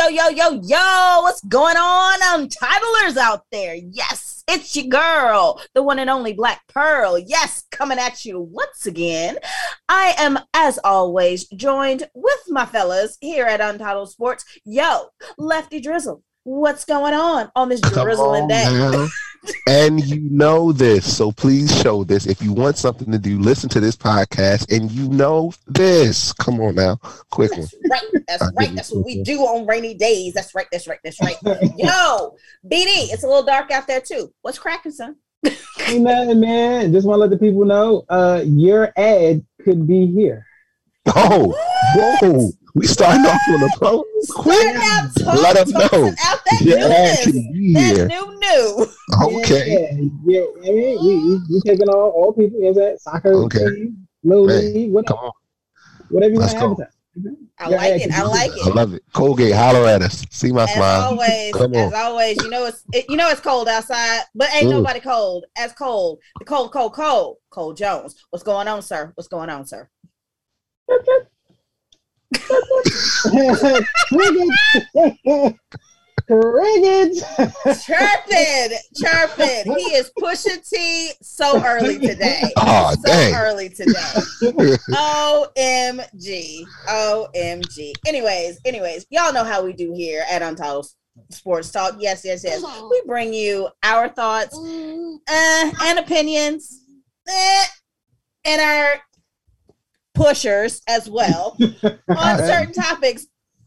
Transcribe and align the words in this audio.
yo, 0.00 0.08
yo, 0.08 0.28
yo, 0.28 0.60
yo, 0.62 1.20
what's 1.20 1.42
going 1.42 1.76
on, 1.76 2.22
um, 2.22 2.48
Untitleers 2.48 3.18
out 3.18 3.44
there? 3.52 3.74
Yes, 3.74 4.42
it's 4.48 4.74
your 4.74 4.86
girl, 4.86 5.60
the 5.74 5.82
one 5.82 5.98
and 5.98 6.08
only 6.08 6.32
Black 6.32 6.62
Pearl. 6.68 7.18
Yes, 7.18 7.64
coming 7.70 7.98
at 7.98 8.24
you 8.24 8.40
once 8.40 8.86
again. 8.86 9.36
I 9.90 10.14
am, 10.16 10.38
as 10.54 10.78
always, 10.84 11.46
joined 11.48 12.08
with 12.14 12.40
my 12.48 12.64
fellas 12.64 13.18
here 13.20 13.44
at 13.44 13.60
Untitled 13.60 14.10
Sports. 14.10 14.46
Yo, 14.64 15.08
Lefty 15.36 15.80
Drizzle, 15.80 16.22
what's 16.44 16.86
going 16.86 17.14
on 17.14 17.50
on 17.54 17.68
this 17.68 17.82
drizzling 17.82 18.48
day? 18.48 19.06
and 19.66 20.04
you 20.04 20.28
know 20.30 20.72
this, 20.72 21.16
so 21.16 21.32
please 21.32 21.74
show 21.80 22.04
this. 22.04 22.26
If 22.26 22.42
you 22.42 22.52
want 22.52 22.76
something 22.76 23.10
to 23.12 23.18
do, 23.18 23.38
listen 23.38 23.68
to 23.70 23.80
this 23.80 23.96
podcast, 23.96 24.74
and 24.74 24.90
you 24.90 25.08
know 25.08 25.52
this. 25.66 26.32
Come 26.34 26.60
on 26.60 26.74
now, 26.74 26.96
quick 27.30 27.52
one. 27.52 27.68
That's 27.82 27.90
right. 27.90 28.24
That's 28.26 28.52
right. 28.56 28.74
That's 28.74 28.92
what 28.92 29.04
we 29.04 29.22
do 29.22 29.40
on 29.40 29.66
rainy 29.66 29.94
days. 29.94 30.34
That's 30.34 30.54
right. 30.54 30.66
That's 30.70 30.86
right. 30.88 30.98
That's 31.04 31.20
right. 31.20 31.36
Yo, 31.44 32.36
BD, 32.66 33.12
it's 33.12 33.24
a 33.24 33.26
little 33.26 33.44
dark 33.44 33.70
out 33.70 33.86
there 33.86 34.00
too. 34.00 34.32
What's 34.42 34.58
cracking, 34.58 34.92
son? 34.92 35.16
Ain't 35.88 36.02
nothing, 36.02 36.40
man. 36.40 36.92
Just 36.92 37.06
want 37.06 37.16
to 37.16 37.20
let 37.22 37.30
the 37.30 37.38
people 37.38 37.64
know, 37.64 38.04
uh, 38.08 38.42
your 38.44 38.92
ad 38.96 39.44
could 39.64 39.86
be 39.86 40.06
here. 40.06 40.46
Oh, 41.16 41.54
whoa. 41.94 42.50
We 42.74 42.86
starting 42.86 43.24
off 43.26 43.40
with 43.48 43.62
a 43.62 43.78
phone. 43.78 44.04
Quick. 44.30 44.76
Let 45.26 45.54
them 45.54 45.70
know. 45.70 46.08
Out 46.24 46.40
that 46.44 46.60
yeah, 46.60 46.76
newness. 46.76 47.24
That 47.24 48.08
new 48.08 48.38
new. 48.38 48.86
Okay. 49.22 50.08
Yeah, 50.24 50.42
yeah, 50.42 50.44
yeah. 50.62 50.72
We, 50.72 50.96
we, 50.96 51.40
we 51.50 51.60
taking 51.66 51.88
all, 51.88 52.10
all 52.10 52.32
people, 52.32 52.60
is 52.62 52.76
that 52.76 53.00
soccer 53.00 53.34
okay. 53.44 53.58
team, 53.58 54.06
little 54.22 54.44
league, 54.44 54.92
whatever. 54.92 55.30
Whatever 56.10 56.32
you 56.32 56.40
Let's 56.40 56.54
want 56.54 56.78
to 56.78 56.88
I 57.58 57.68
like 57.68 58.02
it. 58.02 58.12
I 58.12 58.22
like 58.22 58.50
it. 58.52 58.66
I 58.66 58.70
love 58.70 58.94
it. 58.94 59.02
Colgate, 59.12 59.52
holler 59.52 59.86
at 59.86 60.02
us. 60.02 60.24
See 60.30 60.52
my 60.52 60.62
as 60.62 60.72
smile. 60.72 61.00
Always, 61.02 61.52
Come 61.52 61.72
on. 61.72 61.76
As 61.76 61.92
always, 61.92 62.36
you 62.42 62.48
know 62.48 62.66
it's 62.66 62.84
it, 62.92 63.06
you 63.08 63.16
know 63.16 63.28
it's 63.28 63.40
cold 63.40 63.68
outside, 63.68 64.22
but 64.34 64.48
ain't 64.54 64.66
mm. 64.66 64.70
nobody 64.70 65.00
cold 65.00 65.44
as 65.56 65.72
cold. 65.72 66.20
The 66.38 66.44
cold, 66.44 66.72
cold, 66.72 66.94
cold. 66.94 67.38
Cole 67.50 67.74
Jones. 67.74 68.14
What's 68.30 68.44
going 68.44 68.68
on, 68.68 68.80
sir? 68.80 69.12
What's 69.16 69.28
going 69.28 69.50
on, 69.50 69.66
sir? 69.66 69.88
Crickets. 76.30 77.24
chirping, 77.84 78.78
chirping. 78.94 79.76
He 79.76 79.94
is 79.94 80.12
pushing 80.16 80.60
T 80.62 81.10
so 81.20 81.60
early 81.64 81.98
today. 81.98 82.42
Oh, 82.56 82.94
so 82.94 83.02
dang. 83.02 83.34
early 83.34 83.68
today. 83.68 83.92
OMG. 84.92 86.62
OMG. 86.88 87.92
Anyways, 88.06 88.60
anyways, 88.64 89.06
y'all 89.10 89.32
know 89.32 89.42
how 89.44 89.64
we 89.64 89.72
do 89.72 89.92
here 89.92 90.24
at 90.30 90.42
Untitled 90.42 90.86
Sports 91.30 91.72
Talk. 91.72 91.96
Yes, 91.98 92.24
yes, 92.24 92.44
yes. 92.44 92.62
We 92.88 93.02
bring 93.06 93.34
you 93.34 93.68
our 93.82 94.08
thoughts 94.08 94.56
uh, 94.56 95.70
and 95.82 95.98
opinions 95.98 96.84
uh, 97.28 97.64
and 98.44 98.60
our 98.60 99.00
pushers 100.20 100.82
as 100.88 101.08
well 101.08 101.56
on 102.08 102.38
certain 102.38 102.72
topics 102.72 103.26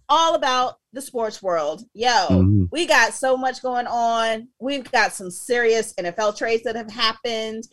all 0.09 0.35
about 0.35 0.75
the 0.93 1.01
sports 1.01 1.41
world. 1.41 1.83
Yo, 1.93 2.09
mm-hmm. 2.09 2.65
we 2.71 2.85
got 2.85 3.13
so 3.13 3.35
much 3.35 3.61
going 3.61 3.87
on. 3.87 4.47
We've 4.59 4.89
got 4.91 5.13
some 5.13 5.31
serious 5.31 5.93
NFL 5.95 6.37
trades 6.37 6.63
that 6.63 6.75
have 6.75 6.91
happened. 6.91 7.63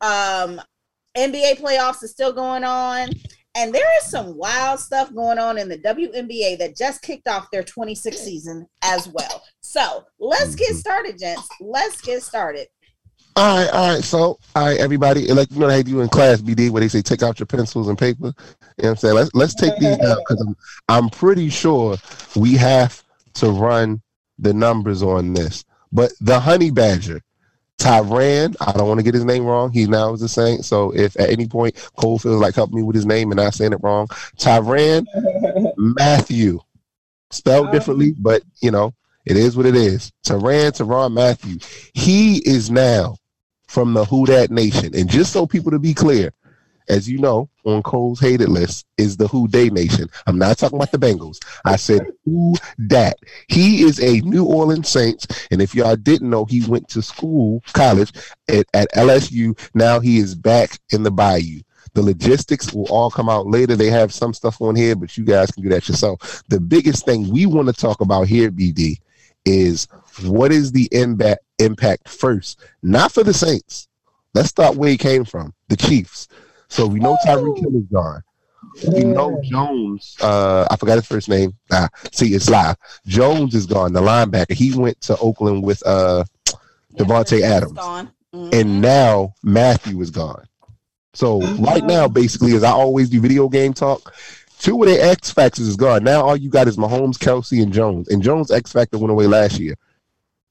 Um, 0.00 0.60
NBA 1.16 1.60
playoffs 1.60 2.02
is 2.02 2.12
still 2.12 2.32
going 2.32 2.64
on. 2.64 3.10
And 3.56 3.74
there 3.74 3.98
is 3.98 4.08
some 4.08 4.36
wild 4.36 4.78
stuff 4.78 5.12
going 5.12 5.38
on 5.38 5.58
in 5.58 5.68
the 5.68 5.78
WNBA 5.78 6.58
that 6.58 6.76
just 6.76 7.02
kicked 7.02 7.26
off 7.26 7.50
their 7.50 7.64
26th 7.64 8.14
season 8.14 8.66
as 8.82 9.08
well. 9.08 9.42
So 9.60 10.04
let's 10.20 10.54
get 10.54 10.70
mm-hmm. 10.70 10.78
started, 10.78 11.18
gents. 11.18 11.48
Let's 11.60 12.00
get 12.00 12.22
started. 12.22 12.68
All 13.36 13.56
right, 13.56 13.70
all 13.70 13.94
right. 13.94 14.04
So, 14.04 14.38
all 14.56 14.66
right, 14.66 14.78
everybody, 14.78 15.26
like 15.32 15.50
you 15.52 15.60
know 15.60 15.68
how 15.68 15.76
they 15.76 15.82
do 15.82 16.00
in 16.00 16.08
class 16.08 16.40
BD 16.40 16.70
where 16.70 16.80
they 16.80 16.88
say 16.88 17.00
take 17.00 17.22
out 17.22 17.38
your 17.38 17.46
pencils 17.46 17.88
and 17.88 17.96
paper. 17.96 18.26
You 18.26 18.32
know 18.32 18.34
what 18.76 18.88
I'm 18.88 18.96
saying? 18.96 19.14
Let's 19.14 19.30
let's 19.34 19.54
take 19.54 19.78
these 19.78 19.98
out 20.00 20.18
because 20.18 20.40
I'm 20.40 20.56
I'm 20.88 21.08
pretty 21.08 21.48
sure 21.48 21.96
we 22.34 22.54
have 22.54 23.02
to 23.34 23.50
run 23.50 24.02
the 24.38 24.52
numbers 24.52 25.02
on 25.02 25.32
this. 25.32 25.64
But 25.92 26.12
the 26.20 26.40
honey 26.40 26.70
badger, 26.70 27.22
Tyrann, 27.78 28.56
I 28.60 28.72
don't 28.72 28.88
want 28.88 28.98
to 28.98 29.04
get 29.04 29.14
his 29.14 29.24
name 29.24 29.44
wrong. 29.44 29.70
He 29.72 29.86
now 29.86 30.12
is 30.12 30.20
the 30.20 30.28
Saint. 30.28 30.64
So 30.64 30.90
if 30.94 31.18
at 31.18 31.30
any 31.30 31.46
point 31.46 31.76
Cole 31.96 32.18
feels 32.18 32.40
like 32.40 32.54
help 32.54 32.72
me 32.72 32.82
with 32.82 32.96
his 32.96 33.06
name 33.06 33.30
and 33.30 33.38
not 33.38 33.54
saying 33.54 33.72
it 33.72 33.80
wrong, 33.82 34.08
Tyrann 34.38 35.06
Mathieu, 35.76 36.60
spelled 37.30 37.66
um, 37.68 37.72
differently, 37.72 38.14
but 38.18 38.42
you 38.60 38.70
know, 38.70 38.92
it 39.30 39.36
is 39.36 39.56
what 39.56 39.64
it 39.64 39.76
is. 39.76 40.10
Tyrann 40.26 40.72
Tyrann 40.72 41.12
Mathieu, 41.12 41.58
He 41.94 42.38
is 42.38 42.68
now 42.68 43.14
from 43.68 43.94
the 43.94 44.04
Who 44.04 44.26
Dat 44.26 44.50
Nation. 44.50 44.92
And 44.96 45.08
just 45.08 45.32
so 45.32 45.46
people 45.46 45.70
to 45.70 45.78
be 45.78 45.94
clear, 45.94 46.32
as 46.88 47.08
you 47.08 47.18
know, 47.18 47.48
on 47.64 47.80
Cole's 47.84 48.18
hated 48.18 48.48
list 48.48 48.86
is 48.98 49.16
the 49.16 49.28
Who 49.28 49.46
Dey 49.46 49.68
Nation. 49.70 50.08
I'm 50.26 50.36
not 50.36 50.58
talking 50.58 50.76
about 50.76 50.90
the 50.90 50.98
Bengals. 50.98 51.38
I 51.64 51.76
said 51.76 52.02
Who 52.24 52.56
Dat. 52.88 53.16
He 53.46 53.82
is 53.82 54.00
a 54.02 54.20
New 54.22 54.44
Orleans 54.46 54.88
Saints, 54.88 55.28
and 55.52 55.62
if 55.62 55.76
y'all 55.76 55.94
didn't 55.94 56.28
know, 56.28 56.44
he 56.44 56.66
went 56.66 56.88
to 56.88 57.00
school, 57.00 57.62
college 57.72 58.12
at, 58.48 58.66
at 58.74 58.92
LSU. 58.94 59.56
Now 59.74 60.00
he 60.00 60.18
is 60.18 60.34
back 60.34 60.76
in 60.90 61.04
the 61.04 61.12
Bayou. 61.12 61.60
The 61.94 62.02
logistics 62.02 62.72
will 62.72 62.86
all 62.88 63.10
come 63.12 63.28
out 63.28 63.46
later. 63.46 63.76
They 63.76 63.90
have 63.90 64.12
some 64.12 64.34
stuff 64.34 64.60
on 64.60 64.74
here, 64.74 64.96
but 64.96 65.16
you 65.16 65.24
guys 65.24 65.52
can 65.52 65.62
do 65.62 65.68
that 65.68 65.88
yourself. 65.88 66.42
The 66.48 66.58
biggest 66.58 67.04
thing 67.04 67.30
we 67.30 67.46
want 67.46 67.68
to 67.68 67.72
talk 67.72 68.00
about 68.00 68.26
here, 68.26 68.50
BD, 68.50 68.96
is 69.44 69.88
what 70.24 70.52
is 70.52 70.72
the 70.72 70.88
impact 70.92 71.42
impact 71.58 72.08
first? 72.08 72.60
Not 72.82 73.12
for 73.12 73.22
the 73.22 73.34
Saints. 73.34 73.88
Let's 74.34 74.48
start 74.48 74.76
where 74.76 74.90
he 74.90 74.96
came 74.96 75.24
from, 75.24 75.54
the 75.68 75.76
Chiefs. 75.76 76.28
So 76.68 76.86
we 76.86 77.00
know 77.00 77.16
Tyreek 77.26 77.58
Hill 77.58 77.76
is 77.76 77.86
gone. 77.92 78.22
We 78.86 79.02
know 79.02 79.40
Jones. 79.42 80.16
Uh, 80.20 80.66
I 80.70 80.76
forgot 80.76 80.96
his 80.96 81.06
first 81.06 81.28
name. 81.28 81.52
Ah, 81.72 81.88
see, 82.12 82.34
it's 82.34 82.48
live. 82.48 82.76
Jones 83.06 83.54
is 83.54 83.66
gone. 83.66 83.92
The 83.92 84.00
linebacker. 84.00 84.52
He 84.52 84.76
went 84.76 85.00
to 85.02 85.16
Oakland 85.18 85.64
with 85.64 85.84
uh, 85.84 86.24
Davante 86.94 87.40
Adams, 87.40 87.72
mm-hmm. 87.72 88.50
and 88.52 88.80
now 88.80 89.34
Mathieu 89.42 90.00
is 90.00 90.10
gone. 90.10 90.44
So 91.12 91.40
right 91.56 91.84
now, 91.84 92.06
basically, 92.06 92.54
as 92.54 92.62
I 92.62 92.70
always 92.70 93.10
do 93.10 93.20
video 93.20 93.48
game 93.48 93.72
talk, 93.72 94.14
Two 94.60 94.82
of 94.82 94.88
their 94.88 95.10
X 95.10 95.30
factors 95.30 95.66
is 95.66 95.76
gone. 95.76 96.04
Now 96.04 96.22
all 96.22 96.36
you 96.36 96.50
got 96.50 96.68
is 96.68 96.76
Mahomes, 96.76 97.16
Kelce, 97.16 97.62
and 97.62 97.72
Jones. 97.72 98.08
And 98.08 98.22
Jones' 98.22 98.50
X 98.50 98.70
factor 98.70 98.98
went 98.98 99.10
away 99.10 99.26
last 99.26 99.58
year. 99.58 99.74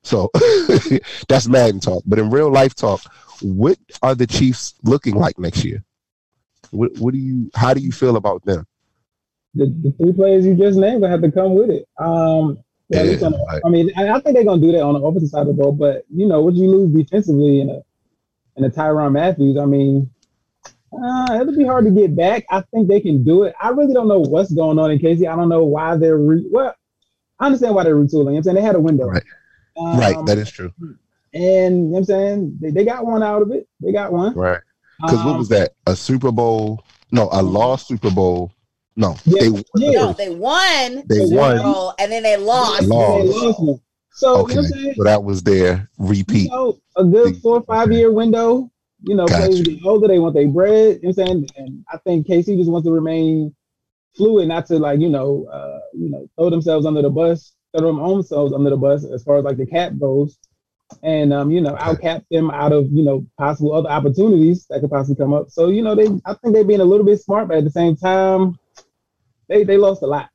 So 0.01 0.31
that's 1.27 1.47
Madden 1.47 1.79
talk. 1.79 2.03
But 2.07 2.17
in 2.17 2.31
real 2.31 2.51
life 2.51 2.73
talk, 2.73 3.01
what 3.41 3.77
are 4.01 4.15
the 4.15 4.25
Chiefs 4.25 4.73
looking 4.83 5.13
like 5.13 5.37
next 5.37 5.63
year? 5.63 5.83
What 6.71 6.97
what 6.97 7.13
do 7.13 7.19
you 7.19 7.51
how 7.53 7.75
do 7.75 7.81
you 7.81 7.91
feel 7.91 8.15
about 8.15 8.43
them? 8.45 8.65
The, 9.53 9.65
the 9.65 9.91
three 9.91 10.13
players 10.13 10.45
you 10.45 10.55
just 10.55 10.79
named 10.79 11.01
will 11.01 11.09
have 11.09 11.21
to 11.21 11.31
come 11.31 11.53
with 11.53 11.69
it. 11.69 11.87
Um 11.99 12.59
yeah, 12.89 13.03
yeah, 13.03 13.29
I 13.63 13.69
mean, 13.69 13.91
I 13.95 14.19
think 14.19 14.35
they're 14.35 14.43
gonna 14.43 14.59
do 14.59 14.71
that 14.71 14.81
on 14.81 14.95
the 14.95 15.05
opposite 15.05 15.29
side 15.29 15.41
of 15.41 15.47
the 15.47 15.53
ball, 15.53 15.71
but 15.71 16.03
you 16.11 16.27
know, 16.27 16.41
what 16.41 16.55
you 16.55 16.67
lose 16.71 16.91
defensively 16.91 17.61
in 17.61 17.69
a 17.69 17.81
in 18.55 18.65
a 18.65 18.69
Tyrann 18.71 19.11
Matthews, 19.11 19.57
I 19.57 19.65
mean, 19.65 20.09
uh, 20.91 21.39
it'll 21.39 21.55
be 21.55 21.65
hard 21.65 21.85
to 21.85 21.91
get 21.91 22.15
back. 22.15 22.45
I 22.49 22.61
think 22.61 22.87
they 22.87 22.99
can 22.99 23.23
do 23.23 23.43
it. 23.43 23.53
I 23.61 23.69
really 23.69 23.93
don't 23.93 24.07
know 24.07 24.19
what's 24.19 24.51
going 24.51 24.79
on 24.79 24.91
in 24.91 24.99
KC. 24.99 25.31
I 25.31 25.35
don't 25.35 25.49
know 25.49 25.63
why 25.63 25.97
they're 25.97 26.17
re- 26.17 26.47
well. 26.49 26.75
I 27.39 27.45
understand 27.45 27.75
why 27.75 27.83
they're 27.83 27.95
retooling. 27.95 28.35
I'm 28.35 28.43
saying 28.43 28.55
they 28.55 28.61
had 28.61 28.75
a 28.75 28.79
window. 28.79 29.07
Right. 29.07 29.23
Um, 29.77 29.99
right. 29.99 30.25
That 30.25 30.37
is 30.37 30.51
true. 30.51 30.73
And 31.33 31.85
you 31.85 31.91
know 31.91 31.97
I'm 31.97 32.03
saying 32.03 32.57
they, 32.59 32.71
they 32.71 32.85
got 32.85 33.05
one 33.05 33.23
out 33.23 33.41
of 33.41 33.51
it. 33.51 33.67
They 33.79 33.91
got 33.91 34.11
one. 34.11 34.33
Right. 34.33 34.59
Because 35.01 35.19
um, 35.19 35.25
what 35.25 35.37
was 35.37 35.49
that? 35.49 35.73
A 35.87 35.95
Super 35.95 36.31
Bowl? 36.31 36.83
No, 37.11 37.29
a 37.31 37.41
lost 37.41 37.87
Super 37.87 38.11
Bowl. 38.11 38.51
No, 38.95 39.15
yeah, 39.23 39.43
they, 39.43 39.63
yeah. 39.77 39.91
no, 39.91 40.13
they 40.13 40.29
won. 40.29 41.03
They 41.07 41.19
the 41.19 41.29
won, 41.31 41.59
Bowl, 41.59 41.93
and 41.99 42.11
then 42.11 42.21
they 42.21 42.35
lost. 42.35 42.81
They 42.81 42.87
lost. 42.87 43.81
So, 44.11 44.41
okay. 44.41 44.55
You 44.55 44.61
know 44.61 44.93
so 44.97 45.03
that 45.05 45.23
was 45.23 45.41
their 45.41 45.89
repeat. 45.97 46.45
You 46.45 46.49
know, 46.49 46.81
a 46.97 47.05
good 47.05 47.37
four 47.37 47.59
or 47.59 47.63
five 47.63 47.93
year 47.93 48.11
window 48.11 48.69
you 49.03 49.15
know, 49.15 49.25
gotcha. 49.25 49.47
players 49.47 49.61
get 49.61 49.85
older, 49.85 50.07
they 50.07 50.19
want 50.19 50.35
their 50.35 50.47
bread. 50.47 50.99
You 51.01 51.09
know 51.09 51.13
what 51.15 51.19
I'm 51.19 51.27
saying? 51.27 51.47
And 51.57 51.85
I 51.91 51.97
think 51.97 52.27
KC 52.27 52.57
just 52.57 52.69
wants 52.69 52.85
to 52.85 52.91
remain 52.91 53.55
fluid, 54.15 54.47
not 54.47 54.65
to 54.67 54.79
like, 54.79 54.99
you 54.99 55.09
know, 55.09 55.47
uh, 55.51 55.79
you 55.93 56.09
know, 56.09 56.27
throw 56.35 56.49
themselves 56.49 56.85
under 56.85 57.01
the 57.01 57.09
bus, 57.09 57.53
throw 57.77 57.87
them 57.87 57.97
themselves 57.97 58.53
under 58.53 58.69
the 58.69 58.77
bus 58.77 59.05
as 59.05 59.23
far 59.23 59.37
as 59.37 59.45
like 59.45 59.57
the 59.57 59.65
cap 59.65 59.93
goes. 59.99 60.37
And 61.03 61.31
um, 61.31 61.51
you 61.51 61.61
know, 61.61 61.75
okay. 61.75 61.83
outcap 61.83 62.25
them 62.31 62.49
out 62.49 62.71
of, 62.71 62.91
you 62.91 63.03
know, 63.03 63.23
possible 63.37 63.75
other 63.75 63.89
opportunities 63.89 64.65
that 64.69 64.81
could 64.81 64.89
possibly 64.89 65.23
come 65.23 65.33
up. 65.33 65.51
So, 65.51 65.69
you 65.69 65.83
know, 65.83 65.93
they 65.93 66.07
I 66.25 66.33
think 66.33 66.55
they're 66.55 66.63
being 66.63 66.81
a 66.81 66.85
little 66.85 67.05
bit 67.05 67.21
smart, 67.21 67.47
but 67.47 67.57
at 67.57 67.63
the 67.63 67.69
same 67.69 67.95
time, 67.95 68.57
they 69.47 69.63
they 69.63 69.77
lost 69.77 70.01
a 70.01 70.07
lot. 70.07 70.29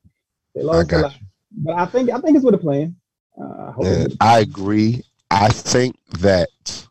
They 0.54 0.62
lost 0.62 0.92
a 0.92 0.98
lot. 0.98 1.12
You. 1.12 1.26
But 1.56 1.74
I 1.74 1.86
think 1.86 2.08
I 2.10 2.20
think 2.20 2.36
it's 2.36 2.44
with 2.44 2.54
a 2.54 2.58
plan. 2.58 2.94
Uh, 3.36 3.72
I, 3.82 4.06
I 4.20 4.38
agree. 4.40 5.02
I 5.28 5.48
think 5.48 5.96
that 6.20 6.86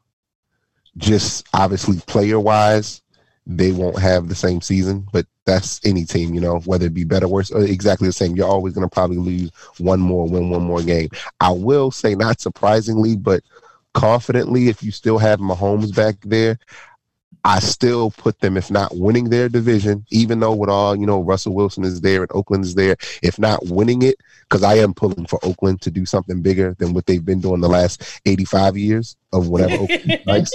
just 0.98 1.48
obviously 1.54 2.00
player 2.01 2.40
wise, 2.40 3.01
they 3.45 3.72
won't 3.72 4.00
have 4.00 4.28
the 4.28 4.36
same 4.36 4.62
season. 4.62 5.06
But 5.12 5.25
that's 5.45 5.86
any 5.86 6.06
team, 6.06 6.34
you 6.34 6.42
know, 6.42 6.60
whether 6.60 6.86
it 6.86 6.94
be 6.94 7.04
better, 7.04 7.28
worse, 7.28 7.51
or 7.51 7.63
exactly 7.63 8.07
the 8.07 8.13
same. 8.13 8.36
You're 8.36 8.48
always 8.48 8.74
going 8.74 8.88
to 8.88 8.94
probably 8.94 9.18
lose 9.18 9.51
one 9.78 10.00
more, 10.00 10.28
win 10.28 10.50
one 10.50 10.63
more 10.63 10.81
game. 10.81 11.10
I 11.40 11.51
will 11.51 11.92
say, 11.92 12.16
not 12.16 12.40
surprisingly, 12.40 13.16
but 13.16 13.44
confidently, 13.94 14.69
if 14.69 14.81
you 14.84 14.92
still 14.92 15.18
have 15.18 15.40
Mahomes 15.40 15.95
back 15.95 16.16
there, 16.22 16.57
I 17.45 17.60
still 17.60 18.12
put 18.12 18.40
them, 18.40 18.56
if 18.56 18.72
not 18.72 18.95
winning 18.95 19.30
their 19.30 19.50
division, 19.50 20.06
even 20.12 20.40
though 20.40 20.56
with 20.56 20.69
all, 20.69 20.95
you 20.95 21.06
know, 21.06 21.22
Russell 21.22 21.54
Wilson 21.54 21.84
is 21.84 22.00
there 22.00 22.22
and 22.22 22.31
Oakland 22.34 22.63
is 22.63 22.75
there, 22.75 22.95
if 23.22 23.38
not 23.38 23.66
winning 23.66 24.01
it, 24.01 24.16
because 24.54 24.64
I 24.64 24.76
am 24.76 24.94
pulling 24.94 25.26
for 25.26 25.40
Oakland 25.42 25.82
to 25.82 25.90
do 25.90 26.06
something 26.06 26.44
bigger 26.44 26.76
than 26.78 26.94
what 26.94 27.08
they've 27.08 27.26
been 27.26 27.42
doing 27.42 27.60
the 27.60 27.68
last 27.68 28.22
85 28.28 28.78
years 28.78 29.18
of 29.32 29.48
whatever 29.48 29.82
Oakland 29.82 30.22
likes. 30.28 30.52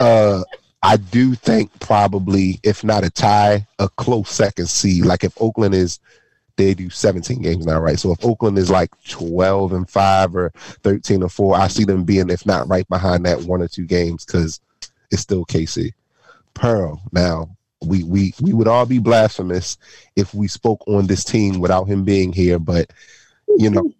Uh, 0.00 0.44
I 0.84 0.98
do 0.98 1.34
think 1.34 1.76
probably, 1.80 2.60
if 2.62 2.84
not 2.84 3.02
a 3.02 3.10
tie, 3.10 3.66
a 3.80 3.88
close 3.88 4.30
second 4.30 4.68
seed. 4.68 5.04
Like 5.04 5.24
if 5.24 5.32
Oakland 5.42 5.74
is, 5.74 5.98
they 6.54 6.74
do 6.74 6.88
17 6.90 7.42
games 7.42 7.66
now, 7.66 7.80
right? 7.80 7.98
So 7.98 8.12
if 8.12 8.24
Oakland 8.24 8.56
is 8.56 8.70
like 8.70 8.92
12 9.08 9.72
and 9.72 9.90
five 9.90 10.36
or 10.36 10.52
13 10.54 11.24
or 11.24 11.28
four, 11.28 11.56
I 11.56 11.66
see 11.66 11.82
them 11.82 12.04
being, 12.04 12.30
if 12.30 12.46
not 12.46 12.68
right 12.68 12.88
behind 12.88 13.26
that 13.26 13.42
one 13.42 13.62
or 13.62 13.66
two 13.66 13.84
games, 13.84 14.24
because 14.24 14.60
it's 15.10 15.22
still 15.22 15.44
KC. 15.44 15.92
Pearl. 16.54 17.02
Now 17.10 17.48
we 17.84 18.04
we 18.04 18.32
we 18.40 18.52
would 18.52 18.68
all 18.68 18.86
be 18.86 19.00
blasphemous 19.00 19.76
if 20.14 20.32
we 20.34 20.46
spoke 20.46 20.86
on 20.86 21.08
this 21.08 21.24
team 21.24 21.58
without 21.58 21.84
him 21.84 22.04
being 22.04 22.32
here, 22.32 22.60
but 22.60 22.90
you 23.58 23.70
know 23.70 23.90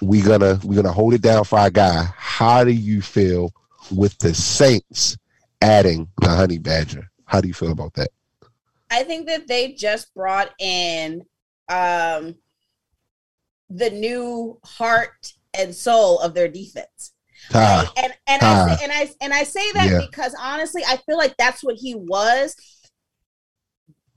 we're 0.00 0.24
gonna 0.24 0.58
we're 0.64 0.76
gonna 0.76 0.92
hold 0.92 1.14
it 1.14 1.22
down 1.22 1.44
for 1.44 1.58
our 1.58 1.70
guy. 1.70 2.04
How 2.16 2.64
do 2.64 2.72
you 2.72 3.02
feel 3.02 3.52
with 3.90 4.16
the 4.18 4.34
Saints? 4.34 5.16
adding 5.60 6.08
the 6.20 6.28
honey 6.28 6.58
badger. 6.58 7.10
How 7.24 7.40
do 7.40 7.48
you 7.48 7.54
feel 7.54 7.72
about 7.72 7.94
that? 7.94 8.10
I 8.90 9.04
think 9.04 9.26
that 9.26 9.46
they 9.46 9.72
just 9.72 10.12
brought 10.14 10.50
in 10.58 11.22
um, 11.68 12.34
the 13.68 13.90
new 13.90 14.58
heart 14.64 15.32
and 15.54 15.74
soul 15.74 16.18
of 16.20 16.34
their 16.34 16.48
defense. 16.48 17.12
Ah, 17.54 17.90
and 17.96 18.12
and 18.26 18.42
ah, 18.42 18.64
I 18.64 18.76
say, 18.76 18.84
and 18.84 18.92
I 18.92 19.10
and 19.22 19.32
I 19.32 19.42
say 19.44 19.72
that 19.72 19.90
yeah. 19.90 20.00
because 20.10 20.34
honestly, 20.40 20.82
I 20.86 20.96
feel 20.98 21.16
like 21.16 21.36
that's 21.36 21.64
what 21.64 21.76
he 21.76 21.94
was 21.94 22.54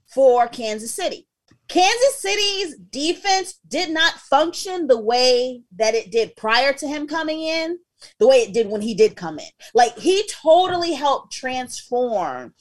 for 0.08 0.48
Kansas 0.48 0.94
City. 0.94 1.28
Kansas 1.74 2.20
City's 2.20 2.76
defense 2.92 3.60
did 3.68 3.90
not 3.90 4.14
function 4.14 4.86
the 4.86 5.02
way 5.02 5.64
that 5.76 5.96
it 5.96 6.12
did 6.12 6.36
prior 6.36 6.72
to 6.72 6.88
him 6.88 7.08
coming 7.08 7.42
in 7.42 7.80
the 8.20 8.28
way 8.28 8.44
it 8.44 8.54
did 8.54 8.68
when 8.68 8.82
he 8.82 8.94
did 8.94 9.16
come 9.16 9.40
in. 9.40 9.50
Like 9.74 9.98
he 9.98 10.24
totally 10.28 10.94
helped 10.94 11.34
transform 11.34 12.54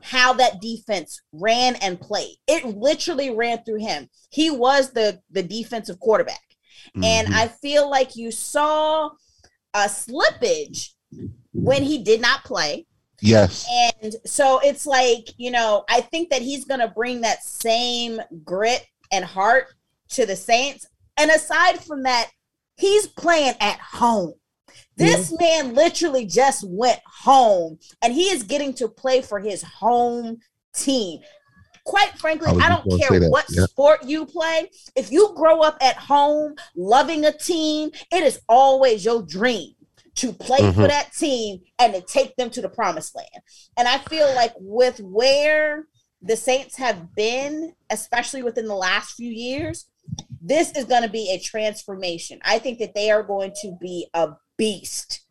how 0.00 0.32
that 0.34 0.62
defense 0.62 1.20
ran 1.32 1.74
and 1.76 2.00
played. 2.00 2.36
It 2.46 2.64
literally 2.64 3.28
ran 3.28 3.62
through 3.62 3.80
him. 3.80 4.08
He 4.30 4.50
was 4.50 4.90
the 4.90 5.20
the 5.30 5.42
defensive 5.42 6.00
quarterback. 6.00 6.40
Mm-hmm. 6.96 7.04
And 7.04 7.34
I 7.34 7.48
feel 7.48 7.90
like 7.90 8.16
you 8.16 8.30
saw 8.30 9.10
a 9.74 9.80
slippage 9.80 10.92
when 11.52 11.82
he 11.82 12.02
did 12.02 12.22
not 12.22 12.42
play. 12.44 12.86
Yes. 13.20 13.66
And 14.02 14.14
so 14.24 14.60
it's 14.62 14.86
like, 14.86 15.28
you 15.38 15.50
know, 15.50 15.84
I 15.88 16.00
think 16.00 16.30
that 16.30 16.42
he's 16.42 16.64
going 16.64 16.80
to 16.80 16.88
bring 16.88 17.22
that 17.22 17.42
same 17.42 18.20
grit 18.44 18.84
and 19.10 19.24
heart 19.24 19.68
to 20.10 20.26
the 20.26 20.36
Saints. 20.36 20.86
And 21.16 21.30
aside 21.30 21.82
from 21.82 22.02
that, 22.02 22.30
he's 22.76 23.06
playing 23.06 23.54
at 23.60 23.78
home. 23.80 24.34
This 24.96 25.34
man 25.38 25.74
literally 25.74 26.24
just 26.24 26.64
went 26.66 27.00
home 27.06 27.78
and 28.02 28.12
he 28.12 28.30
is 28.30 28.42
getting 28.42 28.72
to 28.74 28.88
play 28.88 29.20
for 29.20 29.38
his 29.38 29.62
home 29.62 30.38
team. 30.74 31.20
Quite 31.84 32.18
frankly, 32.18 32.48
I, 32.48 32.66
I 32.66 32.68
don't 32.68 33.00
care 33.00 33.28
what 33.28 33.46
yeah. 33.50 33.64
sport 33.64 34.04
you 34.04 34.26
play. 34.26 34.70
If 34.96 35.12
you 35.12 35.32
grow 35.36 35.60
up 35.60 35.76
at 35.80 35.96
home 35.96 36.56
loving 36.74 37.26
a 37.26 37.32
team, 37.32 37.90
it 38.12 38.24
is 38.24 38.40
always 38.48 39.04
your 39.04 39.22
dream 39.22 39.75
to 40.16 40.32
play 40.32 40.58
mm-hmm. 40.58 40.80
for 40.80 40.88
that 40.88 41.12
team 41.12 41.60
and 41.78 41.94
to 41.94 42.00
take 42.00 42.34
them 42.36 42.50
to 42.50 42.62
the 42.62 42.68
promised 42.68 43.14
land. 43.14 43.42
And 43.76 43.86
I 43.86 43.98
feel 43.98 44.34
like 44.34 44.52
with 44.58 44.98
where 45.00 45.86
the 46.22 46.36
Saints 46.36 46.76
have 46.76 47.14
been, 47.14 47.74
especially 47.90 48.42
within 48.42 48.66
the 48.66 48.74
last 48.74 49.14
few 49.14 49.30
years, 49.30 49.88
this 50.42 50.72
is 50.72 50.84
going 50.84 51.02
to 51.02 51.08
be 51.08 51.30
a 51.30 51.38
transformation. 51.38 52.38
I 52.44 52.58
think 52.58 52.78
that 52.78 52.94
they 52.94 53.10
are 53.10 53.22
going 53.22 53.52
to 53.62 53.76
be 53.80 54.08
a 54.14 54.30
beast 54.56 55.22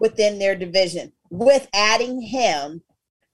within 0.00 0.38
their 0.38 0.56
division 0.56 1.12
with 1.30 1.68
adding 1.72 2.20
him. 2.20 2.82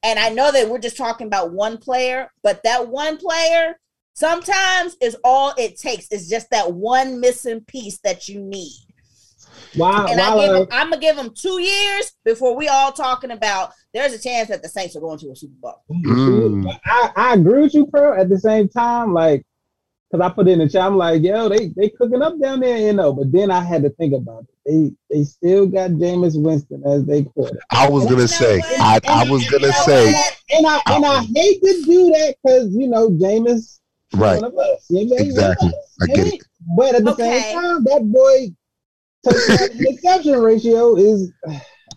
And 0.02 0.18
I 0.18 0.28
know 0.28 0.52
that 0.52 0.68
we're 0.68 0.78
just 0.78 0.96
talking 0.96 1.26
about 1.26 1.52
one 1.52 1.78
player, 1.78 2.30
but 2.42 2.62
that 2.64 2.88
one 2.88 3.16
player 3.16 3.78
sometimes 4.14 4.96
is 5.00 5.16
all 5.24 5.54
it 5.56 5.78
takes. 5.78 6.08
Is 6.08 6.28
just 6.28 6.50
that 6.50 6.72
one 6.72 7.20
missing 7.20 7.62
piece 7.62 7.98
that 8.00 8.28
you 8.28 8.40
need. 8.40 8.86
Wow! 9.76 10.06
And 10.08 10.18
wow. 10.18 10.38
I 10.38 10.46
give 10.46 10.56
him, 10.56 10.66
I'm 10.70 10.90
gonna 10.90 11.00
give 11.00 11.16
him 11.16 11.30
two 11.34 11.60
years 11.60 12.12
before 12.24 12.56
we 12.56 12.68
all 12.68 12.92
talking 12.92 13.30
about. 13.30 13.72
There's 13.92 14.12
a 14.12 14.18
chance 14.18 14.48
that 14.48 14.62
the 14.62 14.68
Saints 14.68 14.96
are 14.96 15.00
going 15.00 15.18
to 15.18 15.30
a 15.30 15.36
Super 15.36 15.54
Bowl. 15.60 15.82
Mm. 15.90 16.78
I, 16.84 17.12
I 17.16 17.34
agree 17.34 17.62
with 17.62 17.74
you, 17.74 17.86
bro. 17.86 18.20
At 18.20 18.28
the 18.28 18.38
same 18.38 18.68
time, 18.68 19.12
like 19.12 19.44
because 20.10 20.24
I 20.24 20.34
put 20.34 20.48
in 20.48 20.58
the 20.58 20.68
chat, 20.68 20.82
I'm 20.82 20.96
like, 20.96 21.22
yo, 21.22 21.48
they 21.48 21.68
they 21.68 21.88
cooking 21.90 22.22
up 22.22 22.40
down 22.40 22.60
there, 22.60 22.78
you 22.78 22.92
know. 22.92 23.12
But 23.12 23.30
then 23.30 23.50
I 23.50 23.62
had 23.62 23.82
to 23.82 23.90
think 23.90 24.12
about 24.14 24.44
it. 24.44 24.94
They 25.10 25.16
they 25.16 25.24
still 25.24 25.66
got 25.66 25.90
Jameis 25.90 26.40
Winston 26.40 26.82
as 26.84 27.04
they 27.04 27.24
quarterback. 27.24 27.62
I 27.70 27.88
was 27.88 28.06
gonna 28.06 28.28
say, 28.28 28.60
I, 28.78 29.00
I 29.06 29.30
was 29.30 29.48
gonna 29.48 29.72
say, 29.72 30.08
and 30.50 30.66
I 30.66 30.80
and 30.86 31.04
I 31.06 31.22
hate 31.22 31.62
to 31.62 31.82
do 31.84 32.10
that 32.10 32.34
because 32.42 32.74
you 32.74 32.88
know 32.88 33.10
Jameis, 33.10 33.78
right? 34.14 34.42
Us, 34.42 34.86
you 34.90 35.06
know, 35.06 35.16
exactly, 35.16 35.72
I 36.02 36.06
get 36.06 36.26
it. 36.26 36.42
But 36.76 36.96
at 36.96 37.04
the 37.04 37.12
okay. 37.12 37.40
same 37.40 37.60
time, 37.60 37.84
that 37.84 38.02
boy 38.02 38.54
interception 39.26 40.40
ratio 40.40 40.96
is 40.96 41.32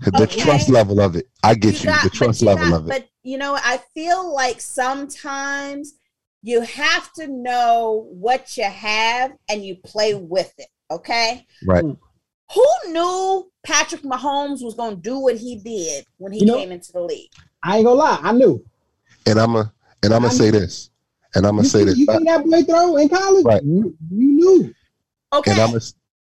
the 0.02 0.24
okay. 0.24 0.42
trust 0.42 0.70
level 0.70 1.00
of 1.00 1.16
it. 1.16 1.30
I 1.44 1.56
get 1.56 1.75
you, 1.75 1.90
you 1.90 1.96
got, 1.96 2.04
the 2.04 2.10
trust 2.10 2.42
level 2.42 2.70
got, 2.70 2.81
of 2.81 2.86
it. 2.86 2.90
But 2.90 3.08
you 3.24 3.38
know, 3.38 3.56
I 3.56 3.80
feel 3.94 4.34
like 4.34 4.60
sometimes 4.60 5.96
you 6.42 6.62
have 6.62 7.12
to 7.14 7.28
know 7.28 8.08
what 8.12 8.58
you 8.58 8.66
have 8.66 9.34
and 9.50 9.64
you 9.64 9.78
play 9.78 10.14
with 10.14 10.54
it. 10.57 10.68
Okay. 10.92 11.45
Right. 11.66 11.83
Hmm. 11.83 11.94
Who 12.54 12.92
knew 12.92 13.52
Patrick 13.64 14.02
Mahomes 14.02 14.64
was 14.64 14.76
going 14.76 14.95
to 14.97 15.02
do 15.02 15.18
what 15.19 15.38
he 15.38 15.56
did 15.56 16.06
when 16.18 16.33
he 16.33 16.42
you 16.42 16.45
know, 16.45 16.57
came 16.57 16.71
into 16.71 16.92
the 16.92 17.02
league? 17.02 17.31
I 17.64 17.78
ain't 17.78 17.86
gonna 17.86 17.95
lie, 17.95 18.19
I 18.21 18.33
knew. 18.33 18.64
And 19.26 19.40
I'm 19.40 19.56
a 19.56 19.74
and 20.04 20.14
I'm 20.14 20.21
gonna 20.21 20.33
say 20.33 20.52
this, 20.52 20.90
and 21.33 21.47
I'm 21.47 21.56
gonna 21.56 21.68
say 21.68 21.86
this. 21.86 21.97
You 21.97 22.06
see 22.06 22.24
that 22.26 22.45
boy 22.45 22.62
throw 22.64 22.97
in 22.97 23.07
college? 23.07 23.45
Right. 23.45 23.64
You, 23.64 23.95
you 24.12 24.28
knew. 24.28 24.76
Okay. 25.31 25.59
A, 25.59 25.80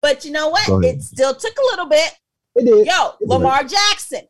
but 0.02 0.26
you 0.26 0.32
know 0.32 0.50
what? 0.50 0.84
It 0.84 1.02
still 1.02 1.36
took 1.36 1.58
a 1.58 1.66
little 1.72 1.88
bit. 1.88 2.12
It 2.56 2.66
did. 2.66 2.88
Yo, 2.88 3.12
it 3.20 3.28
Lamar 3.28 3.64
did. 3.64 3.72
Jackson 3.72 4.22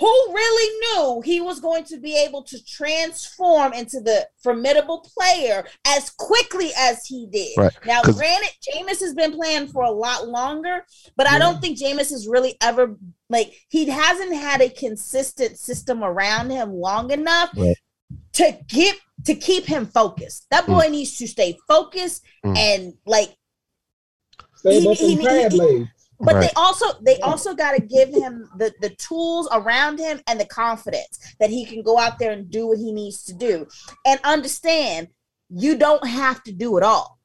who 0.00 0.06
really 0.32 0.78
knew 0.80 1.20
he 1.20 1.42
was 1.42 1.60
going 1.60 1.84
to 1.84 1.98
be 1.98 2.16
able 2.16 2.42
to 2.42 2.64
transform 2.64 3.74
into 3.74 4.00
the 4.00 4.26
formidable 4.42 5.06
player 5.14 5.62
as 5.86 6.10
quickly 6.10 6.70
as 6.78 7.04
he 7.04 7.26
did. 7.26 7.52
Right. 7.58 7.72
Now, 7.84 8.02
granted, 8.02 8.50
Jameis 8.66 9.00
has 9.00 9.14
been 9.14 9.32
playing 9.32 9.68
for 9.68 9.82
a 9.82 9.90
lot 9.90 10.26
longer, 10.26 10.86
but 11.16 11.26
yeah. 11.28 11.36
I 11.36 11.38
don't 11.38 11.60
think 11.60 11.78
Jameis 11.78 12.10
has 12.10 12.26
really 12.26 12.56
ever 12.62 12.96
like 13.28 13.52
he 13.68 13.90
hasn't 13.90 14.34
had 14.34 14.62
a 14.62 14.70
consistent 14.70 15.58
system 15.58 16.02
around 16.02 16.48
him 16.48 16.72
long 16.72 17.10
enough 17.10 17.50
right. 17.54 17.76
to 18.34 18.58
get 18.68 18.96
to 19.26 19.34
keep 19.34 19.66
him 19.66 19.84
focused. 19.84 20.46
That 20.50 20.66
boy 20.66 20.86
mm. 20.86 20.92
needs 20.92 21.18
to 21.18 21.28
stay 21.28 21.58
focused 21.68 22.24
mm. 22.44 22.56
and 22.56 22.94
like 23.04 23.36
Stay 24.60 24.80
he, 24.80 24.94
he, 24.94 25.16
he, 25.16 25.86
but 26.20 26.34
right. 26.34 26.40
they 26.42 26.50
also 26.54 26.86
they 27.00 27.18
also 27.20 27.54
got 27.54 27.72
to 27.72 27.80
give 27.80 28.10
him 28.10 28.48
the 28.58 28.72
the 28.82 28.90
tools 28.90 29.48
around 29.52 29.98
him 29.98 30.20
and 30.26 30.38
the 30.38 30.44
confidence 30.44 31.18
that 31.40 31.48
he 31.48 31.64
can 31.64 31.82
go 31.82 31.98
out 31.98 32.18
there 32.18 32.32
and 32.32 32.50
do 32.50 32.66
what 32.66 32.78
he 32.78 32.92
needs 32.92 33.24
to 33.24 33.32
do. 33.32 33.66
And 34.06 34.20
understand 34.22 35.08
you 35.48 35.78
don't 35.78 36.06
have 36.06 36.42
to 36.44 36.52
do 36.52 36.76
it 36.76 36.82
all. 36.82 37.18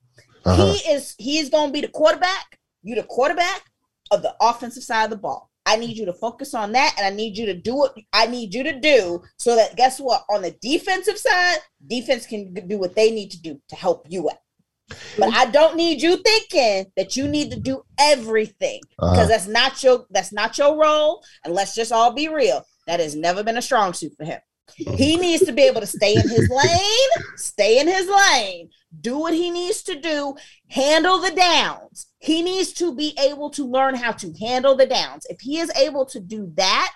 Uh-huh. 0.45 0.73
he 0.73 0.91
is 0.91 1.15
he 1.17 1.39
is 1.39 1.49
going 1.49 1.67
to 1.67 1.73
be 1.73 1.81
the 1.81 1.89
quarterback. 1.89 2.57
You 2.83 2.95
the 2.95 3.03
quarterback 3.03 3.63
of 4.11 4.21
the 4.21 4.33
offensive 4.39 4.83
side 4.83 5.05
of 5.05 5.09
the 5.09 5.17
ball. 5.17 5.51
I 5.65 5.75
need 5.75 5.97
you 5.97 6.05
to 6.05 6.13
focus 6.13 6.53
on 6.53 6.71
that 6.73 6.93
and 6.97 7.05
I 7.05 7.09
need 7.09 7.37
you 7.37 7.47
to 7.47 7.53
do 7.53 7.75
what 7.75 7.97
I 8.13 8.27
need 8.27 8.53
you 8.53 8.63
to 8.63 8.79
do 8.79 9.21
so 9.37 9.57
that 9.57 9.75
guess 9.75 9.99
what? 9.99 10.23
On 10.29 10.41
the 10.41 10.51
defensive 10.61 11.17
side 11.17 11.57
defense 11.85 12.25
can 12.25 12.53
do 12.53 12.77
what 12.77 12.95
they 12.95 13.11
need 13.11 13.31
to 13.31 13.41
do 13.41 13.59
to 13.67 13.75
help 13.75 14.05
you 14.09 14.29
out 14.29 14.37
but 15.17 15.33
I 15.33 15.45
don't 15.45 15.75
need 15.75 16.01
you 16.01 16.17
thinking 16.17 16.91
that 16.95 17.15
you 17.15 17.27
need 17.27 17.51
to 17.51 17.59
do 17.59 17.83
everything 17.99 18.81
because 18.99 19.17
uh-huh. 19.17 19.27
that's 19.27 19.47
not 19.47 19.83
your 19.83 20.05
that's 20.09 20.31
not 20.31 20.57
your 20.57 20.79
role. 20.79 21.23
And 21.43 21.53
let's 21.53 21.75
just 21.75 21.91
all 21.91 22.13
be 22.13 22.27
real. 22.27 22.63
That 22.87 22.99
has 22.99 23.15
never 23.15 23.43
been 23.43 23.57
a 23.57 23.61
strong 23.61 23.93
suit 23.93 24.13
for 24.17 24.25
him. 24.25 24.39
He 24.75 25.17
needs 25.17 25.45
to 25.45 25.51
be 25.51 25.63
able 25.63 25.81
to 25.81 25.87
stay 25.87 26.13
in 26.13 26.29
his 26.29 26.49
lane, 26.49 27.09
stay 27.35 27.79
in 27.79 27.87
his 27.87 28.07
lane, 28.07 28.69
do 29.01 29.17
what 29.17 29.33
he 29.33 29.49
needs 29.49 29.83
to 29.83 29.99
do, 29.99 30.35
handle 30.69 31.19
the 31.19 31.31
downs. 31.31 32.07
He 32.19 32.41
needs 32.41 32.73
to 32.73 32.93
be 32.95 33.17
able 33.19 33.49
to 33.51 33.65
learn 33.65 33.95
how 33.95 34.11
to 34.13 34.33
handle 34.39 34.75
the 34.75 34.85
downs. 34.85 35.25
If 35.29 35.41
he 35.41 35.59
is 35.59 35.71
able 35.71 36.05
to 36.07 36.19
do 36.19 36.51
that 36.55 36.93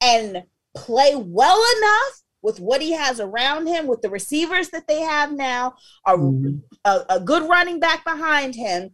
and 0.00 0.44
play 0.74 1.12
well 1.14 1.62
enough 1.76 2.22
with 2.42 2.60
what 2.60 2.80
he 2.80 2.92
has 2.92 3.20
around 3.20 3.66
him, 3.66 3.86
with 3.86 4.02
the 4.02 4.10
receivers 4.10 4.70
that 4.70 4.86
they 4.86 5.00
have 5.00 5.32
now, 5.32 5.74
are 6.04 6.16
mm-hmm. 6.16 6.58
a, 6.84 7.04
a 7.10 7.20
good 7.20 7.48
running 7.48 7.80
back 7.80 8.04
behind 8.04 8.54
him. 8.54 8.90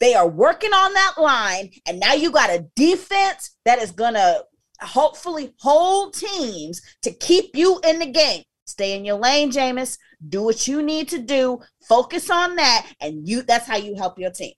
They 0.00 0.14
are 0.14 0.28
working 0.28 0.72
on 0.72 0.92
that 0.92 1.14
line, 1.18 1.70
and 1.86 2.00
now 2.00 2.14
you 2.14 2.30
got 2.30 2.50
a 2.50 2.66
defense 2.76 3.56
that 3.64 3.80
is 3.80 3.90
gonna 3.90 4.40
hopefully 4.80 5.54
hold 5.60 6.14
teams 6.14 6.82
to 7.02 7.12
keep 7.12 7.56
you 7.56 7.80
in 7.86 7.98
the 7.98 8.06
game. 8.06 8.42
Stay 8.66 8.96
in 8.96 9.04
your 9.04 9.18
lane, 9.18 9.50
Jameis. 9.50 9.98
Do 10.26 10.42
what 10.42 10.66
you 10.66 10.82
need 10.82 11.08
to 11.10 11.18
do. 11.18 11.60
Focus 11.88 12.30
on 12.30 12.56
that, 12.56 12.92
and 13.00 13.28
you. 13.28 13.42
That's 13.42 13.66
how 13.66 13.76
you 13.76 13.94
help 13.94 14.18
your 14.18 14.30
team. 14.30 14.54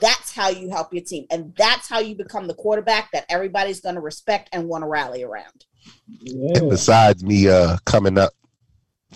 That's 0.00 0.32
how 0.32 0.48
you 0.48 0.70
help 0.70 0.92
your 0.92 1.02
team, 1.04 1.26
and 1.30 1.54
that's 1.56 1.88
how 1.88 1.98
you 1.98 2.14
become 2.14 2.46
the 2.46 2.54
quarterback 2.54 3.10
that 3.12 3.26
everybody's 3.28 3.80
going 3.80 3.96
to 3.96 4.00
respect 4.00 4.48
and 4.52 4.68
want 4.68 4.82
to 4.82 4.88
rally 4.88 5.22
around. 5.22 5.66
Yeah. 6.06 6.58
And 6.58 6.70
besides 6.70 7.24
me 7.24 7.48
uh, 7.48 7.78
coming 7.84 8.18
up 8.18 8.32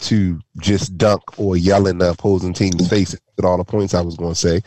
to 0.00 0.38
just 0.58 0.96
dunk 0.98 1.22
or 1.38 1.56
yell 1.56 1.86
in 1.86 1.98
the 1.98 2.10
opposing 2.10 2.52
team's 2.52 2.88
face 2.88 3.14
at 3.14 3.44
all 3.44 3.56
the 3.56 3.64
points 3.64 3.94
I 3.94 4.00
was 4.02 4.16
going 4.16 4.34
to 4.34 4.38
say, 4.38 4.60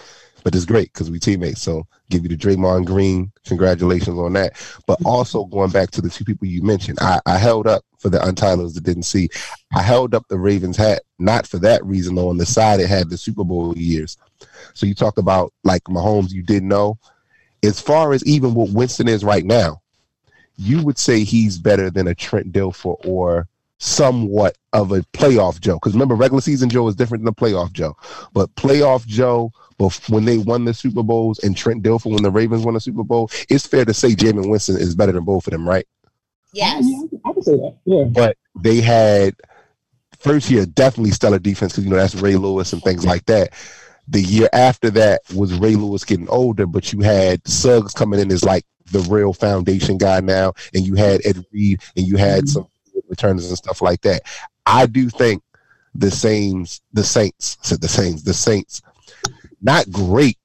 but 0.44 0.56
it's 0.56 0.66
great 0.66 0.92
because 0.94 1.12
we 1.12 1.20
teammates. 1.20 1.62
So 1.62 1.86
give 2.10 2.24
you 2.24 2.30
the 2.30 2.38
Draymond 2.38 2.86
Green. 2.86 3.32
Congratulations 3.46 4.18
on 4.18 4.34
that. 4.34 4.54
But 4.88 5.00
also 5.06 5.46
going 5.46 5.70
back 5.70 5.92
to 5.92 6.02
the 6.02 6.10
two 6.10 6.26
people 6.26 6.48
you 6.48 6.64
mentioned, 6.64 6.98
I, 7.02 7.20
I 7.26 7.38
held 7.38 7.68
up 7.68 7.84
for 8.00 8.10
the 8.10 8.20
untilers 8.20 8.74
that 8.74 8.84
didn't 8.84 9.04
see. 9.04 9.30
I 9.76 9.82
held 9.82 10.16
up 10.16 10.28
the 10.28 10.40
Ravens 10.40 10.78
hat, 10.78 11.04
not 11.20 11.46
for 11.46 11.60
that 11.60 11.86
reason 11.86 12.16
though. 12.16 12.30
On 12.30 12.38
the 12.38 12.46
side 12.46 12.80
it 12.80 12.88
had 12.88 13.10
the 13.10 13.18
Super 13.18 13.44
Bowl 13.44 13.78
years. 13.78 14.18
So 14.74 14.86
you 14.86 14.96
talked 14.96 15.18
about 15.18 15.54
like 15.64 15.84
Mahomes, 15.84 16.32
you 16.32 16.42
didn't 16.42 16.70
know. 16.70 16.98
As 17.62 17.80
far 17.82 18.14
as 18.14 18.26
even 18.26 18.54
what 18.54 18.72
Winston 18.72 19.10
is 19.10 19.24
right 19.26 19.44
now, 19.44 19.82
you 20.60 20.84
would 20.84 20.98
say 20.98 21.24
he's 21.24 21.58
better 21.58 21.90
than 21.90 22.08
a 22.08 22.14
Trent 22.14 22.52
Dilfer 22.52 22.96
or 23.06 23.48
somewhat 23.78 24.58
of 24.74 24.92
a 24.92 25.00
playoff 25.14 25.62
Joe. 25.62 25.76
Because 25.76 25.94
remember, 25.94 26.16
regular 26.16 26.42
season 26.42 26.70
Joe 26.70 26.88
is 26.90 26.96
different 26.96 27.24
than 27.24 27.32
a 27.32 27.36
playoff 27.36 27.72
Joe. 27.72 27.96
But 28.34 28.54
playoff 28.56 29.08
Joe, 29.08 29.54
when 30.10 30.26
they 30.26 30.38
won 30.38 30.66
the 30.66 30.74
Super 30.74 31.02
Bowls 31.02 31.40
and 31.40 31.56
Trent 31.56 31.82
Dilfer 31.82 32.12
when 32.12 32.24
the 32.24 32.30
Ravens 32.30 32.66
won 32.66 32.74
the 32.74 32.82
Super 32.82 33.06
Bowl, 33.06 33.32
it's 33.48 33.66
fair 33.66 33.86
to 33.86 33.94
say 33.94 34.10
Jameis 34.10 34.50
Winston 34.50 34.76
is 34.76 34.96
better 34.96 35.14
than 35.14 35.24
both 35.24 35.48
of 35.48 35.52
them, 35.52 35.68
right? 35.68 35.88
Yes. 36.52 36.86
I 37.26 37.34
can 37.34 37.42
say 37.42 37.56
that. 37.56 37.78
Yeah. 37.86 38.04
But 38.04 38.36
they 38.60 38.82
had 38.82 39.36
first 40.20 40.50
year 40.50 40.66
definitely 40.66 41.12
stellar 41.12 41.40
defense 41.40 41.72
because 41.72 41.86
you 41.86 41.90
know 41.90 41.96
that's 41.96 42.16
Ray 42.16 42.36
Lewis 42.36 42.74
and 42.74 42.84
things 42.84 43.06
like 43.06 43.26
that. 43.28 43.54
The 44.10 44.22
year 44.22 44.50
after 44.52 44.90
that 44.90 45.22
was 45.34 45.58
Ray 45.58 45.76
Lewis 45.76 46.04
getting 46.04 46.28
older, 46.28 46.66
but 46.66 46.92
you 46.92 47.00
had 47.00 47.48
Suggs 47.48 47.94
coming 47.94 48.20
in 48.20 48.30
as 48.32 48.44
like 48.44 48.66
the 48.92 49.00
real 49.10 49.34
foundation 49.34 49.98
guy 49.98 50.20
now, 50.20 50.54
and 50.74 50.86
you 50.86 50.96
had 50.96 51.22
Ed 51.26 51.44
Reed 51.52 51.82
and 51.96 52.06
you 52.06 52.18
had 52.18 52.44
mm-hmm. 52.44 52.48
some 52.48 52.68
returners 53.08 53.48
and 53.48 53.58
stuff 53.58 53.82
like 53.82 54.02
that. 54.02 54.22
I 54.66 54.86
do 54.86 55.10
think 55.10 55.42
the 55.96 56.12
Saints, 56.12 56.82
the 56.94 57.04
Saints, 57.04 57.58
said 57.62 57.82
the 57.82 57.88
Saints, 57.88 58.24
the 58.24 58.34
Saints, 58.34 58.82
not 59.62 59.90
great, 59.92 60.38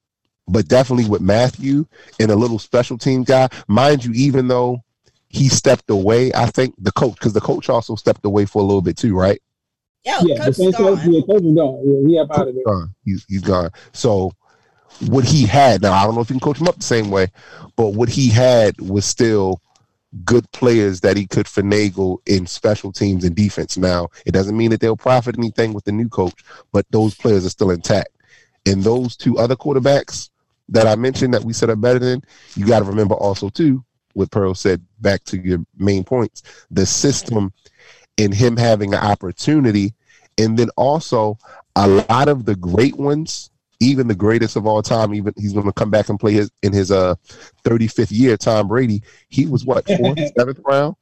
but 0.47 0.67
definitely 0.67 1.09
with 1.09 1.21
Mathieu 1.21 1.87
and 2.19 2.31
a 2.31 2.35
little 2.35 2.59
special 2.59 2.97
team 2.97 3.23
guy. 3.23 3.49
Mind 3.67 4.03
you, 4.03 4.11
even 4.13 4.47
though 4.47 4.83
he 5.27 5.49
stepped 5.49 5.89
away, 5.89 6.33
I 6.33 6.47
think 6.47 6.75
the 6.77 6.91
coach, 6.91 7.13
because 7.13 7.33
the 7.33 7.41
coach 7.41 7.69
also 7.69 7.95
stepped 7.95 8.25
away 8.25 8.45
for 8.45 8.61
a 8.61 8.65
little 8.65 8.81
bit 8.81 8.97
too, 8.97 9.15
right? 9.15 9.41
Yeah, 10.03 10.19
yeah, 10.23 10.49
the 10.49 10.53
coach, 10.53 10.77
gone. 10.77 11.11
yeah, 11.11 11.21
coach 11.21 11.43
is 11.43 11.53
gone. 11.55 11.81
Yeah, 11.83 12.07
he 12.07 12.19
up 12.19 12.31
out 12.37 12.47
of 12.47 12.55
there. 12.55 12.87
He's, 13.03 13.25
he's 13.27 13.41
gone. 13.41 13.71
So 13.91 14.31
what 15.01 15.25
he 15.25 15.45
had 15.45 15.81
now, 15.81 15.93
I 15.93 16.05
don't 16.05 16.15
know 16.15 16.21
if 16.21 16.29
you 16.29 16.35
can 16.35 16.39
coach 16.39 16.59
him 16.59 16.67
up 16.67 16.77
the 16.77 16.83
same 16.83 17.11
way, 17.11 17.27
but 17.75 17.89
what 17.89 18.09
he 18.09 18.29
had 18.29 18.79
was 18.79 19.05
still 19.05 19.61
good 20.23 20.49
players 20.51 21.01
that 21.01 21.17
he 21.17 21.27
could 21.27 21.45
finagle 21.45 22.19
in 22.25 22.47
special 22.47 22.91
teams 22.91 23.25
and 23.25 23.35
defense. 23.35 23.77
Now, 23.77 24.07
it 24.25 24.31
doesn't 24.31 24.55
mean 24.55 24.71
that 24.71 24.79
they'll 24.79 24.95
profit 24.95 25.37
anything 25.37 25.73
with 25.73 25.83
the 25.83 25.91
new 25.91 26.07
coach, 26.07 26.43
but 26.71 26.85
those 26.91 27.15
players 27.15 27.45
are 27.45 27.49
still 27.49 27.71
intact. 27.71 28.09
And 28.65 28.83
those 28.83 29.15
two 29.15 29.37
other 29.37 29.55
quarterbacks 29.55 30.29
that 30.69 30.87
I 30.87 30.95
mentioned 30.95 31.33
that 31.33 31.43
we 31.43 31.53
said 31.53 31.69
are 31.69 31.75
better 31.75 31.99
than, 31.99 32.23
you 32.55 32.65
got 32.65 32.79
to 32.79 32.85
remember 32.85 33.15
also 33.15 33.49
too, 33.49 33.83
what 34.13 34.31
Pearl 34.31 34.55
said 34.55 34.81
back 35.01 35.23
to 35.25 35.37
your 35.37 35.59
main 35.77 36.03
points, 36.03 36.43
the 36.71 36.85
system 36.85 37.51
and 38.17 38.33
him 38.33 38.55
having 38.55 38.93
an 38.93 39.01
opportunity. 39.01 39.93
And 40.37 40.57
then 40.57 40.69
also 40.77 41.37
a 41.75 41.87
lot 41.87 42.29
of 42.29 42.45
the 42.45 42.55
great 42.55 42.95
ones 42.95 43.51
even 43.85 44.07
the 44.07 44.15
greatest 44.15 44.55
of 44.55 44.65
all 44.65 44.81
time, 44.81 45.13
even 45.13 45.33
he's 45.37 45.53
going 45.53 45.65
to 45.65 45.73
come 45.73 45.89
back 45.89 46.09
and 46.09 46.19
play 46.19 46.33
his 46.33 46.51
in 46.63 46.73
his 46.73 46.91
uh 46.91 47.15
35th 47.63 48.11
year. 48.11 48.37
Tom 48.37 48.67
Brady, 48.67 49.01
he 49.29 49.45
was 49.45 49.65
what 49.65 49.87
fourth, 49.97 50.19
seventh 50.35 50.59
round. 50.65 50.95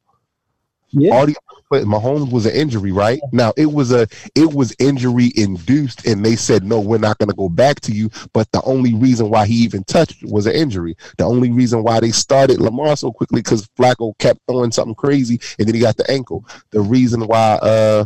Yeah. 0.95 1.15
All 1.15 1.25
the 1.25 1.35
Mahomes 1.71 2.31
was 2.31 2.45
an 2.45 2.53
injury, 2.53 2.91
right? 2.91 3.19
Now 3.31 3.51
it 3.57 3.65
was 3.65 3.91
a 3.91 4.07
it 4.35 4.53
was 4.53 4.75
injury 4.77 5.31
induced, 5.35 6.05
and 6.05 6.23
they 6.23 6.35
said 6.35 6.63
no, 6.63 6.79
we're 6.79 6.99
not 6.99 7.17
going 7.17 7.29
to 7.29 7.35
go 7.35 7.49
back 7.49 7.79
to 7.81 7.91
you. 7.91 8.11
But 8.31 8.51
the 8.51 8.61
only 8.61 8.93
reason 8.93 9.29
why 9.31 9.47
he 9.47 9.55
even 9.55 9.83
touched 9.85 10.23
was 10.23 10.45
an 10.45 10.53
injury. 10.53 10.95
The 11.17 11.23
only 11.23 11.49
reason 11.49 11.81
why 11.81 11.99
they 11.99 12.11
started 12.11 12.61
Lamar 12.61 12.95
so 12.95 13.11
quickly 13.11 13.41
because 13.41 13.67
Flacco 13.69 14.15
kept 14.19 14.39
throwing 14.47 14.71
something 14.71 14.93
crazy, 14.93 15.39
and 15.57 15.67
then 15.67 15.73
he 15.73 15.81
got 15.81 15.97
the 15.97 16.09
ankle. 16.11 16.45
The 16.69 16.81
reason 16.81 17.25
why 17.25 17.53
uh, 17.55 18.05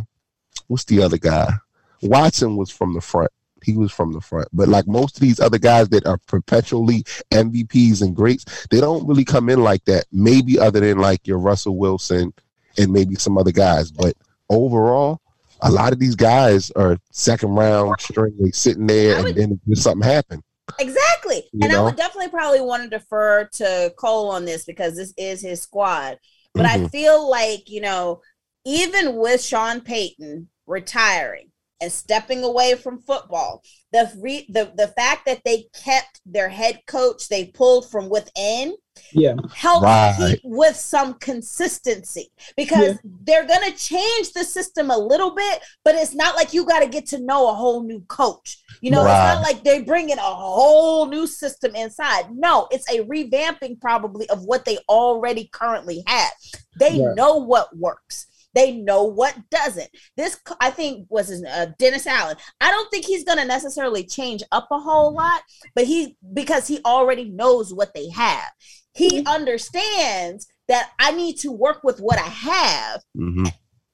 what's 0.68 0.84
the 0.84 1.02
other 1.02 1.18
guy? 1.18 1.52
Watson 2.00 2.56
was 2.56 2.70
from 2.70 2.94
the 2.94 3.02
front 3.02 3.30
he 3.62 3.76
was 3.76 3.92
from 3.92 4.12
the 4.12 4.20
front. 4.20 4.48
But 4.52 4.68
like 4.68 4.86
most 4.86 5.16
of 5.16 5.20
these 5.20 5.40
other 5.40 5.58
guys 5.58 5.88
that 5.90 6.06
are 6.06 6.18
perpetually 6.26 7.04
MVPs 7.30 8.02
and 8.02 8.14
greats, 8.14 8.66
they 8.70 8.80
don't 8.80 9.06
really 9.06 9.24
come 9.24 9.48
in 9.48 9.62
like 9.62 9.84
that. 9.84 10.06
Maybe 10.12 10.58
other 10.58 10.80
than 10.80 10.98
like 10.98 11.26
your 11.26 11.38
Russell 11.38 11.76
Wilson 11.76 12.32
and 12.76 12.92
maybe 12.92 13.14
some 13.16 13.38
other 13.38 13.52
guys. 13.52 13.90
But 13.90 14.14
overall, 14.48 15.20
a 15.62 15.70
lot 15.70 15.92
of 15.92 15.98
these 15.98 16.14
guys 16.14 16.70
are 16.72 16.98
second 17.10 17.50
round 17.50 18.00
string, 18.00 18.34
they 18.40 18.50
sitting 18.50 18.86
there 18.86 19.22
would, 19.22 19.36
and 19.36 19.60
then 19.64 19.76
something 19.76 20.08
happen. 20.08 20.42
Exactly. 20.78 21.44
You 21.52 21.60
and 21.62 21.72
know? 21.72 21.80
I 21.80 21.84
would 21.84 21.96
definitely 21.96 22.30
probably 22.30 22.60
want 22.60 22.84
to 22.84 22.88
defer 22.88 23.48
to 23.54 23.92
Cole 23.96 24.30
on 24.30 24.44
this 24.44 24.64
because 24.64 24.96
this 24.96 25.12
is 25.16 25.40
his 25.42 25.60
squad. 25.60 26.18
But 26.54 26.66
mm-hmm. 26.66 26.86
I 26.86 26.88
feel 26.88 27.28
like, 27.28 27.68
you 27.68 27.80
know, 27.80 28.20
even 28.64 29.16
with 29.16 29.42
Sean 29.42 29.80
Payton 29.80 30.48
retiring, 30.66 31.47
and 31.80 31.92
stepping 31.92 32.42
away 32.42 32.74
from 32.74 33.00
football. 33.00 33.62
The 33.92 34.12
re- 34.18 34.46
the 34.48 34.72
the 34.76 34.88
fact 34.88 35.26
that 35.26 35.42
they 35.44 35.66
kept 35.74 36.20
their 36.26 36.48
head 36.48 36.80
coach, 36.86 37.28
they 37.28 37.46
pulled 37.46 37.90
from 37.90 38.08
within, 38.08 38.74
yeah, 39.12 39.34
helped 39.54 39.84
right. 39.84 40.14
keep 40.18 40.40
with 40.44 40.76
some 40.76 41.14
consistency 41.14 42.30
because 42.56 42.98
yeah. 43.02 43.10
they're 43.24 43.46
gonna 43.46 43.72
change 43.72 44.32
the 44.32 44.44
system 44.44 44.90
a 44.90 44.98
little 44.98 45.34
bit, 45.34 45.62
but 45.84 45.94
it's 45.94 46.14
not 46.14 46.36
like 46.36 46.52
you 46.52 46.66
got 46.66 46.80
to 46.80 46.88
get 46.88 47.06
to 47.06 47.20
know 47.20 47.48
a 47.48 47.54
whole 47.54 47.82
new 47.82 48.00
coach. 48.08 48.58
You 48.80 48.90
know, 48.90 49.04
right. 49.04 49.10
it's 49.10 49.34
not 49.34 49.42
like 49.42 49.64
they're 49.64 49.84
bringing 49.84 50.18
a 50.18 50.22
whole 50.22 51.06
new 51.06 51.26
system 51.26 51.74
inside. 51.74 52.26
No, 52.32 52.68
it's 52.70 52.88
a 52.90 53.04
revamping 53.04 53.80
probably 53.80 54.28
of 54.28 54.44
what 54.44 54.64
they 54.64 54.78
already 54.88 55.48
currently 55.52 56.02
have. 56.06 56.32
They 56.78 57.00
right. 57.00 57.16
know 57.16 57.36
what 57.36 57.76
works. 57.76 58.27
They 58.58 58.72
know 58.72 59.04
what 59.04 59.36
doesn't. 59.52 59.88
This, 60.16 60.40
I 60.60 60.70
think, 60.70 61.06
was 61.10 61.44
uh, 61.44 61.66
Dennis 61.78 62.08
Allen. 62.08 62.36
I 62.60 62.72
don't 62.72 62.90
think 62.90 63.04
he's 63.04 63.22
going 63.22 63.38
to 63.38 63.44
necessarily 63.44 64.02
change 64.02 64.42
up 64.50 64.66
a 64.72 64.80
whole 64.80 65.14
lot, 65.14 65.42
but 65.76 65.84
he 65.84 66.16
because 66.34 66.66
he 66.66 66.80
already 66.84 67.30
knows 67.30 67.72
what 67.72 67.94
they 67.94 68.08
have. 68.08 68.50
He 68.94 69.20
mm-hmm. 69.20 69.28
understands 69.28 70.48
that 70.66 70.90
I 70.98 71.12
need 71.12 71.36
to 71.38 71.52
work 71.52 71.84
with 71.84 72.00
what 72.00 72.18
I 72.18 72.22
have 72.22 73.00
mm-hmm. 73.16 73.46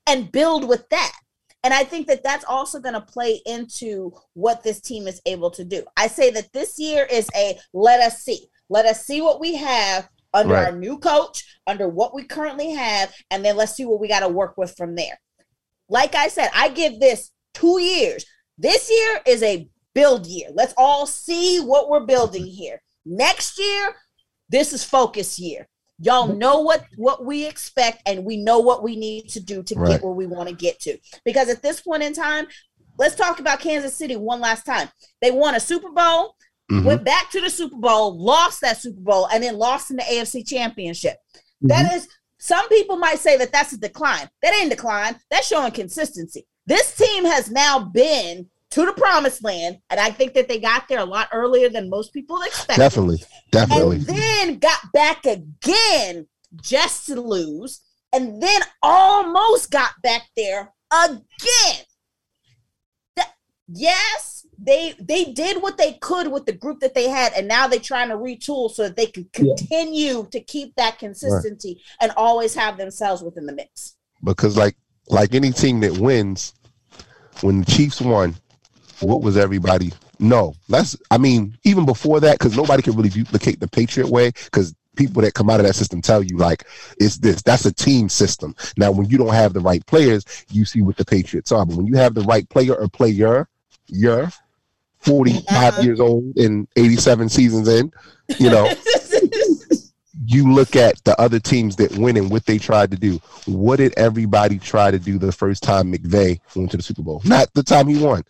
and 0.06 0.32
build 0.32 0.66
with 0.66 0.88
that. 0.88 1.12
And 1.62 1.74
I 1.74 1.84
think 1.84 2.06
that 2.06 2.24
that's 2.24 2.46
also 2.46 2.80
going 2.80 2.94
to 2.94 3.02
play 3.02 3.42
into 3.44 4.12
what 4.32 4.62
this 4.62 4.80
team 4.80 5.06
is 5.06 5.20
able 5.26 5.50
to 5.50 5.64
do. 5.66 5.84
I 5.94 6.06
say 6.06 6.30
that 6.30 6.54
this 6.54 6.78
year 6.78 7.06
is 7.10 7.28
a 7.36 7.58
let 7.74 8.00
us 8.00 8.22
see. 8.22 8.46
Let 8.70 8.86
us 8.86 9.04
see 9.04 9.20
what 9.20 9.40
we 9.40 9.56
have 9.56 10.08
under 10.34 10.54
right. 10.54 10.66
our 10.66 10.76
new 10.76 10.98
coach, 10.98 11.58
under 11.66 11.88
what 11.88 12.14
we 12.14 12.24
currently 12.24 12.72
have, 12.72 13.14
and 13.30 13.44
then 13.44 13.56
let's 13.56 13.74
see 13.74 13.86
what 13.86 14.00
we 14.00 14.08
got 14.08 14.20
to 14.20 14.28
work 14.28 14.58
with 14.58 14.76
from 14.76 14.94
there. 14.94 15.18
Like 15.88 16.14
I 16.14 16.28
said, 16.28 16.50
I 16.52 16.68
give 16.68 17.00
this 17.00 17.30
two 17.54 17.80
years. 17.80 18.26
This 18.58 18.90
year 18.90 19.20
is 19.26 19.42
a 19.42 19.68
build 19.94 20.26
year. 20.26 20.48
Let's 20.52 20.74
all 20.76 21.06
see 21.06 21.60
what 21.60 21.88
we're 21.88 22.04
building 22.04 22.44
here. 22.44 22.82
Next 23.06 23.58
year, 23.58 23.94
this 24.48 24.72
is 24.72 24.84
focus 24.84 25.38
year. 25.38 25.68
Y'all 26.00 26.28
mm-hmm. 26.28 26.38
know 26.38 26.60
what 26.60 26.84
what 26.96 27.24
we 27.24 27.46
expect, 27.46 28.02
and 28.06 28.24
we 28.24 28.36
know 28.36 28.58
what 28.58 28.82
we 28.82 28.96
need 28.96 29.28
to 29.28 29.40
do 29.40 29.62
to 29.62 29.74
right. 29.76 29.92
get 29.92 30.02
where 30.02 30.12
we 30.12 30.26
want 30.26 30.48
to 30.48 30.54
get 30.54 30.80
to. 30.80 30.98
Because 31.24 31.48
at 31.48 31.62
this 31.62 31.80
point 31.80 32.02
in 32.02 32.12
time, 32.12 32.46
let's 32.98 33.14
talk 33.14 33.38
about 33.38 33.60
Kansas 33.60 33.94
City 33.94 34.16
one 34.16 34.40
last 34.40 34.66
time. 34.66 34.88
They 35.22 35.30
won 35.30 35.54
a 35.54 35.60
Super 35.60 35.90
Bowl. 35.90 36.34
Mm-hmm. 36.72 36.84
Went 36.86 37.04
back 37.04 37.30
to 37.30 37.40
the 37.40 37.50
Super 37.50 37.76
Bowl, 37.76 38.18
lost 38.18 38.62
that 38.62 38.78
Super 38.78 39.00
Bowl, 39.00 39.28
and 39.32 39.42
then 39.42 39.58
lost 39.58 39.90
in 39.90 39.96
the 39.96 40.02
AFC 40.02 40.48
Championship. 40.48 41.16
Mm-hmm. 41.34 41.68
That 41.68 41.92
is, 41.94 42.08
some 42.38 42.68
people 42.68 42.96
might 42.96 43.18
say 43.18 43.36
that 43.36 43.52
that's 43.52 43.72
a 43.74 43.78
decline. 43.78 44.28
That 44.42 44.54
ain't 44.54 44.70
decline. 44.70 45.16
That's 45.30 45.46
showing 45.46 45.72
consistency. 45.72 46.46
This 46.66 46.96
team 46.96 47.26
has 47.26 47.50
now 47.50 47.80
been 47.80 48.48
to 48.70 48.86
the 48.86 48.92
promised 48.94 49.44
land, 49.44 49.78
and 49.90 50.00
I 50.00 50.10
think 50.10 50.32
that 50.34 50.48
they 50.48 50.58
got 50.58 50.88
there 50.88 51.00
a 51.00 51.04
lot 51.04 51.28
earlier 51.32 51.68
than 51.68 51.90
most 51.90 52.12
people 52.12 52.40
expected. 52.42 52.80
Definitely, 52.80 53.22
definitely. 53.52 53.96
And 53.96 54.06
then 54.06 54.58
got 54.58 54.80
back 54.92 55.26
again 55.26 56.26
just 56.62 57.06
to 57.06 57.20
lose. 57.20 57.82
and 58.14 58.40
then 58.40 58.60
almost 58.82 59.70
got 59.70 59.90
back 60.02 60.22
there 60.36 60.72
again. 60.92 61.84
That, 63.16 63.32
yes, 63.68 64.43
they 64.64 64.94
they 64.98 65.24
did 65.24 65.62
what 65.62 65.76
they 65.76 65.94
could 65.94 66.30
with 66.30 66.46
the 66.46 66.52
group 66.52 66.80
that 66.80 66.94
they 66.94 67.08
had, 67.08 67.32
and 67.34 67.46
now 67.46 67.66
they're 67.68 67.78
trying 67.78 68.08
to 68.08 68.16
retool 68.16 68.70
so 68.70 68.84
that 68.84 68.96
they 68.96 69.06
can 69.06 69.28
continue 69.32 70.18
yeah. 70.18 70.28
to 70.30 70.40
keep 70.40 70.74
that 70.76 70.98
consistency 70.98 71.74
right. 71.74 71.96
and 72.00 72.12
always 72.16 72.54
have 72.54 72.76
themselves 72.76 73.22
within 73.22 73.46
the 73.46 73.52
mix. 73.52 73.96
Because 74.22 74.56
like 74.56 74.76
like 75.08 75.34
any 75.34 75.50
team 75.50 75.80
that 75.80 75.98
wins, 75.98 76.54
when 77.42 77.60
the 77.60 77.66
Chiefs 77.66 78.00
won, 78.00 78.34
what 79.00 79.22
was 79.22 79.36
everybody? 79.36 79.92
No, 80.18 80.54
that's 80.68 80.96
I 81.10 81.18
mean 81.18 81.58
even 81.64 81.84
before 81.84 82.20
that 82.20 82.38
because 82.38 82.56
nobody 82.56 82.82
can 82.82 82.96
really 82.96 83.10
duplicate 83.10 83.60
the 83.60 83.68
Patriot 83.68 84.08
way 84.08 84.30
because 84.30 84.74
people 84.96 85.22
that 85.22 85.34
come 85.34 85.50
out 85.50 85.60
of 85.60 85.66
that 85.66 85.74
system 85.74 86.00
tell 86.00 86.22
you 86.22 86.36
like 86.36 86.64
it's 86.98 87.18
this 87.18 87.42
that's 87.42 87.64
a 87.64 87.72
team 87.72 88.08
system 88.08 88.54
now 88.76 88.92
when 88.92 89.08
you 89.08 89.18
don't 89.18 89.34
have 89.34 89.52
the 89.52 89.58
right 89.58 89.84
players 89.86 90.24
you 90.52 90.64
see 90.64 90.82
what 90.82 90.96
the 90.96 91.04
patriots 91.04 91.50
are 91.50 91.66
but 91.66 91.74
when 91.74 91.86
you 91.86 91.96
have 91.96 92.14
the 92.14 92.22
right 92.22 92.48
player 92.48 92.76
or 92.76 92.86
player 92.86 93.48
you're 93.88 94.30
45 95.04 95.44
uh-huh. 95.48 95.82
years 95.82 96.00
old 96.00 96.36
and 96.36 96.68
87 96.76 97.28
seasons 97.28 97.68
in 97.68 97.92
you 98.38 98.50
know 98.50 98.70
you 100.26 100.52
look 100.52 100.76
at 100.76 101.02
the 101.04 101.18
other 101.20 101.38
teams 101.38 101.76
that 101.76 101.96
win 101.98 102.16
and 102.16 102.30
what 102.30 102.46
they 102.46 102.58
tried 102.58 102.90
to 102.90 102.96
do 102.96 103.20
what 103.46 103.76
did 103.76 103.92
everybody 103.96 104.58
try 104.58 104.90
to 104.90 104.98
do 104.98 105.18
the 105.18 105.32
first 105.32 105.62
time 105.62 105.92
mcvay 105.92 106.40
went 106.56 106.70
to 106.70 106.76
the 106.76 106.82
super 106.82 107.02
bowl 107.02 107.20
not 107.24 107.52
the 107.54 107.62
time 107.62 107.86
he 107.86 108.02
won 108.02 108.22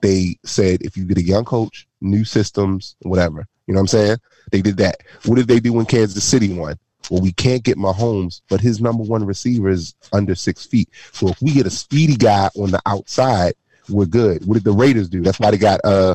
they 0.00 0.36
said 0.44 0.80
if 0.82 0.96
you 0.96 1.04
get 1.04 1.18
a 1.18 1.22
young 1.22 1.44
coach 1.44 1.86
new 2.00 2.24
systems 2.24 2.96
whatever 3.02 3.46
you 3.66 3.74
know 3.74 3.78
what 3.78 3.82
i'm 3.82 3.86
saying 3.88 4.16
they 4.50 4.62
did 4.62 4.76
that. 4.78 4.98
What 5.24 5.36
did 5.36 5.48
they 5.48 5.60
do 5.60 5.72
when 5.72 5.86
Kansas 5.86 6.24
City 6.24 6.52
won? 6.52 6.78
Well, 7.10 7.20
we 7.20 7.32
can't 7.32 7.62
get 7.62 7.76
Mahomes, 7.76 8.40
but 8.48 8.60
his 8.60 8.80
number 8.80 9.02
one 9.02 9.26
receiver 9.26 9.68
is 9.68 9.94
under 10.12 10.34
six 10.34 10.64
feet. 10.64 10.88
So 11.12 11.28
if 11.28 11.40
we 11.42 11.52
get 11.52 11.66
a 11.66 11.70
speedy 11.70 12.16
guy 12.16 12.48
on 12.56 12.70
the 12.70 12.80
outside, 12.86 13.54
we're 13.88 14.06
good. 14.06 14.46
What 14.46 14.54
did 14.54 14.64
the 14.64 14.72
Raiders 14.72 15.08
do? 15.08 15.22
That's 15.22 15.40
why 15.40 15.50
they 15.50 15.58
got 15.58 15.80
uh 15.84 16.14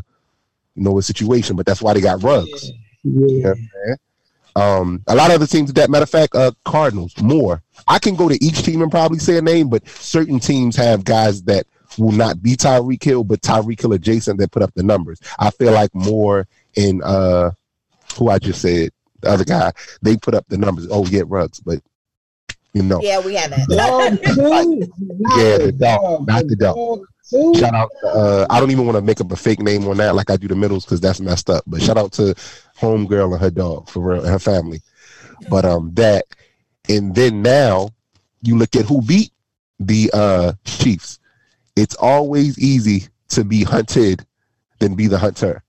you 0.75 0.83
know 0.83 0.97
a 0.97 1.03
situation, 1.03 1.55
but 1.55 1.65
that's 1.65 1.81
why 1.81 1.93
they 1.93 2.01
got 2.01 2.23
Ruggs. 2.23 2.71
Yeah. 3.03 3.27
You 3.27 3.41
know 3.41 3.95
um, 4.55 5.01
a 5.07 5.15
lot 5.15 5.29
of 5.29 5.35
other 5.35 5.47
teams, 5.47 5.71
that 5.73 5.89
matter 5.89 6.03
of 6.03 6.09
fact, 6.09 6.35
uh, 6.35 6.51
Cardinals 6.65 7.13
Moore. 7.21 7.61
I 7.87 7.99
can 7.99 8.15
go 8.15 8.27
to 8.27 8.43
each 8.43 8.63
team 8.63 8.81
and 8.81 8.91
probably 8.91 9.19
say 9.19 9.37
a 9.37 9.41
name, 9.41 9.69
but 9.69 9.87
certain 9.87 10.39
teams 10.39 10.75
have 10.75 11.03
guys 11.03 11.43
that 11.43 11.65
will 11.97 12.11
not 12.11 12.41
be 12.41 12.55
Tyreek 12.55 13.03
Hill, 13.03 13.23
but 13.23 13.41
Tyreek 13.41 13.79
Hill 13.79 13.93
adjacent 13.93 14.39
that 14.39 14.51
put 14.51 14.61
up 14.61 14.73
the 14.73 14.83
numbers. 14.83 15.19
I 15.39 15.49
feel 15.51 15.71
like 15.71 15.93
more 15.95 16.47
in 16.75 17.01
uh 17.03 17.51
who 18.17 18.29
I 18.29 18.39
just 18.39 18.61
said, 18.61 18.91
the 19.21 19.29
other 19.29 19.45
guy, 19.45 19.71
they 20.01 20.17
put 20.17 20.33
up 20.33 20.45
the 20.47 20.57
numbers. 20.57 20.87
Oh, 20.91 21.05
yeah, 21.05 21.23
Ruggs, 21.25 21.59
but 21.59 21.81
you 22.73 22.83
know. 22.83 22.99
Yeah, 23.01 23.19
we 23.21 23.35
have 23.35 23.51
that. 23.51 23.67
yeah, 25.37 25.57
the 25.57 25.71
dog, 25.71 26.27
not 26.27 26.47
the 26.47 26.55
dog. 26.55 27.05
Shout 27.29 27.75
out. 27.75 27.91
Uh, 28.03 28.47
I 28.49 28.59
don't 28.59 28.71
even 28.71 28.85
want 28.85 28.97
to 28.97 29.01
make 29.03 29.21
up 29.21 29.31
a 29.31 29.35
fake 29.35 29.59
name 29.59 29.87
on 29.87 29.97
that 29.97 30.15
like 30.15 30.29
I 30.29 30.37
do 30.37 30.47
the 30.47 30.55
middles 30.55 30.85
because 30.85 30.99
that's 30.99 31.19
messed 31.19 31.49
up. 31.49 31.63
But 31.67 31.81
shout 31.81 31.97
out 31.97 32.11
to 32.13 32.33
homegirl 32.77 33.33
and 33.33 33.41
her 33.41 33.51
dog 33.51 33.89
for 33.89 33.99
real 33.99 34.23
and 34.23 34.31
her 34.31 34.39
family. 34.39 34.81
But 35.49 35.65
um, 35.65 35.91
that 35.93 36.25
and 36.87 37.13
then 37.13 37.41
now 37.41 37.89
you 38.41 38.57
look 38.57 38.75
at 38.75 38.85
who 38.85 39.01
beat 39.01 39.31
the 39.79 40.09
uh 40.13 40.53
Chiefs. 40.65 41.19
It's 41.75 41.95
always 41.95 42.57
easy 42.59 43.07
to 43.29 43.43
be 43.43 43.63
hunted 43.63 44.25
than 44.79 44.95
be 44.95 45.07
the 45.07 45.17
hunter. 45.17 45.63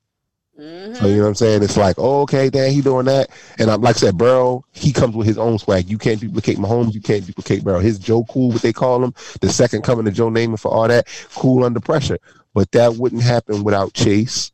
Mm-hmm. 0.60 0.94
So 0.94 1.06
you 1.06 1.16
know 1.16 1.22
what 1.22 1.28
I'm 1.28 1.34
saying? 1.36 1.62
It's 1.62 1.78
like, 1.78 1.96
oh, 1.98 2.20
okay, 2.22 2.50
Dan, 2.50 2.70
he 2.70 2.82
doing 2.82 3.06
that. 3.06 3.30
And 3.58 3.70
I'm 3.70 3.80
like 3.80 3.96
I 3.96 3.98
said, 3.98 4.18
Burrow, 4.18 4.64
he 4.72 4.92
comes 4.92 5.16
with 5.16 5.26
his 5.26 5.38
own 5.38 5.58
swag. 5.58 5.88
You 5.88 5.96
can't 5.96 6.20
duplicate 6.20 6.58
Mahomes, 6.58 6.92
you 6.92 7.00
can't 7.00 7.26
duplicate 7.26 7.64
Burrow. 7.64 7.80
His 7.80 7.98
Joe 7.98 8.24
Cool, 8.24 8.50
what 8.50 8.60
they 8.60 8.72
call 8.72 9.02
him, 9.02 9.14
the 9.40 9.48
second 9.48 9.82
coming 9.82 10.04
to 10.04 10.10
Joe 10.10 10.28
Namath 10.28 10.60
for 10.60 10.70
all 10.70 10.86
that, 10.86 11.08
cool 11.34 11.64
under 11.64 11.80
pressure. 11.80 12.18
But 12.52 12.70
that 12.72 12.96
wouldn't 12.96 13.22
happen 13.22 13.64
without 13.64 13.94
Chase. 13.94 14.52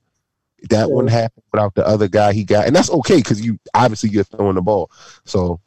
That 0.71 0.91
wouldn't 0.91 1.13
happen 1.13 1.43
without 1.53 1.75
the 1.75 1.87
other 1.87 2.09
guy 2.09 2.33
he 2.33 2.45
got. 2.45 2.67
And 2.67 2.77
that's 2.77 2.91
okay 2.91 3.17
because 3.17 3.45
you 3.45 3.59
obviously 3.75 4.11
you're 4.11 4.25
throwing 4.25 4.55
the 4.55 4.63
ball. 4.63 4.91
So 5.25 5.61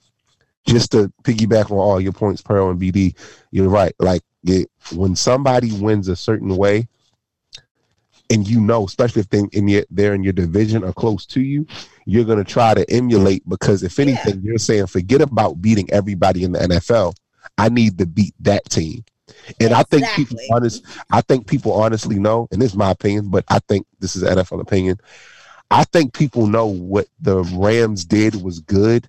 just 0.68 0.92
to 0.92 1.12
piggyback 1.24 1.72
on 1.72 1.78
all 1.78 2.00
your 2.00 2.14
points, 2.14 2.42
Pearl 2.42 2.70
and 2.70 2.80
BD, 2.80 3.16
you're 3.52 3.70
right. 3.70 3.94
Like 4.00 4.24
it, 4.46 4.70
when 4.96 5.16
somebody 5.16 5.72
wins 5.74 6.08
a 6.08 6.16
certain 6.16 6.56
way, 6.56 6.88
and 8.30 8.48
you 8.48 8.62
know, 8.62 8.86
especially 8.86 9.22
if 9.22 9.30
they 9.30 9.44
in 9.54 9.68
your, 9.68 9.84
they're 9.90 10.14
in 10.14 10.24
your 10.24 10.34
division 10.34 10.84
or 10.84 10.94
close 10.94 11.26
to 11.28 11.42
you, 11.42 11.66
you're 12.06 12.26
gonna 12.26 12.44
try 12.44 12.74
to 12.74 12.90
emulate 12.90 13.48
because 13.50 13.84
if 13.84 14.00
anything, 14.00 14.36
yeah. 14.36 14.42
you're 14.44 14.58
saying 14.58 14.88
forget 14.88 15.22
about 15.22 15.62
beating 15.62 15.92
everybody 15.92 16.44
in 16.44 16.52
the 16.52 16.60
NFL. 16.60 17.14
I 17.58 17.70
need 17.70 17.98
to 17.98 18.06
beat 18.06 18.36
that 18.42 18.66
team. 18.70 19.04
And 19.60 19.72
exactly. 19.72 19.76
I 19.76 19.84
think 19.84 20.16
people 20.16 20.40
honest 20.52 20.86
I 21.12 21.22
think 21.22 21.48
people 21.48 21.74
honestly 21.74 22.20
know, 22.20 22.48
and 22.52 22.62
this 22.62 22.72
is 22.72 22.78
my 22.78 22.92
opinion, 22.92 23.30
but 23.30 23.46
I 23.48 23.60
think 23.68 23.88
this 24.00 24.16
is 24.16 24.24
NFL 24.24 24.62
opinion. 24.62 25.00
I 25.72 25.84
think 25.84 26.14
people 26.14 26.48
know 26.48 26.66
what 26.66 27.08
the 27.20 27.44
Rams 27.56 28.06
did 28.06 28.42
was 28.42 28.60
good, 28.60 29.08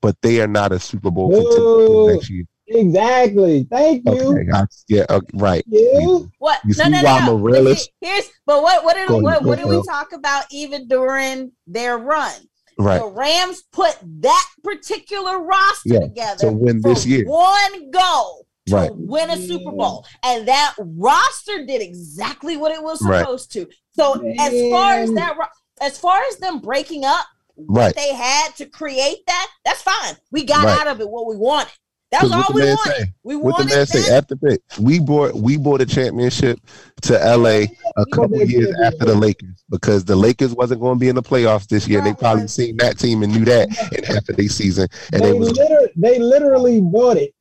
but 0.00 0.16
they 0.22 0.40
are 0.40 0.46
not 0.46 0.72
a 0.72 0.78
Super 0.78 1.10
Bowl 1.10 1.30
contender 1.30 2.14
next 2.14 2.30
year. 2.30 2.44
Exactly. 2.68 3.66
Thank 3.70 4.04
you. 4.06 4.38
Okay, 4.38 4.50
I, 4.52 4.64
yeah, 4.88 5.06
okay, 5.08 5.26
right. 5.34 5.64
You? 5.66 6.30
What? 6.38 6.60
You 6.64 6.74
no, 6.78 6.88
no, 6.88 7.00
no. 7.00 7.08
I'm 7.08 7.28
a 7.28 7.34
realist? 7.34 7.90
Here's, 8.00 8.30
but 8.46 8.62
what? 8.62 8.84
What 8.84 8.94
did 8.94 9.10
what, 9.10 9.42
what 9.42 9.58
did 9.58 9.68
we 9.68 9.82
talk 9.84 10.12
about 10.12 10.44
even 10.50 10.86
during 10.86 11.52
their 11.66 11.98
run? 11.98 12.32
Right. 12.78 13.00
The 13.00 13.08
Rams 13.08 13.64
put 13.72 13.98
that 14.20 14.46
particular 14.62 15.40
roster 15.40 15.94
yeah, 15.94 16.00
together 16.00 16.46
to 16.46 16.52
win 16.52 16.80
this 16.80 17.04
year. 17.04 17.24
One 17.26 17.90
goal 17.90 18.46
to 18.66 18.74
right. 18.74 18.90
win 18.94 19.30
a 19.30 19.36
Super 19.36 19.72
Bowl, 19.72 20.06
and 20.22 20.46
that 20.46 20.74
roster 20.78 21.64
did 21.64 21.82
exactly 21.82 22.56
what 22.56 22.70
it 22.70 22.82
was 22.82 23.00
supposed 23.00 23.56
right. 23.56 23.66
to. 23.66 23.72
So 23.94 24.14
Man. 24.14 24.36
as 24.38 24.70
far 24.70 24.92
as 24.94 25.12
that, 25.14 25.36
as 25.80 25.98
far 25.98 26.22
as 26.22 26.36
them 26.36 26.60
breaking 26.60 27.04
up, 27.04 27.26
right, 27.56 27.94
they 27.96 28.14
had 28.14 28.50
to 28.56 28.66
create 28.66 29.26
that. 29.26 29.50
That's 29.64 29.82
fine. 29.82 30.14
We 30.30 30.44
got 30.44 30.64
right. 30.64 30.80
out 30.80 30.86
of 30.86 31.00
it 31.00 31.08
what 31.08 31.26
we 31.26 31.36
wanted. 31.36 31.72
That's 32.10 32.32
all 32.32 32.44
we 32.54 32.62
wanted. 32.62 32.96
Say? 32.96 33.12
We 33.22 33.36
what 33.36 33.52
wanted 33.52 33.70
the 33.70 33.76
man 33.76 33.86
say 33.86 34.14
after 34.14 34.36
pick. 34.36 34.62
We 34.80 34.98
brought 34.98 35.34
we 35.34 35.58
brought 35.58 35.82
a 35.82 35.86
championship 35.86 36.58
to 37.02 37.12
LA 37.12 37.66
a 37.96 38.06
couple 38.12 38.42
years 38.44 38.74
after 38.82 39.04
the 39.04 39.14
Lakers 39.14 39.64
because 39.68 40.04
the 40.04 40.16
Lakers 40.16 40.54
wasn't 40.54 40.80
going 40.80 40.96
to 40.96 41.00
be 41.00 41.08
in 41.08 41.16
the 41.16 41.22
playoffs 41.22 41.66
this 41.68 41.86
year. 41.86 42.00
They 42.00 42.14
probably 42.14 42.48
seen 42.48 42.76
that 42.78 42.98
team 42.98 43.22
and 43.22 43.32
knew 43.32 43.44
that 43.44 43.68
in 43.96 44.04
half 44.04 44.28
of 44.28 44.36
their 44.36 44.48
season. 44.48 44.88
And 45.12 45.22
they, 45.22 45.32
they 45.32 45.38
was 45.38 45.52
literally, 45.52 45.88
they 45.96 46.18
literally 46.18 46.80
bought 46.80 47.18
it. 47.18 47.34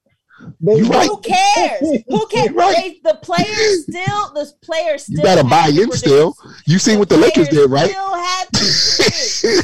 They, 0.59 0.81
right. 0.83 1.07
Who 1.07 1.19
cares? 1.21 2.03
Who 2.07 2.27
cares? 2.27 2.51
Right. 2.51 2.75
They, 2.75 3.11
the 3.11 3.17
players 3.21 3.83
still, 3.83 4.33
the 4.33 4.51
players 4.61 5.03
still. 5.03 5.17
You 5.17 5.23
gotta 5.23 5.43
buy 5.43 5.67
in 5.69 5.91
still. 5.93 6.35
You 6.65 6.77
seen 6.77 6.95
the 6.95 6.99
what 6.99 7.09
the 7.09 7.17
Lakers 7.17 7.49
did, 7.49 7.71
right? 7.71 7.89
Still 7.89 8.15
had 8.15 8.45
to 8.53 8.63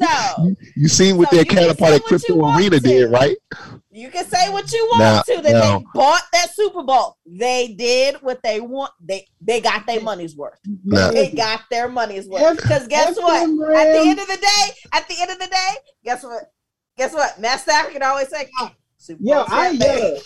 so 0.00 0.44
you, 0.44 0.56
you 0.76 0.88
seen 0.88 1.16
what 1.16 1.30
so 1.30 1.36
their 1.36 1.44
counterpart 1.44 1.92
at 1.92 2.02
Crypto 2.04 2.54
Arena 2.54 2.80
did, 2.80 3.10
right? 3.10 3.36
You 3.92 4.08
can 4.10 4.24
say 4.24 4.50
what 4.50 4.72
you 4.72 4.86
want 4.92 5.00
now, 5.00 5.22
to. 5.22 5.42
That 5.42 5.52
now, 5.52 5.78
they 5.78 5.84
bought 5.94 6.22
that 6.32 6.54
Super 6.54 6.82
Bowl. 6.82 7.16
They 7.26 7.74
did 7.76 8.16
what 8.22 8.40
they 8.42 8.60
want. 8.60 8.92
They 9.00 9.26
they 9.40 9.60
got 9.60 9.84
their 9.86 10.00
money's 10.00 10.36
worth. 10.36 10.60
Now, 10.84 11.10
they 11.10 11.32
got 11.32 11.62
their 11.70 11.88
money's 11.88 12.28
worth. 12.28 12.56
Because 12.56 12.86
guess 12.86 13.16
what? 13.16 13.42
At 13.42 13.92
the 13.92 14.08
end 14.08 14.20
of 14.20 14.28
the 14.28 14.36
day, 14.36 14.70
at 14.92 15.08
the 15.08 15.16
end 15.20 15.30
of 15.32 15.38
the 15.40 15.48
day, 15.48 15.74
guess 16.04 16.22
what? 16.22 16.52
Guess 16.96 17.14
what? 17.14 17.40
Matt 17.40 17.60
Stafford 17.60 17.92
can 17.92 18.02
always 18.02 18.28
say, 18.28 18.48
oh, 18.60 18.70
Super 18.96 19.24
Bowl 19.24 19.44
I 19.48 19.70
yeah. 19.70 20.18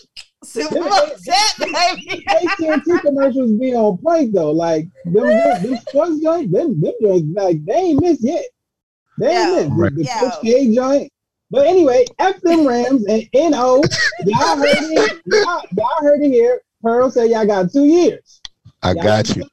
Super 0.45 0.81
Bowl 0.81 1.09
set, 1.17 1.55
baby. 1.59 2.25
AT&T 2.29 2.99
commercials 3.01 3.53
be 3.53 3.75
on 3.75 3.97
point 3.97 4.35
though. 4.35 4.51
Like 4.51 4.89
them, 5.07 5.27
them 5.27 5.77
sports 5.89 6.21
joints, 6.21 6.53
them, 6.53 6.81
them 6.81 6.93
joints, 7.01 7.29
like 7.35 7.65
they 7.65 7.75
ain't 7.75 8.03
missed 8.03 8.23
yet. 8.23 8.45
They 9.17 9.29
ain't 9.31 9.75
missed. 9.75 9.95
The, 9.97 10.03
the 10.03 10.21
Coach 10.21 10.43
K 10.43 10.75
joint, 10.75 11.13
but 11.51 11.67
anyway, 11.67 12.05
F 12.19 12.41
them 12.41 12.67
Rams 12.67 13.05
and 13.07 13.29
NO, 13.35 13.83
y'all 14.25 14.57
heard 14.57 14.67
it. 14.67 15.23
Y'all, 15.27 15.63
y'all 15.77 16.03
heard 16.03 16.23
it 16.23 16.31
here. 16.31 16.61
Pearl 16.83 17.11
said 17.11 17.31
y'all 17.31 17.47
got 17.47 17.73
two 17.73 17.85
years. 17.85 18.41
I 18.83 18.93
y'all 18.93 19.03
got 19.03 19.37
you. 19.37 19.45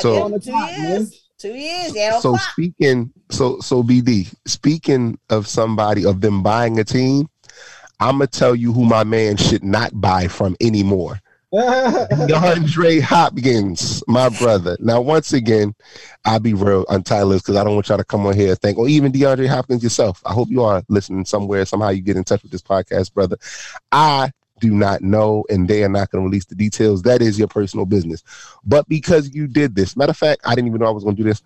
So 0.00 0.38
two 0.38 0.52
years. 0.52 1.28
Two 1.38 1.52
years. 1.52 1.94
Yeah. 1.94 2.18
So 2.20 2.36
speaking, 2.36 3.12
so 3.30 3.60
so 3.60 3.82
BD. 3.82 4.34
Speaking 4.46 5.18
of 5.30 5.46
somebody 5.46 6.04
of 6.04 6.20
them 6.20 6.42
buying 6.42 6.78
a 6.78 6.84
team, 6.84 7.28
I'm 8.00 8.14
gonna 8.14 8.26
tell 8.26 8.54
you 8.54 8.72
who 8.72 8.84
my 8.84 9.04
man 9.04 9.36
should 9.36 9.64
not 9.64 9.98
buy 10.00 10.28
from 10.28 10.56
anymore. 10.60 11.20
DeAndre 11.54 13.00
Hopkins, 13.02 14.02
my 14.08 14.28
brother. 14.28 14.76
Now, 14.80 15.00
once 15.00 15.32
again, 15.32 15.74
I'll 16.24 16.40
be 16.40 16.54
real 16.54 16.84
untitled 16.88 17.42
because 17.42 17.56
I 17.56 17.64
don't 17.64 17.74
want 17.74 17.88
y'all 17.88 17.98
to 17.98 18.04
come 18.04 18.26
on 18.26 18.34
here 18.34 18.50
and 18.50 18.58
think, 18.58 18.76
or 18.76 18.88
even 18.88 19.12
DeAndre 19.12 19.48
Hopkins 19.48 19.82
yourself. 19.82 20.20
I 20.26 20.32
hope 20.32 20.48
you 20.50 20.62
are 20.62 20.82
listening 20.88 21.24
somewhere. 21.24 21.64
Somehow 21.64 21.90
you 21.90 22.02
get 22.02 22.16
in 22.16 22.24
touch 22.24 22.42
with 22.42 22.50
this 22.50 22.62
podcast, 22.62 23.14
brother. 23.14 23.36
I 23.92 24.32
do 24.60 24.72
not 24.72 25.02
know, 25.02 25.44
and 25.48 25.68
they 25.68 25.84
are 25.84 25.88
not 25.88 26.10
going 26.10 26.22
to 26.22 26.28
release 26.28 26.46
the 26.46 26.54
details. 26.54 27.02
That 27.02 27.22
is 27.22 27.38
your 27.38 27.48
personal 27.48 27.86
business. 27.86 28.22
But 28.64 28.88
because 28.88 29.32
you 29.34 29.46
did 29.46 29.74
this, 29.74 29.96
matter 29.96 30.10
of 30.10 30.16
fact, 30.16 30.40
I 30.44 30.54
didn't 30.54 30.68
even 30.68 30.80
know 30.80 30.86
I 30.86 30.90
was 30.90 31.04
going 31.04 31.16
to 31.16 31.22
do 31.22 31.28
this. 31.28 31.42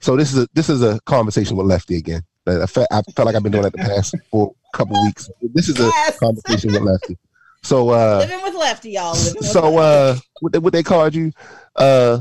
So 0.00 0.16
this 0.16 0.32
is 0.32 0.44
a 0.44 0.48
this 0.52 0.68
is 0.68 0.82
a 0.82 1.00
conversation 1.06 1.56
with 1.56 1.66
Lefty 1.66 1.96
again. 1.96 2.22
I 2.46 2.66
felt, 2.66 2.88
I 2.90 3.00
felt 3.02 3.26
like 3.26 3.36
I've 3.36 3.42
been 3.42 3.52
doing 3.52 3.64
it 3.64 3.72
the 3.72 3.78
past 3.78 4.14
for 4.30 4.54
a 4.74 4.76
couple 4.76 5.02
weeks. 5.04 5.30
This 5.40 5.68
is 5.68 5.80
a 5.80 5.90
conversation 6.18 6.72
with 6.72 6.82
Lefty. 6.82 7.16
So 7.64 7.88
uh 7.88 8.18
living 8.20 8.42
with 8.42 8.54
lefty, 8.54 8.90
y'all. 8.90 9.14
so 9.14 9.78
uh 9.78 10.16
what 10.40 10.52
they, 10.52 10.58
what 10.58 10.72
they 10.72 10.82
called 10.82 11.14
you? 11.14 11.32
Uh 11.74 12.20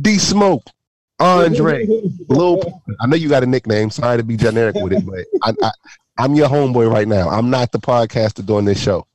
D 0.00 0.18
Smoke, 0.18 0.64
Andre, 1.20 1.86
Lil 2.28 2.82
I 3.00 3.06
know 3.06 3.16
you 3.16 3.28
got 3.28 3.44
a 3.44 3.46
nickname. 3.46 3.90
Sorry 3.90 4.16
to 4.18 4.24
be 4.24 4.36
generic 4.36 4.74
with 4.76 4.92
it, 4.92 5.06
but 5.06 5.24
I, 5.42 5.54
I 5.62 5.70
I'm 6.18 6.34
your 6.34 6.48
homeboy 6.48 6.90
right 6.90 7.06
now. 7.06 7.28
I'm 7.28 7.48
not 7.48 7.72
the 7.72 7.78
podcaster 7.78 8.44
doing 8.44 8.64
this 8.64 8.80
show. 8.80 9.06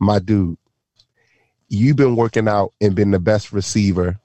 My 0.00 0.18
dude, 0.18 0.58
you've 1.68 1.96
been 1.96 2.16
working 2.16 2.48
out 2.48 2.72
and 2.80 2.94
been 2.94 3.12
the 3.12 3.18
best 3.18 3.52
receiver. 3.52 4.18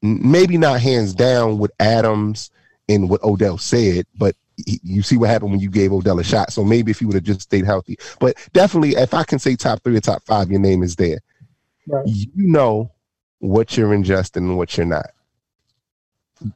Maybe 0.00 0.56
not 0.56 0.80
hands 0.80 1.14
down 1.14 1.58
with 1.58 1.70
Adams 1.78 2.50
and 2.88 3.10
what 3.10 3.22
Odell 3.22 3.58
said, 3.58 4.06
but 4.16 4.34
you 4.56 5.02
see 5.02 5.16
what 5.16 5.30
happened 5.30 5.52
when 5.52 5.60
you 5.60 5.70
gave 5.70 5.92
Odell 5.92 6.18
a 6.18 6.24
shot. 6.24 6.52
So 6.52 6.64
maybe 6.64 6.90
if 6.90 7.00
you 7.00 7.06
would 7.08 7.14
have 7.14 7.24
just 7.24 7.42
stayed 7.42 7.64
healthy, 7.64 7.98
but 8.20 8.36
definitely, 8.52 8.96
if 8.96 9.14
I 9.14 9.24
can 9.24 9.38
say 9.38 9.56
top 9.56 9.82
three 9.82 9.96
or 9.96 10.00
top 10.00 10.22
five, 10.24 10.50
your 10.50 10.60
name 10.60 10.82
is 10.82 10.96
there. 10.96 11.20
Right. 11.86 12.06
You 12.06 12.28
know 12.34 12.92
what 13.38 13.76
you're 13.76 13.90
ingesting 13.90 14.36
and 14.36 14.56
what 14.56 14.76
you're 14.76 14.86
not. 14.86 15.10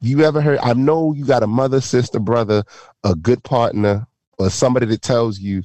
You 0.01 0.25
ever 0.25 0.41
heard? 0.41 0.59
I 0.61 0.73
know 0.73 1.13
you 1.13 1.25
got 1.25 1.43
a 1.43 1.47
mother, 1.47 1.81
sister, 1.81 2.19
brother, 2.19 2.65
a 3.05 3.15
good 3.15 3.43
partner, 3.45 4.07
or 4.39 4.51
somebody 4.51 4.87
that 4.87 5.03
tells 5.03 5.39
you 5.39 5.63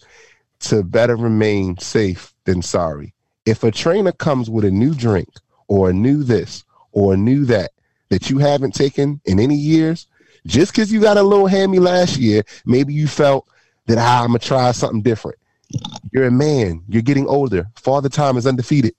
to 0.61 0.83
better 0.83 1.15
remain 1.15 1.77
safe 1.77 2.33
than 2.45 2.61
sorry. 2.61 3.13
If 3.45 3.63
a 3.63 3.71
trainer 3.71 4.11
comes 4.11 4.49
with 4.49 4.65
a 4.65 4.71
new 4.71 4.93
drink 4.93 5.29
or 5.67 5.89
a 5.89 5.93
new 5.93 6.23
this 6.23 6.63
or 6.91 7.13
a 7.13 7.17
new 7.17 7.45
that 7.45 7.71
that 8.09 8.29
you 8.29 8.37
haven't 8.37 8.75
taken 8.75 9.21
in 9.25 9.39
any 9.39 9.55
years, 9.55 10.07
just 10.45 10.71
because 10.71 10.91
you 10.91 10.99
got 10.99 11.17
a 11.17 11.23
little 11.23 11.47
hammy 11.47 11.79
last 11.79 12.17
year, 12.17 12.43
maybe 12.65 12.93
you 12.93 13.07
felt 13.07 13.47
that 13.87 13.97
ah, 13.97 14.21
I'm 14.21 14.27
gonna 14.27 14.39
try 14.39 14.71
something 14.71 15.01
different. 15.01 15.37
You're 16.11 16.27
a 16.27 16.31
man. 16.31 16.83
You're 16.87 17.01
getting 17.01 17.27
older. 17.27 17.67
Father 17.75 18.09
time 18.09 18.37
is 18.37 18.45
undefeated. 18.45 18.93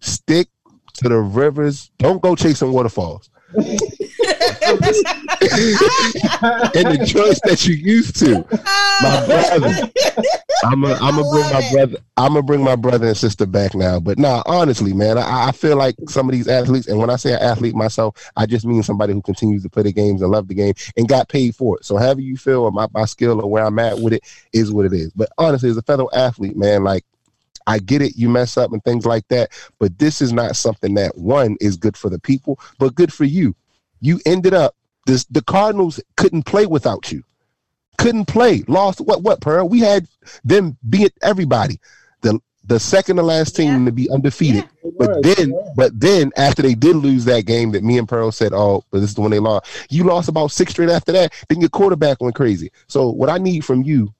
Stick 0.00 0.48
to 0.94 1.08
the 1.08 1.18
rivers. 1.18 1.90
Don't 1.98 2.22
go 2.22 2.36
chasing 2.36 2.72
waterfalls. 2.72 3.30
and 6.74 7.00
the 7.00 7.06
choice 7.06 7.40
that 7.44 7.66
you 7.66 7.74
used 7.74 8.16
to. 8.16 8.44
My 9.02 9.26
brother. 9.26 9.90
I'm 10.64 10.82
gonna 10.82 10.98
I'm 11.00 11.14
bring 11.14 11.52
my 11.52 11.62
it. 11.64 11.72
brother 11.72 11.96
I'm 12.18 12.34
gonna 12.34 12.42
bring 12.42 12.62
my 12.62 12.76
brother 12.76 13.06
and 13.06 13.16
sister 13.16 13.46
back 13.46 13.74
now. 13.74 13.98
But 14.00 14.18
nah, 14.18 14.42
honestly, 14.44 14.92
man, 14.92 15.16
I, 15.16 15.48
I 15.48 15.52
feel 15.52 15.76
like 15.76 15.94
some 16.08 16.28
of 16.28 16.34
these 16.34 16.46
athletes, 16.46 16.88
and 16.88 16.98
when 16.98 17.08
I 17.08 17.16
say 17.16 17.32
an 17.32 17.40
athlete 17.40 17.74
myself, 17.74 18.30
I 18.36 18.44
just 18.44 18.66
mean 18.66 18.82
somebody 18.82 19.14
who 19.14 19.22
continues 19.22 19.62
to 19.62 19.70
play 19.70 19.84
the 19.84 19.92
games 19.92 20.20
and 20.20 20.30
love 20.30 20.48
the 20.48 20.54
game 20.54 20.74
and 20.98 21.08
got 21.08 21.30
paid 21.30 21.56
for 21.56 21.78
it. 21.78 21.86
So 21.86 21.96
however 21.96 22.20
you 22.20 22.36
feel 22.36 22.64
or 22.64 22.72
my, 22.72 22.88
my 22.92 23.06
skill 23.06 23.40
or 23.40 23.50
where 23.50 23.64
I'm 23.64 23.78
at 23.78 23.98
with 23.98 24.12
it 24.12 24.22
is 24.52 24.70
what 24.70 24.84
it 24.84 24.92
is. 24.92 25.10
But 25.12 25.30
honestly, 25.38 25.70
as 25.70 25.76
a 25.78 25.82
fellow 25.82 26.10
athlete, 26.12 26.56
man, 26.56 26.84
like 26.84 27.04
I 27.66 27.78
get 27.78 28.02
it, 28.02 28.16
you 28.16 28.28
mess 28.28 28.58
up 28.58 28.72
and 28.72 28.84
things 28.84 29.06
like 29.06 29.26
that, 29.28 29.52
but 29.78 29.98
this 29.98 30.20
is 30.20 30.32
not 30.32 30.56
something 30.56 30.94
that 30.94 31.16
one 31.16 31.56
is 31.60 31.76
good 31.76 31.96
for 31.96 32.10
the 32.10 32.18
people, 32.18 32.58
but 32.78 32.94
good 32.94 33.12
for 33.12 33.24
you. 33.24 33.54
You 34.00 34.20
ended 34.26 34.54
up 34.54 34.74
this 35.10 35.24
the 35.24 35.42
Cardinals 35.42 36.00
couldn't 36.16 36.44
play 36.44 36.66
without 36.66 37.10
you. 37.12 37.22
Couldn't 37.98 38.26
play. 38.26 38.64
Lost 38.68 39.00
what 39.00 39.22
what 39.22 39.40
Pearl? 39.40 39.68
We 39.68 39.80
had 39.80 40.06
them 40.44 40.76
beat 40.88 41.12
everybody. 41.22 41.78
The 42.22 42.40
the 42.64 42.78
second 42.78 43.16
to 43.16 43.22
last 43.22 43.56
team 43.56 43.80
yeah. 43.80 43.84
to 43.86 43.92
be 43.92 44.10
undefeated. 44.10 44.68
Yeah. 44.84 44.90
But 44.98 45.22
then 45.22 45.50
yeah. 45.50 45.72
but 45.76 45.98
then 45.98 46.30
after 46.36 46.62
they 46.62 46.74
did 46.74 46.96
lose 46.96 47.24
that 47.26 47.46
game 47.46 47.72
that 47.72 47.84
me 47.84 47.98
and 47.98 48.08
Pearl 48.08 48.32
said, 48.32 48.52
Oh, 48.54 48.84
but 48.90 49.00
this 49.00 49.10
is 49.10 49.14
the 49.16 49.20
one 49.22 49.30
they 49.30 49.38
lost. 49.38 49.70
You 49.90 50.04
lost 50.04 50.28
about 50.28 50.52
six 50.52 50.72
straight 50.72 50.90
after 50.90 51.12
that. 51.12 51.34
Then 51.48 51.60
your 51.60 51.70
quarterback 51.70 52.20
went 52.20 52.34
crazy. 52.34 52.70
So 52.86 53.10
what 53.10 53.28
I 53.28 53.38
need 53.38 53.64
from 53.64 53.82
you, 53.82 54.14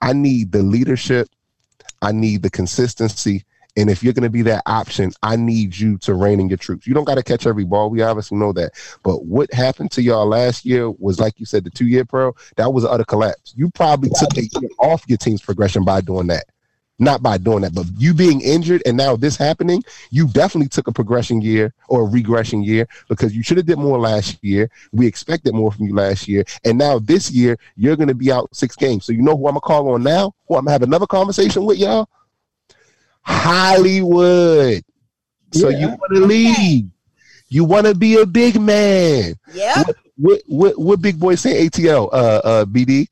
I 0.00 0.12
need 0.12 0.52
the 0.52 0.62
leadership 0.62 1.28
I 2.02 2.10
need 2.10 2.42
the 2.42 2.50
consistency. 2.50 3.44
And 3.76 3.88
if 3.88 4.02
you're 4.02 4.12
going 4.12 4.24
to 4.24 4.30
be 4.30 4.42
that 4.42 4.62
option, 4.66 5.12
I 5.22 5.36
need 5.36 5.76
you 5.76 5.96
to 5.98 6.14
rein 6.14 6.40
in 6.40 6.48
your 6.48 6.58
troops. 6.58 6.86
You 6.86 6.92
don't 6.92 7.04
got 7.04 7.14
to 7.14 7.22
catch 7.22 7.46
every 7.46 7.64
ball. 7.64 7.88
We 7.88 8.02
obviously 8.02 8.36
know 8.36 8.52
that. 8.52 8.72
But 9.02 9.24
what 9.24 9.52
happened 9.52 9.90
to 9.92 10.02
y'all 10.02 10.26
last 10.26 10.66
year 10.66 10.90
was, 10.90 11.18
like 11.18 11.40
you 11.40 11.46
said, 11.46 11.64
the 11.64 11.70
two 11.70 11.86
year 11.86 12.04
pro, 12.04 12.34
that 12.56 12.72
was 12.72 12.84
an 12.84 12.90
utter 12.92 13.04
collapse. 13.04 13.54
You 13.56 13.70
probably 13.70 14.10
took 14.10 14.36
a 14.36 14.42
year 14.42 14.70
off 14.78 15.04
your 15.08 15.18
team's 15.18 15.40
progression 15.40 15.84
by 15.84 16.02
doing 16.02 16.26
that. 16.26 16.44
Not 16.98 17.22
by 17.22 17.38
doing 17.38 17.62
that, 17.62 17.74
but 17.74 17.86
you 17.96 18.14
being 18.14 18.42
injured 18.42 18.82
and 18.86 18.96
now 18.96 19.16
this 19.16 19.36
happening, 19.36 19.82
you 20.10 20.28
definitely 20.28 20.68
took 20.68 20.86
a 20.86 20.92
progression 20.92 21.40
year 21.40 21.72
or 21.88 22.02
a 22.02 22.04
regression 22.04 22.62
year 22.62 22.86
because 23.08 23.34
you 23.34 23.42
should 23.42 23.56
have 23.56 23.66
did 23.66 23.78
more 23.78 23.98
last 23.98 24.38
year. 24.42 24.70
We 24.92 25.06
expected 25.06 25.54
more 25.54 25.72
from 25.72 25.86
you 25.86 25.94
last 25.94 26.28
year. 26.28 26.44
And 26.64 26.78
now 26.78 27.00
this 27.00 27.30
year, 27.30 27.58
you're 27.76 27.96
going 27.96 28.08
to 28.08 28.14
be 28.14 28.30
out 28.30 28.54
six 28.54 28.76
games. 28.76 29.06
So 29.06 29.12
you 29.12 29.22
know 29.22 29.36
who 29.36 29.48
I'm 29.48 29.54
going 29.54 29.54
to 29.54 29.60
call 29.60 29.88
on 29.94 30.02
now? 30.04 30.34
Who 30.46 30.54
I'm 30.54 30.64
going 30.64 30.66
to 30.66 30.72
have 30.72 30.82
another 30.82 31.06
conversation 31.06 31.64
with 31.64 31.78
y'all? 31.78 32.08
Hollywood. 33.22 34.82
So 35.52 35.68
yeah. 35.68 35.78
you 35.78 35.88
want 35.88 36.14
to 36.14 36.20
leave. 36.20 36.88
You 37.48 37.64
want 37.64 37.86
to 37.86 37.94
be 37.94 38.16
a 38.20 38.26
big 38.26 38.60
man. 38.60 39.34
Yeah. 39.52 39.82
What, 39.82 39.96
what, 40.16 40.42
what, 40.46 40.78
what 40.78 41.02
big 41.02 41.20
boy 41.20 41.34
say 41.34 41.66
ATL, 41.68 42.08
uh, 42.12 42.40
uh, 42.44 42.64
BD? 42.64 43.08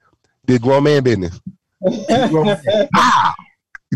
Did 0.46 0.62
grown 0.62 0.84
man 0.84 1.02
business. 1.02 1.38
ah! 2.94 3.34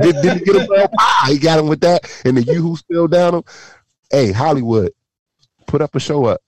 Did, 0.01 0.17
did 0.23 0.45
get 0.45 0.57
him? 0.57 0.89
Ah, 0.99 1.27
he 1.29 1.39
got 1.39 1.59
him 1.59 1.69
with 1.69 1.81
that. 1.81 2.11
And 2.25 2.37
the 2.37 2.43
you 2.43 2.61
who 2.61 2.77
still 2.77 3.09
down 3.09 3.37
him. 3.37 3.45
Hey, 4.11 4.33
Hollywood, 4.33 4.93
put 5.67 5.81
up 5.81 5.95
a 5.95 6.01
show 6.01 6.27
up. 6.27 6.41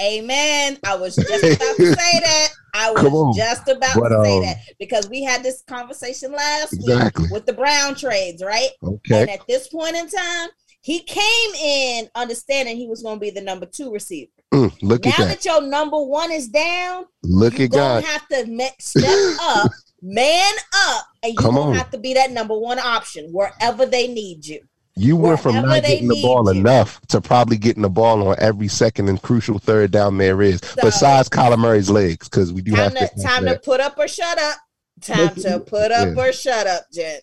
Amen. 0.00 0.78
I 0.84 0.94
was 0.96 1.16
just 1.16 1.44
about 1.44 1.76
to 1.76 1.86
say 1.94 2.20
that. 2.20 2.48
I 2.74 2.90
was 2.90 3.36
just 3.36 3.68
about 3.68 3.96
but, 3.98 4.08
to 4.10 4.24
say 4.24 4.36
um, 4.36 4.42
that 4.42 4.58
because 4.78 5.08
we 5.08 5.22
had 5.22 5.42
this 5.42 5.62
conversation 5.62 6.32
last 6.32 6.74
exactly. 6.74 7.24
week 7.24 7.32
with 7.32 7.46
the 7.46 7.54
Brown 7.54 7.94
trades, 7.94 8.42
right? 8.44 8.68
Okay. 8.82 9.22
And 9.22 9.30
at 9.30 9.46
this 9.48 9.68
point 9.68 9.96
in 9.96 10.08
time, 10.08 10.50
he 10.82 11.00
came 11.00 11.54
in 11.60 12.08
understanding 12.14 12.76
he 12.76 12.86
was 12.86 13.02
going 13.02 13.16
to 13.16 13.20
be 13.20 13.30
the 13.30 13.40
number 13.40 13.66
two 13.66 13.90
receiver. 13.92 14.30
Mm, 14.52 14.72
look 14.82 15.04
now 15.04 15.10
at 15.10 15.16
that. 15.16 15.28
that 15.28 15.44
your 15.44 15.62
number 15.62 16.00
one 16.00 16.30
is 16.30 16.48
down, 16.48 17.06
look 17.24 17.58
at 17.58 17.70
God. 17.72 18.04
You 18.04 18.10
have 18.10 18.28
to 18.28 18.46
make, 18.46 18.74
step 18.80 19.36
up, 19.40 19.72
man 20.02 20.54
up, 20.88 21.06
and 21.22 21.34
you're 21.34 21.50
going 21.50 21.72
to 21.72 21.78
have 21.78 21.90
to 21.90 21.98
be 21.98 22.14
that 22.14 22.30
number 22.30 22.56
one 22.56 22.78
option 22.78 23.30
wherever 23.32 23.84
they 23.86 24.06
need 24.06 24.46
you. 24.46 24.60
You 24.98 25.16
went 25.16 25.40
from 25.40 25.56
not 25.56 25.82
getting 25.82 26.08
the 26.08 26.22
ball 26.22 26.52
you. 26.52 26.58
enough 26.58 27.00
to 27.08 27.20
probably 27.20 27.58
getting 27.58 27.82
the 27.82 27.90
ball 27.90 28.26
on 28.28 28.36
every 28.38 28.68
second 28.68 29.10
and 29.10 29.20
crucial 29.20 29.58
third 29.58 29.90
down 29.90 30.16
there 30.16 30.40
is. 30.40 30.60
So, 30.62 30.82
besides 30.82 31.28
Kyler 31.28 31.58
Murray's 31.58 31.90
legs, 31.90 32.28
because 32.28 32.50
we 32.50 32.62
do 32.62 32.74
have 32.74 32.94
to, 32.94 33.10
time 33.22 33.44
to 33.44 33.58
put 33.58 33.80
up 33.80 33.98
or 33.98 34.08
shut 34.08 34.38
up. 34.38 34.56
Time 35.02 35.34
to 35.34 35.60
put 35.60 35.92
up 35.92 36.16
yeah. 36.16 36.22
or 36.22 36.32
shut 36.32 36.66
up, 36.66 36.84
Jet. 36.90 37.20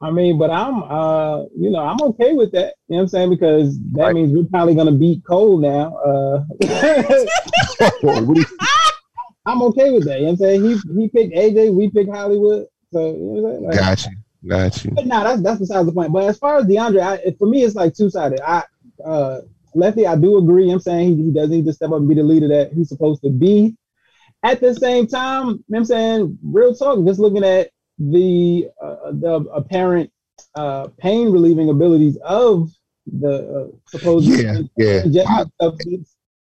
I 0.00 0.10
mean, 0.10 0.36
but 0.36 0.50
I'm 0.50 0.82
uh, 0.82 1.44
you 1.56 1.70
know, 1.70 1.78
I'm 1.78 2.02
okay 2.02 2.32
with 2.32 2.50
that. 2.52 2.74
You 2.88 2.96
know 2.96 2.96
what 2.96 3.02
I'm 3.02 3.08
saying? 3.08 3.30
Because 3.30 3.78
that 3.92 4.02
right. 4.02 4.14
means 4.14 4.32
we're 4.32 4.50
probably 4.50 4.74
gonna 4.74 4.90
beat 4.90 5.24
Cole 5.24 5.58
now. 5.58 5.96
Uh 5.98 6.42
I'm 9.46 9.62
okay 9.62 9.90
with 9.90 10.04
that. 10.06 10.18
You 10.18 10.26
know 10.26 10.32
what 10.32 10.32
I'm 10.32 10.36
saying? 10.38 10.64
He 10.64 10.74
he 11.00 11.08
picked 11.08 11.34
AJ, 11.34 11.72
we 11.72 11.88
picked 11.88 12.10
Hollywood. 12.10 12.66
So 12.92 13.12
you 13.12 13.18
know 13.18 13.42
what 13.42 13.48
I'm 13.48 13.54
saying? 13.54 13.64
Like, 13.64 13.78
gotcha. 13.78 14.10
Got 14.46 14.84
you. 14.84 14.90
But 14.90 15.06
no, 15.06 15.22
that's 15.22 15.42
that's 15.42 15.60
besides 15.60 15.86
the 15.86 15.92
point. 15.92 16.12
But 16.12 16.24
as 16.24 16.38
far 16.38 16.58
as 16.58 16.66
DeAndre, 16.66 17.00
I, 17.00 17.30
for 17.38 17.46
me, 17.46 17.62
it's 17.62 17.76
like 17.76 17.94
two 17.94 18.10
sided. 18.10 18.40
I 18.40 18.64
uh, 19.04 19.40
Lefty, 19.74 20.06
I 20.06 20.16
do 20.16 20.38
agree. 20.38 20.70
I'm 20.70 20.80
saying 20.80 21.16
he, 21.16 21.24
he 21.24 21.30
does 21.30 21.50
need 21.50 21.64
to 21.66 21.72
step 21.72 21.90
up 21.90 21.96
and 21.96 22.08
be 22.08 22.14
the 22.14 22.22
leader 22.22 22.48
that 22.48 22.72
he's 22.72 22.88
supposed 22.88 23.22
to 23.22 23.30
be. 23.30 23.76
At 24.42 24.60
the 24.60 24.74
same 24.74 25.06
time, 25.06 25.64
I'm 25.74 25.84
saying 25.84 26.38
real 26.42 26.74
talk. 26.74 27.04
Just 27.06 27.20
looking 27.20 27.44
at 27.44 27.70
the 27.98 28.68
uh, 28.82 29.12
the 29.12 29.34
apparent 29.54 30.10
uh, 30.54 30.88
pain 30.98 31.30
relieving 31.30 31.68
abilities 31.68 32.16
of 32.18 32.70
the 33.06 33.70
uh, 33.72 33.76
supposed 33.86 34.26
yeah 34.28 34.60
yeah. 34.76 35.44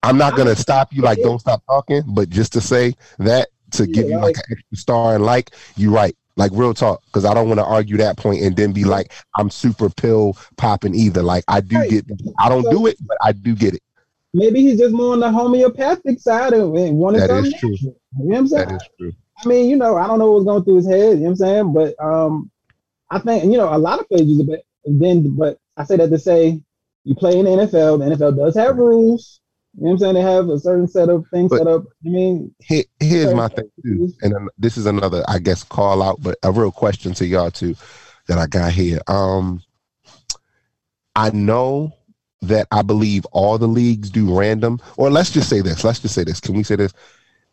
I, 0.03 0.09
am 0.09 0.19
not 0.19 0.37
gonna 0.37 0.57
stop 0.57 0.93
you 0.93 1.03
like 1.03 1.21
don't 1.21 1.39
stop 1.39 1.63
talking, 1.67 2.03
but 2.07 2.31
just 2.31 2.53
to 2.55 2.61
say 2.61 2.95
that 3.19 3.49
to 3.73 3.87
yeah, 3.87 3.95
give 3.95 4.09
you 4.09 4.17
like, 4.17 4.37
like 4.37 4.37
an 4.37 4.57
extra 4.59 4.77
star 4.77 5.15
and 5.15 5.25
like 5.25 5.51
you're 5.77 5.93
right 5.93 6.17
like 6.41 6.51
real 6.55 6.75
talk, 6.75 7.03
because 7.07 7.25
I 7.25 7.35
don't 7.35 7.49
want 7.49 7.61
to 7.61 7.65
argue 7.65 7.97
that 7.99 8.17
point 8.17 8.43
and 8.43 8.57
then 8.57 8.73
be 8.73 8.85
like, 8.85 9.13
I'm 9.37 9.51
super 9.51 9.89
pill 9.89 10.37
popping 10.57 10.95
either. 10.95 11.23
Like 11.23 11.45
I 11.47 11.61
do 11.61 11.77
right. 11.77 11.91
get, 11.91 12.07
I 12.39 12.49
don't 12.49 12.65
so, 12.65 12.71
do 12.71 12.87
it, 12.87 12.97
but 13.07 13.17
I 13.23 13.33
do 13.33 13.55
get 13.55 13.75
it. 13.75 13.83
Maybe 14.33 14.61
he's 14.63 14.79
just 14.79 14.95
more 14.95 15.13
on 15.13 15.21
the 15.21 15.31
homeopathic 15.31 16.21
side 16.21 16.53
of 16.53 16.75
it. 16.77 16.93
Wanting 16.93 17.21
that 17.21 17.31
is 17.31 17.55
true. 17.55 17.77
You 17.81 17.95
know 18.19 18.25
what 18.25 18.39
I'm 18.39 18.47
saying? 18.49 18.69
That 18.69 18.83
is 18.83 18.89
true. 18.99 19.13
I 19.43 19.49
mean, 19.49 19.71
you 19.71 19.77
know, 19.77 19.97
I 19.97 20.07
don't 20.07 20.19
know 20.19 20.33
what's 20.33 20.45
going 20.45 20.65
through 20.65 20.77
his 20.77 20.89
head. 20.89 20.99
You 20.99 21.15
know 21.17 21.23
what 21.23 21.29
I'm 21.31 21.37
saying? 21.37 21.73
But 21.73 22.05
um, 22.05 22.51
I 23.11 23.19
think 23.19 23.45
you 23.45 23.57
know 23.57 23.75
a 23.75 23.79
lot 23.79 24.01
of 24.01 24.09
pages, 24.09 24.43
but 24.43 24.63
then, 24.85 25.37
but 25.37 25.59
I 25.77 25.85
say 25.85 25.97
that 25.97 26.11
to 26.11 26.19
say, 26.19 26.61
you 27.05 27.15
play 27.15 27.39
in 27.39 27.45
the 27.45 27.51
NFL. 27.51 27.99
The 27.99 28.17
NFL 28.17 28.37
does 28.37 28.55
have 28.57 28.77
rules. 28.77 29.41
You 29.77 29.85
know 29.85 29.91
what 29.91 29.93
I'm 29.93 29.99
saying? 29.99 30.15
They 30.15 30.21
have 30.23 30.49
a 30.49 30.59
certain 30.59 30.89
set 30.89 31.09
of 31.09 31.27
things 31.33 31.51
but 31.51 31.59
set 31.59 31.67
up. 31.67 31.85
I 32.05 32.09
mean, 32.09 32.55
here, 32.61 32.85
here's 32.99 33.33
my 33.33 33.49
thing 33.49 33.71
too, 33.85 34.13
and 34.23 34.35
this 34.59 34.77
is 34.77 34.87
another, 34.87 35.23
I 35.29 35.39
guess, 35.39 35.63
call 35.63 36.03
out, 36.03 36.21
but 36.21 36.37
a 36.43 36.51
real 36.51 36.73
question 36.73 37.15
to 37.15 37.27
y'all 37.27 37.51
too 37.51 37.77
that 38.27 38.39
I 38.39 38.47
got 38.47 38.73
here. 38.73 39.01
Um, 39.07 39.63
I 41.15 41.31
know 41.31 41.93
that 42.43 42.67
I 42.71 42.83
believe 42.83 43.25
all 43.27 43.59
the 43.59 43.69
leagues 43.69 44.11
do 44.11 44.37
random, 44.37 44.81
or 44.97 45.11
let's 45.11 45.31
just 45.31 45.49
say 45.49 45.61
this. 45.61 45.85
Let's 45.85 46.01
just 46.01 46.15
say 46.15 46.25
this. 46.25 46.41
Can 46.41 46.55
we 46.55 46.63
say 46.63 46.77
this? 46.77 46.93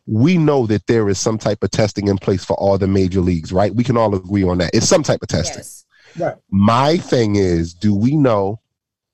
We 0.05 0.37
know 0.37 0.65
that 0.67 0.87
there 0.87 1.09
is 1.09 1.19
some 1.19 1.37
type 1.37 1.63
of 1.63 1.71
testing 1.71 2.07
in 2.07 2.17
place 2.17 2.45
for 2.45 2.55
all 2.55 2.77
the 2.77 2.87
major 2.87 3.19
leagues, 3.19 3.51
right? 3.51 3.75
We 3.75 3.83
can 3.83 3.97
all 3.97 4.15
agree 4.15 4.43
on 4.43 4.57
that. 4.59 4.71
It's 4.73 4.87
some 4.87 5.03
type 5.03 5.21
of 5.21 5.27
testing. 5.27 5.57
Yes. 5.57 5.85
Right. 6.17 6.35
My 6.49 6.97
thing 6.97 7.35
is, 7.35 7.73
do 7.73 7.93
we 7.93 8.15
know 8.15 8.61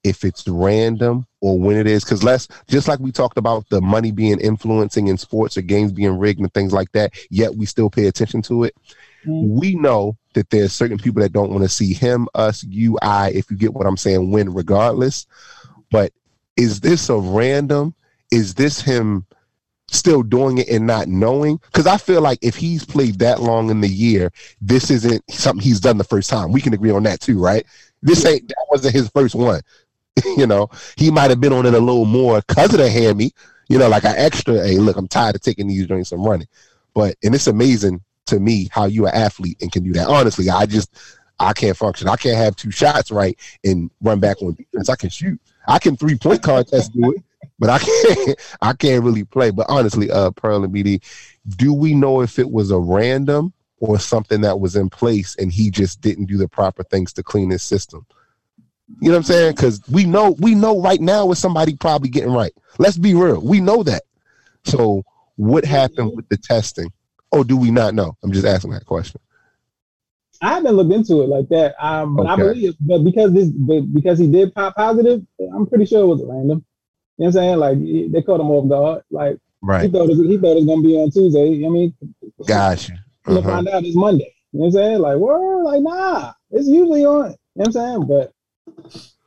if 0.03 0.23
it's 0.23 0.47
random 0.47 1.25
or 1.41 1.59
when 1.59 1.77
it 1.77 1.87
is? 1.87 2.03
Because 2.03 2.23
let's 2.23 2.47
just 2.67 2.87
like 2.87 2.99
we 2.99 3.11
talked 3.11 3.37
about 3.37 3.67
the 3.69 3.81
money 3.81 4.11
being 4.11 4.39
influencing 4.39 5.07
in 5.07 5.17
sports 5.17 5.57
or 5.57 5.61
games 5.61 5.91
being 5.91 6.17
rigged 6.17 6.39
and 6.39 6.53
things 6.53 6.73
like 6.73 6.91
that, 6.91 7.13
yet 7.29 7.55
we 7.55 7.65
still 7.65 7.89
pay 7.89 8.07
attention 8.07 8.41
to 8.43 8.63
it. 8.63 8.75
Mm-hmm. 9.25 9.59
We 9.59 9.75
know 9.75 10.17
that 10.33 10.49
there's 10.49 10.73
certain 10.73 10.97
people 10.97 11.21
that 11.21 11.31
don't 11.31 11.51
want 11.51 11.63
to 11.63 11.69
see 11.69 11.93
him, 11.93 12.27
us, 12.33 12.63
you, 12.63 12.97
I, 13.01 13.31
if 13.31 13.49
you 13.49 13.57
get 13.57 13.73
what 13.73 13.87
I'm 13.87 13.97
saying, 13.97 14.31
win 14.31 14.53
regardless. 14.53 15.27
But 15.91 16.11
is 16.57 16.79
this 16.79 17.09
a 17.09 17.17
random? 17.17 17.93
Is 18.31 18.55
this 18.55 18.81
him 18.81 19.25
still 19.87 20.23
doing 20.23 20.57
it 20.57 20.69
and 20.69 20.87
not 20.87 21.07
knowing? 21.07 21.57
Because 21.57 21.87
I 21.87 21.97
feel 21.97 22.21
like 22.21 22.39
if 22.41 22.55
he's 22.55 22.85
played 22.85 23.19
that 23.19 23.41
long 23.41 23.69
in 23.69 23.81
the 23.81 23.87
year, 23.87 24.31
this 24.59 24.89
isn't 24.89 25.23
something 25.31 25.63
he's 25.63 25.79
done 25.79 25.97
the 25.97 26.03
first 26.03 26.29
time. 26.29 26.51
We 26.51 26.61
can 26.61 26.73
agree 26.73 26.91
on 26.91 27.03
that 27.03 27.21
too, 27.21 27.39
right? 27.39 27.65
This 28.01 28.25
ain't 28.25 28.47
that 28.49 28.65
wasn't 28.69 28.95
his 28.95 29.09
first 29.09 29.35
one. 29.35 29.61
you 30.37 30.47
know, 30.47 30.69
he 30.97 31.11
might 31.11 31.29
have 31.29 31.41
been 31.41 31.53
on 31.53 31.65
it 31.65 31.73
a 31.73 31.79
little 31.79 32.05
more 32.05 32.41
because 32.47 32.73
of 32.73 32.79
the 32.79 32.89
hammy. 32.89 33.31
You 33.69 33.79
know, 33.79 33.87
like 33.87 34.03
an 34.03 34.15
extra. 34.17 34.65
Hey, 34.65 34.77
look, 34.77 34.97
I'm 34.97 35.07
tired 35.07 35.35
of 35.35 35.41
taking 35.41 35.67
these 35.67 35.87
drinks. 35.87 36.11
I'm 36.11 36.23
running. 36.23 36.47
But 36.93 37.15
and 37.23 37.33
it's 37.33 37.47
amazing 37.47 38.01
to 38.27 38.39
me 38.39 38.69
how 38.71 38.85
you're 38.85 39.07
an 39.07 39.15
athlete 39.15 39.57
and 39.61 39.71
can 39.71 39.83
do 39.83 39.93
that. 39.93 40.07
Honestly, 40.07 40.49
I 40.49 40.65
just 40.65 40.95
I 41.39 41.53
can't 41.53 41.75
function. 41.75 42.07
I 42.07 42.15
can't 42.15 42.37
have 42.37 42.55
two 42.55 42.71
shots 42.71 43.11
right 43.11 43.37
and 43.63 43.89
run 44.01 44.19
back 44.19 44.41
on 44.41 44.53
defense. 44.53 44.89
I 44.89 44.95
can 44.95 45.09
shoot. 45.09 45.39
I 45.67 45.79
can 45.79 45.95
three 45.97 46.17
point 46.17 46.43
contest 46.43 46.93
do 46.93 47.11
it, 47.11 47.23
but 47.59 47.69
I 47.69 47.79
can't. 48.15 48.39
I 48.61 48.73
can't 48.73 49.03
really 49.03 49.23
play. 49.23 49.49
But 49.51 49.67
honestly, 49.69 50.11
uh, 50.11 50.31
Pearl 50.31 50.63
and 50.63 50.73
BD, 50.73 51.01
do 51.57 51.73
we 51.73 51.95
know 51.95 52.21
if 52.21 52.37
it 52.39 52.49
was 52.49 52.71
a 52.71 52.79
random 52.79 53.53
or 53.79 53.99
something 53.99 54.41
that 54.41 54.59
was 54.59 54.75
in 54.75 54.89
place 54.89 55.35
and 55.37 55.51
he 55.51 55.69
just 55.69 55.99
didn't 56.01 56.25
do 56.25 56.37
the 56.37 56.47
proper 56.47 56.83
things 56.83 57.13
to 57.13 57.23
clean 57.23 57.49
his 57.49 57.63
system? 57.63 58.05
You 58.99 59.09
know 59.09 59.11
what 59.11 59.17
I'm 59.17 59.23
saying? 59.23 59.55
Because 59.55 59.81
we 59.89 60.05
know 60.05 60.35
we 60.39 60.55
know 60.55 60.81
right 60.81 61.01
now 61.01 61.31
is 61.31 61.39
somebody 61.39 61.75
probably 61.75 62.09
getting 62.09 62.33
right. 62.33 62.53
Let's 62.79 62.97
be 62.97 63.13
real. 63.13 63.41
We 63.41 63.59
know 63.59 63.83
that. 63.83 64.03
So 64.65 65.03
what 65.35 65.65
happened 65.65 66.15
with 66.15 66.27
the 66.29 66.37
testing? 66.37 66.91
Or 67.31 67.43
do 67.43 67.57
we 67.57 67.71
not 67.71 67.95
know? 67.95 68.15
I'm 68.23 68.31
just 68.31 68.45
asking 68.45 68.71
that 68.71 68.85
question. 68.85 69.19
I 70.41 70.55
haven't 70.55 70.75
looked 70.75 70.91
into 70.91 71.21
it 71.21 71.29
like 71.29 71.47
that. 71.49 71.73
Um, 71.83 72.15
but 72.15 72.23
okay. 72.23 72.33
I 72.33 72.35
believe, 72.35 72.75
but 72.81 72.99
because 72.99 73.33
this, 73.33 73.49
but 73.49 73.81
because 73.93 74.19
he 74.19 74.27
did 74.29 74.53
pop 74.53 74.75
positive, 74.75 75.25
I'm 75.53 75.65
pretty 75.65 75.85
sure 75.85 76.03
it 76.03 76.07
was 76.07 76.21
random. 76.21 76.63
You 77.17 77.25
know 77.25 77.25
what 77.25 77.27
I'm 77.27 77.31
saying? 77.31 77.57
Like 77.57 78.11
they 78.11 78.21
caught 78.21 78.41
him 78.41 78.51
off 78.51 78.69
guard. 78.69 79.03
Like 79.09 79.37
right. 79.61 79.83
he 79.85 79.89
thought 79.89 80.09
it 80.09 80.17
was, 80.17 80.19
he 80.19 80.37
thought 80.37 80.51
it 80.51 80.55
was 80.55 80.65
gonna 80.65 80.81
be 80.81 80.95
on 80.97 81.11
Tuesday. 81.11 81.65
I 81.65 81.69
mean, 81.69 81.93
gotcha. 82.45 82.93
Uh-huh. 83.25 83.41
Find 83.41 83.67
out 83.69 83.83
it's 83.85 83.95
Monday. 83.95 84.35
You 84.51 84.59
know 84.59 84.65
what 84.65 84.67
I'm 84.67 84.71
saying? 84.73 84.99
Like, 84.99 85.17
well, 85.17 85.63
like 85.63 85.81
nah, 85.81 86.33
it's 86.51 86.67
usually 86.67 87.05
on. 87.05 87.15
You 87.15 87.29
know 87.29 87.37
what 87.53 87.65
I'm 87.67 87.71
saying? 87.71 88.07
But 88.07 88.33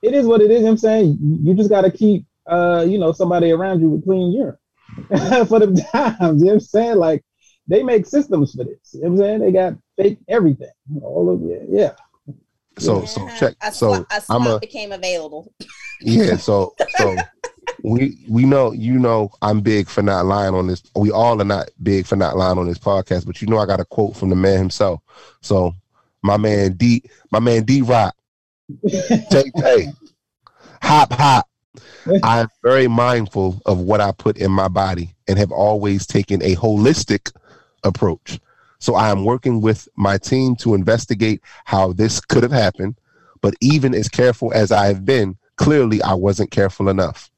it 0.02 0.14
is 0.14 0.26
what 0.26 0.40
it 0.40 0.50
is. 0.50 0.64
I'm 0.64 0.76
saying 0.76 1.18
you 1.20 1.54
just 1.54 1.70
got 1.70 1.82
to 1.82 1.90
keep, 1.90 2.24
uh, 2.46 2.84
you 2.88 2.98
know, 2.98 3.12
somebody 3.12 3.50
around 3.50 3.80
you 3.80 3.90
with 3.90 4.04
clean 4.04 4.32
urine 4.32 5.46
for 5.46 5.58
the 5.60 5.86
times. 5.92 6.40
You 6.40 6.46
know 6.46 6.52
what 6.52 6.52
I'm 6.54 6.60
saying? 6.60 6.96
Like 6.96 7.24
they 7.66 7.82
make 7.82 8.06
systems 8.06 8.54
for 8.54 8.64
this. 8.64 8.94
You 8.94 9.02
know 9.02 9.08
what 9.08 9.12
I'm 9.12 9.18
saying? 9.18 9.40
They 9.40 9.52
got 9.52 9.74
fake 9.96 10.18
everything. 10.28 10.70
All 11.02 11.30
of 11.30 11.42
it. 11.50 11.66
Yeah. 11.68 11.92
So 12.78 13.00
yeah. 13.00 13.06
so 13.06 13.28
check. 13.38 13.54
A 13.62 13.72
so 13.72 14.06
a 14.10 14.22
I'm 14.28 14.46
a, 14.46 14.60
became 14.60 14.92
available. 14.92 15.52
Yeah. 16.02 16.36
So 16.36 16.74
so 16.98 17.16
we 17.82 18.18
we 18.28 18.44
know 18.44 18.72
you 18.72 18.98
know 18.98 19.30
I'm 19.40 19.62
big 19.62 19.88
for 19.88 20.02
not 20.02 20.26
lying 20.26 20.54
on 20.54 20.66
this. 20.66 20.82
We 20.94 21.10
all 21.10 21.40
are 21.40 21.44
not 21.44 21.70
big 21.82 22.06
for 22.06 22.16
not 22.16 22.36
lying 22.36 22.58
on 22.58 22.66
this 22.66 22.78
podcast, 22.78 23.24
but 23.24 23.40
you 23.40 23.48
know 23.48 23.56
I 23.56 23.64
got 23.64 23.80
a 23.80 23.84
quote 23.86 24.14
from 24.14 24.28
the 24.28 24.36
man 24.36 24.58
himself. 24.58 25.00
So 25.40 25.74
my 26.22 26.36
man 26.36 26.74
D 26.74 27.02
my 27.30 27.38
man 27.38 27.64
D 27.64 27.80
Rock. 27.80 28.14
Tay 29.30 29.50
Tay. 29.56 29.92
Hop 30.82 31.12
hop. 31.12 31.48
I 32.22 32.40
am 32.40 32.48
very 32.62 32.88
mindful 32.88 33.60
of 33.66 33.80
what 33.80 34.00
I 34.00 34.12
put 34.12 34.38
in 34.38 34.50
my 34.50 34.68
body 34.68 35.14
and 35.28 35.38
have 35.38 35.52
always 35.52 36.06
taken 36.06 36.42
a 36.42 36.54
holistic 36.54 37.32
approach. 37.84 38.38
So 38.78 38.94
I 38.94 39.10
am 39.10 39.24
working 39.24 39.60
with 39.60 39.88
my 39.96 40.18
team 40.18 40.54
to 40.56 40.74
investigate 40.74 41.40
how 41.64 41.92
this 41.92 42.20
could 42.20 42.42
have 42.42 42.52
happened. 42.52 42.96
But 43.40 43.54
even 43.60 43.94
as 43.94 44.08
careful 44.08 44.52
as 44.54 44.72
I 44.72 44.86
have 44.86 45.04
been, 45.04 45.36
clearly 45.56 46.02
I 46.02 46.14
wasn't 46.14 46.50
careful 46.50 46.88
enough. 46.88 47.30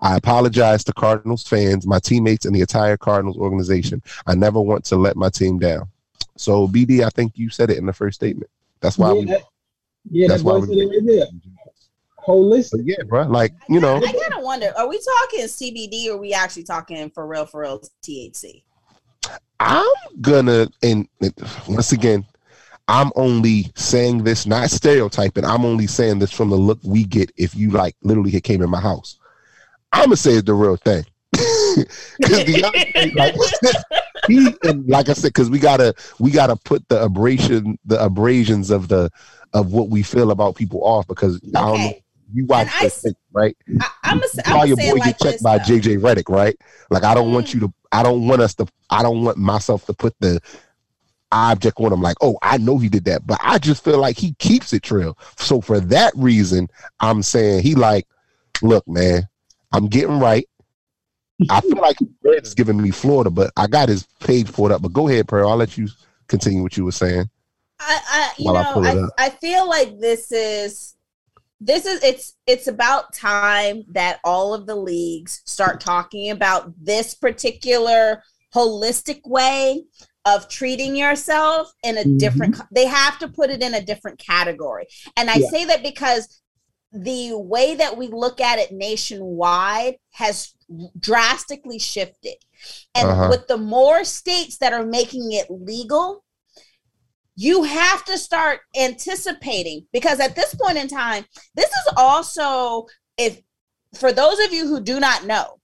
I 0.00 0.16
apologize 0.16 0.84
to 0.84 0.92
Cardinals 0.92 1.46
fans, 1.46 1.86
my 1.86 1.98
teammates, 1.98 2.44
and 2.44 2.54
the 2.54 2.60
entire 2.60 2.96
Cardinals 2.96 3.38
organization. 3.38 4.02
I 4.26 4.34
never 4.34 4.60
want 4.60 4.84
to 4.86 4.96
let 4.96 5.16
my 5.16 5.30
team 5.30 5.58
down. 5.58 5.88
So, 6.36 6.68
BD, 6.68 7.02
I 7.02 7.08
think 7.08 7.32
you 7.34 7.48
said 7.48 7.70
it 7.70 7.78
in 7.78 7.86
the 7.86 7.94
first 7.94 8.16
statement. 8.16 8.50
That's 8.80 8.98
why 8.98 9.08
yeah, 9.14 9.20
we. 9.20 9.24
That, 9.26 9.42
yeah, 10.10 10.28
that's 10.28 10.42
why 10.42 10.58
we. 10.58 10.86
Right 10.86 11.06
there. 11.06 11.26
Holistic. 12.26 12.70
But 12.72 12.80
yeah, 12.84 13.02
bro. 13.06 13.22
Like 13.22 13.52
you 13.68 13.80
know, 13.80 13.96
I 13.96 14.00
kind 14.00 14.34
of 14.34 14.42
wonder: 14.42 14.72
Are 14.76 14.88
we 14.88 14.98
talking 14.98 15.44
CBD, 15.46 16.08
or 16.08 16.14
are 16.14 16.16
we 16.18 16.32
actually 16.32 16.64
talking 16.64 17.10
for 17.10 17.26
real, 17.26 17.46
for 17.46 17.60
real 17.60 17.82
THC? 18.02 18.62
I'm 19.60 19.86
gonna, 20.20 20.68
and 20.82 21.08
once 21.68 21.92
again, 21.92 22.26
I'm 22.88 23.10
only 23.16 23.72
saying 23.74 24.24
this, 24.24 24.46
not 24.46 24.70
stereotyping. 24.70 25.44
I'm 25.44 25.64
only 25.64 25.86
saying 25.86 26.18
this 26.18 26.30
from 26.30 26.50
the 26.50 26.56
look 26.56 26.78
we 26.84 27.04
get 27.04 27.32
if 27.36 27.54
you 27.54 27.70
like 27.70 27.96
literally 28.02 28.40
came 28.40 28.62
in 28.62 28.70
my 28.70 28.80
house. 28.80 29.18
I'm 29.92 30.06
gonna 30.06 30.16
say 30.16 30.32
it's 30.32 30.46
the 30.46 30.54
real 30.54 30.76
thing. 30.76 31.04
Because 32.18 32.46
the 32.46 32.90
thing, 32.94 33.14
like, 33.16 33.34
he, 34.28 34.48
and 34.62 34.88
like 34.88 35.10
I 35.10 35.12
said, 35.12 35.28
because 35.28 35.50
we 35.50 35.58
gotta 35.58 35.94
we 36.18 36.30
gotta 36.30 36.56
put 36.56 36.88
the 36.88 37.02
abrasion, 37.02 37.78
the 37.84 38.02
abrasions 38.02 38.70
of 38.70 38.88
the 38.88 39.10
of 39.56 39.72
what 39.72 39.88
we 39.88 40.02
feel 40.02 40.30
about 40.30 40.54
people 40.54 40.80
off. 40.84 41.06
Because 41.06 41.36
okay. 41.36 41.52
I 41.56 41.60
don't 41.62 41.80
know 41.80 41.92
you 42.32 42.44
watch 42.46 42.68
this, 42.80 43.04
I, 43.06 43.10
right? 43.32 43.56
I, 43.80 43.90
I'm 44.04 44.22
a, 44.22 44.66
your 44.66 44.76
boy 44.76 44.94
like 44.94 45.18
get 45.18 45.20
checked 45.20 45.42
by 45.42 45.58
JJ 45.58 46.00
Redick, 46.00 46.28
right? 46.28 46.56
Like 46.90 47.04
I 47.04 47.14
don't 47.14 47.30
mm. 47.30 47.34
want 47.34 47.54
you 47.54 47.60
to 47.60 47.72
I 47.92 48.02
don't 48.02 48.26
want 48.26 48.40
us 48.42 48.54
to 48.54 48.66
I 48.90 49.02
don't 49.02 49.22
want 49.22 49.38
myself 49.38 49.86
to 49.86 49.92
put 49.92 50.14
the 50.20 50.40
object 51.32 51.78
on 51.80 51.92
him 51.92 52.02
like, 52.02 52.16
oh, 52.20 52.38
I 52.42 52.58
know 52.58 52.78
he 52.78 52.88
did 52.88 53.04
that, 53.06 53.26
but 53.26 53.38
I 53.42 53.58
just 53.58 53.84
feel 53.84 53.98
like 53.98 54.16
he 54.16 54.34
keeps 54.34 54.72
it 54.72 54.82
trail. 54.82 55.18
So 55.36 55.60
for 55.60 55.80
that 55.80 56.12
reason, 56.16 56.68
I'm 57.00 57.22
saying 57.22 57.62
he 57.62 57.74
like, 57.74 58.06
look, 58.62 58.86
man, 58.86 59.28
I'm 59.72 59.88
getting 59.88 60.18
right. 60.18 60.48
I 61.50 61.60
feel 61.60 61.76
like 61.76 61.98
Red 62.24 62.44
is 62.44 62.54
giving 62.54 62.80
me 62.80 62.90
Florida, 62.90 63.28
but 63.28 63.52
I 63.56 63.66
got 63.66 63.90
his 63.90 64.06
page 64.20 64.50
pulled 64.52 64.72
up. 64.72 64.80
But 64.80 64.94
go 64.94 65.08
ahead, 65.08 65.28
Pearl. 65.28 65.50
I'll 65.50 65.56
let 65.56 65.76
you 65.76 65.88
continue 66.28 66.62
what 66.62 66.76
you 66.76 66.84
were 66.84 66.92
saying. 66.92 67.28
I, 67.78 68.00
I 68.08 68.32
you 68.38 68.52
know, 68.52 69.10
I, 69.18 69.26
I, 69.26 69.30
feel 69.30 69.68
like 69.68 69.98
this 69.98 70.32
is 70.32 70.96
this 71.60 71.86
is 71.86 72.02
it's 72.02 72.34
it's 72.46 72.68
about 72.68 73.12
time 73.12 73.84
that 73.92 74.20
all 74.24 74.54
of 74.54 74.66
the 74.66 74.74
leagues 74.74 75.42
start 75.46 75.80
talking 75.80 76.30
about 76.30 76.72
this 76.82 77.14
particular 77.14 78.22
holistic 78.54 79.20
way 79.24 79.84
of 80.24 80.48
treating 80.48 80.96
yourself 80.96 81.72
in 81.82 81.96
a 81.96 82.00
mm-hmm. 82.00 82.16
different 82.18 82.60
they 82.72 82.86
have 82.86 83.18
to 83.18 83.28
put 83.28 83.50
it 83.50 83.62
in 83.62 83.74
a 83.74 83.84
different 83.84 84.18
category 84.18 84.86
and 85.16 85.30
i 85.30 85.36
yeah. 85.36 85.48
say 85.48 85.64
that 85.64 85.82
because 85.82 86.42
the 86.92 87.32
way 87.34 87.74
that 87.74 87.96
we 87.96 88.08
look 88.08 88.40
at 88.40 88.58
it 88.58 88.72
nationwide 88.72 89.96
has 90.12 90.52
drastically 90.98 91.78
shifted 91.78 92.36
and 92.94 93.08
uh-huh. 93.08 93.28
with 93.30 93.46
the 93.46 93.56
more 93.56 94.04
states 94.04 94.58
that 94.58 94.72
are 94.72 94.84
making 94.84 95.32
it 95.32 95.46
legal 95.50 96.24
you 97.36 97.62
have 97.64 98.04
to 98.06 98.16
start 98.18 98.60
anticipating 98.78 99.86
because 99.92 100.20
at 100.20 100.34
this 100.34 100.54
point 100.54 100.78
in 100.78 100.88
time, 100.88 101.24
this 101.54 101.68
is 101.68 101.92
also, 101.96 102.86
if 103.18 103.40
for 103.94 104.10
those 104.10 104.38
of 104.40 104.52
you 104.52 104.66
who 104.66 104.80
do 104.80 104.98
not 104.98 105.26
know, 105.26 105.60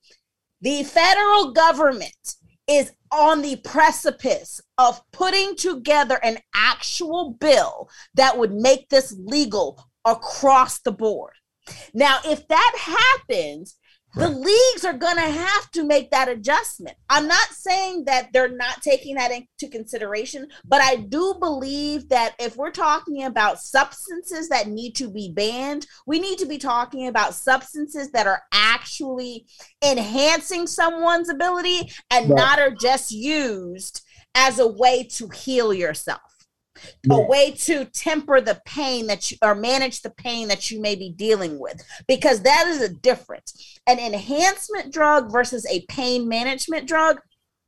the 0.61 0.85
federal 0.85 1.53
government 1.53 2.37
is 2.69 2.93
on 3.11 3.43
the 3.43 3.57
precipice 3.57 4.61
of 4.79 5.01
putting 5.13 5.57
together 5.57 6.19
an 6.23 6.39
actual 6.55 7.37
bill 7.41 7.89
that 8.15 8.39
would 8.39 8.53
make 8.53 8.89
this 8.89 9.15
legal 9.19 9.83
across 10.05 10.79
the 10.81 10.93
board. 10.93 11.33
Now, 11.95 12.19
if 12.25 12.47
that 12.49 12.73
happens, 12.79 13.77
the 14.15 14.29
leagues 14.29 14.85
are 14.85 14.93
going 14.93 15.17
to 15.17 15.23
have 15.23 15.71
to 15.71 15.85
make 15.85 16.11
that 16.11 16.29
adjustment. 16.29 16.97
I'm 17.09 17.27
not 17.27 17.49
saying 17.49 18.05
that 18.05 18.29
they're 18.33 18.55
not 18.55 18.83
taking 18.83 19.15
that 19.17 19.31
into 19.31 19.71
consideration, 19.71 20.49
but 20.65 20.83
I 20.83 20.97
do 20.97 21.35
believe 21.41 22.09
that 22.11 22.35
if 22.39 22.57
we're 22.57 22.71
talking 22.71 23.25
about 23.25 23.61
substances 23.61 24.49
that 24.51 24.69
need 24.69 24.95
to 24.97 25.11
be 25.11 25.33
banned, 25.35 25.87
we 26.07 26.21
need 26.21 26.39
to 26.39 26.47
be 26.47 26.59
talking 26.59 27.07
about 27.07 27.35
substances 27.35 28.11
that 28.11 28.27
are 28.27 28.43
actually 28.53 29.47
enhancing 29.83 30.67
someone's 30.67 31.31
ability 31.31 31.91
and 32.11 32.29
right. 32.29 32.37
not 32.37 32.59
are 32.59 32.75
just 32.75 33.13
used 33.13 34.03
as 34.35 34.59
a 34.59 34.67
way 34.67 35.05
to 35.05 35.29
heal 35.29 35.73
yourself 35.73 36.32
a 37.11 37.21
way 37.21 37.51
to 37.53 37.85
temper 37.87 38.41
the 38.41 38.61
pain 38.65 39.07
that 39.07 39.31
you 39.31 39.37
or 39.43 39.55
manage 39.55 40.03
the 40.03 40.11
pain 40.11 40.49
that 40.49 40.71
you 40.71 40.81
may 40.81 40.95
be 40.95 41.11
dealing 41.11 41.59
with 41.59 41.83
because 42.07 42.43
that 42.43 42.67
is 42.67 42.81
a 42.81 42.89
difference 42.89 43.81
an 43.87 43.99
enhancement 43.99 44.93
drug 44.93 45.31
versus 45.33 45.67
a 45.67 45.85
pain 45.87 46.29
management 46.29 46.87
drug 46.87 47.19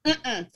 mm-mm. 0.07 0.47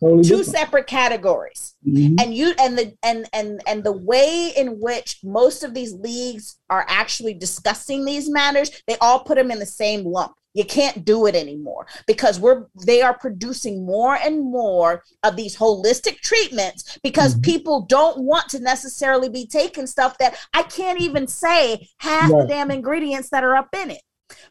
totally 0.00 0.22
two 0.22 0.38
different. 0.38 0.46
separate 0.46 0.86
categories. 0.86 1.74
Mm-hmm. 1.86 2.16
And 2.20 2.34
you 2.34 2.54
and 2.58 2.78
the 2.78 2.94
and 3.02 3.28
and 3.32 3.60
and 3.66 3.84
the 3.84 3.92
way 3.92 4.52
in 4.56 4.80
which 4.80 5.18
most 5.22 5.64
of 5.64 5.74
these 5.74 5.92
leagues 5.94 6.58
are 6.70 6.84
actually 6.88 7.34
discussing 7.34 8.04
these 8.04 8.28
matters, 8.28 8.70
they 8.86 8.96
all 9.00 9.20
put 9.20 9.36
them 9.36 9.50
in 9.50 9.58
the 9.58 9.66
same 9.66 10.04
lump. 10.04 10.32
You 10.54 10.64
can't 10.64 11.04
do 11.04 11.26
it 11.26 11.34
anymore 11.34 11.86
because 12.06 12.38
we're 12.38 12.66
they 12.84 13.02
are 13.02 13.16
producing 13.16 13.86
more 13.86 14.16
and 14.16 14.40
more 14.40 15.02
of 15.22 15.36
these 15.36 15.56
holistic 15.56 16.20
treatments 16.20 16.98
because 17.02 17.32
mm-hmm. 17.34 17.42
people 17.42 17.86
don't 17.88 18.18
want 18.18 18.48
to 18.50 18.60
necessarily 18.60 19.28
be 19.28 19.46
taking 19.46 19.86
stuff 19.86 20.18
that 20.18 20.36
I 20.52 20.62
can't 20.62 21.00
even 21.00 21.26
say 21.26 21.88
half 21.98 22.30
right. 22.30 22.42
the 22.42 22.48
damn 22.48 22.70
ingredients 22.70 23.30
that 23.30 23.44
are 23.44 23.56
up 23.56 23.74
in 23.74 23.90
it. 23.90 24.02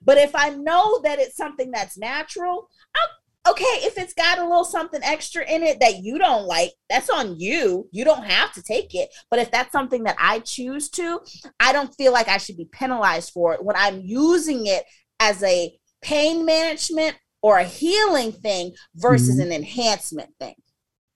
But 0.02 0.18
if 0.18 0.36
I 0.36 0.50
know 0.50 1.02
that 1.04 1.20
it's 1.20 1.38
something 1.38 1.72
that's 1.72 1.98
natural, 1.98 2.70
I'm 2.96 3.52
okay. 3.52 3.64
If 3.64 3.98
it's 3.98 4.14
got 4.14 4.40
a 4.40 4.44
little 4.44 4.64
something 4.64 5.02
extra 5.04 5.44
in 5.50 5.64
it 5.64 5.80
that 5.80 5.98
you 6.04 6.18
don't 6.18 6.46
like, 6.46 6.72
that's 6.90 7.10
on 7.10 7.40
you. 7.40 7.88
You 7.92 8.06
don't 8.06 8.24
have 8.24 8.54
to 8.54 8.64
take 8.64 8.96
it. 8.96 9.10
But 9.30 9.40
if 9.40 9.52
that's 9.52 9.72
something 9.72 10.04
that 10.04 10.18
I 10.20 10.40
choose 10.40 10.90
to, 10.92 11.20
I 11.60 11.74
don't 11.74 11.94
feel 11.96 12.12
like 12.12 12.28
I 12.28 12.38
should 12.38 12.58
be 12.58 12.70
penalized 12.72 13.32
for 13.32 13.54
it 13.54 13.64
when 13.64 13.76
I'm 13.76 14.02
using 14.02 14.68
it 14.68 14.84
as 15.20 15.44
a 15.44 15.72
pain 16.02 16.46
management 16.46 17.16
or 17.42 17.58
a 17.58 17.64
healing 17.64 18.32
thing 18.32 18.74
versus 18.96 19.40
mm-hmm. 19.40 19.48
an 19.48 19.52
enhancement 19.52 20.30
thing. 20.40 20.56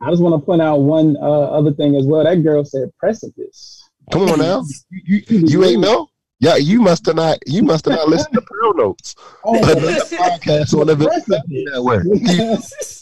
I 0.02 0.10
just 0.10 0.22
want 0.22 0.40
to 0.40 0.46
point 0.46 0.62
out 0.62 0.78
one 0.78 1.18
uh, 1.18 1.22
other 1.22 1.74
thing 1.74 1.96
as 1.96 2.06
well. 2.06 2.24
That 2.24 2.44
girl 2.44 2.66
said 2.66 2.90
precipice. 3.00 3.82
Come 4.12 4.30
on 4.30 4.40
now, 4.40 4.64
you, 4.92 5.22
you, 5.28 5.40
you 5.48 5.66
ain't 5.66 5.82
know. 5.82 6.10
Yeah, 6.40 6.58
you 6.58 6.82
must 6.82 7.06
have 7.06 7.16
not. 7.16 7.40
You 7.48 7.64
must 7.64 7.86
have 7.86 7.96
not 7.96 8.10
listened 8.10 8.34
to 8.34 8.42
Pearl 8.42 8.74
Notes. 8.74 9.16
Oh, 9.48 9.54
podcast 9.54 10.74
on 10.74 10.88
the 10.88 10.96
that 10.96 11.84
way. 11.84 12.00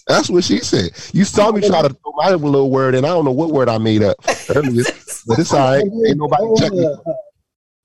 That's 0.07 0.29
what 0.29 0.43
she 0.43 0.59
said. 0.59 0.91
You 1.13 1.23
saw 1.23 1.53
me 1.53 1.61
try 1.65 1.81
to 1.81 1.89
throw 1.89 2.11
my 2.17 2.31
little 2.31 2.69
word, 2.69 2.95
and 2.95 3.05
I 3.05 3.09
don't 3.09 3.23
know 3.23 3.31
what 3.31 3.51
word 3.51 3.69
I 3.69 3.77
made 3.77 4.03
up 4.03 4.17
earlier, 4.53 4.83
but 5.25 5.39
it's 5.39 5.53
all 5.53 5.71
right. 5.71 5.83
Ain't 5.83 6.17
nobody 6.17 6.43
checking. 6.57 6.97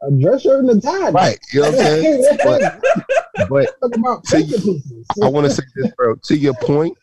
A 0.03 0.11
dress 0.21 0.43
shirt 0.43 0.65
and 0.65 0.71
a 0.71 0.81
tie. 0.81 1.11
Right. 1.11 1.39
You 1.53 1.63
know 1.63 1.71
what 1.71 1.81
I'm 1.81 1.87
saying? 1.87 2.39
but, 2.45 2.83
but 3.49 3.69
to, 4.27 4.81
I 5.23 5.29
want 5.29 5.47
to 5.47 5.51
say 5.51 5.63
this, 5.77 5.93
bro. 5.97 6.17
To 6.17 6.37
your 6.37 6.55
point, 6.55 6.97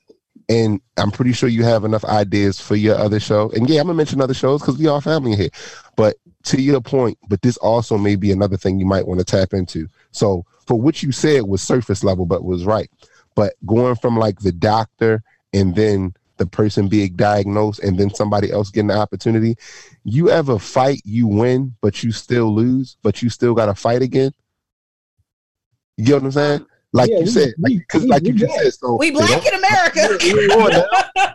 and 0.50 0.80
I'm 0.98 1.12
pretty 1.12 1.34
sure 1.34 1.50
you 1.50 1.64
have 1.64 1.84
enough 1.84 2.06
ideas 2.06 2.60
for 2.60 2.76
your 2.76 2.96
other 2.96 3.20
show. 3.20 3.52
And 3.52 3.70
yeah, 3.70 3.82
I'm 3.82 3.88
gonna 3.88 3.98
mention 3.98 4.22
other 4.22 4.34
shows 4.34 4.62
because 4.62 4.78
we 4.78 4.88
all 4.88 5.02
family 5.02 5.36
here. 5.36 5.50
But 5.96 6.18
to 6.44 6.62
your 6.62 6.82
point, 6.82 7.18
but 7.28 7.42
this 7.42 7.58
also 7.58 7.98
may 7.98 8.16
be 8.16 8.32
another 8.32 8.58
thing 8.58 8.80
you 8.80 8.86
might 8.86 9.08
want 9.08 9.20
to 9.20 9.26
tap 9.26 9.54
into. 9.54 9.88
So 10.12 10.46
for 10.68 10.80
what 10.80 11.02
you 11.02 11.12
said 11.12 11.44
was 11.44 11.62
surface 11.62 12.04
level, 12.04 12.26
but 12.26 12.44
was 12.44 12.66
right. 12.66 12.90
But 13.36 13.56
going 13.66 13.96
from 13.96 14.18
like 14.18 14.40
the 14.40 14.52
doctor 14.52 15.24
and 15.54 15.76
then 15.76 16.14
the 16.38 16.46
person 16.46 16.88
being 16.88 17.16
diagnosed 17.16 17.80
and 17.80 17.98
then 17.98 18.14
somebody 18.14 18.52
else 18.52 18.70
getting 18.70 18.88
the 18.88 18.98
opportunity, 18.98 19.56
you 20.04 20.30
ever 20.30 20.60
fight, 20.60 21.02
you 21.06 21.28
win, 21.28 21.74
but 21.82 22.04
you 22.04 22.12
still 22.12 22.54
lose, 22.54 22.98
but 23.04 23.22
you 23.22 23.30
still 23.30 23.54
got 23.54 23.68
to 23.68 23.76
fight 23.76 24.02
again. 24.02 24.32
You 25.98 26.06
get 26.06 26.14
what 26.16 26.24
I'm 26.24 26.32
saying? 26.32 26.66
Like 26.96 27.10
yeah, 27.10 27.18
you 27.18 27.24
we, 27.26 27.30
said, 27.30 27.54
because 27.62 28.06
like, 28.06 28.24
like, 28.24 28.24
you 28.24 28.34
just 28.34 28.56
said, 28.56 28.74
so 28.74 28.96
we 28.96 29.12
black 29.12 29.46
in 29.46 29.54
America. 29.54 30.18
Come 30.18 30.62
on 30.62 30.70
now, 30.70 30.86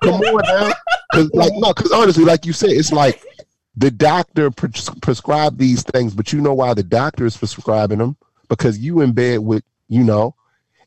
come 0.02 0.14
on 0.14 0.42
now, 0.46 0.72
because 1.12 1.30
like 1.34 1.52
no, 1.54 1.74
because 1.74 1.92
honestly, 1.92 2.24
like 2.24 2.46
you 2.46 2.54
said, 2.54 2.70
it's 2.70 2.90
like 2.90 3.22
the 3.76 3.90
doctor 3.90 4.50
pres- 4.50 4.88
prescribed 5.02 5.58
these 5.58 5.82
things, 5.82 6.14
but 6.14 6.32
you 6.32 6.40
know 6.40 6.54
why 6.54 6.72
the 6.72 6.82
doctor 6.82 7.26
is 7.26 7.36
prescribing 7.36 7.98
them 7.98 8.16
because 8.48 8.78
you 8.78 9.02
in 9.02 9.12
bed 9.12 9.40
with 9.40 9.62
you 9.88 10.02
know, 10.02 10.34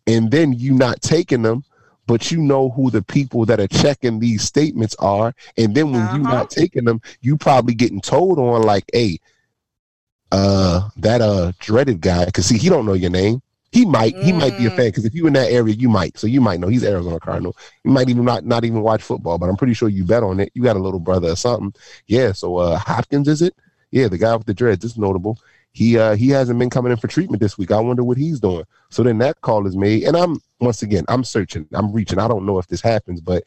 and 0.07 0.31
then 0.31 0.53
you 0.53 0.73
not 0.73 1.03
taking 1.03 1.43
them, 1.43 1.63
but 2.07 2.31
you 2.31 2.39
know 2.39 2.69
who 2.71 2.89
the 2.89 3.03
people 3.03 3.45
that 3.45 3.59
are 3.59 3.67
checking 3.67 4.19
these 4.19 4.41
statements 4.41 4.95
are, 4.97 5.35
and 5.55 5.75
then 5.75 5.91
when 5.91 6.01
uh-huh. 6.01 6.17
you 6.17 6.23
not 6.23 6.49
taking 6.49 6.85
them, 6.85 6.99
you 7.21 7.37
probably 7.37 7.75
getting 7.75 8.01
told 8.01 8.39
on 8.39 8.63
like, 8.63 8.85
hey, 8.91 9.19
uh, 10.31 10.89
that 10.97 11.21
uh 11.21 11.51
dreaded 11.59 12.01
guy, 12.01 12.25
because 12.25 12.47
see, 12.47 12.57
he 12.57 12.69
don't 12.69 12.87
know 12.87 12.93
your 12.93 13.11
name. 13.11 13.39
He 13.73 13.85
might, 13.85 14.15
he 14.17 14.31
mm. 14.31 14.39
might 14.39 14.55
be 14.55 14.67
a 14.67 14.69
mm. 14.69 14.75
fan 14.75 14.87
because 14.89 15.03
if 15.03 15.15
you're 15.15 15.25
in 15.25 15.33
that 15.33 15.51
area, 15.51 15.73
you 15.73 15.89
might. 15.89 16.19
So 16.19 16.27
you 16.27 16.41
might 16.41 16.59
know 16.59 16.67
he's 16.67 16.83
Arizona 16.83 17.19
Cardinal. 17.19 17.57
You 17.83 17.89
might 17.89 18.07
even 18.07 18.23
not 18.23 18.45
not 18.45 18.63
even 18.65 18.81
watch 18.81 19.01
football, 19.01 19.39
but 19.39 19.49
I'm 19.49 19.57
pretty 19.57 19.73
sure 19.73 19.89
you 19.89 20.05
bet 20.05 20.21
on 20.21 20.39
it. 20.39 20.51
You 20.53 20.61
got 20.61 20.75
a 20.75 20.79
little 20.79 20.99
brother 20.99 21.29
or 21.29 21.35
something. 21.35 21.73
Yeah. 22.05 22.33
So 22.33 22.57
uh 22.57 22.77
Hopkins 22.77 23.27
is 23.27 23.41
it? 23.41 23.55
Yeah, 23.89 24.09
the 24.09 24.19
guy 24.19 24.35
with 24.35 24.45
the 24.45 24.53
dreads. 24.53 24.85
It's 24.85 24.95
notable. 24.95 25.39
He 25.71 25.97
uh 25.97 26.15
he 26.15 26.29
hasn't 26.29 26.59
been 26.59 26.69
coming 26.69 26.91
in 26.91 26.99
for 26.99 27.07
treatment 27.07 27.41
this 27.41 27.57
week. 27.57 27.71
I 27.71 27.79
wonder 27.79 28.03
what 28.03 28.17
he's 28.17 28.39
doing. 28.39 28.65
So 28.91 29.01
then 29.01 29.17
that 29.17 29.41
call 29.41 29.65
is 29.65 29.75
made, 29.75 30.03
and 30.03 30.15
I'm 30.15 30.39
once 30.59 30.83
again 30.83 31.05
I'm 31.07 31.23
searching. 31.23 31.67
I'm 31.73 31.91
reaching. 31.91 32.19
I 32.19 32.27
don't 32.27 32.45
know 32.45 32.59
if 32.59 32.67
this 32.67 32.81
happens, 32.81 33.21
but 33.21 33.43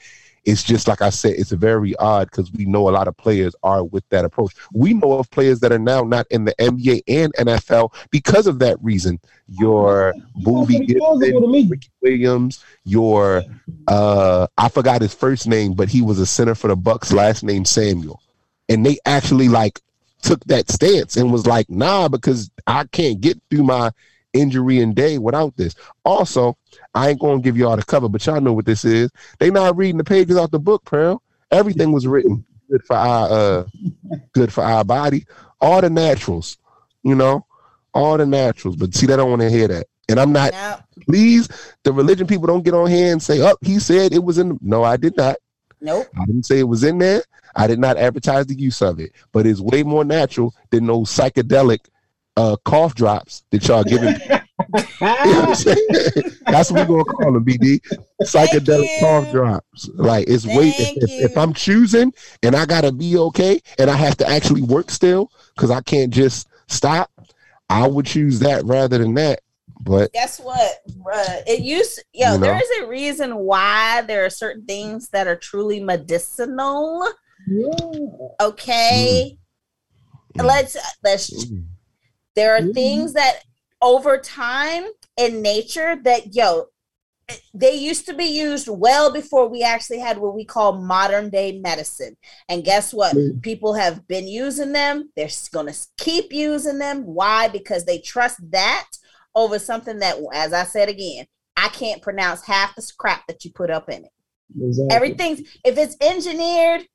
it's 0.46 0.62
just 0.62 0.86
like 0.86 1.02
I 1.02 1.10
said, 1.10 1.34
it's 1.36 1.50
very 1.50 1.96
odd 1.96 2.30
because 2.30 2.52
we 2.52 2.64
know 2.66 2.88
a 2.88 2.90
lot 2.90 3.08
of 3.08 3.16
players 3.16 3.54
are 3.64 3.82
with 3.82 4.08
that 4.10 4.24
approach. 4.24 4.54
We 4.72 4.94
know 4.94 5.14
of 5.14 5.28
players 5.32 5.58
that 5.60 5.72
are 5.72 5.78
now 5.78 6.02
not 6.02 6.26
in 6.30 6.44
the 6.44 6.54
NBA 6.60 7.02
and 7.08 7.34
NFL 7.34 7.92
because 8.10 8.46
of 8.46 8.60
that 8.60 8.80
reason. 8.80 9.18
Your 9.48 10.14
Boobie 10.40 10.86
Gibson, 10.86 11.68
Ricky 11.68 11.90
Williams, 12.00 12.64
your 12.84 13.42
uh, 13.88 14.46
I 14.56 14.68
forgot 14.68 15.02
his 15.02 15.14
first 15.14 15.48
name, 15.48 15.74
but 15.74 15.88
he 15.88 16.00
was 16.00 16.20
a 16.20 16.26
center 16.26 16.54
for 16.54 16.68
the 16.68 16.76
Bucks. 16.76 17.12
Last 17.12 17.42
name 17.42 17.64
Samuel, 17.64 18.22
and 18.68 18.86
they 18.86 18.98
actually 19.04 19.48
like 19.48 19.80
took 20.22 20.44
that 20.44 20.70
stance 20.70 21.16
and 21.16 21.32
was 21.32 21.46
like, 21.46 21.68
nah, 21.68 22.06
because 22.06 22.50
I 22.68 22.84
can't 22.84 23.20
get 23.20 23.40
through 23.50 23.64
my 23.64 23.90
injury 24.32 24.80
and 24.80 24.94
day 24.94 25.18
without 25.18 25.56
this. 25.56 25.74
Also, 26.04 26.56
I 26.94 27.10
ain't 27.10 27.20
gonna 27.20 27.40
give 27.40 27.56
y'all 27.56 27.76
the 27.76 27.84
cover, 27.84 28.08
but 28.08 28.24
y'all 28.26 28.40
know 28.40 28.52
what 28.52 28.66
this 28.66 28.84
is. 28.84 29.10
They 29.38 29.50
not 29.50 29.76
reading 29.76 29.98
the 29.98 30.04
pages 30.04 30.36
out 30.36 30.50
the 30.50 30.58
book, 30.58 30.84
Pearl. 30.84 31.22
Everything 31.50 31.92
was 31.92 32.06
written 32.06 32.44
good 32.70 32.84
for 32.84 32.96
our 32.96 33.28
uh 33.30 33.64
good 34.32 34.52
for 34.52 34.64
our 34.64 34.84
body. 34.84 35.26
All 35.60 35.80
the 35.80 35.90
naturals, 35.90 36.58
you 37.02 37.14
know, 37.14 37.46
all 37.94 38.16
the 38.16 38.26
naturals. 38.26 38.76
But 38.76 38.94
see, 38.94 39.06
they 39.06 39.16
don't 39.16 39.30
want 39.30 39.42
to 39.42 39.50
hear 39.50 39.68
that. 39.68 39.86
And 40.08 40.20
I'm 40.20 40.32
not 40.32 40.52
no. 40.52 40.78
please, 41.02 41.48
the 41.82 41.92
religion 41.92 42.26
people 42.26 42.46
don't 42.46 42.64
get 42.64 42.74
on 42.74 42.90
here 42.90 43.12
and 43.12 43.22
say, 43.22 43.40
Oh, 43.40 43.56
he 43.62 43.78
said 43.78 44.12
it 44.12 44.22
was 44.22 44.38
in 44.38 44.50
the 44.50 44.58
no, 44.60 44.84
I 44.84 44.96
did 44.96 45.16
not. 45.16 45.36
Nope. 45.80 46.06
I 46.20 46.24
didn't 46.26 46.46
say 46.46 46.58
it 46.58 46.68
was 46.68 46.84
in 46.84 46.98
there. 46.98 47.22
I 47.54 47.66
did 47.66 47.78
not 47.78 47.96
advertise 47.96 48.46
the 48.46 48.54
use 48.54 48.82
of 48.82 49.00
it, 49.00 49.12
but 49.32 49.46
it's 49.46 49.60
way 49.60 49.82
more 49.82 50.04
natural 50.04 50.54
than 50.70 50.86
those 50.86 51.10
psychedelic 51.10 51.80
uh, 52.36 52.56
cough 52.64 52.94
drops 52.94 53.44
that 53.50 53.66
y'all 53.66 53.84
giving. 53.84 54.14
That's 55.00 56.70
what 56.70 56.88
we're 56.88 57.02
gonna 57.02 57.04
call 57.04 57.32
them, 57.32 57.44
BD. 57.44 57.80
Psychedelic 58.22 59.00
cough 59.00 59.30
drops. 59.30 59.88
Like 59.94 60.28
it's 60.28 60.44
Thank 60.44 60.58
way. 60.58 60.68
If, 60.68 61.02
if, 61.02 61.30
if, 61.30 61.38
I'm 61.38 61.52
choosing 61.52 62.12
and 62.42 62.54
I 62.54 62.66
gotta 62.66 62.92
be 62.92 63.16
okay, 63.16 63.60
and 63.78 63.90
I 63.90 63.96
have 63.96 64.16
to 64.18 64.28
actually 64.28 64.62
work 64.62 64.90
still 64.90 65.30
because 65.54 65.70
I 65.70 65.80
can't 65.80 66.12
just 66.12 66.48
stop, 66.68 67.10
I 67.70 67.86
would 67.86 68.06
choose 68.06 68.40
that 68.40 68.64
rather 68.64 68.98
than 68.98 69.14
that. 69.14 69.40
But 69.80 70.12
guess 70.12 70.40
what, 70.40 70.80
bruh? 70.98 71.42
It 71.46 71.60
used, 71.60 72.02
yo, 72.12 72.32
you 72.32 72.38
know? 72.38 72.46
there 72.46 72.56
is 72.56 72.82
a 72.82 72.86
reason 72.86 73.36
why 73.36 74.02
there 74.02 74.24
are 74.24 74.30
certain 74.30 74.64
things 74.66 75.08
that 75.10 75.26
are 75.26 75.36
truly 75.36 75.80
medicinal. 75.80 77.06
Yeah. 77.46 77.68
Okay. 78.40 79.38
Mm. 80.36 80.44
Let's 80.44 80.76
let's 81.02 81.46
mm 81.46 81.64
there 82.36 82.54
are 82.54 82.60
mm-hmm. 82.60 82.72
things 82.72 83.14
that 83.14 83.40
over 83.86 84.18
time 84.18 84.82
in 85.16 85.42
nature 85.42 85.94
that, 86.02 86.34
yo, 86.34 86.64
they 87.54 87.74
used 87.74 88.04
to 88.06 88.14
be 88.14 88.24
used 88.24 88.68
well 88.68 89.12
before 89.12 89.48
we 89.48 89.62
actually 89.62 90.00
had 90.00 90.18
what 90.18 90.34
we 90.34 90.44
call 90.44 90.80
modern 90.80 91.30
day 91.30 91.60
medicine. 91.60 92.16
And 92.48 92.64
guess 92.64 92.92
what? 92.92 93.14
Mm-hmm. 93.14 93.38
People 93.40 93.74
have 93.74 94.06
been 94.08 94.26
using 94.26 94.72
them. 94.72 95.10
They're 95.14 95.28
going 95.52 95.72
to 95.72 95.78
keep 95.98 96.32
using 96.32 96.78
them. 96.78 97.04
Why? 97.04 97.46
Because 97.46 97.84
they 97.84 98.00
trust 98.00 98.38
that 98.50 98.88
over 99.36 99.60
something 99.60 100.00
that, 100.00 100.16
as 100.34 100.52
I 100.52 100.64
said 100.64 100.88
again, 100.88 101.26
I 101.56 101.68
can't 101.68 102.02
pronounce 102.02 102.42
half 102.42 102.74
the 102.74 102.92
crap 102.98 103.28
that 103.28 103.44
you 103.44 103.52
put 103.52 103.70
up 103.70 103.88
in 103.88 104.04
it. 104.04 104.12
Exactly. 104.60 104.96
Everything's, 104.96 105.40
if 105.64 105.78
it's 105.78 105.96
engineered, 106.00 106.86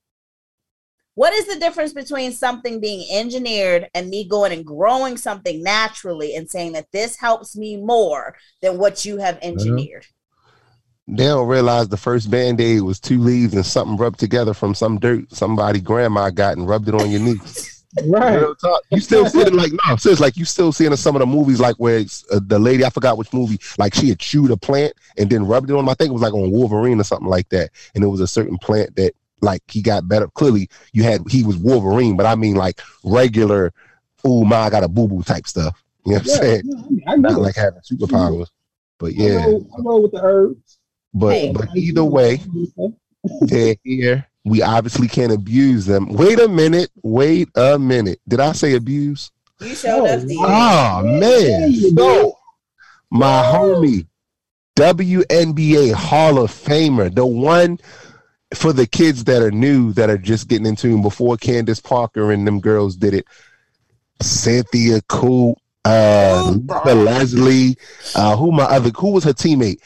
what 1.15 1.33
is 1.33 1.47
the 1.47 1.59
difference 1.59 1.93
between 1.93 2.31
something 2.31 2.79
being 2.79 3.05
engineered 3.11 3.89
and 3.93 4.09
me 4.09 4.27
going 4.27 4.53
and 4.53 4.65
growing 4.65 5.17
something 5.17 5.61
naturally 5.61 6.35
and 6.35 6.49
saying 6.49 6.73
that 6.73 6.91
this 6.91 7.17
helps 7.17 7.55
me 7.55 7.77
more 7.77 8.35
than 8.61 8.77
what 8.77 9.03
you 9.03 9.17
have 9.17 9.37
engineered? 9.41 10.05
They 11.07 11.25
don't 11.25 11.47
realize 11.47 11.89
the 11.89 11.97
first 11.97 12.31
band 12.31 12.61
aid 12.61 12.81
was 12.83 12.99
two 12.99 13.19
leaves 13.19 13.53
and 13.53 13.65
something 13.65 13.97
rubbed 13.97 14.19
together 14.19 14.53
from 14.53 14.73
some 14.73 14.99
dirt 14.99 15.31
somebody 15.33 15.81
grandma 15.81 16.29
got 16.29 16.55
and 16.55 16.67
rubbed 16.67 16.87
it 16.87 16.95
on 16.95 17.11
your 17.11 17.19
knee. 17.19 17.39
Right. 18.05 18.41
You 18.89 19.01
still 19.01 19.27
see 19.27 19.41
it 19.41 19.53
like 19.53 19.71
no, 19.85 19.97
so 19.97 20.11
it's 20.11 20.21
like 20.21 20.37
you 20.37 20.45
still 20.45 20.71
seeing 20.71 20.91
in 20.91 20.97
some 20.97 21.15
of 21.15 21.19
the 21.19 21.25
movies 21.25 21.59
like 21.59 21.75
where 21.75 21.99
uh, 22.31 22.39
the 22.41 22.57
lady 22.57 22.85
I 22.85 22.89
forgot 22.89 23.17
which 23.17 23.33
movie 23.33 23.59
like 23.77 23.93
she 23.93 24.07
had 24.07 24.19
chewed 24.19 24.51
a 24.51 24.55
plant 24.55 24.93
and 25.17 25.29
then 25.29 25.45
rubbed 25.45 25.69
it 25.69 25.75
on. 25.75 25.89
I 25.89 25.93
think 25.95 26.09
it 26.09 26.13
was 26.13 26.21
like 26.21 26.33
on 26.33 26.51
Wolverine 26.51 27.01
or 27.01 27.03
something 27.03 27.27
like 27.27 27.49
that, 27.49 27.71
and 27.93 28.01
it 28.01 28.07
was 28.07 28.21
a 28.21 28.27
certain 28.27 28.57
plant 28.59 28.95
that 28.95 29.13
like 29.41 29.61
he 29.67 29.81
got 29.81 30.07
better. 30.07 30.27
Clearly, 30.27 30.69
you 30.93 31.03
had 31.03 31.21
he 31.29 31.43
was 31.43 31.57
Wolverine, 31.57 32.15
but 32.17 32.25
I 32.25 32.35
mean 32.35 32.55
like 32.55 32.81
regular. 33.03 33.73
Oh 34.23 34.43
my, 34.45 34.57
I 34.57 34.69
got 34.69 34.83
a 34.83 34.87
boo 34.87 35.07
boo 35.07 35.23
type 35.23 35.47
stuff. 35.47 35.83
You 36.05 36.13
know 36.13 36.17
what 36.19 36.21
I'm 36.23 36.27
saying? 36.41 37.03
I 37.07 37.15
Not 37.15 37.41
like 37.41 37.55
having 37.55 37.81
superpowers, 37.81 38.47
but 38.99 39.13
yeah. 39.13 39.39
I 39.39 39.45
roll, 39.45 39.67
I 39.77 39.81
roll 39.81 40.01
with 40.03 40.11
the 40.11 40.21
herbs. 40.21 40.77
But 41.13 41.33
hey, 41.33 41.51
but 41.53 41.75
either 41.75 42.03
way, 42.03 42.39
They're 43.41 43.75
here. 43.83 44.27
We 44.43 44.61
obviously 44.63 45.07
can't 45.07 45.31
abuse 45.31 45.85
them. 45.85 46.07
Wait 46.13 46.39
a 46.39 46.47
minute. 46.47 46.89
Wait 47.03 47.49
a 47.55 47.77
minute. 47.77 48.19
Did 48.27 48.39
I 48.39 48.53
say 48.53 48.73
abuse? 48.75 49.31
You 49.59 49.75
showed 49.75 50.01
Oh, 50.01 50.05
us 50.07 50.23
the. 50.23 50.37
Oh 50.39 51.03
man. 51.19 51.73
So, 51.95 52.37
my 53.11 53.27
Yeah. 53.41 53.53
homie, 53.53 54.07
WNBA 54.75 55.93
Hall 55.93 56.39
of 56.39 56.51
Famer, 56.51 57.13
the 57.13 57.25
one 57.25 57.77
for 58.53 58.73
the 58.73 58.85
kids 58.87 59.23
that 59.25 59.41
are 59.41 59.51
new 59.51 59.93
that 59.93 60.09
are 60.09 60.17
just 60.17 60.47
getting 60.47 60.65
into 60.65 61.01
before 61.01 61.37
Candace 61.37 61.79
Parker 61.79 62.31
and 62.31 62.45
them 62.45 62.59
girls 62.59 62.95
did 62.95 63.13
it. 63.13 63.25
Cynthia 64.21 65.01
Coop, 65.03 65.57
uh, 65.85 66.55
bro. 66.57 66.93
Leslie, 66.93 67.75
uh, 68.15 68.35
who 68.37 68.51
my 68.51 68.63
other 68.63 68.89
who 68.91 69.11
was 69.11 69.23
her 69.23 69.33
teammate? 69.33 69.79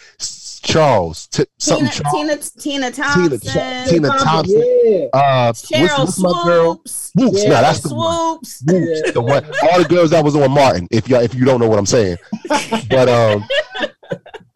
Charles, 0.66 1.28
T- 1.28 1.46
something 1.60 1.88
Tina, 1.88 2.38
Charles. 2.38 2.52
Tina, 2.52 2.92
Tina 2.92 2.92
Tina, 2.92 2.92
Thompson, 2.92 3.88
Tina 3.88 4.08
Thompson. 4.08 4.64
Yeah. 4.84 5.06
Uh, 5.14 5.46
what's, 5.48 5.72
Sheryl 5.72 6.00
what's 6.00 6.20
my 6.20 6.44
girl? 6.44 6.82
Swoopes, 6.86 7.44
Yeah, 7.44 7.50
no, 7.50 7.62
that's 7.62 7.80
the 7.82 7.94
one. 7.94 8.44
Swoopes. 8.44 8.64
Whoops, 8.66 9.12
the 9.12 9.22
one. 9.22 9.46
All 9.46 9.82
the 9.82 9.88
girls 9.88 10.10
that 10.10 10.24
was 10.24 10.36
on 10.36 10.52
Martin. 10.52 10.88
If 10.90 11.08
you 11.08 11.18
if 11.18 11.36
you 11.36 11.46
don't 11.46 11.60
know 11.60 11.68
what 11.68 11.78
I'm 11.78 11.86
saying, 11.86 12.18
but 12.90 13.08
um, 13.08 13.46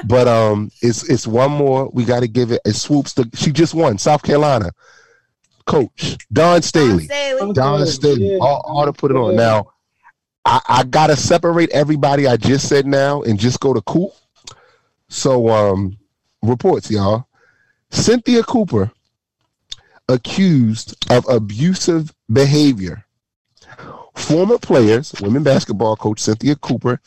but 0.10 0.28
um, 0.28 0.72
it's 0.82 1.08
it's 1.08 1.28
one 1.28 1.52
more. 1.52 1.88
We 1.94 2.04
got 2.04 2.22
to 2.22 2.28
give 2.28 2.52
it. 2.52 2.62
It 2.66 2.74
swoops. 2.74 3.14
The 3.14 3.30
she 3.36 3.52
just 3.52 3.76
won 3.76 4.00
South 4.00 4.24
Carolina. 4.24 4.72
Coach 5.68 6.18
Dawn 6.34 6.64
Staley. 6.64 7.06
Staley. 7.06 7.54
Dawn 7.54 7.86
Staley. 7.86 8.32
Yeah. 8.32 8.40
All, 8.42 8.62
all 8.66 8.86
to 8.86 8.92
put 8.92 9.12
it 9.12 9.18
on 9.18 9.36
now. 9.36 9.72
I, 10.44 10.62
I 10.68 10.84
gotta 10.84 11.16
separate 11.16 11.70
everybody 11.70 12.26
I 12.26 12.38
just 12.38 12.68
said 12.68 12.88
now 12.88 13.22
and 13.22 13.40
just 13.40 13.60
go 13.60 13.72
to 13.72 13.82
Coop. 13.82 14.10
So 15.10 15.48
um, 15.50 15.96
reports, 16.42 16.90
y'all. 16.90 17.28
Cynthia 17.92 18.42
Cooper 18.42 18.92
accused 20.08 20.96
of 21.12 21.24
abusive 21.30 22.16
behavior. 22.34 23.06
Former 24.16 24.58
players, 24.58 25.14
women 25.22 25.44
basketball 25.44 25.96
coach 25.96 26.20
Cynthia 26.20 26.56
Cooper. 26.56 27.00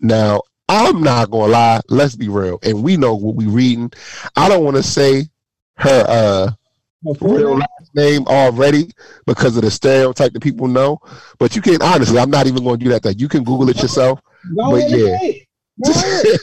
Now, 0.00 0.42
I'm 0.74 1.02
not 1.02 1.30
gonna 1.30 1.52
lie, 1.52 1.80
let's 1.90 2.16
be 2.16 2.28
real, 2.30 2.58
and 2.62 2.82
we 2.82 2.96
know 2.96 3.14
what 3.14 3.34
we 3.36 3.44
reading. 3.46 3.92
I 4.36 4.48
don't 4.48 4.64
want 4.64 4.76
to 4.78 4.82
say 4.82 5.24
her 5.76 6.04
uh 6.08 6.50
real 7.20 7.58
last 7.58 7.94
name 7.94 8.26
already 8.26 8.90
because 9.26 9.56
of 9.56 9.62
the 9.64 9.70
stereotype 9.70 10.32
that 10.32 10.40
people 10.42 10.68
know. 10.68 10.98
But 11.38 11.54
you 11.54 11.60
can 11.62 11.82
honestly, 11.82 12.18
I'm 12.18 12.30
not 12.30 12.46
even 12.46 12.64
going 12.64 12.78
to 12.78 12.84
do 12.84 12.90
that. 12.90 13.02
Thing. 13.02 13.18
You 13.18 13.28
can 13.28 13.44
Google 13.44 13.68
it 13.68 13.82
yourself. 13.82 14.20
Go 14.56 14.70
But 14.70 14.88
yeah. 14.88 15.18
say 15.18 15.26
it. 15.28 15.46
Go 15.84 15.90
ahead. 15.94 16.40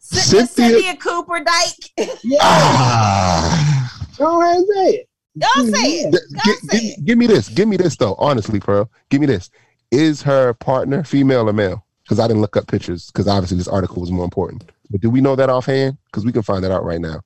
Cynthia, 0.00 0.46
Cynthia- 0.46 0.46
Cynthia 0.46 0.96
Cooper 0.98 1.40
Dyke. 1.40 2.10
Yeah. 2.22 2.38
ah, 2.42 4.06
Go 4.18 4.42
ahead 4.42 4.56
and 4.58 4.66
say 4.68 4.90
it. 4.90 5.08
Don't 5.38 5.74
say 5.74 5.88
it. 6.00 6.12
Don't 6.12 6.44
gi- 6.44 6.66
say 6.68 6.78
gi- 6.78 6.86
it. 6.88 7.04
give 7.04 7.18
me 7.18 7.26
this. 7.26 7.48
Give 7.48 7.66
me 7.68 7.76
this 7.76 7.96
though. 7.96 8.14
Honestly, 8.18 8.60
Pearl, 8.60 8.90
give 9.10 9.20
me 9.20 9.26
this. 9.26 9.50
Is 9.90 10.22
her 10.22 10.52
partner 10.54 11.02
female 11.04 11.48
or 11.48 11.52
male? 11.52 11.85
Because 12.06 12.20
I 12.20 12.28
didn't 12.28 12.40
look 12.42 12.56
up 12.56 12.66
pictures. 12.68 13.06
Because 13.08 13.26
obviously 13.26 13.56
this 13.56 13.66
article 13.68 14.00
was 14.00 14.10
more 14.12 14.24
important. 14.24 14.70
But 14.90 15.00
do 15.00 15.10
we 15.10 15.20
know 15.20 15.34
that 15.36 15.50
offhand? 15.50 15.98
Because 16.06 16.24
we 16.24 16.32
can 16.32 16.42
find 16.42 16.62
that 16.62 16.70
out 16.70 16.84
right 16.84 17.00
now. 17.00 17.20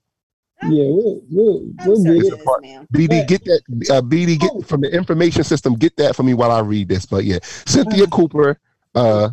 Yeah, 0.62 0.85
we'll, 0.89 1.20
we'll, 1.31 1.62
we'll 1.87 1.97
certain 1.97 2.20
get 2.20 2.33
it 2.33 2.41
it. 2.41 2.66
is. 2.93 3.09
BD, 3.09 3.26
get 3.28 3.45
that. 3.45 3.61
Uh, 3.91 4.03
BD, 4.03 4.39
get 4.39 4.51
Oh. 4.55 4.61
from 4.62 4.83
the 4.83 4.95
information 4.95 5.43
system. 5.45 5.74
Get 5.74 5.97
that 5.97 6.14
for 6.16 6.22
me 6.22 6.35
while 6.35 6.51
I 6.51 6.61
read 6.61 6.89
this. 6.89 7.07
But 7.07 7.24
yeah, 7.24 7.39
Cynthia 7.43 8.07
Cooper, 8.07 8.59
uh, 8.95 9.31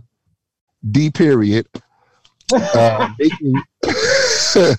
D 0.89 1.10
period, 1.12 1.68
uh, 2.54 3.10
making 3.20 3.62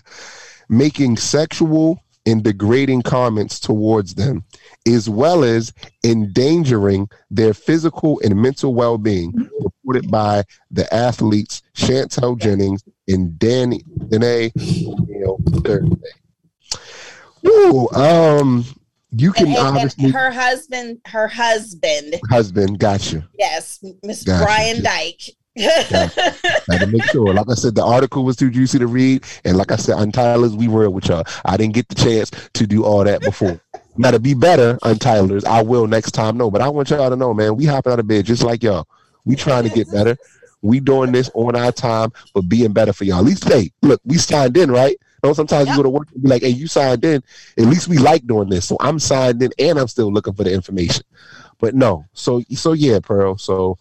making 0.68 1.16
sexual 1.16 2.02
and 2.26 2.42
degrading 2.42 3.02
comments 3.02 3.58
towards 3.60 4.14
them, 4.14 4.44
as 4.86 5.08
well 5.08 5.44
as 5.44 5.72
endangering 6.04 7.08
their 7.30 7.54
physical 7.54 8.20
and 8.24 8.34
mental 8.40 8.74
well-being. 8.74 9.32
Reported 9.84 10.10
by 10.10 10.44
the 10.70 10.92
athletes 10.92 11.62
Chantel 11.74 12.38
Jennings 12.38 12.84
and 13.08 13.38
Danny 13.38 13.82
Danae 14.08 14.52
O'Neil 14.58 15.38
Thursday. 15.64 15.96
Ooh, 17.46 17.88
um, 17.94 18.64
you 19.10 19.32
can 19.32 19.46
And, 19.46 19.56
and- 19.56 19.66
and 19.66 19.76
obviously 19.76 20.10
her 20.10 20.30
husband, 20.30 20.98
her 21.06 21.28
husband, 21.28 22.14
husband 22.28 22.78
got 22.78 23.10
you. 23.12 23.24
yes, 23.38 23.82
Miss 24.02 24.24
Gotcha. 24.24 24.44
Brian 24.44 24.82
Dyke. 24.82 25.22
Had 26.70 26.80
to 26.80 26.86
make 26.86 27.04
sure. 27.10 27.32
Like 27.34 27.46
I 27.50 27.54
said, 27.54 27.74
the 27.74 27.84
article 27.84 28.24
was 28.24 28.36
too 28.36 28.50
juicy 28.50 28.78
to 28.78 28.86
read, 28.86 29.24
and 29.44 29.56
like 29.56 29.72
I 29.72 29.76
said, 29.76 29.96
Untilers, 29.96 30.54
we 30.54 30.68
real 30.68 30.90
with 30.90 31.08
y'all. 31.08 31.24
I 31.44 31.56
didn't 31.56 31.74
get 31.74 31.88
the 31.88 31.94
chance 31.94 32.30
to 32.54 32.66
do 32.66 32.84
all 32.84 33.04
that 33.04 33.22
before. 33.22 33.60
now 33.96 34.10
to 34.10 34.18
be 34.18 34.34
better, 34.34 34.78
Untilers, 34.82 35.44
I 35.44 35.62
will 35.62 35.86
next 35.86 36.12
time. 36.12 36.36
No, 36.36 36.50
but 36.50 36.60
I 36.60 36.68
want 36.68 36.90
y'all 36.90 37.10
to 37.10 37.16
know, 37.16 37.34
man, 37.34 37.56
we 37.56 37.64
hopping 37.64 37.92
out 37.92 37.98
of 37.98 38.06
bed 38.06 38.26
just 38.26 38.42
like 38.42 38.62
y'all. 38.62 38.86
We 39.24 39.34
trying 39.36 39.64
to 39.64 39.70
get 39.70 39.90
better. 39.90 40.16
We 40.62 40.80
doing 40.80 41.12
this 41.12 41.30
on 41.34 41.54
our 41.56 41.72
time, 41.72 42.12
but 42.34 42.42
being 42.42 42.72
better 42.72 42.92
for 42.92 43.04
y'all. 43.04 43.18
At 43.18 43.24
least, 43.24 43.44
hey, 43.44 43.70
look, 43.82 44.00
we 44.04 44.18
signed 44.18 44.56
in, 44.56 44.70
right? 44.70 44.96
You 45.22 45.30
know, 45.30 45.34
sometimes 45.34 45.66
Yep. 45.66 45.72
you 45.72 45.76
go 45.78 45.82
to 45.84 45.90
work 45.90 46.08
and 46.12 46.22
be 46.22 46.28
like, 46.28 46.42
hey, 46.42 46.48
you 46.48 46.66
signed 46.66 47.04
in. 47.04 47.22
At 47.56 47.64
least 47.64 47.88
we 47.88 47.98
like 47.98 48.26
doing 48.26 48.48
this. 48.48 48.66
So 48.66 48.76
I'm 48.80 48.98
signed 48.98 49.42
in 49.42 49.52
and 49.58 49.78
I'm 49.78 49.88
still 49.88 50.12
looking 50.12 50.34
for 50.34 50.44
the 50.44 50.52
information. 50.52 51.04
But 51.58 51.74
no. 51.74 52.04
So 52.12 52.42
so 52.54 52.72
yeah, 52.72 53.00
Pearl. 53.00 53.36
So 53.36 53.78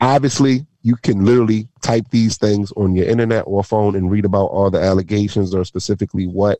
obviously 0.00 0.66
you 0.82 0.96
can 0.96 1.24
literally 1.24 1.68
type 1.82 2.04
these 2.10 2.36
things 2.36 2.72
on 2.72 2.94
your 2.94 3.06
internet 3.06 3.44
or 3.46 3.62
phone 3.64 3.94
and 3.96 4.10
read 4.10 4.24
about 4.24 4.46
all 4.46 4.70
the 4.70 4.80
allegations 4.80 5.54
or 5.54 5.64
specifically 5.64 6.26
what. 6.26 6.58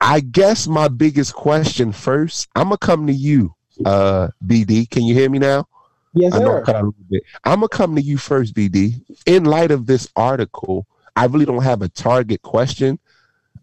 I 0.00 0.20
guess 0.20 0.66
my 0.66 0.88
biggest 0.88 1.34
question 1.34 1.92
first, 1.92 2.48
I'm 2.54 2.64
gonna 2.64 2.78
come 2.78 3.06
to 3.06 3.12
you, 3.12 3.54
uh, 3.84 4.28
BD. 4.46 4.88
Can 4.90 5.04
you 5.04 5.14
hear 5.14 5.30
me 5.30 5.38
now? 5.38 5.66
Yes, 6.12 6.34
I 6.34 6.38
know 6.40 6.62
I'm, 6.66 6.74
a 6.74 6.78
little 6.78 6.94
bit. 7.08 7.22
I'm 7.44 7.60
gonna 7.60 7.68
come 7.68 7.94
to 7.94 8.02
you 8.02 8.18
first, 8.18 8.54
BD. 8.54 9.00
In 9.26 9.44
light 9.44 9.70
of 9.70 9.86
this 9.86 10.08
article, 10.16 10.86
I 11.16 11.26
really 11.26 11.44
don't 11.44 11.62
have 11.62 11.82
a 11.82 11.88
target 11.88 12.42
question. 12.42 12.98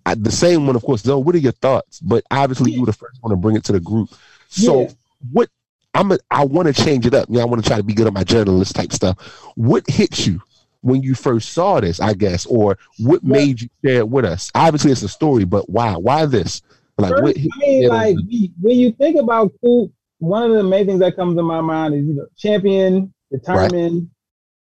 I, 0.06 0.16
the 0.16 0.32
same 0.32 0.66
one, 0.66 0.76
of 0.76 0.84
course. 0.84 1.02
Though, 1.02 1.20
what 1.20 1.36
are 1.36 1.40
your 1.40 1.52
thoughts? 1.52 2.00
But 2.00 2.24
obviously, 2.32 2.72
you 2.72 2.82
were 2.82 2.86
the 2.86 2.94
first 2.94 3.22
one 3.22 3.32
to 3.32 3.36
bring 3.36 3.58
it 3.58 3.64
to 3.66 3.74
the 3.74 3.80
group. 3.80 4.10
So, 4.48 4.82
Yeah. 4.82 4.90
what? 5.32 5.50
I'm. 5.98 6.12
A, 6.12 6.18
I 6.32 6.46
want 6.46 6.74
to 6.74 6.84
change 6.84 7.06
it 7.06 7.14
up. 7.14 7.28
You 7.30 7.36
know, 7.36 7.42
I 7.42 7.46
want 7.46 7.64
to 7.64 7.68
try 7.68 7.78
to 7.78 7.84
be 7.84 7.94
good 7.94 8.08
at 8.08 8.14
my 8.14 8.24
journalist 8.24 8.76
type 8.76 8.92
stuff. 8.94 9.18
What 9.56 9.84
hit 9.90 10.26
you 10.28 10.42
when 10.82 11.02
you 11.02 11.16
first 11.16 11.54
saw 11.54 11.80
this? 11.80 12.00
I 12.00 12.14
guess, 12.14 12.46
or 12.46 12.78
what 13.00 13.24
made 13.24 13.62
you 13.62 13.70
share 13.84 14.00
it 14.00 14.10
with 14.10 14.26
us? 14.26 14.52
Obviously, 14.56 14.92
it's 14.92 15.02
a 15.04 15.10
story, 15.10 15.44
but 15.44 15.70
why? 15.70 15.96
Why 15.98 16.26
this? 16.26 16.62
Like, 16.98 17.12
First, 17.12 17.24
what? 17.24 17.38
Hit 17.38 17.52
I 17.56 17.60
mean, 17.60 17.88
like 17.90 18.16
the- 18.28 18.52
when 18.62 18.78
you 18.80 18.92
think 18.94 19.20
about 19.20 19.52
Coop, 19.64 19.92
one 20.20 20.50
of 20.50 20.56
the 20.56 20.64
main 20.64 20.86
things 20.86 21.00
that 21.00 21.16
comes 21.16 21.36
to 21.36 21.44
my 21.44 21.62
mind 21.62 21.94
is 21.96 22.06
you 22.06 22.14
know 22.14 22.28
champion, 22.38 23.14
determined, 23.32 24.10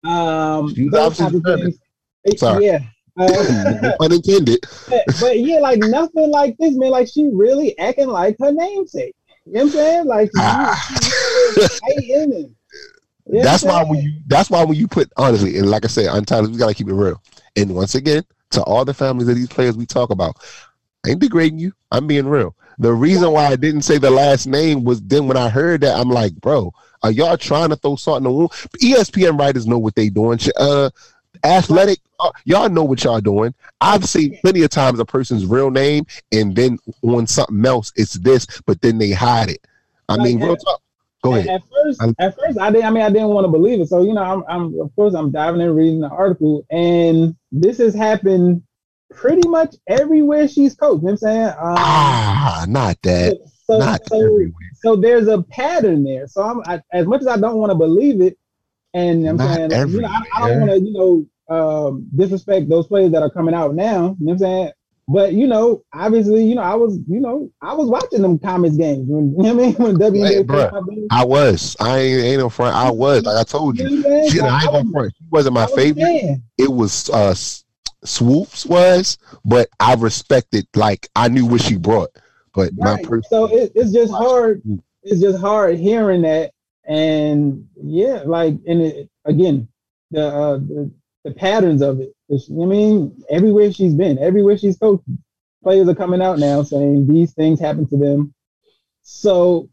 um, 0.06 0.74
those 0.92 1.18
type 1.18 1.34
of 1.34 1.44
determined. 1.44 1.74
things. 2.26 2.40
Sorry. 2.40 2.66
Yeah. 2.66 2.80
Uh, 3.20 3.94
unintended. 4.00 4.60
but, 4.88 5.02
but 5.20 5.40
yeah, 5.40 5.58
like 5.58 5.80
nothing 5.80 6.30
like 6.30 6.56
this, 6.60 6.76
man. 6.76 6.92
Like 6.92 7.08
she 7.08 7.28
really 7.34 7.76
acting 7.80 8.10
like 8.10 8.36
her 8.40 8.52
namesake. 8.52 9.16
You 9.48 9.54
know 9.54 9.60
what 9.62 9.64
I'm 9.64 9.70
saying? 9.72 10.06
Like 10.06 10.30
she 10.36 11.07
hating 11.84 12.34
it. 12.34 12.52
You 13.30 13.42
that's 13.42 13.64
why 13.64 13.84
when 13.84 14.02
you 14.02 14.14
that's 14.28 14.50
why 14.50 14.64
when 14.64 14.78
you 14.78 14.88
put 14.88 15.12
honestly 15.18 15.58
and 15.58 15.70
like 15.70 15.84
I 15.84 15.90
said, 15.90 16.08
untitled, 16.14 16.52
we 16.52 16.58
gotta 16.58 16.74
keep 16.74 16.88
it 16.88 16.94
real. 16.94 17.22
And 17.56 17.76
once 17.76 17.96
again, 17.96 18.24
to 18.52 18.64
all 18.64 18.86
the 18.86 18.94
families 18.94 19.28
of 19.28 19.36
these 19.36 19.50
players 19.50 19.76
we 19.76 19.86
talk 19.86 20.10
about, 20.10 20.38
I 21.06 21.10
ain't 21.10 21.20
degrading 21.20 21.60
you. 21.60 21.74
I'm 21.92 22.08
being 22.08 22.28
real. 22.28 22.56
The 22.80 22.94
reason 22.94 23.32
why 23.32 23.48
I 23.48 23.56
didn't 23.56 23.82
say 23.82 23.98
the 23.98 24.12
last 24.12 24.48
name 24.48 24.84
was 24.84 25.02
then 25.02 25.28
when 25.28 25.38
I 25.38 25.50
heard 25.50 25.82
that, 25.82 26.00
I'm 26.00 26.10
like, 26.10 26.36
bro, 26.36 26.72
are 27.04 27.12
y'all 27.12 27.38
trying 27.38 27.70
to 27.70 27.76
throw 27.76 27.96
salt 27.96 28.18
in 28.18 28.24
the 28.24 28.32
wound? 28.32 28.52
ESPN 28.82 29.40
writers 29.40 29.66
know 29.66 29.80
what 29.80 29.96
they 29.96 30.10
doing. 30.10 30.40
Uh, 30.58 30.90
athletic, 31.44 32.00
uh, 32.20 32.32
y'all 32.46 32.70
know 32.70 32.84
what 32.84 33.04
y'all 33.04 33.20
doing. 33.20 33.54
I've 33.82 34.06
seen 34.06 34.38
plenty 34.42 34.62
of 34.62 34.70
times 34.70 35.00
a 35.00 35.06
person's 35.06 35.46
real 35.46 35.72
name 35.72 36.06
and 36.32 36.56
then 36.56 36.78
on 37.02 37.26
something 37.28 37.66
else 37.66 37.92
it's 37.96 38.14
this, 38.14 38.46
but 38.66 38.82
then 38.82 38.98
they 39.00 39.12
hide 39.12 39.50
it. 39.50 39.66
I 40.10 40.18
mean, 40.18 40.40
real 40.40 40.56
talk. 40.56 40.82
Go 41.30 41.36
At- 41.36 41.46
ahead. 41.46 41.62
At 41.62 41.62
first, 41.84 42.02
I'm- 42.02 42.16
at 42.20 42.36
first, 42.38 42.60
I 42.60 42.72
didn't. 42.72 42.86
I 42.86 42.90
mean, 42.92 43.04
I 43.04 43.10
didn't 43.10 43.30
want 43.30 43.46
to 43.46 43.52
believe 43.52 43.80
it. 43.82 43.88
So 43.88 44.02
you 44.04 44.14
know, 44.14 44.22
I'm, 44.24 44.44
I'm 44.48 44.80
of 44.82 44.96
course, 44.96 45.14
I'm 45.14 45.32
diving 45.32 45.62
in 45.62 45.76
reading 45.76 46.00
the 46.00 46.10
article, 46.10 46.66
and 46.72 47.36
this 47.52 47.78
has 47.80 47.94
happened 47.94 48.62
pretty 49.14 49.48
much 49.48 49.76
everywhere 49.88 50.48
she's 50.48 50.76
coached. 50.76 51.02
You 51.04 51.08
know 51.08 51.12
what 51.12 51.12
I'm 51.12 51.18
saying? 51.18 51.48
Um, 51.48 51.76
Ah, 51.78 52.66
not 52.68 52.98
that. 53.04 53.38
so, 53.66 53.78
Not 53.80 54.08
so, 54.08 54.20
everywhere. 54.20 54.54
so 54.82 54.96
there's 54.96 55.28
a 55.28 55.42
pattern 55.44 56.04
there. 56.04 56.28
So 56.28 56.42
I'm 56.44 56.62
I, 56.66 56.82
as 56.92 57.06
much 57.06 57.22
as 57.22 57.28
I 57.28 57.38
don't 57.38 57.58
want 57.58 57.72
to 57.72 57.78
believe 57.78 58.22
it, 58.22 58.38
and 58.94 59.28
I'm 59.28 59.38
Not 59.38 59.56
saying, 59.56 59.70
like, 59.72 59.88
you 59.90 60.02
know, 60.02 60.08
I, 60.08 60.22
I 60.36 60.48
don't 60.50 60.60
want 60.62 60.72
to, 60.72 60.80
you 60.80 60.94
know, 60.94 61.26
um, 61.50 62.08
disrespect 62.16 62.68
those 62.70 62.88
players 62.88 63.12
that 63.12 63.22
are 63.22 63.30
coming 63.30 63.54
out 63.54 63.76
now. 63.76 64.16
You 64.20 64.26
know 64.26 64.34
what 64.34 64.34
I'm 64.34 64.38
saying? 64.40 64.72
But 65.10 65.34
you 65.34 65.48
know, 65.48 65.84
obviously, 65.94 66.44
you 66.46 66.56
know, 66.56 66.62
I 66.64 66.76
was, 66.76 67.00
you 67.08 67.22
know, 67.22 67.50
I 67.62 67.74
was 67.74 67.88
watching 67.88 68.22
them 68.22 68.38
Comets 68.40 68.76
games 68.78 69.06
when 69.08 69.32
you 69.38 69.44
know 69.44 69.54
what 69.56 69.64
I 69.64 69.68
mean 69.68 69.74
when 69.76 69.96
WNBA 69.96 70.28
Hey, 70.28 70.44
played 70.44 70.48
bruh. 70.48 70.72
my 70.86 70.94
game. 70.94 71.08
I 71.12 71.24
was. 71.26 71.78
I 71.80 71.98
ain't, 72.00 72.24
ain't 72.26 72.40
no 72.40 72.50
front. 72.50 72.76
I 72.76 72.92
was. 72.92 73.24
Like 73.24 73.38
I 73.38 73.44
told 73.44 73.80
You 73.80 73.88
you. 73.88 73.90
know 73.90 73.98
I'm 73.98 74.04
saying? 74.04 74.30
Shit, 74.32 74.40
So 74.42 74.46
I 74.48 74.62
ain't 74.64 74.72
was- 74.74 74.92
front. 74.92 75.14
She 75.18 75.24
wasn't 75.32 75.54
my 75.56 75.64
was 75.66 75.74
favorite. 75.76 76.42
It 76.58 76.72
was 76.72 77.10
uh 77.10 77.34
Swoopes 78.04 78.66
was, 78.66 79.18
but 79.46 79.70
I 79.80 79.94
respected 79.96 80.68
like 80.76 81.08
I 81.16 81.30
knew 81.30 81.46
what 81.46 81.62
she 81.62 81.78
brought. 81.78 82.10
But 82.54 82.72
right. 82.78 83.04
my 83.10 83.20
so 83.30 83.46
it, 83.46 83.72
it's 83.76 83.92
just 83.92 84.12
hard. 84.14 84.62
It's 85.04 85.22
just 85.22 85.40
hard 85.40 85.78
hearing 85.78 86.24
that, 86.24 86.52
and 86.86 87.68
yeah, 87.82 88.24
like 88.26 88.56
and 88.68 88.82
it, 88.82 89.10
again, 89.26 89.68
the, 90.12 90.28
uh, 90.28 90.54
the 90.58 90.92
the 91.28 91.34
patterns 91.34 91.82
of 91.82 92.00
it. 92.00 92.14
I 92.32 92.66
mean, 92.66 93.24
everywhere 93.30 93.72
she's 93.72 93.94
been, 93.94 94.18
everywhere 94.20 94.58
she's 94.58 94.78
coached, 94.78 95.04
players 95.64 95.88
are 95.88 95.96
coming 95.96 96.22
out 96.22 96.40
now 96.40 96.64
saying 96.64 97.08
these 97.08 97.34
things 97.34 97.60
happen 97.60 97.88
to 97.88 97.98
them. 97.98 98.34
So, 99.02 99.70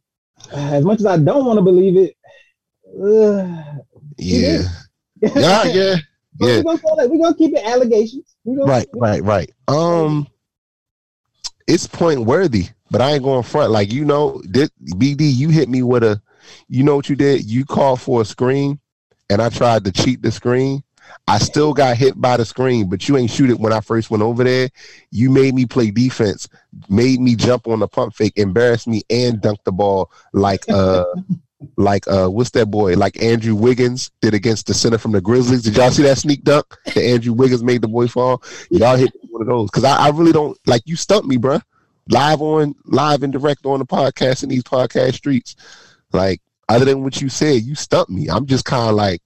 as 0.52 0.84
much 0.84 1.00
as 1.00 1.06
I 1.06 1.16
don't 1.16 1.44
want 1.44 1.58
to 1.58 1.62
believe 1.62 1.96
it, 1.96 2.16
uh, 3.00 3.80
yeah, 4.18 4.62
yeah, 5.20 5.64
yeah. 5.64 5.96
Yeah. 6.40 6.62
We're 6.64 6.76
gonna, 6.78 7.08
we're 7.08 7.22
gonna 7.22 7.36
keep 7.36 7.54
it 7.54 7.64
allegations. 7.64 8.34
Right, 8.44 8.88
right, 8.94 9.22
right. 9.22 9.50
Um, 9.68 10.26
it's 11.68 11.86
point 11.86 12.20
worthy, 12.20 12.66
but 12.90 13.00
I 13.00 13.12
ain't 13.12 13.22
going 13.22 13.44
front. 13.44 13.70
Like 13.70 13.92
you 13.92 14.04
know, 14.04 14.42
this, 14.44 14.70
BD, 14.94 15.32
you 15.32 15.48
hit 15.50 15.68
me 15.68 15.82
with 15.82 16.02
a, 16.02 16.20
you 16.68 16.82
know 16.82 16.96
what 16.96 17.08
you 17.08 17.14
did? 17.16 17.44
You 17.44 17.64
called 17.64 18.00
for 18.00 18.20
a 18.20 18.24
screen, 18.24 18.80
and 19.30 19.40
I 19.40 19.48
tried 19.48 19.84
to 19.84 19.92
cheat 19.92 20.22
the 20.22 20.32
screen. 20.32 20.82
I 21.26 21.38
still 21.38 21.72
got 21.72 21.96
hit 21.96 22.20
by 22.20 22.36
the 22.36 22.44
screen, 22.44 22.88
but 22.88 23.08
you 23.08 23.16
ain't 23.16 23.30
shoot 23.30 23.48
it 23.48 23.58
when 23.58 23.72
I 23.72 23.80
first 23.80 24.10
went 24.10 24.22
over 24.22 24.44
there. 24.44 24.68
You 25.10 25.30
made 25.30 25.54
me 25.54 25.64
play 25.64 25.90
defense, 25.90 26.48
made 26.88 27.18
me 27.18 27.34
jump 27.34 27.66
on 27.66 27.80
the 27.80 27.88
pump 27.88 28.14
fake, 28.14 28.34
embarrassed 28.36 28.86
me, 28.86 29.02
and 29.08 29.40
dunk 29.40 29.60
the 29.64 29.72
ball 29.72 30.10
like 30.32 30.68
uh 30.68 31.04
like 31.76 32.06
uh 32.08 32.28
what's 32.28 32.50
that 32.50 32.66
boy 32.66 32.94
like 32.94 33.22
Andrew 33.22 33.54
Wiggins 33.54 34.10
did 34.20 34.34
against 34.34 34.66
the 34.66 34.74
center 34.74 34.98
from 34.98 35.12
the 35.12 35.20
Grizzlies. 35.20 35.62
Did 35.62 35.76
y'all 35.76 35.90
see 35.90 36.02
that 36.02 36.18
sneak 36.18 36.44
dunk 36.44 36.66
that 36.84 36.98
Andrew 36.98 37.32
Wiggins 37.32 37.62
made 37.62 37.80
the 37.80 37.88
boy 37.88 38.06
fall? 38.06 38.42
Y'all 38.70 38.96
hit 38.96 39.12
one 39.30 39.40
of 39.40 39.48
those 39.48 39.70
because 39.70 39.84
I, 39.84 40.06
I, 40.06 40.10
really 40.10 40.32
don't 40.32 40.58
like 40.66 40.82
you 40.84 40.94
stumped 40.94 41.26
me, 41.26 41.38
bro. 41.38 41.58
Live 42.10 42.42
on 42.42 42.74
live 42.84 43.22
and 43.22 43.32
direct 43.32 43.64
on 43.64 43.78
the 43.78 43.86
podcast 43.86 44.42
in 44.42 44.50
these 44.50 44.62
podcast 44.62 45.14
streets. 45.14 45.56
Like 46.12 46.42
other 46.68 46.84
than 46.84 47.02
what 47.02 47.22
you 47.22 47.30
said, 47.30 47.62
you 47.62 47.74
stumped 47.74 48.10
me. 48.10 48.28
I'm 48.28 48.44
just 48.44 48.66
kind 48.66 48.90
of 48.90 48.94
like 48.94 49.22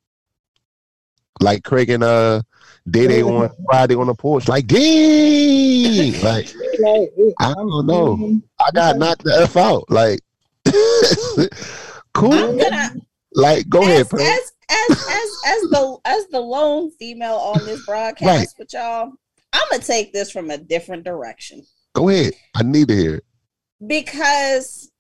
like 1.41 1.65
Craig 1.65 1.91
and 1.91 2.05
uh 2.05 2.43
Day 2.91 3.07
Day 3.07 3.23
on 3.23 3.51
Friday 3.67 3.95
on 3.95 4.07
the 4.07 4.15
porch, 4.15 4.49
like 4.49 4.67
dang, 4.67 6.13
like 6.23 6.53
I 7.39 7.55
don't 7.55 7.87
know. 7.87 8.41
I 8.61 8.71
got 8.73 8.97
knocked 8.97 9.25
the 9.25 9.43
f 9.43 9.57
out, 9.57 9.85
like. 9.91 10.21
cool. 12.15 12.31
Gonna, 12.31 12.95
like, 13.35 13.69
go 13.69 13.83
as, 13.83 14.13
ahead, 14.13 14.21
as, 14.21 14.53
as 14.71 14.91
as 14.91 15.41
as 15.47 15.63
the 15.71 15.99
as 16.05 16.27
the 16.29 16.41
lone 16.41 16.91
female 16.93 17.37
on 17.37 17.65
this 17.65 17.85
broadcast 17.87 18.23
right. 18.23 18.49
with 18.59 18.73
y'all, 18.73 19.13
I'm 19.53 19.67
gonna 19.71 19.83
take 19.83 20.13
this 20.13 20.31
from 20.31 20.51
a 20.51 20.59
different 20.59 21.05
direction. 21.05 21.63
Go 21.95 22.09
ahead. 22.09 22.35
I 22.55 22.63
need 22.63 22.89
to 22.89 22.97
hear 22.97 23.15
it. 23.17 23.25
Because 23.87 24.91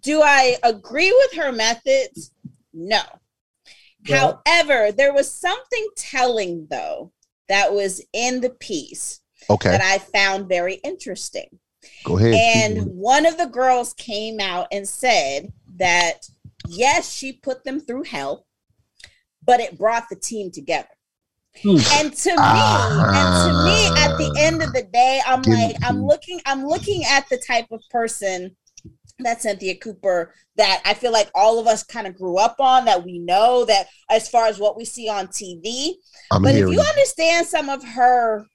do 0.00 0.22
I 0.22 0.56
agree 0.62 1.12
with 1.12 1.34
her 1.42 1.52
methods? 1.52 2.32
No. 2.72 3.00
Yeah. 4.04 4.34
However, 4.46 4.92
there 4.92 5.14
was 5.14 5.30
something 5.30 5.88
telling 5.96 6.66
though 6.70 7.12
that 7.48 7.72
was 7.72 8.02
in 8.12 8.40
the 8.40 8.50
piece 8.50 9.20
okay. 9.50 9.70
that 9.70 9.82
I 9.82 9.98
found 9.98 10.48
very 10.48 10.74
interesting. 10.74 11.58
Go 12.04 12.18
ahead. 12.18 12.34
And 12.34 12.86
one 12.96 13.26
of 13.26 13.36
the 13.36 13.46
girls 13.46 13.92
came 13.94 14.40
out 14.40 14.68
and 14.72 14.88
said 14.88 15.52
that 15.76 16.28
yes, 16.68 17.12
she 17.12 17.32
put 17.32 17.64
them 17.64 17.80
through 17.80 18.04
hell, 18.04 18.46
but 19.44 19.60
it 19.60 19.78
brought 19.78 20.08
the 20.08 20.16
team 20.16 20.50
together. 20.50 20.88
Hmm. 21.62 21.76
And 21.92 22.12
to 22.12 22.30
me, 22.30 22.36
and 22.36 23.34
to 23.44 23.64
me, 23.64 23.86
at 24.02 24.18
the 24.18 24.34
end 24.38 24.62
of 24.62 24.72
the 24.72 24.82
day, 24.82 25.20
I'm 25.24 25.42
like, 25.42 25.76
I'm 25.84 26.04
looking, 26.04 26.40
I'm 26.46 26.66
looking 26.66 27.04
at 27.04 27.28
the 27.28 27.38
type 27.38 27.70
of 27.70 27.80
person 27.90 28.56
that 29.20 29.42
Cynthia 29.42 29.76
Cooper 29.76 30.34
that 30.56 30.82
I 30.84 30.94
feel 30.94 31.12
like 31.12 31.30
all 31.34 31.58
of 31.58 31.66
us 31.66 31.82
kind 31.82 32.06
of 32.06 32.16
grew 32.16 32.38
up 32.38 32.56
on, 32.58 32.84
that 32.86 33.04
we 33.04 33.18
know 33.18 33.64
that 33.64 33.86
as 34.10 34.28
far 34.28 34.46
as 34.46 34.58
what 34.58 34.76
we 34.76 34.84
see 34.84 35.08
on 35.08 35.28
TV. 35.28 35.92
I'm 36.30 36.42
but 36.42 36.54
if 36.54 36.68
you 36.68 36.80
understand 36.80 37.46
some 37.46 37.68
of 37.68 37.84
her 37.84 38.46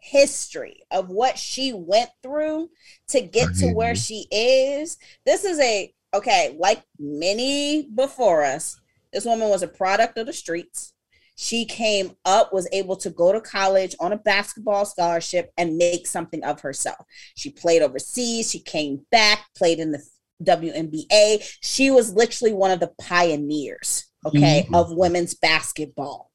history 0.00 0.82
of 0.90 1.08
what 1.08 1.36
she 1.36 1.72
went 1.72 2.10
through 2.22 2.68
to 3.08 3.20
get 3.20 3.54
to 3.56 3.72
where 3.72 3.90
you. 3.90 3.96
she 3.96 4.26
is, 4.30 4.98
this 5.24 5.44
is 5.44 5.58
a 5.60 5.92
okay, 6.14 6.56
like 6.58 6.82
many 6.98 7.88
before 7.94 8.44
us, 8.44 8.80
this 9.12 9.24
woman 9.24 9.48
was 9.48 9.62
a 9.62 9.68
product 9.68 10.18
of 10.18 10.26
the 10.26 10.32
streets. 10.32 10.92
She 11.36 11.66
came 11.66 12.16
up, 12.24 12.52
was 12.52 12.68
able 12.72 12.96
to 12.96 13.10
go 13.10 13.30
to 13.32 13.40
college 13.40 13.94
on 14.00 14.12
a 14.12 14.16
basketball 14.16 14.86
scholarship 14.86 15.52
and 15.56 15.76
make 15.76 16.06
something 16.06 16.42
of 16.42 16.60
herself. 16.60 17.06
She 17.36 17.50
played 17.50 17.82
overseas. 17.82 18.50
She 18.50 18.58
came 18.58 19.06
back, 19.10 19.44
played 19.54 19.78
in 19.78 19.92
the 19.92 20.02
WNBA. 20.42 21.58
She 21.62 21.90
was 21.90 22.12
literally 22.12 22.54
one 22.54 22.70
of 22.70 22.80
the 22.80 22.92
pioneers, 22.98 24.06
okay, 24.24 24.62
mm-hmm. 24.64 24.74
of 24.74 24.92
women's 24.92 25.34
basketball 25.34 26.30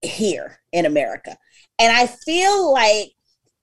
here 0.00 0.60
in 0.72 0.86
America. 0.86 1.36
And 1.78 1.94
I 1.94 2.06
feel 2.06 2.72
like 2.72 3.12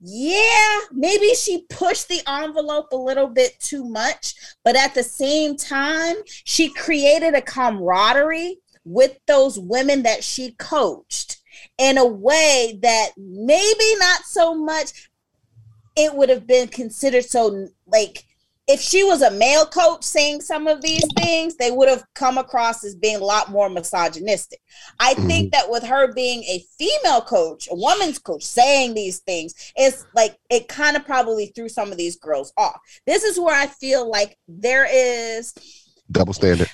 yeah, 0.08 0.80
maybe 0.92 1.34
she 1.34 1.66
pushed 1.70 2.10
the 2.10 2.22
envelope 2.28 2.92
a 2.92 2.98
little 2.98 3.28
bit 3.28 3.60
too 3.60 3.84
much, 3.84 4.36
but 4.64 4.76
at 4.76 4.94
the 4.94 5.02
same 5.02 5.58
time, 5.58 6.16
she 6.26 6.70
created 6.70 7.34
a 7.34 7.42
camaraderie 7.42 8.60
with 8.86 9.18
those 9.28 9.60
women 9.60 10.04
that 10.04 10.24
she 10.24 10.52
coached 10.54 11.38
in 11.78 11.98
a 11.98 12.06
way 12.06 12.80
that 12.82 13.10
maybe 13.18 13.96
not 13.98 14.22
so 14.24 14.54
much 14.54 15.10
it 15.96 16.14
would 16.14 16.30
have 16.30 16.46
been 16.46 16.68
considered 16.68 17.26
so 17.26 17.68
like 17.88 18.26
if 18.68 18.80
she 18.80 19.04
was 19.04 19.22
a 19.22 19.30
male 19.32 19.66
coach 19.66 20.04
saying 20.04 20.42
some 20.42 20.66
of 20.66 20.82
these 20.82 21.06
things, 21.18 21.56
they 21.56 21.70
would 21.70 21.88
have 21.88 22.04
come 22.16 22.38
across 22.38 22.84
as 22.84 22.96
being 22.96 23.18
a 23.18 23.24
lot 23.24 23.52
more 23.52 23.70
misogynistic. 23.70 24.60
I 25.00 25.14
mm-hmm. 25.14 25.28
think 25.28 25.52
that 25.52 25.70
with 25.70 25.84
her 25.84 26.14
being 26.14 26.44
a 26.44 26.66
female 26.78 27.22
coach, 27.22 27.68
a 27.70 27.76
woman's 27.76 28.18
coach, 28.18 28.44
saying 28.44 28.96
these 28.96 29.20
things, 29.20 29.54
it's 29.76 30.06
like 30.16 30.38
it 30.50 30.68
kind 30.68 30.98
of 30.98 31.06
probably 31.06 31.48
threw 31.48 31.70
some 31.70 31.92
of 31.92 31.98
these 31.98 32.16
girls 32.16 32.54
off. 32.58 32.80
This 33.06 33.24
is 33.24 33.40
where 33.40 33.56
I 33.56 33.68
feel 33.68 34.10
like 34.10 34.36
there 34.48 34.88
is 34.92 35.54
double 36.12 36.34
standard. 36.34 36.70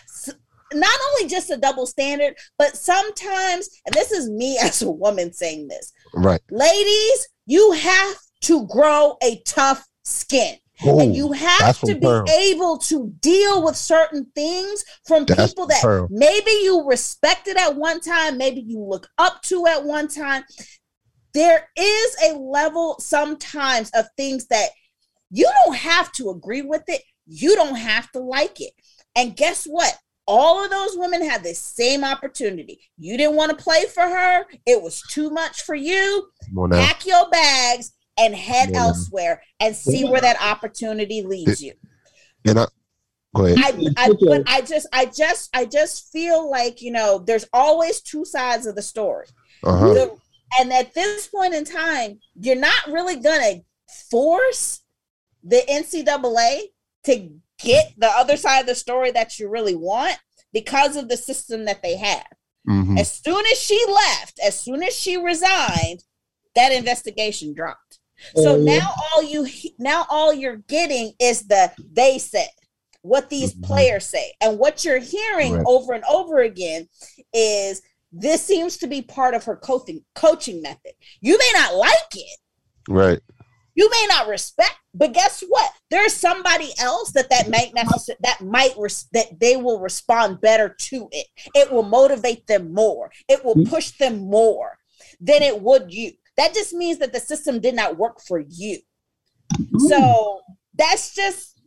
Not 0.74 0.99
only 1.09 1.30
just 1.30 1.49
a 1.49 1.57
double 1.57 1.86
standard, 1.86 2.36
but 2.57 2.78
sometimes, 2.78 3.69
and 3.86 3.93
this 3.93 4.11
is 4.11 4.30
me 4.30 4.57
as 4.61 4.82
a 4.82 4.91
woman 4.91 5.34
saying 5.34 5.67
this, 5.67 5.91
right? 6.13 6.41
Ladies, 6.49 7.28
you 7.45 7.72
have 7.74 8.17
to 8.41 8.67
grow 8.67 9.17
a 9.22 9.41
tough 9.45 9.86
skin 10.03 10.55
Ooh, 10.86 10.99
and 10.99 11.15
you 11.15 11.32
have 11.32 11.80
to 11.82 11.93
be 11.93 12.01
pearl. 12.01 12.26
able 12.30 12.78
to 12.80 13.13
deal 13.19 13.63
with 13.63 13.76
certain 13.76 14.26
things 14.34 14.84
from 15.05 15.26
that's 15.26 15.49
people 15.49 15.67
that 15.67 15.82
pearl. 15.82 16.07
maybe 16.09 16.51
you 16.63 16.84
respected 16.88 17.57
at 17.57 17.76
one 17.76 17.99
time, 17.99 18.38
maybe 18.38 18.61
you 18.61 18.80
look 18.80 19.07
up 19.17 19.41
to 19.43 19.67
at 19.67 19.84
one 19.84 20.07
time. 20.07 20.43
There 21.34 21.69
is 21.78 22.15
a 22.26 22.34
level 22.34 22.97
sometimes 22.99 23.89
of 23.93 24.05
things 24.17 24.47
that 24.47 24.69
you 25.30 25.49
don't 25.65 25.78
have 25.78 26.11
to 26.13 26.30
agree 26.30 26.61
with 26.61 26.84
it, 26.88 27.01
you 27.28 27.55
don't 27.55 27.76
have 27.76 28.11
to 28.11 28.19
like 28.19 28.59
it. 28.59 28.74
And 29.15 29.36
guess 29.36 29.65
what? 29.65 29.97
All 30.28 30.63
of 30.63 30.69
those 30.69 30.97
women 30.97 31.28
had 31.28 31.43
the 31.43 31.53
same 31.53 32.03
opportunity. 32.03 32.80
You 32.97 33.17
didn't 33.17 33.36
want 33.36 33.57
to 33.57 33.63
play 33.63 33.86
for 33.86 34.03
her, 34.03 34.45
it 34.65 34.82
was 34.82 35.01
too 35.09 35.30
much 35.30 35.63
for 35.63 35.76
you. 35.76 36.28
Pack 36.72 37.05
your 37.05 37.30
bags 37.30 37.93
and 38.17 38.36
head 38.36 38.72
yeah. 38.72 38.82
elsewhere 38.82 39.41
and 39.59 39.76
see 39.76 40.05
where 40.05 40.22
that 40.22 40.41
opportunity 40.41 41.22
leads 41.22 41.61
you. 41.61 41.74
And 42.45 42.59
I, 42.59 42.65
go 43.36 43.45
ahead. 43.45 43.57
I, 43.59 44.05
I, 44.05 44.11
but 44.19 44.43
I 44.47 44.61
just, 44.61 44.88
I 44.93 45.05
just, 45.05 45.49
I 45.53 45.65
just 45.65 46.11
feel 46.11 46.49
like 46.49 46.82
you 46.82 46.91
know, 46.91 47.19
there's 47.19 47.47
always 47.53 48.01
two 48.01 48.26
sides 48.26 48.65
of 48.65 48.76
the 48.76 48.82
story. 48.82 49.28
Uh-huh. 49.63 49.93
The, 49.93 50.17
and 50.59 50.74
at 50.74 50.93
this 50.93 51.28
point 51.28 51.53
in 51.53 51.65
time, 51.65 52.19
you're 52.36 52.55
not 52.55 52.88
really 52.88 53.15
gonna 53.17 53.61
force 54.09 54.82
the 55.43 55.63
NCAA 55.69 56.61
to 57.05 57.30
get 57.64 57.93
the 57.97 58.09
other 58.09 58.38
side 58.38 58.62
of 58.62 58.68
the 58.68 58.76
story 58.76 59.12
that 59.12 59.39
you 59.39 59.49
really 59.49 59.76
want 59.76 60.18
because 60.53 60.95
of 60.95 61.09
the 61.09 61.18
system 61.18 61.66
that 61.66 61.82
they 61.82 61.97
have. 61.97 62.28
Mm-hmm. 62.68 62.97
As 62.97 63.12
soon 63.12 63.43
as 63.51 63.57
she 63.57 63.84
left, 63.88 64.39
as 64.45 64.59
soon 64.59 64.84
as 64.84 64.95
she 64.95 65.18
resigned, 65.18 66.03
that 66.55 66.72
investigation 66.72 67.53
dropped. 67.53 67.99
So 68.36 68.55
mm-hmm. 68.55 68.66
now 68.66 68.93
all 69.14 69.24
you 69.24 69.47
now 69.80 70.05
all 70.09 70.32
you're 70.32 70.57
getting 70.57 71.14
is 71.20 71.47
the 71.47 71.72
they 71.91 72.20
said 72.20 72.49
what 73.01 73.30
these 73.30 73.53
mm-hmm. 73.53 73.64
players 73.64 74.05
say. 74.05 74.34
And 74.41 74.59
what 74.59 74.86
you're 74.86 74.99
hearing 74.99 75.53
right. 75.53 75.66
over 75.68 75.93
and 75.93 76.03
over 76.05 76.39
again 76.39 76.88
is 77.34 77.82
this 78.12 78.43
seems 78.43 78.78
to 78.78 78.88
be 78.88 79.01
part 79.01 79.34
of 79.34 79.43
her 79.45 79.55
coaching 79.55 80.03
coaching 80.16 80.62
method. 80.62 80.93
You 81.20 81.38
may 81.38 81.51
not 81.53 81.76
like 81.76 81.93
it. 82.14 82.39
Right. 82.88 83.20
You 83.74 83.89
may 83.89 84.05
not 84.09 84.28
respect, 84.28 84.78
but 84.94 85.14
guess 85.14 85.44
what? 85.48 85.72
There's 85.89 86.14
somebody 86.14 86.72
else 86.80 87.12
that 87.14 87.30
that 87.30 87.50
might 87.50 87.74
necessarily 87.74 88.20
that 88.24 88.42
might 88.42 88.74
res- 88.78 89.08
that 89.14 89.39
they 89.39 89.56
will 89.56 89.80
respond 89.80 90.42
better 90.42 90.70
to 90.70 91.08
it. 91.12 91.28
It 91.56 91.72
will 91.72 91.84
motivate 91.84 92.46
them 92.48 92.74
more. 92.74 93.12
It 93.28 93.44
will 93.44 93.56
mm-hmm. 93.56 93.74
push 93.74 93.92
them 93.92 94.20
more. 94.20 94.78
than 95.20 95.44
it 95.44 95.62
would 95.62 95.94
you. 95.94 96.12
That 96.38 96.54
just 96.54 96.74
means 96.74 96.98
that 97.00 97.14
the 97.14 97.20
system 97.20 97.60
did 97.60 97.76
not 97.76 97.98
work 97.98 98.22
for 98.22 98.39
you. 98.39 98.80
So 99.89 100.42
that's 100.78 101.14
just 101.14 101.60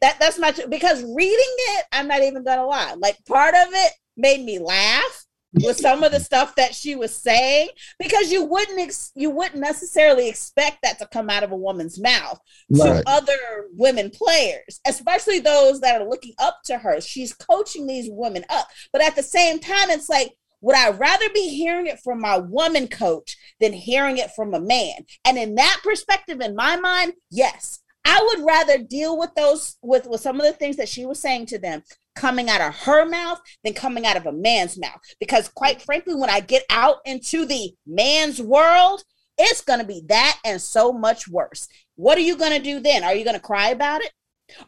that 0.00 0.18
that's 0.20 0.38
my 0.38 0.54
because 0.68 1.02
reading 1.02 1.54
it, 1.70 1.86
I'm 1.92 2.08
not 2.08 2.22
even 2.22 2.44
gonna 2.44 2.66
lie. 2.66 2.94
Like 2.98 3.16
part 3.26 3.54
of 3.54 3.68
it 3.72 3.92
made 4.16 4.44
me 4.44 4.58
laugh 4.58 5.17
with 5.54 5.78
some 5.78 6.02
of 6.02 6.12
the 6.12 6.20
stuff 6.20 6.54
that 6.56 6.74
she 6.74 6.94
was 6.94 7.16
saying 7.16 7.68
because 7.98 8.30
you 8.30 8.44
wouldn't 8.44 8.78
ex- 8.78 9.12
you 9.14 9.30
wouldn't 9.30 9.60
necessarily 9.60 10.28
expect 10.28 10.78
that 10.82 10.98
to 10.98 11.06
come 11.06 11.30
out 11.30 11.42
of 11.42 11.52
a 11.52 11.56
woman's 11.56 11.98
mouth 11.98 12.38
right. 12.70 13.02
to 13.02 13.02
other 13.06 13.66
women 13.72 14.10
players 14.10 14.80
especially 14.86 15.38
those 15.38 15.80
that 15.80 16.00
are 16.00 16.08
looking 16.08 16.34
up 16.38 16.58
to 16.64 16.76
her 16.76 17.00
she's 17.00 17.32
coaching 17.32 17.86
these 17.86 18.08
women 18.10 18.44
up 18.50 18.68
but 18.92 19.02
at 19.02 19.16
the 19.16 19.22
same 19.22 19.58
time 19.58 19.90
it's 19.90 20.08
like 20.08 20.34
would 20.60 20.76
I 20.76 20.90
rather 20.90 21.28
be 21.32 21.48
hearing 21.50 21.86
it 21.86 22.00
from 22.00 22.20
my 22.20 22.38
woman 22.38 22.88
coach 22.88 23.36
than 23.60 23.72
hearing 23.72 24.18
it 24.18 24.32
from 24.34 24.54
a 24.54 24.60
man? 24.60 25.06
And 25.24 25.38
in 25.38 25.54
that 25.54 25.80
perspective, 25.84 26.40
in 26.40 26.56
my 26.56 26.76
mind, 26.76 27.12
yes, 27.30 27.80
I 28.08 28.26
would 28.26 28.46
rather 28.46 28.78
deal 28.78 29.18
with 29.18 29.34
those 29.34 29.76
with, 29.82 30.06
with 30.06 30.22
some 30.22 30.40
of 30.40 30.46
the 30.46 30.54
things 30.54 30.76
that 30.76 30.88
she 30.88 31.04
was 31.04 31.20
saying 31.20 31.44
to 31.46 31.58
them 31.58 31.82
coming 32.16 32.48
out 32.48 32.62
of 32.62 32.74
her 32.74 33.06
mouth 33.06 33.38
than 33.62 33.74
coming 33.74 34.06
out 34.06 34.16
of 34.16 34.24
a 34.24 34.32
man's 34.32 34.78
mouth. 34.78 34.98
Because 35.20 35.48
quite 35.48 35.82
frankly, 35.82 36.14
when 36.14 36.30
I 36.30 36.40
get 36.40 36.64
out 36.70 36.96
into 37.04 37.44
the 37.44 37.74
man's 37.86 38.40
world, 38.40 39.02
it's 39.36 39.60
going 39.60 39.80
to 39.80 39.86
be 39.86 40.02
that 40.08 40.40
and 40.42 40.60
so 40.60 40.90
much 40.90 41.28
worse. 41.28 41.68
What 41.96 42.16
are 42.16 42.22
you 42.22 42.36
going 42.36 42.52
to 42.52 42.62
do 42.62 42.80
then? 42.80 43.04
Are 43.04 43.14
you 43.14 43.24
going 43.24 43.36
to 43.36 43.42
cry 43.42 43.68
about 43.68 44.00
it? 44.00 44.10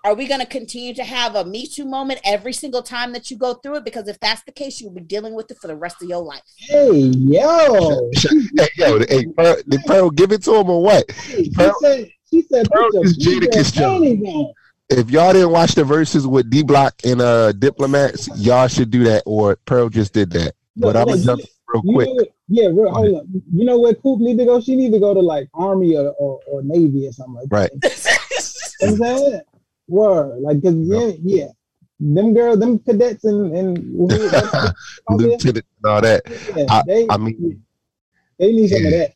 Are 0.05 0.14
we 0.14 0.28
going 0.28 0.41
to 0.41 0.47
continue 0.47 0.93
to 0.93 1.05
have 1.05 1.34
a 1.34 1.45
Me 1.45 1.66
Too 1.66 1.86
moment 1.86 2.20
every 2.22 2.53
single 2.53 2.82
time 2.82 3.14
that 3.14 3.30
you 3.30 3.38
go 3.38 3.55
through 3.55 3.76
it? 3.76 3.84
Because 3.86 4.07
if 4.07 4.20
that's 4.20 4.43
the 4.45 4.53
case, 4.53 4.78
you'll 4.78 4.93
be 4.93 5.01
dealing 5.01 5.34
with 5.34 5.51
it 5.51 5.57
for 5.59 5.68
the 5.68 5.76
rest 5.76 6.03
of 6.03 6.09
your 6.11 6.22
life. 6.22 6.43
Hey, 6.59 6.91
yo. 6.93 8.11
hey, 8.59 8.68
yo, 8.76 8.99
hey, 9.09 9.24
Pearl, 9.34 9.57
did 9.66 9.80
Pearl 9.86 10.11
give 10.11 10.32
it 10.32 10.43
to 10.45 10.57
him 10.57 10.68
or 10.68 10.82
what? 10.82 11.09
Pearl, 11.55 11.74
she 12.33 12.43
said, 12.43 12.66
she 12.66 12.68
said, 12.68 12.70
Pearl 12.70 13.03
is 13.03 13.18
Jadakiss 13.18 14.53
If 14.89 15.11
y'all 15.11 15.33
didn't 15.33 15.51
watch 15.51 15.74
the 15.74 15.85
verses 15.85 16.26
with 16.26 16.51
D 16.51 16.62
Block 16.62 16.95
and 17.05 17.20
uh 17.20 17.53
Diplomats, 17.53 18.28
y'all 18.39 18.68
should 18.68 18.91
do 18.91 19.05
that, 19.05 19.22
or 19.26 19.57
Pearl 19.64 19.89
just 19.89 20.12
did 20.12 20.31
that. 20.33 20.55
but 20.76 20.97
I'm 20.97 21.09
gonna 21.09 21.22
jump 21.22 21.41
real 21.68 21.83
quick. 21.83 22.09
Know, 22.09 22.24
yeah, 22.49 22.66
real, 22.66 22.91
hold 22.91 23.14
on. 23.14 23.43
You 23.53 23.64
know 23.64 23.78
where 23.78 23.95
Coop 23.95 24.20
need 24.20 24.39
to 24.39 24.45
go? 24.45 24.61
She 24.61 24.76
need 24.76 24.93
to 24.93 24.99
go 24.99 25.14
to 25.14 25.20
like 25.20 25.49
Army 25.55 25.97
or, 25.97 26.11
or, 26.18 26.41
or 26.47 26.62
Navy 26.62 27.07
or 27.07 27.12
something 27.12 27.35
like 27.35 27.47
right. 27.51 27.70
that. 27.81 28.66
you 28.81 28.97
know 28.97 29.22
what 29.22 29.35
I'm? 29.35 29.41
Word, 29.89 30.41
like, 30.41 30.62
cause 30.62 30.76
yeah, 30.76 31.11
yeah, 31.20 31.49
them 31.99 32.33
girls, 32.33 32.61
them 32.61 32.78
cadets, 32.78 33.24
and 33.24 33.55
and 33.57 33.78
lieutenant 35.09 35.66
and 35.83 35.85
all 35.85 36.01
that. 36.01 36.22
Yeah, 36.57 36.66
I, 36.68 36.83
they, 36.87 37.07
I 37.09 37.16
mean, 37.16 37.62
they 38.39 38.53
need 38.53 38.68
some 38.68 38.85
of 38.85 38.93
that. 38.93 39.14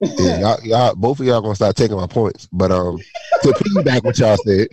Yeah, 0.00 0.40
y'all, 0.40 0.60
y'all, 0.62 0.94
both 0.94 1.20
of 1.20 1.26
y'all 1.26 1.40
gonna 1.40 1.54
start 1.54 1.76
taking 1.76 1.96
my 1.96 2.06
points. 2.06 2.48
But 2.52 2.72
um, 2.72 2.98
to 3.42 3.48
piggyback 3.48 4.04
what 4.04 4.18
y'all 4.18 4.36
said, 4.44 4.68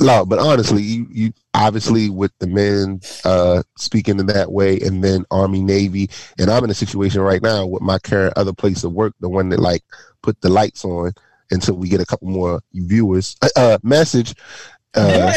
no, 0.00 0.24
but 0.24 0.38
honestly, 0.38 0.82
you 0.82 1.06
you 1.10 1.32
obviously 1.52 2.08
with 2.08 2.32
the 2.38 2.46
men 2.46 3.00
uh 3.24 3.62
speaking 3.76 4.18
in 4.18 4.26
that 4.26 4.50
way, 4.50 4.80
and 4.80 5.04
then 5.04 5.24
Army 5.30 5.62
Navy, 5.62 6.08
and 6.38 6.50
I'm 6.50 6.64
in 6.64 6.70
a 6.70 6.74
situation 6.74 7.20
right 7.20 7.42
now 7.42 7.66
with 7.66 7.82
my 7.82 7.98
current 7.98 8.32
other 8.36 8.54
place 8.54 8.82
of 8.82 8.92
work, 8.92 9.14
the 9.20 9.28
one 9.28 9.50
that 9.50 9.60
like 9.60 9.82
put 10.22 10.40
the 10.40 10.48
lights 10.48 10.84
on 10.84 11.12
until 11.50 11.76
we 11.76 11.88
get 11.88 12.00
a 12.00 12.06
couple 12.06 12.28
more 12.28 12.62
viewers. 12.72 13.36
Uh, 13.42 13.48
uh 13.56 13.78
message. 13.82 14.34
Uh, 14.96 15.32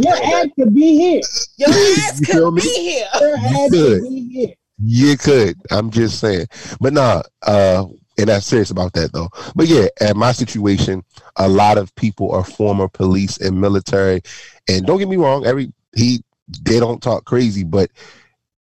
your 0.00 0.16
ass 0.16 0.48
could 0.56 0.74
be 0.74 0.98
here. 0.98 1.20
Your 1.56 1.68
ass 1.68 2.20
could 2.20 2.54
be 2.56 2.62
here. 2.62 3.06
Your 3.20 3.36
ass 3.36 3.70
could 3.70 4.00
be 4.08 4.28
here. 4.32 4.54
You 4.84 5.16
could. 5.16 5.56
I'm 5.70 5.90
just 5.90 6.18
saying. 6.18 6.46
But 6.80 6.92
nah, 6.92 7.22
uh, 7.42 7.84
and 8.18 8.30
I'm 8.30 8.40
serious 8.40 8.70
about 8.70 8.92
that 8.94 9.12
though. 9.12 9.28
But 9.54 9.68
yeah, 9.68 9.86
at 10.00 10.16
my 10.16 10.32
situation, 10.32 11.02
a 11.36 11.48
lot 11.48 11.78
of 11.78 11.94
people 11.94 12.32
are 12.32 12.44
former 12.44 12.88
police 12.88 13.38
and 13.38 13.60
military. 13.60 14.22
And 14.68 14.86
don't 14.86 14.98
get 14.98 15.08
me 15.08 15.16
wrong, 15.16 15.46
every 15.46 15.72
he 15.94 16.22
they 16.62 16.78
don't 16.78 17.02
talk 17.02 17.24
crazy, 17.24 17.64
but 17.64 17.90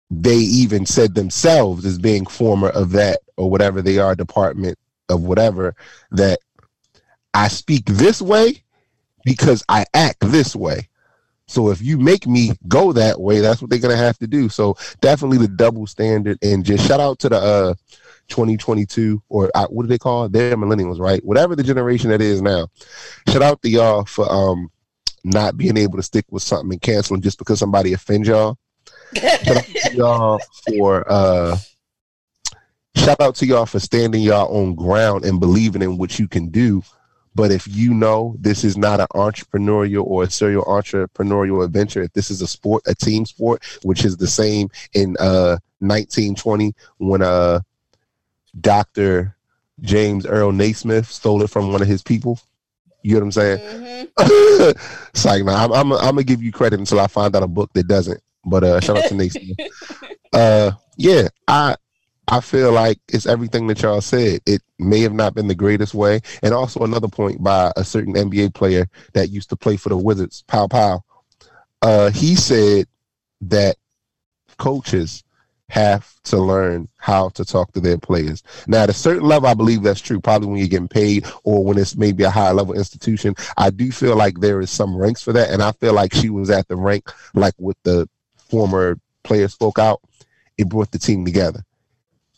they 0.09 0.37
even 0.37 0.85
said 0.85 1.15
themselves 1.15 1.85
as 1.85 1.99
being 1.99 2.25
former 2.25 2.69
of 2.69 2.91
that 2.91 3.19
or 3.35 3.49
whatever 3.49 3.81
they 3.81 3.99
are 3.99 4.15
department 4.15 4.77
of 5.09 5.21
whatever 5.21 5.75
that 6.11 6.39
I 7.33 7.49
speak 7.49 7.85
this 7.85 8.21
way 8.21 8.63
because 9.23 9.63
I 9.67 9.85
act 9.93 10.21
this 10.21 10.55
way. 10.55 10.87
So 11.47 11.69
if 11.69 11.81
you 11.81 11.97
make 11.97 12.27
me 12.27 12.51
go 12.67 12.91
that 12.93 13.19
way, 13.21 13.39
that's 13.39 13.61
what 13.61 13.69
they're 13.69 13.79
gonna 13.79 13.95
have 13.95 14.17
to 14.19 14.27
do. 14.27 14.49
So 14.49 14.75
definitely 15.01 15.37
the 15.37 15.47
double 15.47 15.87
standard, 15.87 16.37
and 16.41 16.65
just 16.65 16.85
shout 16.85 16.99
out 16.99 17.19
to 17.19 17.29
the 17.29 17.37
uh, 17.37 17.73
2022 18.29 19.21
or 19.29 19.51
uh, 19.55 19.67
what 19.67 19.83
do 19.83 19.87
they 19.87 19.97
call 19.97 20.25
it? 20.25 20.31
They're 20.31 20.57
millennials, 20.57 20.99
right? 20.99 21.23
Whatever 21.23 21.55
the 21.55 21.63
generation 21.63 22.09
that 22.09 22.21
is 22.21 22.41
now. 22.41 22.67
Shout 23.29 23.41
out 23.41 23.61
to 23.61 23.69
y'all 23.69 24.05
for 24.05 24.31
um 24.31 24.69
not 25.23 25.57
being 25.57 25.77
able 25.77 25.97
to 25.97 26.03
stick 26.03 26.25
with 26.29 26.43
something 26.43 26.71
and 26.71 26.81
canceling 26.81 27.21
just 27.21 27.37
because 27.37 27.59
somebody 27.59 27.93
offends 27.93 28.27
y'all. 28.27 28.57
shout 29.15 29.57
out 29.57 29.65
to 29.65 29.91
y'all 29.95 30.39
for 30.67 31.05
uh 31.11 31.57
shout 32.95 33.19
out 33.21 33.35
to 33.35 33.45
y'all 33.45 33.65
for 33.65 33.79
standing 33.79 34.21
y'all 34.21 34.55
on 34.55 34.75
ground 34.75 35.25
and 35.25 35.39
believing 35.39 35.81
in 35.81 35.97
what 35.97 36.17
you 36.17 36.27
can 36.27 36.49
do 36.49 36.81
but 37.37 37.51
if 37.51 37.67
you 37.67 37.93
know 37.93 38.35
this 38.39 38.63
is 38.63 38.77
not 38.77 38.99
an 38.99 39.05
entrepreneurial 39.13 40.03
or 40.05 40.23
a 40.23 40.29
serial 40.29 40.65
entrepreneurial 40.65 41.63
adventure, 41.63 42.01
if 42.01 42.11
this 42.13 42.31
is 42.31 42.41
a 42.41 42.47
sport, 42.47 42.81
a 42.87 42.95
team 42.95 43.27
sport, 43.27 43.63
which 43.83 44.05
is 44.05 44.17
the 44.17 44.25
same 44.25 44.69
in 44.93 45.15
uh, 45.19 45.59
1920 45.77 46.73
when 46.97 47.21
uh, 47.21 47.59
Dr. 48.59 49.35
James 49.81 50.25
Earl 50.25 50.51
Naismith 50.51 51.09
stole 51.09 51.41
it 51.43 51.49
from 51.49 51.71
one 51.71 51.81
of 51.81 51.87
his 51.87 52.01
people. 52.01 52.39
You 53.03 53.13
know 53.13 53.19
what 53.19 53.25
I'm 53.25 53.31
saying? 53.31 53.59
Mm-hmm. 53.59 54.71
it's 55.09 55.25
like, 55.25 55.45
nah, 55.45 55.65
I'm, 55.65 55.71
I'm, 55.71 55.93
I'm 55.93 55.99
gonna 55.99 56.23
give 56.23 56.41
you 56.41 56.51
credit 56.51 56.79
until 56.79 56.99
I 56.99 57.07
find 57.07 57.35
out 57.35 57.43
a 57.43 57.47
book 57.47 57.71
that 57.73 57.87
doesn't. 57.87 58.21
But 58.45 58.63
uh, 58.63 58.79
shout 58.79 58.97
out 58.97 59.05
to 59.09 59.15
Naismith. 59.15 59.57
uh, 60.33 60.71
yeah, 60.97 61.27
I 61.47 61.75
I 62.27 62.41
feel 62.41 62.71
like 62.71 62.99
it's 63.07 63.25
everything 63.25 63.67
that 63.67 63.81
y'all 63.81 64.01
said. 64.01 64.41
It 64.45 64.61
may 64.79 64.99
have 65.01 65.13
not 65.13 65.33
been 65.33 65.47
the 65.47 65.55
greatest 65.55 65.93
way. 65.93 66.19
And 66.43 66.53
also 66.53 66.81
another 66.81 67.07
point 67.07 67.41
by 67.41 67.71
a 67.77 67.83
certain 67.83 68.15
NBA 68.15 68.53
player 68.53 68.89
that 69.13 69.29
used 69.29 69.49
to 69.49 69.55
play 69.55 69.77
for 69.77 69.89
the 69.89 69.97
Wizards, 69.97 70.43
Pow 70.47 70.67
Pow. 70.67 71.03
Uh, 71.81 72.09
he 72.09 72.35
said 72.35 72.87
that 73.41 73.77
coaches 74.57 75.23
have 75.69 76.13
to 76.23 76.37
learn 76.37 76.87
how 76.97 77.29
to 77.29 77.43
talk 77.43 77.71
to 77.73 77.79
their 77.79 77.97
players. 77.97 78.41
Now, 78.67 78.83
at 78.83 78.89
a 78.89 78.93
certain 78.93 79.27
level, 79.27 79.49
I 79.49 79.53
believe 79.53 79.83
that's 79.83 80.01
true. 80.01 80.19
Probably 80.19 80.47
when 80.47 80.57
you're 80.57 80.67
getting 80.67 80.87
paid 80.87 81.25
or 81.43 81.63
when 81.63 81.77
it's 81.77 81.95
maybe 81.95 82.23
a 82.23 82.29
higher 82.29 82.53
level 82.53 82.73
institution. 82.73 83.35
I 83.57 83.69
do 83.69 83.91
feel 83.91 84.15
like 84.15 84.39
there 84.39 84.61
is 84.61 84.71
some 84.71 84.95
ranks 84.95 85.21
for 85.21 85.33
that. 85.33 85.49
And 85.49 85.61
I 85.61 85.73
feel 85.73 85.93
like 85.93 86.13
she 86.13 86.29
was 86.29 86.49
at 86.49 86.67
the 86.67 86.75
rank, 86.75 87.11
like 87.33 87.53
with 87.57 87.77
the 87.83 88.09
former 88.49 88.97
players 89.23 89.53
spoke 89.53 89.79
out. 89.79 90.01
It 90.57 90.69
brought 90.69 90.91
the 90.91 90.99
team 90.99 91.25
together 91.25 91.66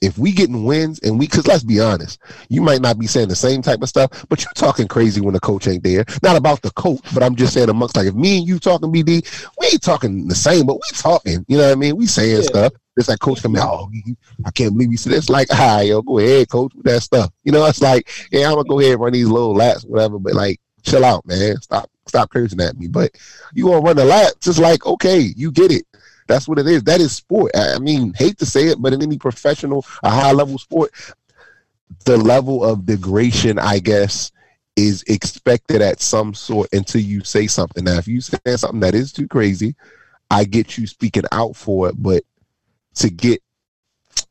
if 0.02 0.18
we 0.18 0.32
getting 0.32 0.64
wins 0.64 1.00
and 1.00 1.20
we, 1.20 1.28
because 1.28 1.48
let's 1.48 1.64
be 1.64 1.80
honest, 1.80 2.20
you 2.50 2.62
might 2.62 2.82
not 2.82 2.98
be 2.98 3.08
saying 3.08 3.28
the 3.28 3.36
same 3.36 3.62
type 3.62 3.82
of 3.82 3.90
stuff, 3.90 4.26
but 4.30 4.44
you're 4.44 4.52
talking 4.54 4.88
crazy 4.88 5.22
when 5.22 5.34
the 5.34 5.40
coach 5.40 5.68
ain't 5.68 5.84
there. 5.84 6.06
Not 6.24 6.38
about 6.38 6.62
the 6.62 6.72
coach, 6.72 7.02
but 7.14 7.24
I'm 7.24 7.36
just 7.36 7.54
saying 7.54 7.70
amongst 7.70 7.98
like 7.98 8.08
if 8.08 8.16
me 8.16 8.40
and 8.40 8.48
you 8.48 8.60
talking 8.60 8.92
BD, 8.92 9.26
we 9.60 9.68
ain't 9.68 9.84
talking 9.84 10.28
the 10.28 10.36
same, 10.36 10.66
but 10.66 10.76
we 10.76 10.82
talking. 10.94 11.46
You 11.48 11.58
know 11.58 11.68
what 11.68 11.74
I 11.74 11.76
mean? 11.76 11.98
We 11.98 12.06
saying 12.08 12.38
yeah. 12.38 12.42
stuff. 12.42 12.74
It's 12.98 13.08
like 13.08 13.20
coach 13.20 13.42
come 13.42 13.56
out. 13.56 13.70
Oh, 13.72 13.92
I 14.46 14.52
can't 14.52 14.74
believe 14.74 14.92
you 14.92 14.98
said 14.98 15.14
it's 15.14 15.30
like, 15.30 15.48
hi, 15.52 15.84
yo, 15.84 16.02
go 16.02 16.20
ahead, 16.20 16.50
coach, 16.50 16.74
with 16.76 16.86
that 16.86 17.02
stuff. 17.02 17.32
You 17.44 17.52
know, 17.52 17.66
it's 17.66 17.82
like, 17.82 18.10
yeah, 18.32 18.48
I'm 18.48 18.56
gonna 18.56 18.68
go 18.68 18.80
ahead 18.80 18.94
and 18.94 19.02
run 19.02 19.14
these 19.14 19.28
little 19.28 19.56
laps, 19.56 19.84
whatever. 19.84 20.20
But 20.20 20.34
like, 20.34 20.60
chill 20.84 21.06
out, 21.06 21.26
man. 21.26 21.58
Stop, 21.62 21.90
stop 22.08 22.30
cursing 22.30 22.62
at 22.62 22.78
me. 22.78 22.88
But 22.88 23.12
you 23.54 23.66
gonna 23.66 23.80
run 23.80 23.96
the 23.96 24.06
laps? 24.06 24.48
It's 24.48 24.60
like, 24.60 24.86
okay, 24.86 25.20
you 25.36 25.52
get 25.52 25.72
it. 25.72 25.86
That's 26.30 26.48
what 26.48 26.60
it 26.60 26.68
is. 26.68 26.84
That 26.84 27.02
is 27.02 27.12
sport. 27.12 27.52
I 27.56 27.80
mean, 27.80 28.14
hate 28.14 28.38
to 28.38 28.46
say 28.46 28.68
it, 28.68 28.80
but 28.80 28.94
in 28.94 29.02
any 29.02 29.18
professional, 29.18 29.84
a 30.04 30.12
high 30.12 30.32
level 30.32 30.60
sport, 30.60 30.92
the 32.06 32.18
level 32.18 32.64
of 32.64 32.86
degradation, 32.86 33.58
I 33.58 33.80
guess, 33.80 34.32
is 34.76 35.04
expected 35.08 35.82
at 35.82 36.02
some 36.02 36.36
sort 36.36 36.70
until 36.72 37.02
you 37.02 37.24
say 37.24 37.48
something. 37.48 37.84
Now, 37.84 37.98
if 37.98 38.08
you 38.08 38.22
say 38.22 38.38
something 38.46 38.80
that 38.82 38.94
is 38.94 39.12
too 39.12 39.28
crazy, 39.28 39.76
I 40.30 40.44
get 40.44 40.78
you 40.78 40.86
speaking 40.86 41.24
out 41.32 41.56
for 41.56 41.90
it, 41.90 41.96
but 41.98 42.24
to 42.96 43.10
get 43.10 43.42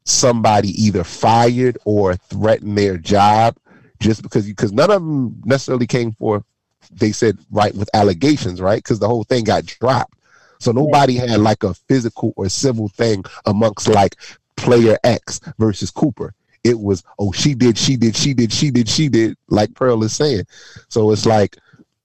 somebody 0.04 0.70
either 0.82 1.02
fired 1.02 1.78
or 1.84 2.14
threaten 2.14 2.76
their 2.76 2.96
job 2.96 3.56
just 4.00 4.22
because 4.22 4.46
you 4.46 4.54
because 4.54 4.72
none 4.72 4.90
of 4.90 5.02
them 5.02 5.40
necessarily 5.44 5.86
came 5.86 6.12
for 6.12 6.44
they 6.92 7.12
said 7.12 7.38
right 7.50 7.74
with 7.74 7.90
allegations 7.92 8.60
right 8.60 8.78
because 8.82 8.98
the 8.98 9.08
whole 9.08 9.24
thing 9.24 9.44
got 9.44 9.66
dropped 9.66 10.14
so 10.58 10.72
nobody 10.72 11.14
had 11.14 11.40
like 11.40 11.62
a 11.62 11.74
physical 11.74 12.32
or 12.36 12.48
civil 12.48 12.88
thing 12.88 13.24
amongst 13.46 13.88
like 13.88 14.16
player 14.56 14.98
X 15.04 15.40
versus 15.58 15.90
Cooper. 15.90 16.34
It 16.64 16.78
was, 16.78 17.04
oh, 17.18 17.32
she 17.32 17.54
did, 17.54 17.78
she 17.78 17.96
did, 17.96 18.16
she 18.16 18.34
did, 18.34 18.52
she 18.52 18.70
did, 18.70 18.88
she 18.88 19.08
did, 19.08 19.36
like 19.48 19.74
Pearl 19.74 20.02
is 20.02 20.14
saying. 20.14 20.44
So 20.88 21.12
it's 21.12 21.24
like, 21.24 21.56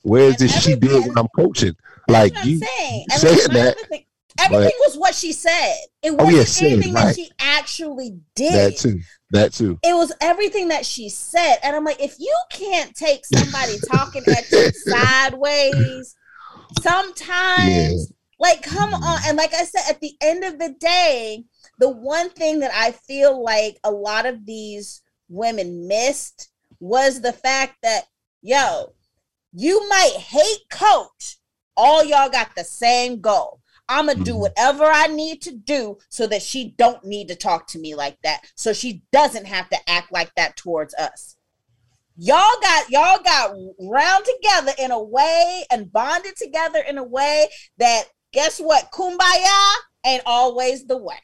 where's 0.03 0.37
this 0.37 0.63
she 0.63 0.75
did 0.75 1.07
when 1.07 1.17
I'm 1.17 1.27
coaching? 1.35 1.75
Like 2.07 2.33
you 2.45 2.59
saying, 2.59 3.05
saying 3.09 3.37
that. 3.51 3.77
Thing, 3.89 4.05
Everything 4.39 4.71
but, 4.79 4.87
was 4.87 4.97
what 4.97 5.15
she 5.15 5.31
said. 5.31 5.75
It 6.01 6.11
oh, 6.11 6.15
wasn't 6.15 6.33
oh, 6.33 6.37
yes, 6.37 6.61
anything 6.61 6.93
right. 6.93 7.05
that 7.05 7.15
she 7.15 7.29
actually 7.39 8.17
did. 8.35 8.53
That 8.53 8.77
too. 8.77 8.99
That 9.29 9.53
too. 9.53 9.79
It 9.83 9.93
was 9.93 10.11
everything 10.21 10.69
that 10.69 10.85
she 10.85 11.09
said. 11.09 11.57
And 11.63 11.75
I'm 11.75 11.83
like, 11.83 12.01
if 12.01 12.15
you 12.19 12.35
can't 12.51 12.95
take 12.95 13.25
somebody 13.25 13.77
talking 13.91 14.23
at 14.27 14.51
you 14.51 14.71
sideways, 14.73 16.15
sometimes, 16.81 18.09
yeah. 18.09 18.15
Like, 18.43 18.61
come 18.61 18.93
on. 18.93 19.19
And 19.25 19.37
like 19.37 19.53
I 19.53 19.63
said, 19.63 19.83
at 19.89 20.01
the 20.01 20.15
end 20.21 20.43
of 20.43 20.59
the 20.59 20.75
day, 20.79 21.45
the 21.79 21.89
one 21.89 22.29
thing 22.29 22.59
that 22.59 22.71
I 22.73 22.91
feel 22.91 23.41
like 23.41 23.79
a 23.85 23.89
lot 23.89 24.25
of 24.25 24.45
these 24.45 25.01
women 25.29 25.87
missed 25.87 26.49
was 26.81 27.21
the 27.21 27.31
fact 27.31 27.77
that, 27.83 28.03
yo, 28.41 28.93
you 29.53 29.87
might 29.87 30.17
hate 30.17 30.69
coach. 30.69 31.37
All 31.77 32.03
y'all 32.03 32.29
got 32.29 32.53
the 32.55 32.65
same 32.65 33.21
goal. 33.21 33.61
I'm 33.87 34.07
gonna 34.07 34.23
do 34.23 34.31
mm-hmm. 34.31 34.41
whatever 34.41 34.83
I 34.83 35.07
need 35.07 35.41
to 35.43 35.55
do 35.55 35.97
so 36.09 36.27
that 36.27 36.41
she 36.41 36.75
don't 36.77 37.03
need 37.05 37.29
to 37.29 37.35
talk 37.35 37.67
to 37.67 37.79
me 37.79 37.95
like 37.95 38.17
that. 38.23 38.41
So 38.55 38.73
she 38.73 39.03
doesn't 39.11 39.45
have 39.45 39.69
to 39.69 39.89
act 39.89 40.11
like 40.11 40.33
that 40.35 40.57
towards 40.57 40.93
us. 40.95 41.37
Y'all 42.15 42.59
got 42.61 42.89
y'all 42.91 43.23
got 43.23 43.55
round 43.79 44.25
together 44.25 44.73
in 44.77 44.91
a 44.91 45.01
way 45.01 45.63
and 45.71 45.91
bonded 45.91 46.35
together 46.35 46.79
in 46.87 46.97
a 46.97 47.03
way 47.03 47.47
that 47.77 48.03
guess 48.33 48.59
what? 48.59 48.91
Kumbaya 48.91 49.75
ain't 50.05 50.23
always 50.25 50.85
the 50.85 50.97
way. 50.97 51.15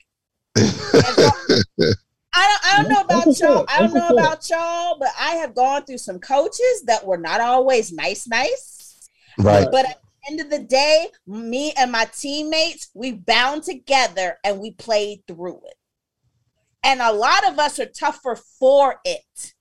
I 2.31 2.47
don't, 2.47 2.65
I 2.65 2.75
don't 2.77 2.89
know 2.89 3.01
about 3.01 3.39
y'all. 3.39 3.65
I 3.67 3.79
don't 3.79 3.93
know 3.93 4.07
about 4.09 4.49
y'all, 4.49 4.97
but 4.99 5.09
I 5.19 5.31
have 5.35 5.55
gone 5.55 5.83
through 5.83 5.97
some 5.97 6.19
coaches 6.19 6.83
that 6.85 7.05
were 7.05 7.17
not 7.17 7.41
always 7.41 7.91
nice, 7.91 8.27
nice. 8.27 9.09
Right. 9.37 9.67
But 9.71 9.85
at 9.89 10.01
the 10.01 10.31
end 10.31 10.41
of 10.41 10.49
the 10.49 10.59
day, 10.59 11.07
me 11.27 11.73
and 11.77 11.91
my 11.91 12.05
teammates, 12.05 12.89
we 12.93 13.13
bound 13.13 13.63
together 13.63 14.37
and 14.43 14.59
we 14.59 14.71
played 14.71 15.23
through 15.27 15.59
it. 15.65 15.75
And 16.83 17.01
a 17.01 17.11
lot 17.11 17.47
of 17.47 17.59
us 17.59 17.79
are 17.79 17.87
tougher 17.87 18.37
for 18.59 19.01
it. 19.03 19.53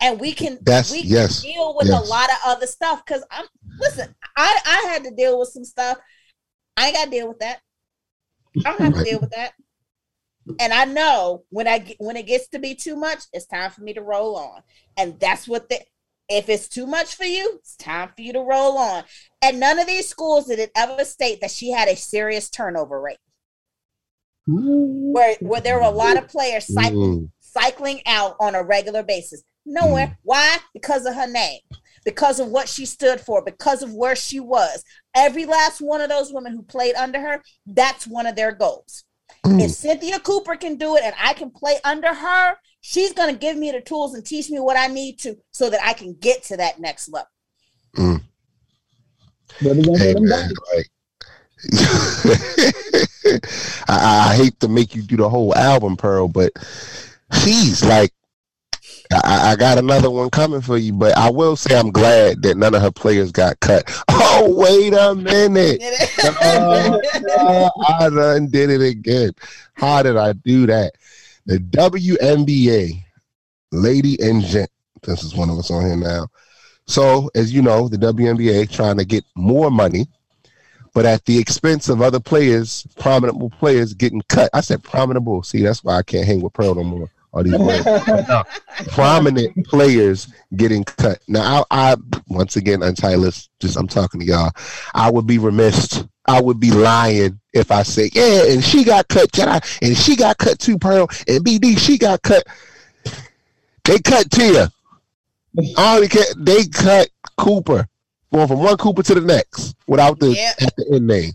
And 0.00 0.20
we 0.20 0.32
can 0.32 0.58
That's, 0.62 0.90
we 0.90 1.00
yes, 1.00 1.42
deal 1.42 1.76
with 1.76 1.88
yes. 1.88 2.00
a 2.00 2.08
lot 2.08 2.28
of 2.28 2.36
other 2.44 2.66
stuff. 2.66 3.04
Cause 3.06 3.24
I'm 3.30 3.46
listen, 3.78 4.14
I, 4.36 4.58
I 4.66 4.88
had 4.90 5.04
to 5.04 5.12
deal 5.12 5.38
with 5.38 5.48
some 5.48 5.64
stuff. 5.64 5.98
I 6.76 6.86
ain't 6.86 6.96
gotta 6.96 7.10
deal 7.10 7.28
with 7.28 7.40
that. 7.40 7.60
I 8.64 8.70
don't 8.70 8.80
have 8.80 8.94
to 8.94 9.04
deal 9.04 9.20
with 9.20 9.30
that. 9.30 9.52
And 10.58 10.72
I 10.72 10.84
know 10.84 11.44
when 11.50 11.68
I 11.68 11.78
get, 11.78 11.96
when 12.00 12.16
it 12.16 12.26
gets 12.26 12.48
to 12.48 12.58
be 12.58 12.74
too 12.74 12.96
much, 12.96 13.24
it's 13.32 13.46
time 13.46 13.70
for 13.70 13.82
me 13.82 13.94
to 13.94 14.02
roll 14.02 14.36
on. 14.36 14.62
And 14.96 15.18
that's 15.20 15.46
what 15.46 15.68
the 15.68 15.80
if 16.28 16.48
it's 16.48 16.68
too 16.68 16.86
much 16.86 17.14
for 17.14 17.24
you, 17.24 17.56
it's 17.58 17.76
time 17.76 18.10
for 18.14 18.22
you 18.22 18.32
to 18.32 18.40
roll 18.40 18.78
on. 18.78 19.04
And 19.42 19.60
none 19.60 19.78
of 19.78 19.86
these 19.86 20.08
schools 20.08 20.46
did 20.46 20.58
it 20.58 20.70
ever 20.76 21.04
state 21.04 21.40
that 21.40 21.50
she 21.50 21.70
had 21.70 21.88
a 21.88 21.96
serious 21.96 22.48
turnover 22.48 23.00
rate. 23.00 23.18
Where 24.46 25.36
where 25.40 25.60
there 25.60 25.76
were 25.76 25.82
a 25.82 25.90
lot 25.90 26.16
of 26.16 26.28
players 26.28 26.66
cycling 26.66 27.20
mm. 27.20 27.30
cycling 27.38 28.00
out 28.06 28.36
on 28.40 28.56
a 28.56 28.62
regular 28.62 29.04
basis. 29.04 29.42
Nowhere. 29.64 30.08
Mm. 30.08 30.16
Why? 30.22 30.56
Because 30.74 31.06
of 31.06 31.14
her 31.14 31.28
name, 31.28 31.60
because 32.04 32.40
of 32.40 32.48
what 32.48 32.68
she 32.68 32.86
stood 32.86 33.20
for, 33.20 33.42
because 33.42 33.82
of 33.82 33.92
where 33.92 34.16
she 34.16 34.40
was. 34.40 34.84
Every 35.14 35.46
last 35.46 35.80
one 35.80 36.00
of 36.00 36.08
those 36.08 36.32
women 36.32 36.52
who 36.52 36.62
played 36.62 36.94
under 36.94 37.20
her, 37.20 37.42
that's 37.66 38.06
one 38.06 38.26
of 38.26 38.36
their 38.36 38.52
goals. 38.52 39.04
Mm. 39.44 39.62
If 39.64 39.72
Cynthia 39.72 40.18
Cooper 40.20 40.56
can 40.56 40.76
do 40.76 40.96
it 40.96 41.02
and 41.04 41.14
I 41.18 41.32
can 41.32 41.50
play 41.50 41.78
under 41.84 42.14
her, 42.14 42.56
she's 42.80 43.12
going 43.12 43.32
to 43.32 43.38
give 43.38 43.56
me 43.56 43.70
the 43.70 43.80
tools 43.80 44.14
and 44.14 44.24
teach 44.24 44.50
me 44.50 44.60
what 44.60 44.76
I 44.76 44.86
need 44.88 45.18
to 45.20 45.36
so 45.50 45.70
that 45.70 45.80
I 45.82 45.92
can 45.92 46.14
get 46.14 46.42
to 46.44 46.56
that 46.58 46.80
next 46.80 47.08
level. 47.08 47.28
Mm. 47.96 48.22
Hey, 49.58 50.14
man, 50.18 50.50
like, 50.74 50.90
I, 53.88 54.30
I, 54.30 54.34
hate 54.36 54.58
to 54.60 54.68
make 54.68 54.96
you 54.96 55.02
do 55.02 55.16
the 55.16 55.28
whole 55.28 55.54
album, 55.54 55.96
Pearl, 55.96 56.26
but 56.26 56.52
she's 57.42 57.84
like 57.84 58.12
I, 59.24 59.52
I, 59.52 59.56
got 59.56 59.78
another 59.78 60.10
one 60.10 60.30
coming 60.30 60.60
for 60.60 60.76
you, 60.76 60.92
but 60.92 61.16
I 61.16 61.30
will 61.30 61.56
say 61.56 61.76
I'm 61.76 61.90
glad 61.90 62.42
that 62.42 62.56
none 62.56 62.74
of 62.74 62.82
her 62.82 62.90
players 62.90 63.32
got 63.32 63.60
cut. 63.60 63.84
Oh, 64.34 64.54
wait 64.54 64.94
a 64.94 65.14
minute. 65.14 65.82
I 66.22 68.08
done 68.08 68.48
did 68.48 68.70
it 68.70 68.80
again. 68.80 69.32
How 69.74 70.02
did 70.02 70.16
I 70.16 70.32
do 70.32 70.64
that? 70.66 70.92
The 71.44 71.58
WNBA, 71.58 73.04
lady 73.72 74.16
and 74.22 74.42
gent, 74.42 74.70
this 75.02 75.22
is 75.22 75.34
one 75.34 75.50
of 75.50 75.58
us 75.58 75.70
on 75.70 75.84
here 75.84 75.96
now. 75.96 76.28
So, 76.86 77.30
as 77.34 77.52
you 77.52 77.60
know, 77.60 77.88
the 77.88 77.98
WNBA 77.98 78.70
trying 78.70 78.96
to 78.96 79.04
get 79.04 79.22
more 79.34 79.70
money, 79.70 80.06
but 80.94 81.04
at 81.04 81.22
the 81.26 81.38
expense 81.38 81.90
of 81.90 82.00
other 82.00 82.20
players, 82.20 82.86
prominent 82.98 83.52
players 83.58 83.92
getting 83.92 84.22
cut. 84.28 84.48
I 84.54 84.62
said 84.62 84.82
prominent. 84.82 85.44
See, 85.44 85.62
that's 85.62 85.84
why 85.84 85.98
I 85.98 86.02
can't 86.02 86.26
hang 86.26 86.40
with 86.40 86.54
Pearl 86.54 86.74
no 86.74 86.84
more 86.84 87.10
all 87.32 87.42
these 87.42 87.54
uh, 87.86 88.44
prominent 88.88 89.66
players 89.66 90.28
getting 90.56 90.84
cut. 90.84 91.18
Now, 91.28 91.64
I, 91.70 91.92
I 91.92 91.96
once 92.28 92.56
again, 92.56 92.80
Untitless, 92.80 93.48
just 93.60 93.76
I'm 93.76 93.88
talking 93.88 94.20
to 94.20 94.26
y'all. 94.26 94.50
I 94.94 95.10
would 95.10 95.26
be 95.26 95.38
remiss. 95.38 96.04
I 96.26 96.40
would 96.40 96.60
be 96.60 96.70
lying 96.70 97.40
if 97.52 97.70
I 97.70 97.82
say, 97.82 98.10
yeah, 98.12 98.44
and 98.48 98.62
she 98.62 98.84
got 98.84 99.08
cut, 99.08 99.32
Jedi, 99.32 99.78
and 99.82 99.96
she 99.96 100.14
got 100.14 100.38
cut 100.38 100.58
too, 100.58 100.78
Pearl, 100.78 101.08
and 101.26 101.44
BD, 101.44 101.76
she 101.78 101.98
got 101.98 102.22
cut. 102.22 102.46
They 103.84 103.98
cut 103.98 104.30
Te'a. 104.30 104.70
Only 105.76 106.08
they 106.36 106.64
cut 106.66 107.08
Cooper, 107.36 107.86
going 108.32 108.48
from 108.48 108.60
one 108.60 108.76
Cooper 108.76 109.02
to 109.02 109.14
the 109.14 109.20
next 109.20 109.74
without 109.86 110.18
the 110.18 110.30
yep. 110.30 110.54
at 110.62 110.76
the 110.76 110.92
end 110.94 111.06
name. 111.06 111.32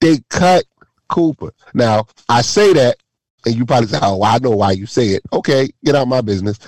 They 0.00 0.18
cut 0.30 0.64
Cooper. 1.08 1.52
Now 1.74 2.06
I 2.28 2.42
say 2.42 2.72
that 2.72 3.01
and 3.46 3.54
you 3.54 3.66
probably 3.66 3.88
say, 3.88 3.98
"Oh, 4.02 4.18
well, 4.18 4.34
I 4.34 4.38
know 4.38 4.50
why 4.50 4.72
you 4.72 4.86
say 4.86 5.08
it." 5.08 5.22
Okay, 5.32 5.68
get 5.84 5.94
out 5.94 6.08
my 6.08 6.20
business. 6.20 6.58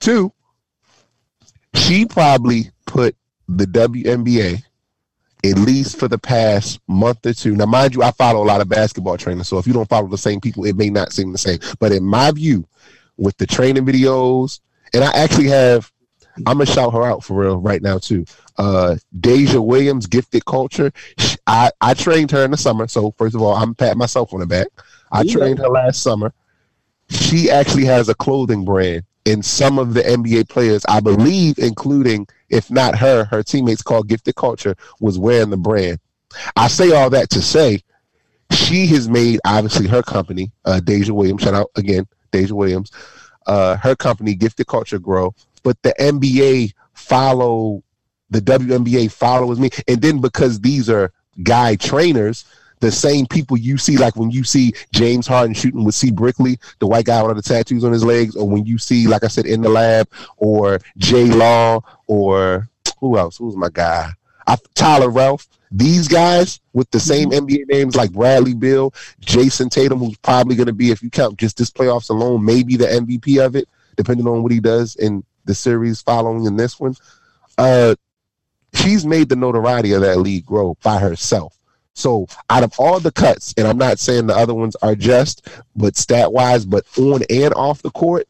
Two, 0.00 0.32
she 1.74 2.04
probably 2.06 2.70
put 2.86 3.16
the 3.48 3.66
WNBA 3.66 4.62
at 5.44 5.58
least 5.58 5.98
for 5.98 6.08
the 6.08 6.18
past 6.18 6.80
month 6.88 7.24
or 7.24 7.32
two. 7.32 7.54
Now, 7.54 7.66
mind 7.66 7.94
you, 7.94 8.02
I 8.02 8.10
follow 8.10 8.42
a 8.42 8.46
lot 8.46 8.60
of 8.60 8.68
basketball 8.68 9.16
trainers, 9.16 9.48
so 9.48 9.58
if 9.58 9.66
you 9.66 9.72
don't 9.72 9.88
follow 9.88 10.08
the 10.08 10.18
same 10.18 10.40
people, 10.40 10.64
it 10.64 10.76
may 10.76 10.90
not 10.90 11.12
seem 11.12 11.32
the 11.32 11.38
same. 11.38 11.58
But 11.78 11.92
in 11.92 12.04
my 12.04 12.30
view, 12.32 12.66
with 13.16 13.36
the 13.36 13.46
training 13.46 13.84
videos, 13.84 14.60
and 14.94 15.04
I 15.04 15.10
actually 15.12 15.48
have, 15.48 15.90
I'm 16.38 16.58
gonna 16.58 16.66
shout 16.66 16.92
her 16.92 17.04
out 17.04 17.24
for 17.24 17.40
real 17.40 17.58
right 17.58 17.82
now 17.82 17.98
too. 17.98 18.24
Uh, 18.56 18.96
Deja 19.20 19.60
Williams, 19.60 20.06
Gifted 20.06 20.44
Culture. 20.44 20.92
I 21.46 21.70
I 21.80 21.94
trained 21.94 22.30
her 22.32 22.44
in 22.44 22.50
the 22.50 22.56
summer, 22.56 22.86
so 22.88 23.12
first 23.12 23.34
of 23.34 23.42
all, 23.42 23.54
I'm 23.54 23.74
patting 23.74 23.98
myself 23.98 24.32
on 24.32 24.40
the 24.40 24.46
back. 24.46 24.68
I 25.12 25.22
yeah. 25.22 25.32
trained 25.32 25.58
her 25.58 25.68
last 25.68 26.02
summer. 26.02 26.32
She 27.10 27.50
actually 27.50 27.84
has 27.86 28.08
a 28.08 28.14
clothing 28.14 28.64
brand, 28.64 29.04
and 29.26 29.44
some 29.44 29.78
of 29.78 29.94
the 29.94 30.02
NBA 30.02 30.48
players, 30.48 30.84
I 30.88 31.00
believe, 31.00 31.58
including 31.58 32.26
if 32.50 32.70
not 32.70 32.96
her, 32.96 33.24
her 33.24 33.42
teammates 33.42 33.82
called 33.82 34.08
Gifted 34.08 34.36
Culture, 34.36 34.74
was 35.00 35.18
wearing 35.18 35.50
the 35.50 35.56
brand. 35.56 35.98
I 36.56 36.68
say 36.68 36.92
all 36.92 37.10
that 37.10 37.30
to 37.30 37.42
say 37.42 37.80
she 38.50 38.86
has 38.88 39.08
made 39.08 39.40
obviously 39.44 39.86
her 39.86 40.02
company, 40.02 40.52
uh, 40.64 40.80
Deja 40.80 41.12
Williams. 41.12 41.42
Shout 41.42 41.54
out 41.54 41.70
again, 41.76 42.06
Deja 42.30 42.54
Williams. 42.54 42.90
Uh, 43.46 43.76
her 43.76 43.96
company, 43.96 44.34
Gifted 44.34 44.66
Culture, 44.66 44.98
grow. 44.98 45.34
But 45.62 45.80
the 45.82 45.94
NBA 45.98 46.74
follow 46.92 47.82
the 48.30 48.40
WNBA 48.40 49.10
follows 49.10 49.58
me, 49.58 49.70
and 49.86 50.00
then 50.02 50.20
because 50.20 50.60
these 50.60 50.90
are 50.90 51.12
guy 51.42 51.76
trainers, 51.76 52.44
the 52.80 52.90
same 52.90 53.26
people 53.26 53.56
you 53.56 53.78
see, 53.78 53.96
like 53.96 54.16
when 54.16 54.30
you 54.30 54.44
see 54.44 54.72
James 54.92 55.26
Harden 55.26 55.54
shooting 55.54 55.84
with 55.84 55.94
C. 55.94 56.10
Brickley, 56.10 56.58
the 56.78 56.86
white 56.86 57.06
guy 57.06 57.22
with 57.22 57.30
all 57.30 57.34
the 57.34 57.42
tattoos 57.42 57.84
on 57.84 57.92
his 57.92 58.04
legs, 58.04 58.36
or 58.36 58.48
when 58.48 58.64
you 58.64 58.78
see, 58.78 59.06
like 59.06 59.24
I 59.24 59.28
said, 59.28 59.46
in 59.46 59.60
the 59.60 59.68
lab, 59.68 60.08
or 60.36 60.80
Jay 60.96 61.26
Law, 61.26 61.80
or 62.06 62.68
who 63.00 63.18
else? 63.18 63.36
Who's 63.36 63.56
my 63.56 63.68
guy? 63.72 64.10
I, 64.46 64.56
Tyler 64.74 65.10
Relph. 65.10 65.46
These 65.70 66.08
guys 66.08 66.60
with 66.72 66.90
the 66.90 67.00
same 67.00 67.30
NBA 67.30 67.48
mm-hmm. 67.48 67.70
names 67.70 67.94
like 67.94 68.12
Bradley 68.12 68.54
Beal, 68.54 68.92
Jayson 69.20 69.68
Tatum, 69.68 69.98
who's 69.98 70.16
probably 70.18 70.56
going 70.56 70.66
to 70.66 70.72
be, 70.72 70.90
if 70.90 71.02
you 71.02 71.10
count 71.10 71.38
just 71.38 71.58
this 71.58 71.70
playoffs 71.70 72.08
alone, 72.08 72.42
maybe 72.42 72.76
the 72.76 72.86
MVP 72.86 73.44
of 73.44 73.54
it, 73.54 73.68
depending 73.96 74.26
on 74.26 74.42
what 74.42 74.50
he 74.50 74.60
does 74.60 74.96
in 74.96 75.22
the 75.44 75.54
series 75.54 76.00
following 76.00 76.46
in 76.46 76.56
this 76.56 76.80
one. 76.80 76.94
Uh, 77.58 77.94
she's 78.72 79.04
made 79.04 79.28
the 79.28 79.36
notoriety 79.36 79.92
of 79.92 80.00
that 80.00 80.18
league 80.18 80.46
grow 80.46 80.76
by 80.82 80.98
herself. 80.98 81.57
So 81.98 82.28
out 82.48 82.62
of 82.62 82.72
all 82.78 83.00
the 83.00 83.12
cuts, 83.12 83.54
and 83.56 83.66
I'm 83.66 83.78
not 83.78 83.98
saying 83.98 84.26
the 84.26 84.36
other 84.36 84.54
ones 84.54 84.76
are 84.82 84.94
just, 84.94 85.48
but 85.74 85.96
stat 85.96 86.32
wise, 86.32 86.64
but 86.64 86.86
on 86.96 87.22
and 87.28 87.52
off 87.54 87.82
the 87.82 87.90
court, 87.90 88.28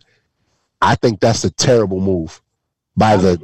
I 0.81 0.95
think 0.95 1.21
that's 1.21 1.45
a 1.45 1.51
terrible 1.51 2.01
move 2.01 2.41
by 2.97 3.17
the 3.17 3.41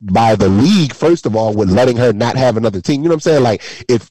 by 0.00 0.36
the 0.36 0.48
league. 0.48 0.92
First 0.92 1.24
of 1.24 1.34
all, 1.34 1.54
with 1.54 1.70
letting 1.70 1.96
her 1.96 2.12
not 2.12 2.36
have 2.36 2.56
another 2.56 2.80
team. 2.80 3.02
You 3.02 3.08
know 3.08 3.14
what 3.14 3.26
I'm 3.26 3.32
saying? 3.32 3.42
Like 3.42 3.62
if 3.88 4.10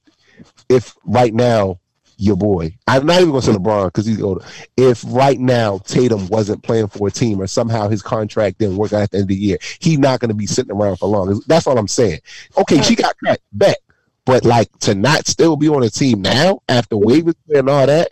if 0.70 0.96
right 1.06 1.34
now 1.34 1.80
your 2.18 2.38
boy, 2.38 2.76
I'm 2.88 3.06
not 3.06 3.22
even 3.22 3.32
gonna 3.32 3.42
say 3.42 3.52
LeBron 3.52 3.86
because 3.86 4.06
he's 4.06 4.22
older. 4.22 4.46
If 4.78 5.04
right 5.08 5.40
now 5.40 5.80
Tatum 5.80 6.28
wasn't 6.30 6.64
playing 6.64 6.88
for 6.88 7.10
a 7.10 7.12
team 7.12 7.42
or 7.42 7.48
somehow 7.48 7.90
his 7.90 8.02
contract 8.02 8.60
didn't 8.60 8.78
work 8.78 8.94
out 8.94 9.04
at 9.04 9.12
the 9.12 9.18
end 9.18 9.24
of 9.24 9.30
the 9.30 9.36
year, 9.36 9.58
he's 9.80 10.00
not 10.00 10.20
gonna 10.20 10.34
be 10.34 10.48
sitting 10.48 10.72
around 10.72 10.98
for 10.98 11.10
long. 11.10 11.42
That's 11.48 11.68
all 11.68 11.78
I'm 11.78 11.88
saying. 11.88 12.20
Okay, 12.58 12.82
she 12.82 12.96
got 12.96 13.16
cut, 13.24 13.40
bet. 13.52 13.78
But 14.26 14.46
like 14.46 14.70
to 14.80 14.96
not 14.96 15.28
still 15.28 15.58
be 15.58 15.68
on 15.68 15.84
a 15.84 15.90
team 15.90 16.22
now 16.22 16.62
after 16.70 16.96
waivers 16.96 17.36
and 17.54 17.70
all 17.70 17.86
that. 17.86 18.12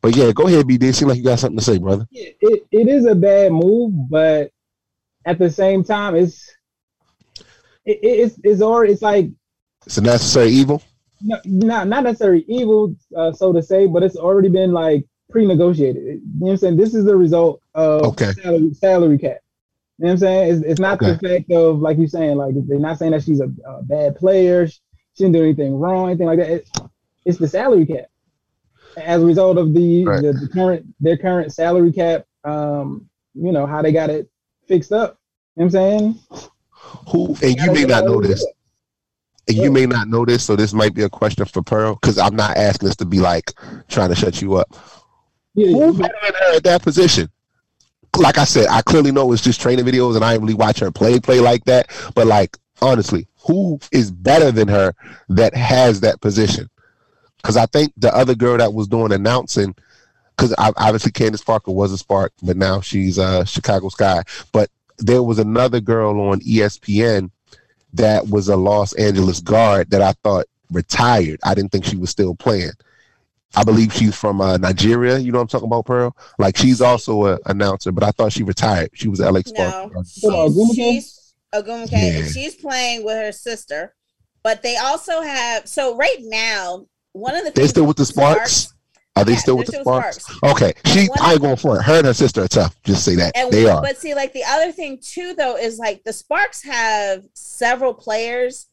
But 0.00 0.14
yeah, 0.14 0.30
go 0.30 0.46
ahead, 0.46 0.66
BD. 0.66 0.94
Seem 0.94 1.08
like 1.08 1.18
you 1.18 1.24
got 1.24 1.40
something 1.40 1.58
to 1.58 1.64
say, 1.64 1.78
brother. 1.78 2.06
Yeah, 2.10 2.30
it, 2.40 2.66
it 2.70 2.88
is 2.88 3.06
a 3.06 3.14
bad 3.14 3.52
move, 3.52 3.92
but 4.08 4.52
at 5.24 5.38
the 5.38 5.50
same 5.50 5.82
time, 5.82 6.14
it's 6.14 6.48
it, 7.84 7.98
it's 8.02 8.40
it's 8.44 8.62
already 8.62 8.92
it's 8.92 9.02
like 9.02 9.30
it's 9.84 9.98
a 9.98 10.02
necessary 10.02 10.50
evil. 10.50 10.82
No, 11.22 11.40
not 11.44 11.88
not 11.88 12.04
necessarily 12.04 12.44
evil, 12.46 12.94
uh, 13.16 13.32
so 13.32 13.52
to 13.52 13.62
say, 13.62 13.86
but 13.86 14.02
it's 14.02 14.16
already 14.16 14.48
been 14.48 14.72
like 14.72 15.04
pre-negotiated. 15.30 16.04
You 16.04 16.12
know 16.12 16.20
what 16.38 16.50
I'm 16.52 16.56
saying? 16.58 16.76
This 16.76 16.94
is 16.94 17.04
the 17.04 17.16
result 17.16 17.60
of 17.74 18.02
okay. 18.02 18.32
salary, 18.32 18.74
salary 18.74 19.18
cap. 19.18 19.38
You 19.98 20.06
know 20.06 20.06
what 20.06 20.10
I'm 20.12 20.18
saying? 20.18 20.52
It's, 20.52 20.64
it's 20.64 20.80
not 20.80 21.02
okay. 21.02 21.12
the 21.12 21.28
fact 21.28 21.50
of 21.50 21.80
like 21.80 21.98
you're 21.98 22.06
saying, 22.06 22.36
like 22.36 22.54
they're 22.66 22.78
not 22.78 22.98
saying 22.98 23.12
that 23.12 23.24
she's 23.24 23.40
a, 23.40 23.50
a 23.66 23.82
bad 23.82 24.16
player, 24.16 24.68
she 25.18 25.24
didn't 25.24 25.34
do 25.34 25.42
anything 25.42 25.74
wrong, 25.74 26.08
anything 26.08 26.28
like 26.28 26.38
that. 26.38 26.48
It's, 26.48 26.70
it's 27.24 27.38
the 27.38 27.48
salary 27.48 27.84
cap. 27.84 28.06
As 28.96 29.20
a 29.20 29.26
result 29.26 29.58
of 29.58 29.74
the, 29.74 30.04
right. 30.04 30.22
the, 30.22 30.32
the 30.32 30.48
current 30.48 30.86
their 31.00 31.16
current 31.16 31.52
salary 31.52 31.92
cap, 31.92 32.24
um, 32.44 33.08
you 33.34 33.50
know 33.50 33.66
how 33.66 33.82
they 33.82 33.92
got 33.92 34.10
it 34.10 34.30
fixed 34.68 34.92
up. 34.92 35.18
You 35.56 35.64
know 35.64 35.64
what 35.64 35.64
I'm 35.64 35.70
saying? 35.70 36.18
Who 37.10 37.36
and 37.42 37.56
you 37.60 37.72
may 37.72 37.84
not 37.84 38.04
know 38.04 38.20
this. 38.20 38.46
And 39.48 39.56
you 39.56 39.72
may 39.72 39.86
not 39.86 40.08
know 40.08 40.24
this, 40.24 40.44
so 40.44 40.56
this 40.56 40.72
might 40.74 40.94
be 40.94 41.02
a 41.02 41.08
question 41.08 41.46
for 41.46 41.62
Pearl, 41.62 41.94
because 41.94 42.18
I'm 42.18 42.36
not 42.36 42.56
asking 42.56 42.88
this 42.88 42.96
to 42.96 43.06
be 43.06 43.18
like 43.18 43.52
trying 43.88 44.10
to 44.10 44.14
shut 44.14 44.42
you 44.42 44.54
up. 44.56 44.76
Yeah, 45.54 45.68
Who 45.68 45.98
better 45.98 46.14
than 46.22 46.32
her 46.34 46.56
at 46.56 46.64
that 46.64 46.82
position? 46.82 47.30
Like 48.16 48.36
I 48.36 48.44
said, 48.44 48.68
I 48.68 48.82
clearly 48.82 49.10
know 49.10 49.32
it's 49.32 49.42
just 49.42 49.60
training 49.60 49.86
videos, 49.86 50.16
and 50.16 50.24
I 50.24 50.34
ain't 50.34 50.42
really 50.42 50.54
watch 50.54 50.80
her 50.80 50.90
play 50.90 51.18
play 51.18 51.40
like 51.40 51.64
that. 51.64 51.90
But 52.14 52.26
like 52.26 52.56
honestly, 52.80 53.26
who 53.48 53.80
is 53.92 54.10
better 54.10 54.52
than 54.52 54.68
her 54.68 54.94
that 55.30 55.54
has 55.54 56.00
that 56.00 56.20
position? 56.20 56.68
Because 57.38 57.56
I 57.56 57.64
think 57.64 57.92
the 57.96 58.14
other 58.14 58.34
girl 58.34 58.58
that 58.58 58.74
was 58.74 58.88
doing 58.88 59.10
announcing, 59.10 59.74
because 60.36 60.54
obviously 60.58 61.12
Candace 61.12 61.42
Parker 61.42 61.72
was 61.72 61.90
a 61.90 61.98
spark, 61.98 62.32
but 62.42 62.58
now 62.58 62.82
she's 62.82 63.18
uh, 63.18 63.46
Chicago 63.46 63.88
Sky. 63.88 64.22
But 64.52 64.70
there 64.98 65.22
was 65.22 65.38
another 65.38 65.80
girl 65.80 66.20
on 66.20 66.40
ESPN 66.40 67.30
that 67.94 68.28
was 68.28 68.48
a 68.48 68.56
Los 68.56 68.92
Angeles 68.94 69.40
guard 69.40 69.90
that 69.90 70.02
I 70.02 70.12
thought 70.22 70.46
retired. 70.70 71.40
I 71.42 71.54
didn't 71.54 71.72
think 71.72 71.86
she 71.86 71.96
was 71.96 72.10
still 72.10 72.34
playing. 72.34 72.72
I 73.56 73.64
believe 73.64 73.94
she's 73.94 74.14
from 74.14 74.42
uh, 74.42 74.58
Nigeria. 74.58 75.16
You 75.16 75.32
know 75.32 75.38
what 75.38 75.42
I'm 75.44 75.48
talking 75.48 75.68
about, 75.68 75.86
Pearl? 75.86 76.14
Like 76.38 76.58
she's 76.58 76.82
also 76.82 77.24
an 77.24 77.38
announcer, 77.46 77.92
but 77.92 78.04
I 78.04 78.10
thought 78.10 78.32
she 78.32 78.42
retired. 78.42 78.90
She 78.92 79.08
was 79.08 79.22
Alex 79.22 79.50
no, 79.56 79.90
she's, 80.04 80.74
she's 80.74 81.17
Ogwumike, 81.54 81.90
yeah. 81.92 82.24
she's 82.26 82.54
playing 82.54 83.04
with 83.04 83.16
her 83.16 83.32
sister. 83.32 83.94
But 84.42 84.62
they 84.62 84.76
also 84.76 85.20
have 85.20 85.68
so 85.68 85.96
right 85.96 86.18
now 86.20 86.86
one 87.12 87.34
of 87.34 87.44
the 87.44 87.50
they 87.50 87.66
still 87.66 87.86
with 87.86 87.96
the 87.96 88.04
Sparks. 88.04 88.72
Are 89.16 89.24
they 89.24 89.32
yeah, 89.32 89.38
still 89.38 89.58
with 89.58 89.66
the 89.66 89.80
Sparks? 89.80 90.24
Sparks? 90.24 90.62
Okay, 90.62 90.72
she. 90.86 91.08
I 91.20 91.32
ain't 91.32 91.42
going 91.42 91.56
for 91.56 91.78
it. 91.78 91.82
Her 91.82 91.98
and 91.98 92.06
her 92.06 92.14
sister 92.14 92.42
are 92.42 92.48
tough. 92.48 92.80
Just 92.84 93.04
say 93.04 93.16
that 93.16 93.36
and 93.36 93.50
they 93.50 93.66
are. 93.66 93.82
But 93.82 93.98
see, 93.98 94.14
like 94.14 94.32
the 94.32 94.44
other 94.46 94.70
thing 94.70 94.98
too, 95.02 95.34
though, 95.34 95.56
is 95.56 95.78
like 95.78 96.04
the 96.04 96.12
Sparks 96.12 96.62
have 96.62 97.24
several 97.34 97.92
players, 97.92 98.68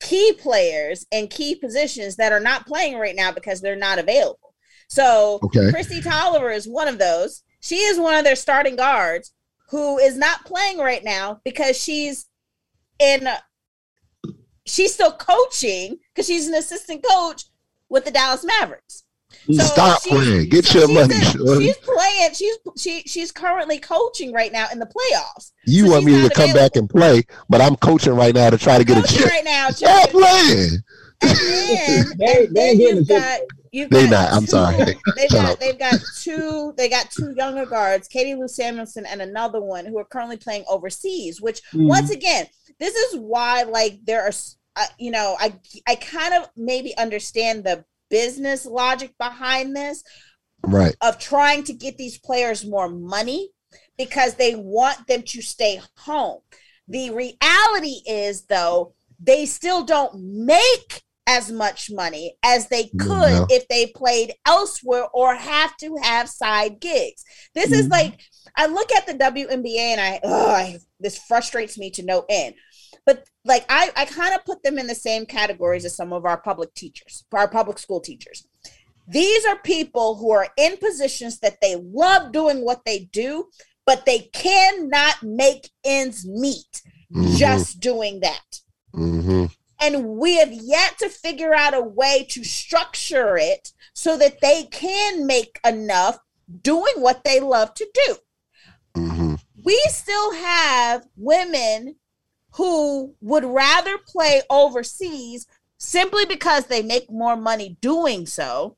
key 0.00 0.32
players, 0.32 1.06
and 1.12 1.30
key 1.30 1.54
positions 1.54 2.16
that 2.16 2.32
are 2.32 2.40
not 2.40 2.66
playing 2.66 2.98
right 2.98 3.14
now 3.14 3.30
because 3.30 3.60
they're 3.60 3.76
not 3.76 4.00
available. 4.00 4.54
So 4.88 5.38
okay. 5.44 5.70
Kristi 5.70 6.02
Toliver 6.02 6.54
is 6.54 6.66
one 6.66 6.88
of 6.88 6.98
those. 6.98 7.44
She 7.60 7.76
is 7.76 8.00
one 8.00 8.14
of 8.14 8.24
their 8.24 8.36
starting 8.36 8.76
guards 8.76 9.32
who 9.68 9.98
is 9.98 10.16
not 10.16 10.44
playing 10.44 10.78
right 10.78 11.04
now 11.04 11.40
because 11.44 11.80
she's 11.80 12.26
in. 12.98 13.28
She's 14.66 14.92
still 14.92 15.12
coaching 15.12 15.98
because 16.12 16.26
she's 16.26 16.46
an 16.46 16.54
assistant 16.54 17.02
coach 17.08 17.44
with 17.88 18.04
the 18.04 18.10
Dallas 18.10 18.44
Mavericks. 18.44 19.04
So 19.50 19.64
Stop 19.64 20.02
playing. 20.02 20.48
Get 20.50 20.64
so 20.64 20.80
your 20.80 20.88
money. 20.88 21.14
A, 21.14 21.60
she's 21.60 21.76
playing. 21.78 22.34
She's 22.34 22.58
she 22.76 23.02
she's 23.02 23.32
currently 23.32 23.78
coaching 23.78 24.32
right 24.32 24.52
now 24.52 24.66
in 24.72 24.78
the 24.78 24.86
playoffs. 24.86 25.52
You 25.64 25.86
so 25.86 25.92
want 25.92 26.04
me 26.04 26.20
to 26.20 26.34
come 26.34 26.52
back 26.52 26.76
and 26.76 26.88
play, 26.88 27.24
but 27.48 27.60
I'm 27.60 27.76
coaching 27.76 28.14
right 28.14 28.34
now 28.34 28.50
to 28.50 28.58
try 28.58 28.78
to 28.78 28.84
get 28.84 29.02
a 29.02 29.06
chip. 29.06 29.26
Right 29.26 29.44
now, 29.44 29.70
stop 29.70 30.10
playing. 30.10 30.78
And 31.20 31.36
then, 31.38 32.06
and 32.20 32.56
then 32.56 32.80
you've 32.80 33.08
got 33.08 33.40
you've 33.72 33.90
they 33.90 34.08
got 34.08 34.10
not. 34.10 34.32
I'm 34.32 34.46
sorry. 34.46 34.76
They've 35.16 35.30
got 35.30 35.60
they've 35.60 35.78
got 35.78 36.00
two 36.16 36.74
they 36.76 36.88
got 36.88 37.10
two 37.10 37.34
younger 37.36 37.66
guards, 37.66 38.08
Katie 38.08 38.34
Lou 38.34 38.48
Samuelson 38.48 39.06
and 39.06 39.22
another 39.22 39.60
one 39.60 39.86
who 39.86 39.98
are 39.98 40.04
currently 40.04 40.36
playing 40.36 40.64
overseas. 40.68 41.40
Which 41.40 41.62
mm. 41.72 41.86
once 41.86 42.10
again, 42.10 42.46
this 42.78 42.94
is 42.94 43.16
why 43.16 43.62
like 43.64 44.00
there 44.04 44.22
are 44.22 44.32
uh, 44.76 44.86
you 44.98 45.10
know 45.10 45.36
I 45.38 45.54
I 45.86 45.96
kind 45.96 46.34
of 46.34 46.48
maybe 46.56 46.96
understand 46.96 47.64
the 47.64 47.84
business 48.10 48.64
logic 48.64 49.14
behind 49.18 49.76
this 49.76 50.02
right 50.62 50.96
of 51.00 51.18
trying 51.18 51.64
to 51.64 51.72
get 51.72 51.96
these 51.98 52.18
players 52.18 52.64
more 52.64 52.88
money 52.88 53.50
because 53.96 54.34
they 54.34 54.54
want 54.54 55.06
them 55.06 55.22
to 55.22 55.42
stay 55.42 55.80
home 55.96 56.40
the 56.88 57.10
reality 57.10 58.00
is 58.06 58.42
though 58.46 58.94
they 59.20 59.46
still 59.46 59.84
don't 59.84 60.14
make 60.18 61.02
as 61.28 61.52
much 61.52 61.90
money 61.92 62.34
as 62.42 62.68
they 62.68 62.84
could 62.98 63.08
no. 63.08 63.46
if 63.50 63.68
they 63.68 63.86
played 63.94 64.32
elsewhere 64.46 65.06
or 65.14 65.34
have 65.34 65.76
to 65.76 65.94
have 66.02 66.28
side 66.28 66.80
gigs 66.80 67.24
this 67.54 67.66
mm-hmm. 67.66 67.74
is 67.74 67.88
like 67.88 68.18
i 68.56 68.66
look 68.66 68.90
at 68.92 69.06
the 69.06 69.12
WNBA 69.12 69.78
and 69.78 70.00
I, 70.00 70.20
oh, 70.24 70.50
I 70.50 70.78
this 70.98 71.18
frustrates 71.18 71.78
me 71.78 71.90
to 71.90 72.02
no 72.02 72.24
end 72.28 72.54
but 73.08 73.24
like 73.46 73.64
I, 73.70 73.90
I 73.96 74.04
kind 74.04 74.34
of 74.34 74.44
put 74.44 74.62
them 74.62 74.78
in 74.78 74.86
the 74.86 74.94
same 74.94 75.24
categories 75.24 75.86
as 75.86 75.96
some 75.96 76.12
of 76.12 76.26
our 76.26 76.36
public 76.36 76.74
teachers, 76.74 77.24
our 77.32 77.48
public 77.48 77.78
school 77.78 78.00
teachers. 78.00 78.46
These 79.08 79.46
are 79.46 79.58
people 79.60 80.16
who 80.16 80.30
are 80.30 80.48
in 80.58 80.76
positions 80.76 81.38
that 81.38 81.56
they 81.62 81.76
love 81.76 82.32
doing 82.32 82.62
what 82.62 82.82
they 82.84 83.08
do, 83.10 83.48
but 83.86 84.04
they 84.04 84.28
cannot 84.34 85.22
make 85.22 85.70
ends 85.86 86.26
meet 86.26 86.82
mm-hmm. 87.10 87.34
just 87.36 87.80
doing 87.80 88.20
that. 88.20 88.60
Mm-hmm. 88.94 89.46
And 89.80 90.06
we 90.06 90.38
have 90.38 90.52
yet 90.52 90.98
to 90.98 91.08
figure 91.08 91.54
out 91.54 91.74
a 91.74 91.80
way 91.80 92.26
to 92.30 92.44
structure 92.44 93.36
it 93.36 93.72
so 93.92 94.16
that 94.16 94.40
they 94.40 94.64
can 94.64 95.26
make 95.26 95.60
enough 95.64 96.18
doing 96.62 96.94
what 96.96 97.24
they 97.24 97.40
love 97.40 97.74
to 97.74 97.88
do. 97.94 98.16
Mm-hmm. 98.94 99.34
We 99.64 99.80
still 99.88 100.34
have 100.34 101.06
women 101.16 101.96
who 102.52 103.14
would 103.20 103.44
rather 103.44 103.98
play 103.98 104.42
overseas 104.50 105.46
simply 105.78 106.24
because 106.26 106.66
they 106.66 106.82
make 106.82 107.10
more 107.10 107.36
money 107.36 107.76
doing 107.80 108.26
so 108.26 108.76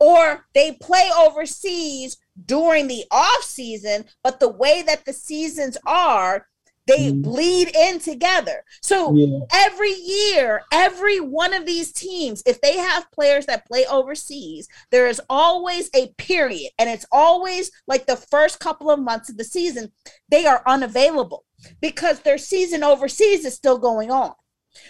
or 0.00 0.46
they 0.54 0.72
play 0.72 1.08
overseas 1.16 2.16
during 2.46 2.88
the 2.88 3.04
off 3.12 3.42
season 3.42 4.04
but 4.24 4.40
the 4.40 4.48
way 4.48 4.82
that 4.82 5.04
the 5.04 5.12
seasons 5.12 5.76
are 5.86 6.48
they 6.86 7.12
mm. 7.12 7.22
bleed 7.22 7.74
in 7.74 7.98
together. 7.98 8.64
So 8.82 9.14
yeah. 9.14 9.40
every 9.52 9.92
year, 9.92 10.62
every 10.72 11.20
one 11.20 11.54
of 11.54 11.66
these 11.66 11.92
teams, 11.92 12.42
if 12.46 12.60
they 12.60 12.76
have 12.76 13.10
players 13.12 13.46
that 13.46 13.66
play 13.66 13.86
overseas, 13.86 14.68
there 14.90 15.06
is 15.06 15.20
always 15.28 15.90
a 15.94 16.12
period, 16.18 16.70
and 16.78 16.90
it's 16.90 17.06
always 17.12 17.70
like 17.86 18.06
the 18.06 18.16
first 18.16 18.60
couple 18.60 18.90
of 18.90 19.00
months 19.00 19.30
of 19.30 19.36
the 19.36 19.44
season, 19.44 19.92
they 20.30 20.46
are 20.46 20.62
unavailable 20.66 21.44
because 21.80 22.20
their 22.20 22.38
season 22.38 22.82
overseas 22.82 23.44
is 23.44 23.54
still 23.54 23.78
going 23.78 24.10
on. 24.10 24.34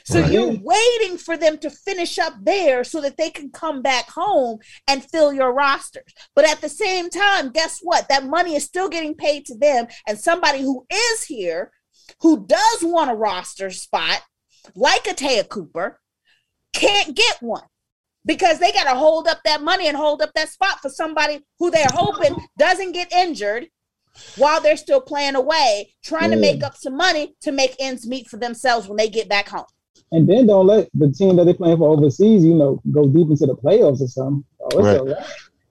So 0.04 0.20
right. 0.20 0.30
you're 0.30 0.56
waiting 0.60 1.18
for 1.18 1.36
them 1.36 1.58
to 1.58 1.70
finish 1.70 2.18
up 2.18 2.34
there 2.42 2.84
so 2.84 3.00
that 3.00 3.16
they 3.16 3.30
can 3.30 3.50
come 3.50 3.82
back 3.82 4.08
home 4.08 4.58
and 4.86 5.04
fill 5.04 5.32
your 5.32 5.52
rosters. 5.52 6.12
But 6.34 6.48
at 6.48 6.60
the 6.60 6.68
same 6.68 7.10
time, 7.10 7.50
guess 7.50 7.80
what? 7.82 8.08
That 8.08 8.24
money 8.24 8.54
is 8.54 8.64
still 8.64 8.88
getting 8.88 9.14
paid 9.14 9.44
to 9.46 9.56
them. 9.56 9.86
And 10.06 10.18
somebody 10.18 10.60
who 10.60 10.86
is 10.90 11.24
here, 11.24 11.72
who 12.20 12.46
does 12.46 12.82
want 12.82 13.10
a 13.10 13.14
roster 13.14 13.70
spot, 13.70 14.22
like 14.74 15.06
a 15.06 15.14
Te'a 15.14 15.44
Cooper, 15.44 16.00
can't 16.72 17.16
get 17.16 17.36
one 17.40 17.64
because 18.24 18.58
they 18.58 18.72
got 18.72 18.84
to 18.84 18.98
hold 18.98 19.26
up 19.26 19.40
that 19.44 19.62
money 19.62 19.88
and 19.88 19.96
hold 19.96 20.22
up 20.22 20.32
that 20.34 20.48
spot 20.48 20.80
for 20.80 20.88
somebody 20.88 21.40
who 21.58 21.70
they're 21.70 21.86
hoping 21.92 22.36
doesn't 22.58 22.92
get 22.92 23.12
injured 23.12 23.68
while 24.36 24.60
they're 24.60 24.76
still 24.76 25.00
playing 25.00 25.34
away, 25.34 25.92
trying 26.04 26.30
to 26.30 26.36
make 26.36 26.62
up 26.62 26.76
some 26.76 26.96
money 26.96 27.34
to 27.40 27.50
make 27.50 27.74
ends 27.78 28.06
meet 28.06 28.28
for 28.28 28.36
themselves 28.36 28.86
when 28.86 28.96
they 28.96 29.08
get 29.08 29.28
back 29.28 29.48
home. 29.48 29.64
And 30.10 30.28
then 30.28 30.46
don't 30.46 30.66
let 30.66 30.90
the 30.92 31.10
team 31.10 31.36
that 31.36 31.44
they're 31.44 31.54
playing 31.54 31.78
for 31.78 31.88
overseas, 31.88 32.44
you 32.44 32.54
know, 32.54 32.80
go 32.92 33.08
deep 33.08 33.28
into 33.28 33.46
the 33.46 33.56
playoffs 33.56 34.02
or 34.02 34.08
something. 34.08 34.44
Oh, 34.60 35.06
right. 35.08 35.26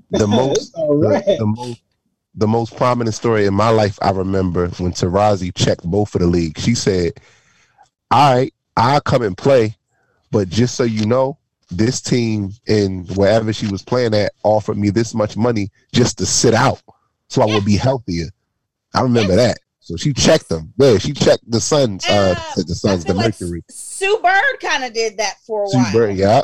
The 0.10 0.28
most, 0.28 0.74
right. 0.78 1.26
the, 1.26 1.38
the, 1.38 1.46
most, 1.46 1.82
the 2.36 2.48
most 2.48 2.76
prominent 2.78 3.14
story 3.14 3.46
in 3.46 3.54
my 3.54 3.70
life 3.70 3.98
I 4.02 4.12
remember 4.12 4.68
when 4.70 4.94
Taurasi 4.94 5.54
checked 5.54 5.84
both 5.84 6.16
of 6.16 6.22
the 6.22 6.28
leagues. 6.28 6.64
She 6.64 6.76
said, 6.76 7.14
"All 8.10 8.36
right, 8.36 8.54
I'll 8.78 9.02
come 9.02 9.22
and 9.22 9.38
play, 9.38 9.76
but 10.32 10.50
just 10.50 10.76
so 10.76 10.84
you 10.84 11.06
know, 11.06 11.38
this 11.70 12.02
team 12.02 12.54
in 12.68 13.06
wherever 13.16 13.52
she 13.54 13.68
was 13.68 13.84
playing 13.84 14.14
at 14.14 14.32
offered 14.44 14.78
me 14.78 14.90
this 14.90 15.14
much 15.14 15.36
money 15.36 15.70
just 15.92 16.18
to 16.20 16.26
sit 16.26 16.54
out." 16.54 16.82
so 17.32 17.42
I 17.42 17.46
would 17.46 17.64
be 17.64 17.78
healthier. 17.78 18.28
I 18.94 19.02
remember 19.02 19.38
that. 19.38 19.60
So 19.80 19.96
she 19.96 20.12
checked 20.12 20.50
them. 20.50 20.74
Yeah, 20.78 20.98
she 20.98 21.14
checked 21.14 21.50
the 21.50 21.62
Suns. 21.62 22.06
Uh, 22.08 22.36
the 22.58 22.76
Suns, 22.76 23.04
the 23.06 23.14
feel 23.14 23.16
like 23.16 23.42
Mercury. 23.42 23.64
Sue 23.70 24.20
Bird 24.22 24.60
kind 24.62 24.84
of 24.84 24.94
did 24.94 25.18
that 25.18 25.36
for 25.48 25.64
a 25.64 25.68
Sue 25.68 25.78
while. 25.78 25.94
Bird, 25.94 26.18
yeah. 26.18 26.42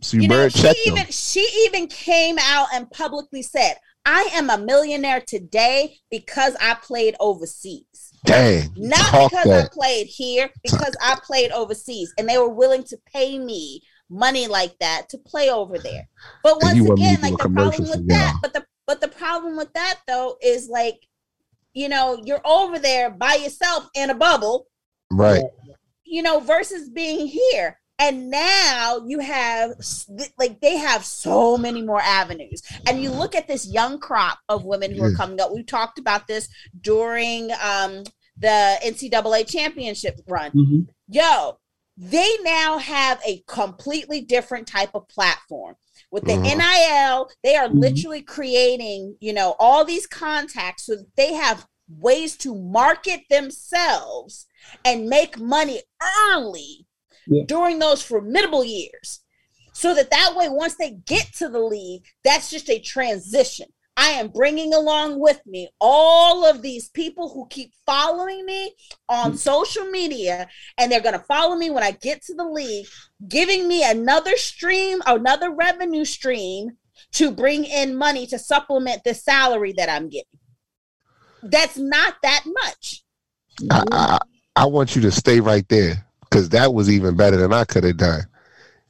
Sue 0.00 0.22
you 0.22 0.28
know, 0.28 0.34
Bird 0.34 0.52
she 0.52 0.62
checked 0.62 0.78
even 0.86 0.96
them. 0.96 1.06
she 1.10 1.48
even 1.66 1.86
came 1.86 2.36
out 2.40 2.66
and 2.74 2.90
publicly 2.90 3.42
said, 3.42 3.76
"I 4.04 4.28
am 4.32 4.50
a 4.50 4.58
millionaire 4.58 5.22
today 5.26 5.98
because 6.10 6.56
I 6.60 6.74
played 6.74 7.14
overseas." 7.20 8.12
Dang. 8.24 8.72
Not 8.76 9.30
because 9.30 9.48
I 9.50 9.68
played 9.68 10.06
here, 10.06 10.50
because 10.62 10.96
I 11.02 11.18
played 11.22 11.50
overseas, 11.52 12.12
and 12.18 12.28
they 12.28 12.38
were 12.38 12.48
willing 12.48 12.84
to 12.84 12.98
pay 13.12 13.38
me 13.38 13.82
money 14.10 14.46
like 14.46 14.78
that 14.78 15.08
to 15.10 15.18
play 15.18 15.50
over 15.50 15.78
there. 15.78 16.08
But 16.42 16.62
once 16.62 16.76
you 16.76 16.84
want 16.84 17.00
me 17.00 17.06
to 17.06 17.12
again, 17.12 17.22
like 17.22 17.42
the 17.42 17.48
problem 17.48 17.88
with 17.88 18.08
that, 18.08 18.36
but 18.40 18.52
the 18.52 18.64
but 18.86 19.00
the 19.00 19.08
problem 19.08 19.56
with 19.56 19.72
that 19.74 20.00
though 20.06 20.36
is 20.42 20.68
like, 20.68 21.00
you 21.72 21.88
know, 21.88 22.20
you're 22.24 22.46
over 22.46 22.78
there 22.78 23.10
by 23.10 23.34
yourself 23.34 23.88
in 23.94 24.10
a 24.10 24.14
bubble, 24.14 24.66
Right. 25.10 25.44
you 26.04 26.22
know, 26.22 26.40
versus 26.40 26.88
being 26.90 27.26
here. 27.26 27.80
And 27.98 28.28
now 28.28 29.02
you 29.06 29.20
have 29.20 29.72
like 30.36 30.60
they 30.60 30.76
have 30.76 31.04
so 31.04 31.56
many 31.56 31.80
more 31.80 32.00
avenues. 32.00 32.60
And 32.86 33.02
you 33.02 33.10
look 33.10 33.34
at 33.34 33.46
this 33.46 33.66
young 33.72 33.98
crop 33.98 34.38
of 34.48 34.64
women 34.64 34.94
who 34.94 35.04
are 35.04 35.14
coming 35.14 35.40
up. 35.40 35.52
We 35.52 35.62
talked 35.62 35.98
about 35.98 36.26
this 36.26 36.48
during 36.80 37.50
um, 37.62 38.02
the 38.36 38.78
NCAA 38.84 39.46
championship 39.46 40.20
run. 40.26 40.50
Mhm. 40.50 40.88
Yo, 41.08 41.58
they 41.96 42.30
now 42.42 42.78
have 42.78 43.20
a 43.24 43.44
completely 43.46 44.20
different 44.20 44.66
type 44.66 44.90
of 44.94 45.08
platform. 45.08 45.76
With 46.10 46.24
the 46.24 46.32
Mhm. 46.32 46.56
NIL, 46.56 47.30
they 47.44 47.54
are 47.54 47.68
Mhm. 47.68 47.80
literally 47.80 48.22
creating, 48.22 49.16
you 49.20 49.32
know, 49.32 49.54
all 49.60 49.84
these 49.84 50.08
contacts 50.08 50.86
so 50.86 50.96
that 50.96 51.14
they 51.16 51.34
have 51.34 51.66
ways 51.88 52.36
to 52.38 52.54
market 52.54 53.20
themselves 53.30 54.46
and 54.84 55.08
make 55.08 55.38
money 55.38 55.82
early 56.30 56.83
Yeah. 57.26 57.44
during 57.46 57.78
those 57.78 58.02
formidable 58.02 58.64
years. 58.64 59.20
So 59.72 59.94
that 59.94 60.10
that 60.10 60.34
way, 60.36 60.48
once 60.48 60.76
they 60.76 60.92
get 60.92 61.32
to 61.38 61.48
the 61.48 61.60
league, 61.60 62.04
that's 62.22 62.50
just 62.50 62.70
a 62.70 62.78
transition. 62.78 63.66
I 63.96 64.10
am 64.10 64.28
bringing 64.28 64.74
along 64.74 65.20
with 65.20 65.40
me 65.46 65.68
all 65.80 66.44
of 66.44 66.62
these 66.62 66.88
people 66.88 67.28
who 67.28 67.46
keep 67.48 67.72
following 67.86 68.44
me 68.44 68.74
on 69.08 69.32
mm. 69.32 69.38
social 69.38 69.84
media, 69.86 70.48
and 70.78 70.90
they're 70.90 71.00
going 71.00 71.18
to 71.18 71.24
follow 71.26 71.54
me 71.54 71.70
when 71.70 71.84
I 71.84 71.92
get 71.92 72.22
to 72.22 72.34
the 72.34 72.44
league, 72.44 72.86
giving 73.28 73.68
me 73.68 73.88
another 73.88 74.36
stream, 74.36 75.00
another 75.06 75.52
revenue 75.52 76.04
stream 76.04 76.70
to 77.12 77.30
bring 77.30 77.64
in 77.64 77.96
money 77.96 78.26
to 78.26 78.38
supplement 78.38 79.04
the 79.04 79.14
salary 79.14 79.74
that 79.76 79.88
I'm 79.88 80.08
getting. 80.08 80.38
That's 81.42 81.76
not 81.76 82.14
that 82.22 82.44
much. 82.46 83.04
I, 83.70 83.84
I, 83.92 84.18
I 84.56 84.66
want 84.66 84.96
you 84.96 85.02
to 85.02 85.12
stay 85.12 85.38
right 85.38 85.68
there 85.68 86.04
because 86.34 86.48
that 86.48 86.74
was 86.74 86.90
even 86.90 87.16
better 87.16 87.36
than 87.36 87.52
I 87.52 87.64
could 87.64 87.84
have 87.84 87.96
done. 87.96 88.22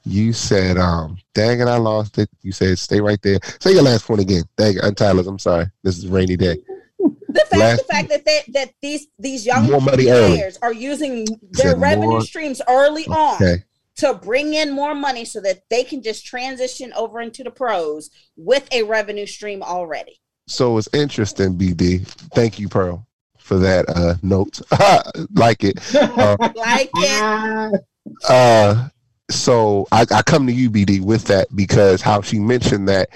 You 0.06 0.32
said, 0.32 0.78
um, 0.78 1.18
dang 1.34 1.60
it, 1.60 1.68
I 1.68 1.76
lost 1.76 2.16
it. 2.16 2.30
You 2.40 2.52
said, 2.52 2.78
stay 2.78 3.02
right 3.02 3.20
there. 3.20 3.38
Say 3.60 3.72
your 3.72 3.82
last 3.82 4.06
point 4.06 4.22
again. 4.22 4.44
Dang 4.56 4.78
it, 4.78 4.82
Untitled. 4.84 5.26
I'm 5.26 5.38
sorry. 5.38 5.66
This 5.82 5.98
is 5.98 6.04
a 6.04 6.08
rainy 6.10 6.36
day. 6.38 6.56
The 6.98 7.40
fact, 7.50 7.52
Last- 7.56 7.86
the 7.86 7.92
fact 7.92 8.08
that 8.08 8.24
they, 8.24 8.42
that 8.54 8.70
these 8.80 9.08
these 9.18 9.44
young 9.44 9.68
money 9.84 10.08
early. 10.08 10.36
players 10.36 10.56
are 10.62 10.72
using 10.72 11.26
their 11.50 11.76
revenue 11.76 12.08
more- 12.08 12.20
streams 12.22 12.62
early 12.66 13.06
on 13.08 13.34
Okay. 13.34 13.62
to 13.96 14.14
bring 14.14 14.54
in 14.54 14.70
more 14.72 14.94
money 14.94 15.26
so 15.26 15.40
that 15.42 15.64
they 15.68 15.84
can 15.84 16.00
just 16.02 16.24
transition 16.24 16.92
over 16.94 17.20
into 17.20 17.42
the 17.44 17.50
pros 17.50 18.08
with 18.36 18.66
a 18.72 18.84
revenue 18.84 19.26
stream 19.26 19.62
already. 19.62 20.18
So 20.46 20.78
it's 20.78 20.88
interesting, 20.94 21.58
BD. 21.58 22.06
Thank 22.34 22.58
you, 22.58 22.68
Pearl, 22.70 23.06
for 23.44 23.58
that 23.58 23.84
uh, 23.90 24.14
note. 24.22 24.62
like 25.34 25.64
it. 25.64 25.78
Uh, 25.94 26.36
Like 26.56 26.90
it. 26.94 27.84
Uh, 28.26 28.88
so 29.30 29.86
I, 29.92 30.06
I 30.10 30.22
come 30.22 30.46
to 30.46 30.52
UBD 30.52 31.02
with 31.02 31.24
that 31.24 31.54
because 31.54 32.00
how 32.00 32.22
she 32.22 32.38
mentioned 32.38 32.88
that 32.88 33.10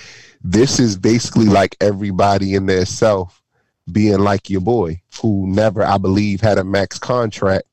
this 0.44 0.78
is 0.78 0.98
basically 0.98 1.46
like 1.46 1.76
everybody 1.80 2.54
in 2.54 2.66
their 2.66 2.84
self 2.84 3.42
being 3.90 4.18
like 4.18 4.50
your 4.50 4.60
boy, 4.60 5.00
who 5.22 5.46
never, 5.46 5.82
I 5.82 5.96
believe, 5.96 6.42
had 6.42 6.58
a 6.58 6.64
max 6.64 6.98
contract, 6.98 7.66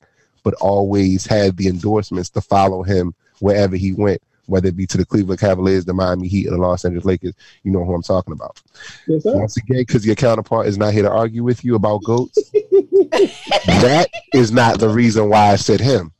but 0.43 0.53
always 0.55 1.25
had 1.25 1.57
the 1.57 1.67
endorsements 1.67 2.29
to 2.31 2.41
follow 2.41 2.83
him 2.83 3.13
wherever 3.39 3.75
he 3.75 3.91
went, 3.91 4.21
whether 4.47 4.67
it 4.67 4.75
be 4.75 4.85
to 4.87 4.97
the 4.97 5.05
Cleveland 5.05 5.39
Cavaliers, 5.39 5.85
the 5.85 5.93
Miami 5.93 6.27
Heat, 6.27 6.47
or 6.47 6.51
the 6.51 6.57
Los 6.57 6.85
Angeles 6.85 7.05
Lakers. 7.05 7.33
You 7.63 7.71
know 7.71 7.83
who 7.83 7.93
I'm 7.93 8.03
talking 8.03 8.33
about. 8.33 8.61
yes, 9.07 9.23
sir. 9.23 9.35
Once 9.37 9.57
again, 9.57 9.79
because 9.79 10.05
your 10.05 10.15
counterpart 10.15 10.67
is 10.67 10.77
not 10.77 10.93
here 10.93 11.03
to 11.03 11.11
argue 11.11 11.43
with 11.43 11.63
you 11.63 11.75
about 11.75 12.03
goats, 12.03 12.51
that 12.51 14.07
is 14.33 14.51
not 14.51 14.79
the 14.79 14.89
reason 14.89 15.29
why 15.29 15.51
I 15.51 15.55
said 15.55 15.79
him. 15.79 16.11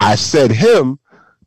I 0.00 0.16
said 0.16 0.50
him 0.50 0.98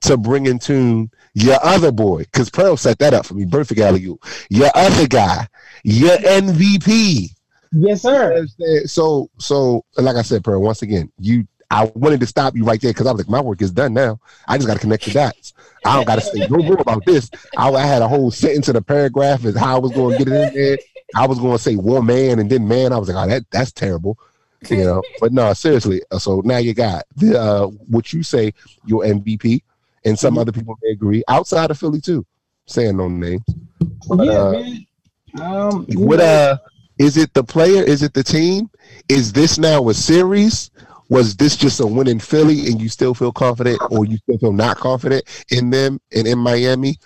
to 0.01 0.17
bring 0.17 0.45
in 0.45 0.59
tune 0.59 1.11
your 1.33 1.63
other 1.63 1.91
boy, 1.91 2.19
because 2.23 2.49
Pearl 2.49 2.77
set 2.77 2.97
that 2.97 3.13
up 3.13 3.25
for 3.25 3.35
me. 3.35 3.45
Perfect 3.45 3.79
alley 3.79 4.01
Your 4.49 4.71
other 4.73 5.07
guy, 5.07 5.47
your 5.83 6.17
MVP. 6.17 7.29
yes, 7.73 8.01
sir. 8.01 8.47
So, 8.85 9.29
so 9.37 9.85
like 9.97 10.15
I 10.15 10.23
said, 10.23 10.43
Pearl, 10.43 10.61
once 10.61 10.81
again, 10.81 11.11
you. 11.19 11.47
I 11.69 11.91
wanted 11.95 12.19
to 12.21 12.25
stop 12.25 12.55
you 12.55 12.63
right 12.63 12.79
there 12.79 12.91
because 12.93 13.07
I 13.07 13.11
was 13.11 13.19
like, 13.21 13.29
my 13.29 13.41
work 13.41 13.61
is 13.61 13.71
done 13.71 13.93
now. 13.93 14.19
I 14.47 14.57
just 14.57 14.67
got 14.67 14.75
to 14.75 14.79
connect 14.79 15.05
the 15.05 15.11
dots. 15.11 15.53
I 15.83 15.95
don't 15.95 16.05
got 16.07 16.15
to 16.15 16.21
say 16.21 16.39
no 16.49 16.57
more 16.63 16.79
about 16.79 17.05
this. 17.05 17.29
I, 17.57 17.69
I 17.69 17.85
had 17.85 18.01
a 18.01 18.07
whole 18.07 18.31
sentence 18.31 18.69
in 18.69 18.75
a 18.77 18.81
paragraph 18.81 19.43
as 19.45 19.55
how 19.57 19.75
I 19.75 19.79
was 19.79 19.91
going 19.91 20.13
to 20.17 20.17
get 20.23 20.33
it 20.33 20.33
in 20.33 20.53
there. 20.53 20.77
I 21.15 21.25
was 21.27 21.39
going 21.39 21.57
to 21.57 21.61
say 21.61 21.75
one 21.75 22.05
man 22.05 22.39
and 22.39 22.49
then 22.49 22.67
man. 22.67 22.93
I 22.93 22.97
was 22.97 23.09
like, 23.09 23.17
oh, 23.25 23.29
that 23.29 23.43
that's 23.51 23.71
terrible, 23.73 24.17
you 24.69 24.83
know. 24.85 25.01
But 25.19 25.33
no, 25.33 25.51
seriously. 25.53 26.01
uh, 26.11 26.19
So 26.19 26.41
now 26.45 26.57
you 26.57 26.73
got 26.73 27.03
the 27.17 27.39
uh, 27.39 27.67
what 27.67 28.13
you 28.13 28.23
say 28.23 28.53
your 28.85 29.03
MVP, 29.03 29.61
and 30.05 30.17
some 30.17 30.35
Mhm. 30.35 30.41
other 30.41 30.51
people 30.53 30.77
may 30.83 30.91
agree 30.91 31.23
outside 31.27 31.69
of 31.71 31.77
Philly 31.79 31.99
too. 32.01 32.25
Saying 32.65 32.95
no 32.97 33.07
names. 33.09 33.43
But, 34.07 34.25
yeah, 34.25 34.31
uh, 34.33 34.51
man. 34.51 34.85
Um, 35.41 35.85
What 35.95 36.19
uh 36.21 36.57
is 36.97 37.15
it 37.17 37.33
the 37.33 37.43
player? 37.43 37.83
Is 37.83 38.01
it 38.03 38.13
the 38.13 38.23
team? 38.23 38.69
Is 39.07 39.31
this 39.31 39.57
now 39.57 39.87
a 39.89 39.93
series? 39.93 40.71
Was 41.09 41.35
this 41.35 41.55
just 41.55 41.79
a 41.79 41.87
win 41.87 42.07
in 42.07 42.19
Philly 42.19 42.67
and 42.67 42.81
you 42.81 42.89
still 42.89 43.13
feel 43.13 43.31
confident 43.31 43.79
or 43.91 44.05
you 44.05 44.17
still 44.17 44.37
feel 44.37 44.53
not 44.53 44.77
confident 44.77 45.23
in 45.51 45.69
them 45.69 45.99
and 46.13 46.27
in 46.27 46.37
Miami? 46.37 46.97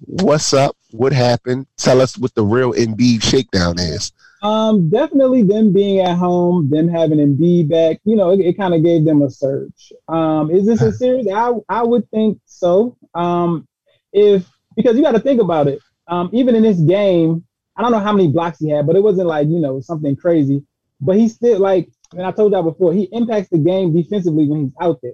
What's 0.00 0.52
up? 0.52 0.76
What 0.90 1.12
happened? 1.12 1.66
Tell 1.76 2.00
us 2.00 2.18
what 2.18 2.34
the 2.34 2.44
real 2.44 2.72
Embiid 2.72 3.22
shakedown 3.22 3.78
is. 3.78 4.12
Um, 4.42 4.90
definitely 4.90 5.44
them 5.44 5.72
being 5.72 6.00
at 6.00 6.16
home, 6.16 6.68
them 6.68 6.88
having 6.88 7.18
Embiid 7.18 7.68
back, 7.68 8.00
you 8.04 8.16
know, 8.16 8.30
it, 8.30 8.40
it 8.40 8.56
kind 8.56 8.74
of 8.74 8.82
gave 8.82 9.04
them 9.04 9.22
a 9.22 9.30
surge. 9.30 9.92
Um, 10.08 10.50
is 10.50 10.66
this 10.66 10.82
a 10.82 10.92
series? 10.92 11.28
I 11.28 11.52
I 11.68 11.82
would 11.84 12.10
think 12.10 12.40
so. 12.46 12.96
Um, 13.14 13.68
if 14.12 14.44
because 14.76 14.96
you 14.96 15.02
got 15.02 15.12
to 15.12 15.20
think 15.20 15.40
about 15.40 15.68
it. 15.68 15.80
Um, 16.08 16.30
even 16.32 16.54
in 16.54 16.62
this 16.62 16.78
game, 16.78 17.44
I 17.76 17.82
don't 17.82 17.92
know 17.92 18.00
how 18.00 18.12
many 18.12 18.28
blocks 18.28 18.58
he 18.58 18.68
had, 18.68 18.86
but 18.86 18.96
it 18.96 19.02
wasn't 19.02 19.28
like 19.28 19.48
you 19.48 19.60
know 19.60 19.80
something 19.80 20.16
crazy. 20.16 20.62
But 21.00 21.16
he 21.16 21.28
still 21.28 21.58
like, 21.60 21.88
and 22.12 22.26
I 22.26 22.32
told 22.32 22.52
y'all 22.52 22.62
before, 22.62 22.92
he 22.92 23.04
impacts 23.12 23.48
the 23.50 23.58
game 23.58 23.94
defensively 23.94 24.46
when 24.46 24.64
he's 24.64 24.74
out 24.80 25.00
there. 25.02 25.12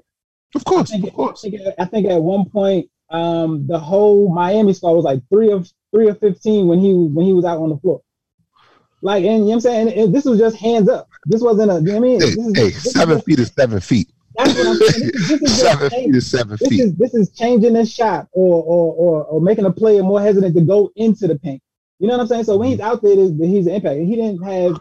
Of 0.55 0.64
course, 0.64 0.90
I 0.90 0.94
think, 0.94 1.09
of 1.09 1.14
course. 1.14 1.44
I 1.44 1.51
think, 1.51 1.62
I 1.78 1.84
think 1.84 2.07
at 2.09 2.22
one 2.22 2.49
point, 2.49 2.88
um, 3.11 3.66
the 3.66 3.78
whole 3.78 4.32
Miami 4.32 4.72
squad 4.72 4.92
was 4.92 5.05
like 5.05 5.20
three 5.28 5.51
of 5.51 5.70
three 5.92 6.09
of 6.09 6.18
fifteen 6.20 6.66
when 6.66 6.78
he 6.78 6.92
when 6.92 7.24
he 7.26 7.32
was 7.32 7.44
out 7.44 7.59
on 7.59 7.70
the 7.70 7.76
floor. 7.78 8.01
Like, 9.01 9.24
and 9.24 9.24
you 9.24 9.38
know 9.38 9.44
what 9.44 9.53
I'm 9.55 9.61
saying? 9.61 9.88
And, 9.88 9.99
and 9.99 10.14
this 10.14 10.24
was 10.24 10.38
just 10.38 10.57
hands 10.57 10.88
up. 10.88 11.09
This 11.26 11.42
wasn't 11.42 11.70
a. 11.70 11.74
You 11.74 11.80
know 11.80 11.92
what 11.92 11.96
I 11.96 12.01
mean, 12.01 12.20
Hey, 12.20 12.26
this 12.34 12.46
is, 12.46 12.57
hey, 12.57 12.70
seven 12.70 13.20
feet 13.20 13.38
is 13.38 13.49
seven 13.49 13.80
feet. 13.80 14.11
That's 14.36 14.55
what 14.57 14.66
I'm 14.66 14.76
saying. 14.76 15.11
This 15.12 15.14
is, 15.14 15.28
this 15.28 15.42
is 15.42 15.59
Seven 15.61 15.90
feet 15.90 16.14
is 16.14 16.30
seven 16.30 16.57
this 16.61 16.68
feet. 16.68 16.80
is 16.80 16.94
this 16.96 17.14
is 17.14 17.30
changing 17.30 17.74
the 17.74 17.84
shot 17.84 18.28
or 18.32 18.62
or 18.62 18.94
or, 18.94 19.24
or 19.24 19.40
making 19.40 19.64
a 19.64 19.72
player 19.72 20.03
more 20.03 20.20
hesitant 20.20 20.55
to 20.57 20.62
go 20.62 20.90
into 20.96 21.26
the 21.28 21.38
paint. 21.38 21.62
You 21.99 22.07
know 22.09 22.14
what 22.14 22.22
I'm 22.22 22.28
saying? 22.28 22.44
So 22.44 22.57
when 22.57 22.70
he's 22.70 22.80
out 22.80 23.03
there, 23.03 23.14
he's 23.16 23.66
an 23.66 23.74
impact. 23.74 24.01
He 24.01 24.16
didn't 24.16 24.42
have 24.44 24.80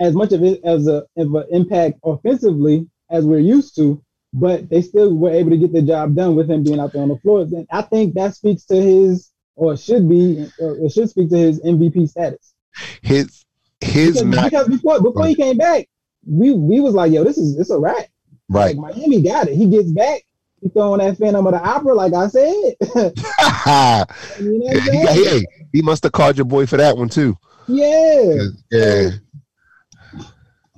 as 0.00 0.14
much 0.14 0.32
of 0.32 0.42
it 0.42 0.60
as 0.64 0.86
a 0.86 1.04
of 1.16 1.34
an 1.34 1.44
impact 1.50 1.98
offensively 2.04 2.88
as 3.10 3.24
we're 3.24 3.38
used 3.38 3.74
to, 3.76 4.02
but 4.32 4.68
they 4.68 4.82
still 4.82 5.14
were 5.14 5.30
able 5.30 5.50
to 5.50 5.58
get 5.58 5.72
the 5.72 5.82
job 5.82 6.14
done 6.14 6.36
with 6.36 6.50
him 6.50 6.62
being 6.62 6.80
out 6.80 6.92
there 6.92 7.02
on 7.02 7.08
the 7.08 7.18
floor. 7.18 7.40
And 7.40 7.66
I 7.70 7.82
think 7.82 8.14
that 8.14 8.34
speaks 8.34 8.64
to 8.66 8.76
his 8.76 9.30
or 9.56 9.76
should 9.76 10.08
be 10.08 10.48
or 10.60 10.76
it 10.78 10.92
should 10.92 11.10
speak 11.10 11.30
to 11.30 11.38
his 11.38 11.60
MVP 11.62 12.08
status. 12.08 12.54
His 13.02 13.44
his 13.80 14.14
Because, 14.14 14.24
not 14.24 14.44
because 14.50 14.68
before 14.68 15.00
before 15.00 15.26
he 15.26 15.34
came 15.34 15.56
back, 15.56 15.88
we 16.26 16.52
we 16.52 16.80
was 16.80 16.94
like, 16.94 17.12
yo, 17.12 17.24
this 17.24 17.38
is 17.38 17.58
it's 17.58 17.70
a 17.70 17.78
wrap. 17.78 18.06
right. 18.48 18.76
Like 18.76 18.96
Miami 18.96 19.22
got 19.22 19.48
it. 19.48 19.56
He 19.56 19.68
gets 19.68 19.90
back. 19.90 20.22
He 20.60 20.68
throwing 20.68 20.98
that 20.98 21.16
Phantom 21.18 21.46
of 21.46 21.52
the 21.52 21.60
Opera, 21.60 21.94
like 21.94 22.12
I 22.12 22.26
said. 22.26 22.42
you 24.40 24.58
know 24.58 25.12
hey, 25.12 25.44
he 25.72 25.82
must 25.82 26.02
have 26.02 26.12
called 26.12 26.36
your 26.36 26.46
boy 26.46 26.66
for 26.66 26.76
that 26.76 26.96
one 26.96 27.08
too. 27.08 27.36
Yeah. 27.68 28.34
Yeah. 28.70 29.10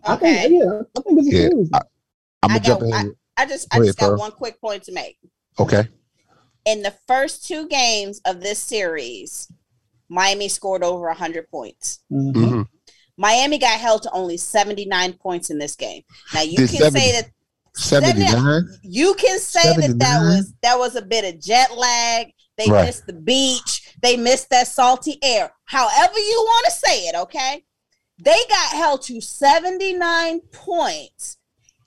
I 0.05 0.15
Okay. 0.15 0.35
think 0.49 0.63
yeah, 0.63 0.81
I 0.97 1.01
think 1.03 1.19
it's 1.19 1.29
a 1.29 1.31
Yeah. 1.31 1.49
series. 1.49 1.71
I'm 1.73 1.83
I 2.43 2.49
gonna 2.59 2.61
jump 2.61 2.83
in. 2.83 3.15
I 3.37 3.47
just 3.47 3.69
I 3.73 3.79
Go 3.79 3.85
just 3.85 3.99
ahead, 3.99 4.09
got 4.11 4.15
Pearl. 4.17 4.19
one 4.19 4.33
quick 4.33 4.61
point 4.61 4.83
to 4.85 4.93
make. 4.93 5.19
Okay. 5.59 5.89
In 6.67 6.83
the 6.83 6.95
first 7.07 7.47
two 7.47 7.69
games 7.69 8.21
of 8.27 8.41
this 8.41 8.59
series, 8.59 9.49
Miami 10.09 10.49
scored 10.49 10.83
over 10.83 11.09
100 11.09 11.51
points. 11.51 12.01
Mhm. 12.13 12.33
Mhm. 12.33 12.67
Miami 13.17 13.59
got 13.59 13.79
held 13.79 14.03
to 14.03 14.11
only 14.13 14.37
79 14.37 15.13
points 15.15 15.51
in 15.51 15.59
this 15.59 15.77
game. 15.77 16.03
Now 16.35 16.41
you 16.43 16.57
Did 16.57 16.71
can 16.71 16.79
70, 16.79 17.01
say 17.01 17.13
that 17.13 17.31
79. 17.77 18.79
You 18.83 19.15
can 19.15 19.39
say 19.39 19.61
79? 19.63 19.99
that 19.99 19.99
that 20.05 20.21
was 20.21 20.53
that 20.63 20.79
was 20.79 20.97
a 20.97 21.03
bit 21.03 21.25
of 21.35 21.41
jet 21.41 21.77
lag. 21.77 22.33
They 22.59 22.67
right. 22.71 22.87
missed 22.87 23.07
the 23.07 23.13
beach. 23.15 23.95
They 24.03 24.17
missed 24.17 24.51
that 24.51 24.69
salty 24.69 25.19
air. 25.23 25.51
However 25.65 26.19
you 26.19 26.45
want 26.47 26.67
to 26.67 26.73
say 26.73 27.07
it, 27.09 27.15
okay? 27.15 27.65
They 28.23 28.37
got 28.49 28.73
held 28.73 29.03
to 29.03 29.21
79 29.21 30.41
points 30.53 31.39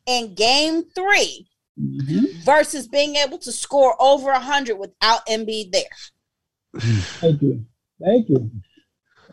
in 0.05 0.33
game 0.35 0.83
3 0.95 1.47
mm-hmm. 1.79 2.25
versus 2.43 2.87
being 2.87 3.15
able 3.15 3.37
to 3.39 3.51
score 3.51 3.95
over 3.99 4.31
100 4.31 4.75
without 4.77 5.25
Embiid 5.27 5.71
there. 5.71 6.79
Thank 6.79 7.41
you. 7.41 7.65
Thank 8.03 8.29
you. 8.29 8.49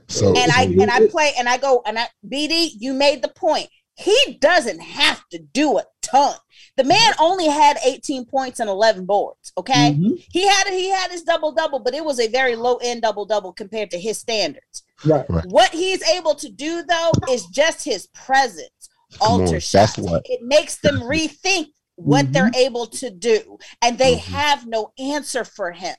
So 0.09 0.35
and 0.37 0.51
I 0.53 0.65
and 0.65 0.91
I 0.91 1.07
play 1.07 1.33
and 1.39 1.49
I 1.49 1.57
go 1.57 1.83
and 1.87 1.99
I 1.99 2.09
BD, 2.27 2.71
you 2.79 2.93
made 2.93 3.23
the 3.23 3.29
point. 3.29 3.69
He 3.97 4.39
doesn't 4.41 4.81
have 4.81 5.27
to 5.29 5.39
do 5.39 5.79
a 5.79 5.85
ton. 6.11 6.35
The 6.77 6.85
man 6.85 7.13
only 7.19 7.49
had 7.49 7.79
18 7.85 8.27
points 8.27 8.61
and 8.61 8.71
11 8.71 9.05
boards. 9.05 9.53
Okay, 9.59 9.93
mm-hmm. 9.93 10.15
he 10.31 10.47
had 10.47 10.69
he 10.69 10.91
had 10.91 11.11
his 11.11 11.23
double 11.23 11.53
double, 11.53 11.79
but 11.79 11.95
it 11.95 12.05
was 12.05 12.21
a 12.21 12.29
very 12.29 12.57
low 12.57 12.77
end 12.83 13.03
double 13.03 13.27
double 13.27 13.53
compared 13.53 13.91
to 13.91 13.99
his 13.99 14.19
standards. 14.19 14.83
Right. 15.05 15.25
right. 15.29 15.45
What 15.47 15.71
he's 15.71 16.03
able 16.09 16.35
to 16.37 16.49
do 16.51 16.83
though 16.83 17.13
is 17.31 17.47
just 17.47 17.85
his 17.85 18.07
presence 18.09 18.91
alter 19.21 19.61
shots. 19.61 19.99
It 19.99 20.43
makes 20.43 20.79
them 20.81 20.97
rethink 21.01 21.69
what 21.97 22.27
mm-hmm. 22.27 22.33
they're 22.33 22.51
able 22.55 22.87
to 22.87 23.11
do, 23.11 23.59
and 23.83 23.99
they 23.99 24.17
mm-hmm. 24.17 24.33
have 24.33 24.67
no 24.67 24.93
answer 24.99 25.45
for 25.45 25.73
him. 25.73 25.97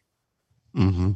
Mm-hmm. 0.76 1.12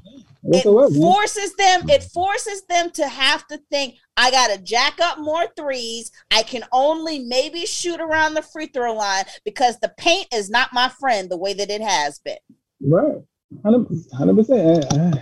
It 0.47 0.63
forces 0.63 1.55
them, 1.55 1.89
it 1.89 2.03
forces 2.03 2.63
them 2.67 2.91
to 2.91 3.07
have 3.07 3.47
to 3.47 3.59
think, 3.71 3.95
I 4.17 4.31
gotta 4.31 4.61
jack 4.61 4.99
up 5.01 5.19
more 5.19 5.47
threes. 5.57 6.11
I 6.31 6.43
can 6.43 6.63
only 6.71 7.19
maybe 7.19 7.65
shoot 7.65 7.99
around 7.99 8.33
the 8.33 8.41
free 8.41 8.67
throw 8.67 8.93
line 8.93 9.25
because 9.43 9.79
the 9.79 9.93
paint 9.97 10.27
is 10.33 10.49
not 10.49 10.73
my 10.73 10.89
friend 10.99 11.29
the 11.29 11.37
way 11.37 11.53
that 11.53 11.69
it 11.69 11.81
has 11.81 12.19
been. 12.19 12.37
Right. 12.81 13.17
100 13.61 14.35
percent. 14.35 14.93
Uh, 14.93 15.17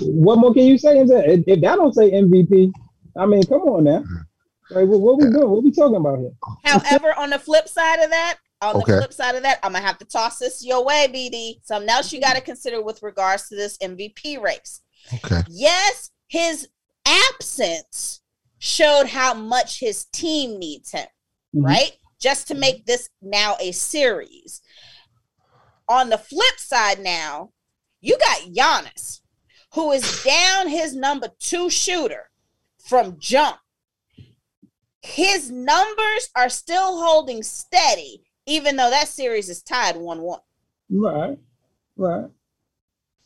what 0.00 0.38
more 0.38 0.52
can 0.52 0.64
you 0.64 0.78
say? 0.78 0.98
If, 0.98 1.08
if 1.46 1.60
that 1.60 1.76
don't 1.76 1.94
say 1.94 2.10
MVP, 2.10 2.70
I 3.16 3.26
mean, 3.26 3.42
come 3.44 3.62
on 3.62 3.84
now. 3.84 4.04
Like, 4.70 4.86
what, 4.88 5.00
what 5.00 5.18
we 5.18 5.30
doing? 5.30 5.48
What 5.48 5.62
we 5.62 5.70
talking 5.70 5.96
about 5.96 6.18
here? 6.18 6.32
However, 6.64 7.14
on 7.16 7.30
the 7.30 7.38
flip 7.38 7.68
side 7.68 8.02
of 8.02 8.10
that, 8.10 8.38
on 8.62 8.76
okay. 8.76 8.92
the 8.92 8.98
flip 8.98 9.12
side 9.12 9.34
of 9.36 9.42
that, 9.42 9.60
I'm 9.62 9.72
gonna 9.72 9.86
have 9.86 9.98
to 9.98 10.04
toss 10.04 10.38
this 10.38 10.64
your 10.64 10.84
way, 10.84 11.06
BD. 11.08 11.64
Something 11.64 11.88
else 11.88 12.12
you 12.12 12.20
got 12.20 12.34
to 12.34 12.40
consider 12.40 12.82
with 12.82 13.02
regards 13.02 13.48
to 13.48 13.56
this 13.56 13.78
MVP 13.78 14.42
race. 14.42 14.82
Okay. 15.14 15.42
Yes, 15.48 16.10
his 16.28 16.68
absence 17.06 18.20
showed 18.58 19.06
how 19.06 19.34
much 19.34 19.80
his 19.80 20.06
team 20.06 20.58
needs 20.58 20.90
him, 20.90 21.06
mm-hmm. 21.54 21.64
right? 21.64 21.92
Just 22.20 22.48
to 22.48 22.54
make 22.54 22.86
this 22.86 23.08
now 23.22 23.56
a 23.60 23.72
series. 23.72 24.60
On 25.88 26.08
the 26.08 26.18
flip 26.18 26.58
side, 26.58 27.00
now 27.00 27.50
you 28.00 28.18
got 28.18 28.40
Giannis, 28.52 29.20
who 29.74 29.92
is 29.92 30.24
down 30.24 30.68
his 30.68 30.94
number 30.94 31.28
two 31.38 31.70
shooter 31.70 32.30
from 32.84 33.16
jump. 33.18 33.58
His 35.02 35.50
numbers 35.50 36.28
are 36.34 36.48
still 36.48 37.00
holding 37.00 37.42
steady 37.42 38.26
even 38.46 38.76
though 38.76 38.90
that 38.90 39.08
series 39.08 39.48
is 39.48 39.62
tied 39.62 39.96
1 39.96 40.22
1. 40.22 40.40
Right, 40.90 41.38
right. 41.96 42.30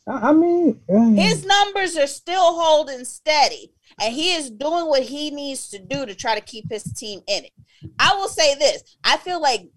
I 0.07 0.33
mean, 0.33 0.81
eh. 0.89 1.09
his 1.21 1.45
numbers 1.45 1.95
are 1.95 2.07
still 2.07 2.59
holding 2.59 3.05
steady, 3.05 3.73
and 4.01 4.13
he 4.13 4.33
is 4.33 4.49
doing 4.49 4.87
what 4.87 5.03
he 5.03 5.29
needs 5.31 5.69
to 5.69 5.79
do 5.79 6.05
to 6.05 6.15
try 6.15 6.35
to 6.35 6.41
keep 6.41 6.65
his 6.69 6.83
team 6.83 7.21
in 7.27 7.45
it. 7.45 7.51
I 7.99 8.15
will 8.15 8.27
say 8.27 8.55
this 8.55 8.83
I 9.03 9.17
feel 9.17 9.41
like 9.41 9.69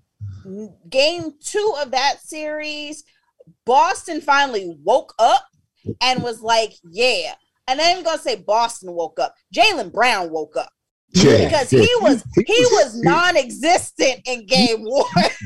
game 0.88 1.32
two 1.42 1.74
of 1.80 1.90
that 1.92 2.20
series, 2.20 3.04
Boston 3.64 4.20
finally 4.20 4.76
woke 4.82 5.14
up 5.18 5.44
and 6.00 6.22
was 6.22 6.40
like, 6.40 6.72
yeah. 6.90 7.34
And 7.66 7.80
I'm 7.80 8.02
gonna 8.02 8.18
say 8.18 8.36
Boston 8.36 8.92
woke 8.92 9.18
up. 9.18 9.34
Jaylen 9.54 9.92
Brown 9.92 10.30
woke 10.30 10.56
up. 10.56 10.70
Yeah. 11.14 11.44
Because 11.44 11.70
he 11.70 11.88
was 12.00 12.24
he 12.34 12.66
was 12.72 13.00
non-existent 13.02 14.20
in 14.26 14.46
game 14.46 14.82
one. 14.82 15.04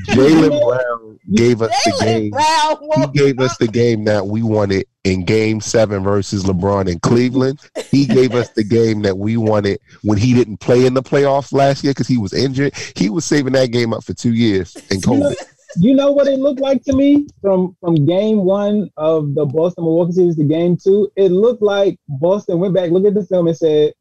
Jaylen 0.09 0.67
Brown 0.67 1.19
gave 1.35 1.61
us 1.61 1.71
Jaylen 1.87 1.99
the 1.99 2.05
game. 2.05 2.31
Brown 2.31 3.13
he 3.13 3.19
gave 3.19 3.39
us 3.39 3.57
the 3.59 3.69
game 3.69 4.05
that 4.05 4.27
we 4.27 4.43
wanted 4.43 4.87
in 5.05 5.25
game 5.25 5.61
seven 5.61 6.03
versus 6.03 6.45
LeBron 6.45 6.91
in 6.91 6.99
Cleveland. 7.01 7.61
He 7.91 8.07
gave 8.07 8.35
us 8.35 8.51
the 8.51 8.65
game 8.65 9.03
that 9.03 9.19
we 9.19 9.37
wanted 9.37 9.81
when 10.03 10.19
he 10.19 10.35
didn't 10.35 10.59
play 10.59 10.87
in 10.87 10.95
the 10.95 11.03
playoffs 11.03 11.53
last 11.53 11.85
year 11.85 11.93
because 11.93 12.09
he 12.09 12.19
was 12.19 12.33
injured. 12.33 12.75
He 12.97 13.11
was 13.11 13.25
saving 13.25 13.53
that 13.53 13.71
game 13.71 13.93
up 13.93 14.05
for 14.05 14.15
two 14.15 14.35
years 14.35 14.75
in 14.91 15.01
COVID. 15.01 15.35
You 15.77 15.95
know 15.95 16.13
what 16.13 16.27
it 16.27 16.39
looked 16.39 16.61
like 16.61 16.83
to 16.85 16.95
me 16.95 17.27
from 17.43 17.77
from 17.81 18.07
game 18.07 18.39
one 18.45 18.91
of 18.97 19.35
the 19.35 19.45
Boston 19.45 19.85
Milwaukee 19.85 20.13
series 20.13 20.37
to 20.37 20.45
game 20.45 20.79
two? 20.79 21.11
It 21.15 21.31
looked 21.31 21.63
like 21.63 21.99
Boston 22.09 22.59
went 22.59 22.75
back, 22.75 22.91
looked 22.91 23.07
at 23.07 23.15
the 23.15 23.27
film, 23.27 23.49
and 23.49 23.57
said, 23.57 23.93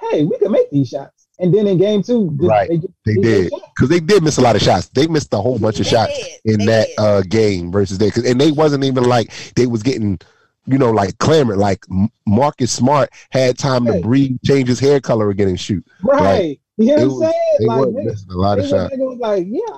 hey, 0.00 0.24
we 0.24 0.38
can 0.38 0.52
make 0.52 0.70
these 0.70 0.88
shots. 0.88 1.20
And 1.40 1.54
then 1.54 1.66
in 1.66 1.78
game 1.78 2.02
two, 2.02 2.36
right, 2.38 2.68
they, 2.68 3.14
they 3.14 3.20
did 3.20 3.52
because 3.74 3.88
they 3.88 3.98
did 3.98 4.22
miss 4.22 4.36
a 4.36 4.42
lot 4.42 4.56
of 4.56 4.62
shots. 4.62 4.88
They 4.88 5.06
missed 5.06 5.32
a 5.32 5.38
whole 5.38 5.58
bunch 5.58 5.80
of 5.80 5.86
they 5.86 5.90
shots 5.90 6.18
did. 6.44 6.52
in 6.52 6.58
they 6.60 6.66
that 6.66 6.88
uh, 6.98 7.22
game 7.22 7.72
versus 7.72 7.96
they, 7.96 8.10
and 8.26 8.38
they 8.38 8.52
wasn't 8.52 8.84
even 8.84 9.04
like 9.04 9.32
they 9.54 9.66
was 9.66 9.82
getting, 9.82 10.20
you 10.66 10.76
know, 10.76 10.90
like 10.90 11.16
clamor. 11.16 11.56
Like 11.56 11.86
Marcus 12.26 12.70
Smart 12.70 13.08
had 13.30 13.56
time 13.56 13.86
right. 13.86 13.96
to 13.96 14.02
breathe, 14.02 14.36
change 14.44 14.68
his 14.68 14.78
hair 14.78 15.00
color 15.00 15.30
again 15.30 15.48
and 15.48 15.58
shoot. 15.58 15.82
Right, 16.02 16.60
you 16.76 16.94
know 16.94 17.08
what 17.08 17.26
I'm 17.28 17.32
saying? 17.32 17.56
They 17.58 17.66
like, 17.66 18.04
missing 18.04 18.30
a 18.30 18.36
lot 18.36 18.58
of 18.58 18.68
shots. 18.68 18.94
Was 18.98 19.18
like, 19.18 19.46
yeah, 19.48 19.76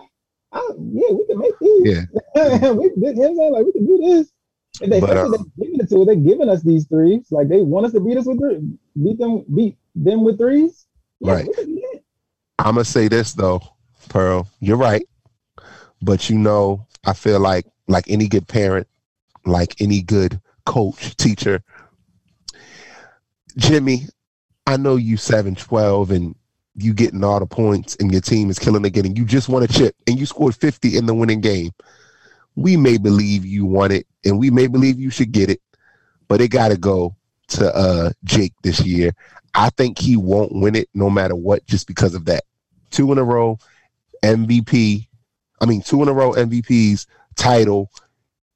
I, 0.50 0.68
yeah, 0.78 1.12
we 1.12 1.26
can 1.26 1.38
make 1.38 1.58
these. 1.60 1.86
Yeah, 1.86 2.70
we, 2.72 2.90
you 2.96 3.14
know 3.14 3.30
what 3.30 3.46
I'm 3.46 3.52
Like 3.52 3.66
we 3.66 3.72
can 3.72 3.86
do 3.86 3.98
this. 3.98 4.32
If 4.80 4.90
they, 4.90 5.00
but, 5.00 5.16
uh, 5.16 5.28
they're 5.28 5.38
giving 5.60 5.80
it 5.80 5.88
to, 5.90 6.04
they're 6.04 6.16
giving 6.16 6.48
us 6.48 6.62
these 6.62 6.88
threes. 6.88 7.28
Like 7.30 7.48
they 7.48 7.60
want 7.60 7.86
us 7.86 7.92
to 7.92 8.00
beat 8.00 8.16
us 8.16 8.26
with 8.26 8.40
three, 8.40 8.58
beat 9.00 9.18
them, 9.18 9.44
beat 9.54 9.76
them 9.94 10.24
with 10.24 10.38
threes. 10.38 10.86
Yeah, 11.20 11.34
right. 11.34 11.48
I'm 12.58 12.74
gonna 12.74 12.84
say 12.84 13.08
this 13.08 13.32
though, 13.32 13.62
Pearl. 14.08 14.48
You're 14.60 14.76
right, 14.76 15.04
but 16.00 16.28
you 16.28 16.38
know, 16.38 16.86
I 17.04 17.12
feel 17.12 17.40
like 17.40 17.66
like 17.88 18.08
any 18.08 18.28
good 18.28 18.48
parent, 18.48 18.86
like 19.44 19.80
any 19.80 20.02
good 20.02 20.40
coach, 20.66 21.16
teacher, 21.16 21.62
Jimmy. 23.56 24.06
I 24.64 24.76
know 24.76 24.94
you 24.94 25.16
seven 25.16 25.56
twelve 25.56 26.12
and 26.12 26.36
you 26.74 26.94
getting 26.94 27.22
all 27.22 27.40
the 27.40 27.46
points 27.46 27.96
and 27.96 28.10
your 28.10 28.20
team 28.20 28.50
is 28.50 28.58
killing 28.58 28.84
again 28.84 29.04
and 29.04 29.18
you 29.18 29.24
just 29.24 29.48
want 29.48 29.64
a 29.64 29.68
chip 29.72 29.94
and 30.06 30.18
you 30.18 30.26
scored 30.26 30.54
50 30.54 30.96
in 30.96 31.06
the 31.06 31.14
winning 31.14 31.40
game. 31.40 31.70
We 32.56 32.76
may 32.76 32.98
believe 32.98 33.44
you 33.44 33.66
want 33.66 33.92
it 33.92 34.06
and 34.24 34.38
we 34.38 34.50
may 34.50 34.66
believe 34.66 34.98
you 34.98 35.10
should 35.10 35.32
get 35.32 35.50
it, 35.50 35.60
but 36.28 36.40
it 36.40 36.48
got 36.48 36.68
to 36.68 36.76
go 36.76 37.16
to 37.48 37.74
uh, 37.74 38.10
Jake 38.24 38.54
this 38.62 38.80
year. 38.80 39.12
I 39.54 39.70
think 39.70 39.98
he 39.98 40.16
won't 40.16 40.52
win 40.54 40.74
it 40.74 40.88
no 40.94 41.10
matter 41.10 41.36
what, 41.36 41.66
just 41.66 41.86
because 41.86 42.14
of 42.14 42.24
that. 42.26 42.44
Two 42.90 43.12
in 43.12 43.18
a 43.18 43.24
row, 43.24 43.58
MVP. 44.24 45.06
I 45.60 45.66
mean, 45.66 45.82
two 45.82 46.02
in 46.02 46.08
a 46.08 46.12
row 46.12 46.32
MVPs, 46.32 47.06
title, 47.36 47.90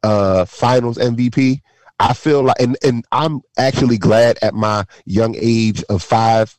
uh, 0.03 0.45
finals 0.45 0.99
MVP. 0.99 1.61
I 1.99 2.13
feel 2.13 2.43
like, 2.43 2.61
and, 2.61 2.77
and 2.83 3.05
I'm 3.13 3.41
actually 3.57 3.99
glad 3.99 4.39
at 4.43 4.55
my 4.55 4.85
young 5.07 5.35
age 5.39 5.83
of 5.85 6.03
five, 6.03 6.57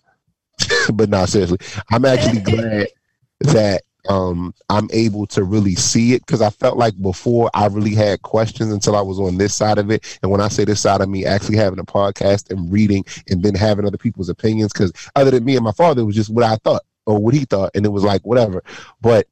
but 0.93 1.09
not 1.09 1.29
seriously, 1.29 1.59
I'm 1.91 2.05
actually 2.05 2.41
glad 2.41 2.87
that 3.41 3.83
um, 4.09 4.53
I'm 4.69 4.89
able 4.91 5.27
to 5.27 5.43
really 5.43 5.75
see 5.75 6.13
it 6.13 6.25
because 6.25 6.41
I 6.41 6.49
felt 6.49 6.77
like 6.77 6.99
before 7.01 7.49
I 7.53 7.67
really 7.67 7.93
had 7.93 8.21
questions 8.21 8.71
until 8.71 8.95
I 8.95 9.01
was 9.01 9.19
on 9.19 9.37
this 9.37 9.53
side 9.53 9.77
of 9.77 9.91
it. 9.91 10.19
And 10.21 10.31
when 10.31 10.41
I 10.41 10.47
say 10.47 10.65
this 10.65 10.81
side 10.81 11.01
of 11.01 11.09
me, 11.09 11.25
actually 11.25 11.57
having 11.57 11.79
a 11.79 11.83
podcast 11.83 12.49
and 12.49 12.71
reading 12.71 13.05
and 13.29 13.43
then 13.43 13.55
having 13.55 13.85
other 13.85 13.97
people's 13.97 14.29
opinions, 14.29 14.71
because 14.71 14.93
other 15.15 15.31
than 15.31 15.45
me 15.45 15.55
and 15.55 15.63
my 15.63 15.71
father, 15.71 16.01
it 16.01 16.05
was 16.05 16.15
just 16.15 16.29
what 16.29 16.43
I 16.43 16.55
thought 16.57 16.83
or 17.05 17.19
what 17.19 17.33
he 17.33 17.45
thought. 17.45 17.71
And 17.75 17.85
it 17.85 17.89
was 17.89 18.03
like, 18.03 18.21
whatever. 18.25 18.63
But 19.01 19.27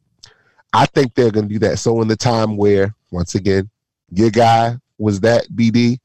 I 0.73 0.85
think 0.87 1.13
they're 1.13 1.31
going 1.31 1.47
to 1.47 1.53
do 1.53 1.59
that. 1.59 1.79
So 1.79 2.01
in 2.01 2.07
the 2.07 2.17
time 2.17 2.57
where, 2.57 2.93
once 3.11 3.35
again, 3.35 3.69
your 4.11 4.29
guy 4.29 4.77
was 4.97 5.21
that 5.21 5.47
BD, 5.49 5.99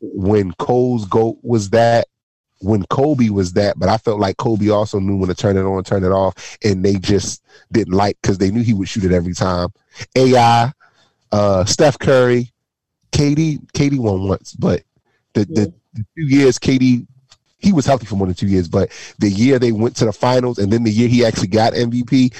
when 0.00 0.52
Cole's 0.54 1.06
GOAT 1.06 1.38
was 1.42 1.70
that, 1.70 2.08
when 2.62 2.84
Kobe 2.84 3.28
was 3.28 3.52
that, 3.54 3.78
but 3.78 3.88
I 3.88 3.96
felt 3.96 4.20
like 4.20 4.36
Kobe 4.36 4.68
also 4.68 4.98
knew 4.98 5.16
when 5.16 5.28
to 5.28 5.34
turn 5.34 5.56
it 5.56 5.62
on, 5.62 5.82
turn 5.84 6.04
it 6.04 6.12
off, 6.12 6.56
and 6.64 6.84
they 6.84 6.94
just 6.94 7.44
didn't 7.70 7.94
like 7.94 8.18
because 8.22 8.38
they 8.38 8.50
knew 8.50 8.62
he 8.62 8.74
would 8.74 8.88
shoot 8.88 9.04
it 9.04 9.12
every 9.12 9.34
time. 9.34 9.68
AI, 10.16 10.72
uh, 11.32 11.64
Steph 11.64 11.98
Curry, 11.98 12.52
KD, 13.12 13.58
KD 13.72 13.98
won 13.98 14.28
once, 14.28 14.52
but 14.54 14.82
the, 15.34 15.44
the, 15.44 15.72
the 15.94 16.06
two 16.16 16.26
years 16.26 16.58
KD 16.58 17.06
he 17.62 17.72
was 17.72 17.86
healthy 17.86 18.06
for 18.06 18.16
more 18.16 18.26
than 18.26 18.34
two 18.34 18.48
years, 18.48 18.68
but 18.68 18.90
the 19.18 19.30
year 19.30 19.58
they 19.58 19.70
went 19.72 19.96
to 19.96 20.04
the 20.04 20.12
finals 20.12 20.58
and 20.58 20.72
then 20.72 20.82
the 20.82 20.90
year 20.90 21.08
he 21.08 21.24
actually 21.24 21.46
got 21.46 21.74
MVP, 21.74 22.34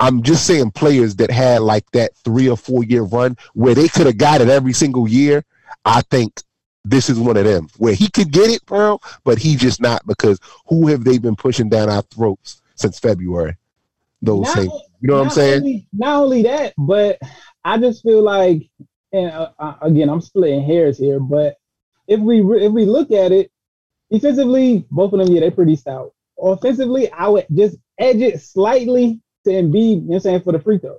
I'm 0.00 0.22
just 0.22 0.46
saying 0.46 0.72
players 0.72 1.16
that 1.16 1.30
had 1.30 1.60
like 1.60 1.88
that 1.92 2.16
three 2.24 2.48
or 2.48 2.56
four 2.56 2.82
year 2.84 3.02
run 3.02 3.36
where 3.54 3.74
they 3.74 3.88
could 3.88 4.06
have 4.06 4.18
got 4.18 4.40
it 4.40 4.48
every 4.48 4.72
single 4.72 5.06
year. 5.06 5.44
I 5.84 6.02
think 6.02 6.42
this 6.84 7.10
is 7.10 7.18
one 7.18 7.36
of 7.36 7.44
them 7.44 7.68
where 7.76 7.94
he 7.94 8.08
could 8.08 8.30
get 8.30 8.50
it, 8.50 8.64
Pearl, 8.66 9.02
but 9.24 9.38
he 9.38 9.56
just 9.56 9.80
not 9.80 10.06
because 10.06 10.38
who 10.66 10.86
have 10.88 11.04
they 11.04 11.18
been 11.18 11.36
pushing 11.36 11.68
down 11.68 11.88
our 11.90 12.02
throats 12.02 12.62
since 12.74 12.98
February? 12.98 13.56
Those 14.22 14.46
not, 14.46 14.56
same, 14.56 14.70
you 15.00 15.08
know 15.08 15.16
what 15.18 15.24
I'm 15.24 15.30
saying? 15.30 15.58
Only, 15.58 15.86
not 15.92 16.22
only 16.22 16.42
that, 16.42 16.74
but 16.76 17.18
I 17.64 17.78
just 17.78 18.02
feel 18.02 18.22
like, 18.22 18.68
and 19.12 19.30
uh, 19.30 19.50
uh 19.58 19.74
again, 19.82 20.08
I'm 20.08 20.20
splitting 20.20 20.64
hairs 20.64 20.98
here, 20.98 21.20
but 21.20 21.56
if 22.06 22.18
we 22.20 22.40
if 22.40 22.72
we 22.72 22.84
look 22.84 23.12
at 23.12 23.32
it, 23.32 23.50
defensively, 24.10 24.86
both 24.90 25.12
of 25.12 25.20
them, 25.20 25.28
yeah, 25.32 25.40
they're 25.40 25.50
pretty 25.50 25.76
stout. 25.76 26.12
Offensively, 26.40 27.10
I 27.12 27.28
would 27.28 27.46
just 27.54 27.76
edge 27.98 28.20
it 28.20 28.40
slightly 28.40 29.20
to 29.44 29.50
Embiid, 29.50 29.74
you 29.74 29.96
know 29.96 30.02
what 30.06 30.14
I'm 30.14 30.20
saying, 30.20 30.40
for 30.42 30.52
the 30.52 30.60
free 30.60 30.78
throws. 30.78 30.98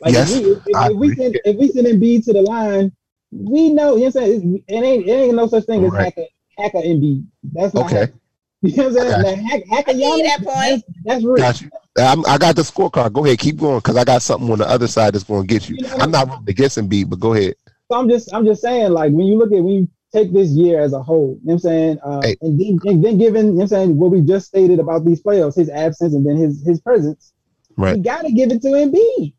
Like 0.00 0.12
yes, 0.12 0.32
if 0.32 0.44
we 0.44 0.50
if, 0.50 0.60
if 0.66 0.96
we 0.96 1.14
send 1.14 1.40
if 1.44 1.56
we 1.56 1.68
send 1.68 1.86
Embiid 1.86 2.24
to 2.24 2.32
the 2.32 2.42
line, 2.42 2.92
we 3.30 3.70
know, 3.70 3.96
you 3.96 4.00
know 4.00 4.06
what 4.06 4.06
I'm 4.06 4.12
saying? 4.12 4.64
It 4.68 4.74
ain't 4.74 5.08
it 5.08 5.12
ain't 5.12 5.34
no 5.34 5.46
such 5.46 5.64
thing 5.64 5.82
right. 5.88 6.00
as 6.00 6.04
hacker 6.04 6.24
hacker 6.56 6.78
Embiid. 6.78 7.26
That's 7.52 7.74
not 7.74 7.86
okay. 7.86 8.12
You 8.60 8.74
know 8.76 8.88
what 8.88 9.06
I'm 9.06 9.22
saying? 9.22 9.46
Hack, 9.46 9.62
hacker 9.70 9.92
Giannis, 9.92 10.24
that 10.24 10.42
point. 10.42 10.84
That's, 11.04 11.04
that's 11.04 11.24
real. 11.24 11.36
Got 11.36 11.60
you. 11.60 11.70
I'm, 11.96 12.26
i 12.26 12.36
got 12.38 12.56
the 12.56 12.62
scorecard. 12.62 13.12
Go 13.12 13.24
ahead, 13.24 13.38
keep 13.38 13.56
going, 13.56 13.78
because 13.78 13.96
I 13.96 14.02
got 14.02 14.20
something 14.20 14.50
on 14.50 14.58
the 14.58 14.68
other 14.68 14.88
side 14.88 15.14
that's 15.14 15.22
going 15.22 15.42
to 15.42 15.46
get 15.46 15.68
you. 15.68 15.76
you 15.76 15.82
know 15.82 15.96
I'm 16.00 16.10
not 16.10 16.28
really 16.28 16.42
against 16.48 16.76
Embiid, 16.76 17.08
but 17.08 17.20
go 17.20 17.34
ahead. 17.34 17.54
So 17.88 17.96
I'm 17.96 18.08
just, 18.08 18.34
I'm 18.34 18.44
just 18.44 18.60
saying, 18.60 18.90
like 18.90 19.12
when 19.12 19.26
you 19.26 19.38
look 19.38 19.52
at 19.52 19.62
when 19.62 19.74
you 19.74 19.88
take 20.12 20.32
this 20.32 20.50
year 20.50 20.80
as 20.80 20.92
a 20.92 21.00
whole, 21.00 21.38
you 21.40 21.46
know 21.46 21.52
what 21.52 21.52
I'm 21.54 21.58
saying, 21.60 21.98
uh, 22.02 22.20
hey. 22.22 22.36
and, 22.40 22.60
then, 22.60 22.78
and 22.84 23.04
then 23.04 23.16
given, 23.16 23.46
you 23.46 23.52
know 23.52 23.56
what 23.58 23.62
I'm 23.62 23.68
saying, 23.68 23.96
what 23.96 24.10
we 24.10 24.22
just 24.22 24.48
stated 24.48 24.80
about 24.80 25.04
these 25.04 25.22
playoffs, 25.22 25.54
his 25.54 25.70
absence 25.70 26.14
and 26.14 26.26
then 26.26 26.36
his 26.36 26.66
his 26.66 26.80
presence, 26.80 27.32
right? 27.76 27.96
You 27.96 28.02
got 28.02 28.22
to 28.22 28.32
give 28.32 28.50
it 28.50 28.60
to 28.62 28.68
Embiid. 28.68 29.34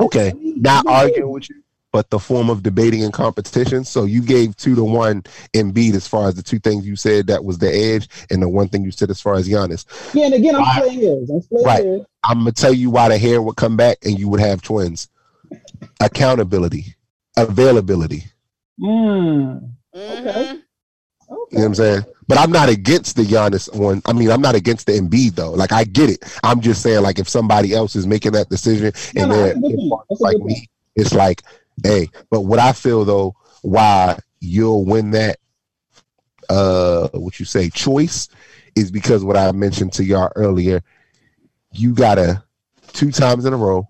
Okay, 0.00 0.32
not 0.34 0.86
arguing 0.86 1.30
with 1.30 1.50
you, 1.50 1.62
but 1.92 2.10
the 2.10 2.18
form 2.18 2.50
of 2.50 2.62
debating 2.62 3.02
and 3.04 3.12
competition. 3.12 3.84
So 3.84 4.04
you 4.04 4.22
gave 4.22 4.56
two 4.56 4.74
to 4.74 4.84
one 4.84 5.22
Embiid 5.54 5.94
as 5.94 6.06
far 6.06 6.28
as 6.28 6.34
the 6.34 6.42
two 6.42 6.58
things 6.58 6.86
you 6.86 6.96
said 6.96 7.26
that 7.28 7.44
was 7.44 7.58
the 7.58 7.74
edge, 7.74 8.08
and 8.30 8.42
the 8.42 8.48
one 8.48 8.68
thing 8.68 8.84
you 8.84 8.90
said 8.90 9.10
as 9.10 9.20
far 9.20 9.34
as 9.34 9.48
Giannis. 9.48 9.84
Yeah, 10.14 10.26
and 10.26 10.34
again, 10.34 10.56
I'm 10.56 10.64
I, 10.64 10.80
playing. 10.80 11.26
I'm 11.30 11.40
playing 11.42 11.64
right. 11.64 12.06
I'm 12.24 12.38
gonna 12.38 12.52
tell 12.52 12.74
you 12.74 12.90
why 12.90 13.08
the 13.08 13.18
hair 13.18 13.40
would 13.40 13.56
come 13.56 13.76
back, 13.76 13.98
and 14.04 14.18
you 14.18 14.28
would 14.28 14.40
have 14.40 14.62
twins. 14.62 15.08
Accountability, 16.00 16.96
availability. 17.36 18.24
Mm. 18.80 19.70
Okay. 19.94 20.60
Okay. 21.28 21.56
You 21.56 21.58
know 21.58 21.64
what 21.64 21.66
I'm 21.66 21.74
saying? 21.74 22.04
But 22.28 22.38
I'm 22.38 22.50
not 22.50 22.68
against 22.68 23.16
the 23.16 23.22
Giannis 23.22 23.74
one. 23.74 24.02
I 24.04 24.12
mean, 24.12 24.30
I'm 24.30 24.40
not 24.40 24.54
against 24.54 24.86
the 24.86 24.92
Embiid 24.92 25.34
though. 25.34 25.52
Like 25.52 25.72
I 25.72 25.84
get 25.84 26.10
it. 26.10 26.24
I'm 26.42 26.60
just 26.60 26.82
saying, 26.82 27.02
like 27.02 27.18
if 27.18 27.28
somebody 27.28 27.72
else 27.72 27.96
is 27.96 28.06
making 28.06 28.32
that 28.32 28.48
decision 28.48 28.92
and 29.16 29.28
no, 29.30 29.36
they're 29.36 29.54
like 30.20 30.36
me, 30.38 30.68
it's 30.94 31.14
like, 31.14 31.42
hey. 31.82 32.08
But 32.30 32.42
what 32.42 32.58
I 32.58 32.72
feel 32.72 33.04
though, 33.04 33.34
why 33.62 34.18
you'll 34.40 34.84
win 34.84 35.10
that, 35.12 35.38
uh, 36.48 37.08
what 37.12 37.38
you 37.40 37.46
say, 37.46 37.70
choice, 37.70 38.28
is 38.74 38.90
because 38.90 39.24
what 39.24 39.36
I 39.36 39.50
mentioned 39.52 39.92
to 39.94 40.04
y'all 40.04 40.32
earlier. 40.36 40.82
You 41.72 41.94
gotta 41.94 42.42
two 42.92 43.10
times 43.10 43.44
in 43.44 43.52
a 43.52 43.56
row, 43.56 43.88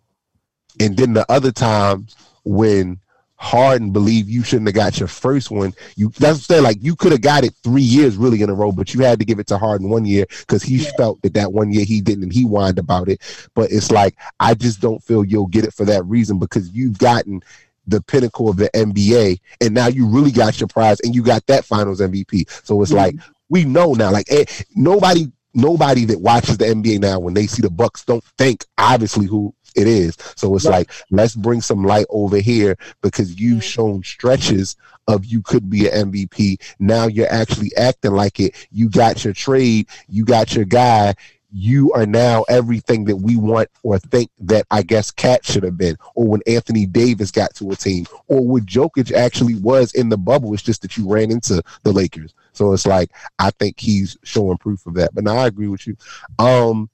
and 0.81 0.97
then 0.97 1.13
the 1.13 1.31
other 1.31 1.53
times 1.53 2.17
when 2.45 3.01
Harden 3.39 3.91
believe 3.91 4.31
you 4.31 4.43
shouldn't 4.43 4.69
have 4.69 4.75
got 4.75 4.99
your 4.99 5.09
first 5.09 5.51
one. 5.51 5.75
You 5.95 6.11
that's 6.19 6.45
say 6.45 6.61
like 6.61 6.79
you 6.81 6.97
could 6.97 7.13
have 7.13 7.21
got 7.21 7.45
it 7.45 7.53
three 7.63 7.83
years 7.83 8.17
really 8.17 8.41
in 8.41 8.49
a 8.49 8.55
row, 8.55 8.73
but 8.73 8.95
you 8.95 9.01
had 9.01 9.19
to 9.19 9.27
give 9.27 9.39
it 9.39 9.47
to 9.49 9.59
Harden 9.59 9.91
one 9.91 10.07
year 10.07 10.27
because 10.41 10.63
he 10.63 10.77
yeah. 10.77 10.91
felt 10.97 11.21
that 11.23 11.35
that 11.35 11.53
one 11.53 11.71
year 11.71 11.85
he 11.85 12.01
didn't 12.01 12.25
and 12.25 12.33
he 12.33 12.45
whined 12.45 12.79
about 12.79 13.09
it. 13.09 13.21
But 13.55 13.71
it's 13.71 13.91
like 13.91 14.17
I 14.41 14.55
just 14.55 14.81
don't 14.81 15.03
feel 15.03 15.23
you'll 15.23 15.49
get 15.49 15.65
it 15.65 15.75
for 15.75 15.85
that 15.85 16.05
reason 16.07 16.39
because 16.39 16.71
you've 16.71 16.99
gotten 16.99 17.43
the 17.87 18.01
pinnacle 18.03 18.49
of 18.49 18.57
the 18.57 18.71
NBA 18.75 19.41
and 19.61 19.75
now 19.75 19.87
you 19.87 20.07
really 20.07 20.33
got 20.33 20.61
your 20.61 20.69
prize 20.69 21.01
and 21.01 21.15
you 21.15 21.23
got 21.23 21.47
that 21.47 21.65
Finals 21.65 22.01
MVP. 22.01 22.51
So 22.65 22.83
it's 22.83 22.91
mm-hmm. 22.91 22.99
like 22.99 23.17
we 23.49 23.65
know 23.65 23.93
now, 23.93 24.11
like 24.11 24.27
eh, 24.31 24.45
nobody 24.75 25.31
nobody 25.55 26.05
that 26.05 26.21
watches 26.21 26.59
the 26.59 26.67
NBA 26.67 27.01
now 27.01 27.19
when 27.19 27.35
they 27.35 27.47
see 27.47 27.63
the 27.63 27.71
Bucks 27.71 28.05
don't 28.05 28.25
think 28.37 28.65
obviously 28.77 29.27
who 29.27 29.55
it 29.75 29.87
is. 29.87 30.17
So 30.37 30.55
it's 30.57 30.65
right. 30.65 30.89
like, 30.89 30.91
let's 31.11 31.35
bring 31.35 31.61
some 31.61 31.85
light 31.85 32.07
over 32.11 32.39
here 32.39 32.77
because 33.03 33.39
you've 33.39 33.63
shown 33.63 34.03
stretches 34.03 34.77
of 35.07 35.25
you 35.25 35.43
could 35.43 35.71
be 35.71 35.89
an 35.89 36.11
MVP. 36.13 36.61
Now 36.79 37.07
you're 37.07 37.31
actually 37.31 37.75
acting 37.77 38.13
like 38.13 38.41
it. 38.41 38.55
You 38.71 38.89
got 38.89 39.25
your 39.25 39.35
trade, 39.35 39.89
you 40.09 40.25
got 40.25 40.55
your 40.55 40.65
guy. 40.65 41.15
You 41.59 41.91
are 41.93 42.05
now 42.05 42.45
everything 42.51 43.07
that 43.07 43.16
we 43.16 43.37
want 43.37 43.70
or 43.83 43.99
think 43.99 44.31
that 44.41 44.66
I 44.70 44.83
guess 44.83 45.11
KAT 45.11 45.43
should 45.43 45.62
have 45.62 45.78
been, 45.78 45.97
or 46.15 46.27
when 46.28 46.43
Anthony 46.47 46.85
Davis 46.85 47.31
got 47.31 47.55
to 47.55 47.70
a 47.70 47.77
team, 47.77 48.05
or 48.28 48.47
what 48.47 48.66
Jokic 48.66 49.11
actually 49.11 49.55
was 49.55 49.95
in 49.95 50.11
the 50.11 50.19
bubble. 50.19 50.53
It's 50.53 50.62
just 50.62 50.83
that 50.83 50.99
you 50.99 51.11
ran 51.11 51.31
into 51.31 51.62
the 51.83 51.93
Lakers. 51.93 52.35
So 52.53 52.74
it's 52.74 52.87
like 52.87 53.11
I 53.39 53.51
think 53.53 53.81
he's 53.81 54.19
showing 54.23 54.59
proof 54.59 54.85
of 54.85 54.95
that. 54.95 55.15
But 55.15 55.24
now 55.24 55.39
I 55.39 55.47
agree 55.47 55.69
with 55.69 55.87
you. 55.87 55.97
Um, 56.39 56.91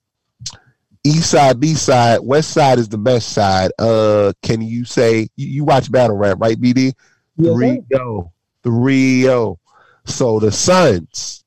East 1.03 1.31
side, 1.31 1.59
B 1.59 1.73
side, 1.73 2.21
West 2.21 2.51
side 2.51 2.79
is 2.79 2.87
the 2.87 2.97
best 2.97 3.33
side. 3.33 3.71
Uh, 3.77 4.31
can 4.41 4.61
you 4.61 4.85
say 4.85 5.27
you, 5.35 5.47
you 5.47 5.63
watch 5.65 5.91
battle 5.91 6.15
rap, 6.15 6.37
right, 6.39 6.57
BD? 6.57 6.93
Yes, 7.35 7.53
three 7.53 7.81
yo, 7.91 8.31
three 8.63 9.23
yo. 9.25 9.59
So 10.05 10.39
the 10.39 10.53
Suns 10.53 11.43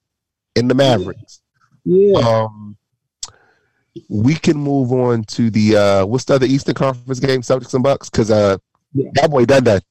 and 0.54 0.70
the 0.70 0.74
Mavericks. 0.74 1.40
Yeah. 1.86 2.18
Um, 2.18 2.76
we 4.08 4.34
can 4.34 4.56
move 4.56 4.92
on 4.92 5.24
to 5.24 5.50
the 5.50 5.76
uh, 5.76 6.06
what's 6.06 6.24
the 6.24 6.34
other 6.34 6.46
Eastern 6.46 6.74
Conference 6.74 7.20
game, 7.20 7.42
Celtics 7.42 7.74
and 7.74 7.82
Bucks, 7.82 8.10
because 8.10 8.30
uh, 8.30 8.56
yeah. 8.92 9.10
that 9.14 9.30
boy 9.30 9.44
done 9.44 9.64
that. 9.64 9.84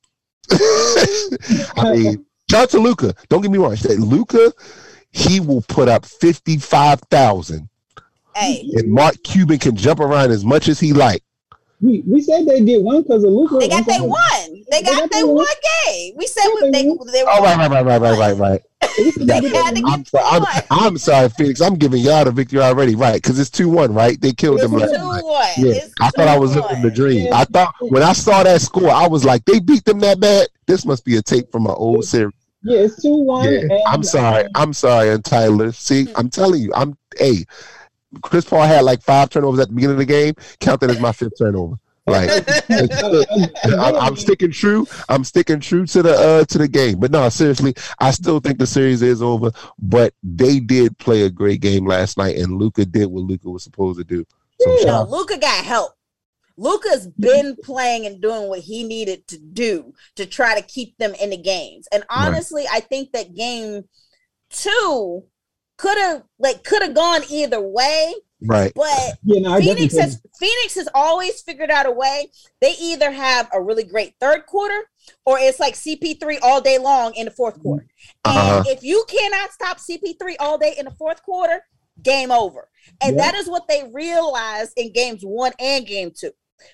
I 1.78 1.94
mean, 1.94 2.26
shout 2.50 2.64
out 2.64 2.70
to 2.72 2.80
Luka. 2.80 3.14
Don't 3.30 3.42
get 3.42 3.52
me 3.52 3.58
wrong. 3.58 3.76
Luka, 3.98 4.54
he 5.12 5.40
will 5.40 5.62
put 5.64 5.90
up 5.90 6.06
fifty 6.06 6.58
five 6.58 7.02
thousand 7.10 7.70
Hey. 8.36 8.70
And 8.74 8.92
Mark 8.92 9.16
Cuban 9.24 9.60
can 9.60 9.76
jump 9.76 10.00
around 10.00 10.32
as 10.32 10.44
much 10.44 10.68
as 10.68 10.80
he 10.80 10.94
like. 10.94 11.24
We, 11.82 12.04
we 12.06 12.22
said 12.22 12.46
they 12.46 12.62
did 12.62 12.84
one 12.84 13.02
because 13.02 13.24
of 13.24 13.32
Luka. 13.32 13.58
They 13.60 13.70
got 13.70 13.86
they 13.86 14.00
won. 14.56 14.66
They, 14.72 14.82
got, 14.82 15.12
they 15.12 15.24
one 15.24 15.46
game. 15.86 16.14
We 16.18 16.28
said 16.28 16.44
we, 16.56 16.72
they, 16.72 16.84
they 16.84 16.90
were. 16.90 17.30
Oh 17.30 17.44
right, 17.44 17.58
right, 17.58 17.72
right, 17.72 17.86
right, 17.86 18.02
right, 18.02 18.18
right, 18.18 18.38
right. 18.38 18.62
they 19.18 19.50
had 19.50 19.76
to 19.76 19.84
I'm, 19.86 20.06
sorry, 20.06 20.26
I'm, 20.26 20.64
I'm, 20.70 20.98
sorry, 20.98 21.30
Phoenix. 21.30 21.62
I'm 21.62 21.76
giving 21.76 22.02
y'all 22.02 22.24
the 22.24 22.32
victory 22.32 22.60
already, 22.60 22.96
right? 22.96 23.16
Because 23.16 23.40
it's 23.40 23.50
two 23.50 23.70
one, 23.70 23.94
right? 23.94 24.20
They 24.20 24.32
killed 24.32 24.62
it's 24.62 24.70
them. 24.70 24.80
Two 24.80 25.24
one. 25.24 25.48
Yeah, 25.58 25.74
it's 25.74 25.94
I 26.00 26.10
thought 26.12 26.28
I 26.28 26.38
was 26.38 26.56
living 26.56 26.82
the 26.82 26.92
dream. 26.92 27.34
I 27.34 27.46
thought 27.46 27.74
when 27.80 28.04
I 28.04 28.14
saw 28.14 28.44
that 28.44 28.62
score, 28.62 28.90
I 28.90 29.08
was 29.08 29.26
like, 29.26 29.44
they 29.46 29.60
beat 29.60 29.84
them 29.86 30.00
that 30.00 30.20
bad. 30.20 30.48
This 30.68 30.86
must 30.86 31.04
be 31.04 31.18
a 31.18 31.22
tape 31.22 31.52
from 31.52 31.66
an 31.66 31.74
old 31.76 32.06
series. 32.06 32.34
Yeah, 32.64 32.80
it's 32.80 33.02
two 33.02 33.16
one. 33.16 33.52
Yeah, 33.52 33.78
I'm 33.88 34.04
sorry. 34.04 34.46
Um, 34.46 34.52
I'm 34.56 34.74
sorry, 34.74 35.10
and 35.10 35.24
Tyler. 35.24 35.72
See, 35.72 36.06
hmm. 36.06 36.14
I'm 36.16 36.30
telling 36.30 36.62
you, 36.62 36.72
I'm 36.76 36.98
hey. 37.18 37.46
Chris 38.22 38.46
Paul 38.46 38.66
had 38.66 38.86
like 38.86 39.02
five 39.02 39.30
turnovers 39.30 39.60
at 39.60 39.68
the 39.68 39.74
beginning 39.74 39.96
of 39.96 40.00
the 40.00 40.06
game. 40.06 40.36
Count 40.62 40.80
that 40.80 40.90
as 40.90 41.02
my 41.02 41.12
fifth 41.12 41.38
turnover. 41.38 41.76
Like 42.08 42.30
I'm, 42.70 43.96
I'm, 43.96 44.16
sticking 44.16 44.52
true. 44.52 44.86
I'm 45.10 45.24
sticking 45.24 45.60
true 45.60 45.88
to 45.88 46.04
the 46.04 46.14
uh 46.14 46.46
to 46.46 46.58
the 46.60 46.68
game. 46.68 47.00
But 47.00 47.12
no, 47.12 47.28
seriously, 47.30 47.74
I 48.00 48.12
still 48.12 48.40
think 48.40 48.60
the 48.60 48.68
series 48.68 49.02
is 49.02 49.24
over. 49.24 49.52
But 49.80 50.14
they 50.22 50.60
did 50.60 50.98
play 51.00 51.24
a 51.24 51.30
great 51.30 51.62
game 51.62 51.86
last 51.86 52.18
night, 52.18 52.36
and 52.38 52.58
Luka 52.60 52.86
did 52.86 53.08
what 53.08 53.24
Luka 53.24 53.50
was 53.50 53.64
supposed 53.64 53.98
to 54.00 54.06
do. 54.06 54.26
So 54.60 54.78
no, 54.86 55.04
Luka 55.10 55.38
got 55.38 55.66
help. 55.66 55.94
Luka's 56.58 57.08
been 57.08 57.58
playing 57.64 58.06
and 58.06 58.22
doing 58.22 58.48
what 58.48 58.60
he 58.60 58.84
needed 58.84 59.28
to 59.28 59.38
do 59.38 59.94
to 60.16 60.26
try 60.26 60.60
to 60.60 60.66
keep 60.66 60.98
them 60.98 61.14
in 61.16 61.32
the 61.32 61.38
games. 61.38 61.88
And 61.92 62.04
honestly, 62.10 62.64
right. 62.64 62.78
I 62.78 62.80
think 62.82 63.12
that 63.12 63.36
game 63.36 63.84
two 64.50 65.24
could 65.78 65.98
have 65.98 66.24
like 66.40 66.64
could 66.64 66.82
have 66.82 66.94
gone 66.94 67.22
either 67.30 67.62
way. 67.62 68.14
Right. 68.42 68.72
But 68.76 69.18
yeah, 69.24 69.40
no, 69.40 69.60
Phoenix 69.60 69.98
has 69.98 70.22
Phoenix 70.38 70.76
has 70.76 70.90
always 70.94 71.42
figured 71.42 71.72
out 71.72 71.86
a 71.86 71.92
way. 71.92 72.30
They 72.62 72.74
either 72.80 73.12
have 73.12 73.50
a 73.54 73.62
really 73.62 73.84
great 73.84 74.16
third 74.20 74.46
quarter 74.46 74.90
or 75.26 75.38
it's 75.40 75.60
like 75.60 75.76
CP3 75.76 76.40
all 76.42 76.62
day 76.62 76.78
long 76.78 77.14
in 77.16 77.26
the 77.26 77.32
fourth 77.32 77.62
quarter. 77.62 77.88
Uh-huh. 78.26 78.58
And 78.58 78.68
if 78.68 78.84
you 78.84 79.06
cannot 79.08 79.52
stop 79.52 79.78
CP3 79.78 80.36
all 80.40 80.58
day 80.58 80.76
in 80.78 80.86
the 80.86 80.92
fourth 80.92 81.24
quarter, 81.24 81.62
game 82.02 82.32
over. 82.32 82.70
And 83.02 83.16
yeah. 83.16 83.24
that 83.24 83.36
is 83.36 83.48
what 83.48 83.68
they 83.68 83.90
realized 83.94 84.74
in 84.76 84.92
games 84.92 85.22
one 85.24 85.54
and 85.60 85.86
game 85.88 86.12
two. 86.16 86.32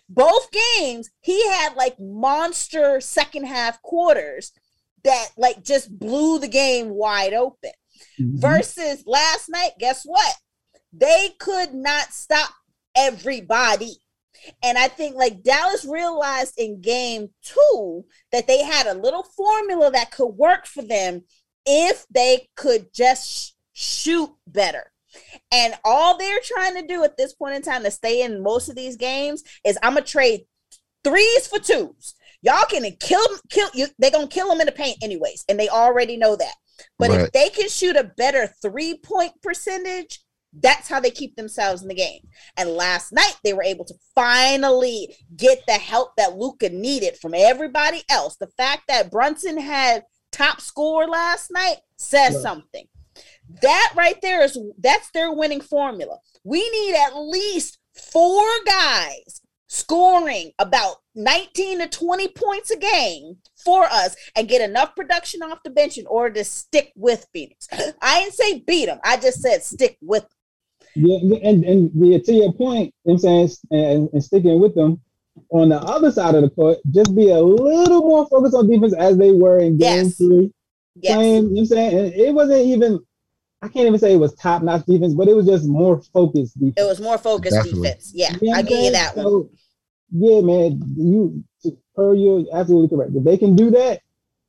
Both 0.09 0.49
games, 0.51 1.09
he 1.21 1.47
had 1.49 1.75
like 1.75 1.99
monster 1.99 3.01
second 3.01 3.45
half 3.45 3.81
quarters 3.81 4.51
that 5.03 5.29
like 5.37 5.63
just 5.63 5.97
blew 5.97 6.39
the 6.39 6.47
game 6.47 6.89
wide 6.89 7.33
open. 7.33 7.71
Mm-hmm. 8.19 8.39
Versus 8.39 9.03
last 9.05 9.49
night, 9.49 9.71
guess 9.79 10.03
what? 10.03 10.35
They 10.93 11.29
could 11.39 11.73
not 11.73 12.13
stop 12.13 12.51
everybody. 12.95 13.97
And 14.63 14.77
I 14.77 14.87
think 14.87 15.15
like 15.15 15.43
Dallas 15.43 15.85
realized 15.85 16.55
in 16.57 16.81
game 16.81 17.29
two 17.43 18.05
that 18.31 18.47
they 18.47 18.63
had 18.63 18.87
a 18.87 18.99
little 18.99 19.23
formula 19.23 19.91
that 19.91 20.11
could 20.11 20.27
work 20.27 20.65
for 20.65 20.81
them 20.81 21.23
if 21.65 22.05
they 22.09 22.47
could 22.55 22.93
just 22.93 23.55
shoot 23.73 24.29
better. 24.47 24.91
And 25.51 25.75
all 25.83 26.17
they're 26.17 26.39
trying 26.43 26.75
to 26.75 26.87
do 26.87 27.03
at 27.03 27.17
this 27.17 27.33
point 27.33 27.55
in 27.55 27.61
time 27.61 27.83
to 27.83 27.91
stay 27.91 28.23
in 28.23 28.43
most 28.43 28.69
of 28.69 28.75
these 28.75 28.95
games 28.95 29.43
is 29.65 29.77
I'm 29.83 29.93
gonna 29.93 30.05
trade 30.05 30.41
threes 31.03 31.47
for 31.47 31.59
twos. 31.59 32.15
Y'all 32.41 32.65
can 32.65 32.83
kill 32.99 33.25
kill 33.49 33.69
you. 33.73 33.87
They're 33.99 34.11
gonna 34.11 34.27
kill 34.27 34.49
them 34.49 34.61
in 34.61 34.65
the 34.65 34.71
paint 34.71 34.97
anyways, 35.01 35.45
and 35.47 35.59
they 35.59 35.69
already 35.69 36.17
know 36.17 36.35
that. 36.35 36.55
But 36.97 37.09
right. 37.09 37.21
if 37.21 37.31
they 37.31 37.49
can 37.49 37.69
shoot 37.69 37.95
a 37.95 38.11
better 38.17 38.53
three 38.61 38.97
point 38.97 39.33
percentage, 39.41 40.21
that's 40.53 40.87
how 40.87 40.99
they 40.99 41.11
keep 41.11 41.35
themselves 41.35 41.81
in 41.81 41.87
the 41.87 41.95
game. 41.95 42.21
And 42.57 42.69
last 42.69 43.11
night 43.11 43.37
they 43.43 43.53
were 43.53 43.63
able 43.63 43.85
to 43.85 43.93
finally 44.13 45.15
get 45.37 45.63
the 45.67 45.73
help 45.73 46.15
that 46.17 46.37
Luka 46.37 46.69
needed 46.69 47.17
from 47.17 47.33
everybody 47.35 48.03
else. 48.09 48.35
The 48.37 48.51
fact 48.57 48.83
that 48.87 49.11
Brunson 49.11 49.57
had 49.57 50.03
top 50.31 50.61
score 50.61 51.07
last 51.07 51.51
night 51.51 51.77
says 51.97 52.33
yeah. 52.33 52.41
something. 52.41 52.85
That 53.61 53.93
right 53.95 54.19
there 54.21 54.43
is 54.43 54.57
that's 54.77 55.11
their 55.11 55.33
winning 55.33 55.61
formula. 55.61 56.19
We 56.43 56.67
need 56.69 56.95
at 56.95 57.17
least 57.17 57.79
four 57.93 58.45
guys 58.65 59.41
scoring 59.67 60.51
about 60.59 60.97
19 61.15 61.79
to 61.79 61.87
20 61.87 62.27
points 62.29 62.71
a 62.71 62.77
game 62.77 63.37
for 63.55 63.85
us 63.85 64.15
and 64.35 64.49
get 64.49 64.61
enough 64.61 64.95
production 64.95 65.41
off 65.41 65.63
the 65.63 65.69
bench 65.69 65.97
in 65.97 66.05
order 66.07 66.35
to 66.35 66.43
stick 66.43 66.91
with 66.95 67.25
Phoenix. 67.33 67.67
I 68.01 68.21
didn't 68.21 68.33
say 68.33 68.59
beat 68.59 68.87
them. 68.87 68.99
I 69.03 69.17
just 69.17 69.41
said 69.41 69.63
stick 69.63 69.97
with 70.01 70.23
them. 70.23 70.29
Yeah, 70.95 71.37
and, 71.43 71.63
and 71.63 71.91
yeah, 71.93 72.17
to 72.19 72.33
your 72.33 72.53
point, 72.53 72.93
I'm 73.07 73.17
saying, 73.17 73.49
and, 73.71 74.09
and 74.11 74.23
sticking 74.23 74.59
with 74.59 74.75
them, 74.75 75.01
on 75.49 75.69
the 75.69 75.77
other 75.77 76.11
side 76.11 76.35
of 76.35 76.41
the 76.41 76.49
court, 76.49 76.77
just 76.91 77.15
be 77.15 77.29
a 77.29 77.39
little 77.39 78.01
more 78.01 78.27
focused 78.27 78.55
on 78.55 78.69
defense 78.69 78.93
as 78.93 79.17
they 79.17 79.31
were 79.31 79.59
in 79.59 79.77
game 79.77 80.05
yes. 80.05 80.17
three. 80.17 80.51
Yes. 80.95 81.15
Playing, 81.15 81.35
you 81.35 81.41
know 81.41 81.49
what 81.49 81.59
I'm 81.59 81.65
saying? 81.65 81.97
And 81.97 82.13
it 82.13 82.33
wasn't 82.33 82.65
even 82.65 82.99
I 83.61 83.67
can't 83.67 83.85
even 83.85 83.99
say 83.99 84.13
it 84.13 84.17
was 84.17 84.33
top 84.35 84.63
notch 84.63 84.85
defense, 84.85 85.13
but 85.13 85.27
it 85.27 85.35
was 85.35 85.45
just 85.45 85.67
more 85.67 86.01
focused 86.13 86.59
defense. 86.59 86.77
It 86.77 86.83
was 86.83 86.99
more 86.99 87.17
focused 87.17 87.55
Definitely. 87.55 87.89
defense. 87.89 88.11
Yeah, 88.13 88.35
you 88.41 88.49
know 88.49 88.57
I 88.57 88.61
give 88.63 88.79
you 88.79 88.91
that 88.91 89.13
so, 89.13 89.29
one. 89.29 89.49
Yeah, 90.11 90.41
man. 90.41 90.81
You 90.97 91.43
per 91.95 92.15
you 92.15 92.49
absolutely 92.51 92.95
correct. 92.95 93.15
If 93.15 93.23
they 93.23 93.37
can 93.37 93.55
do 93.55 93.69
that, 93.71 94.01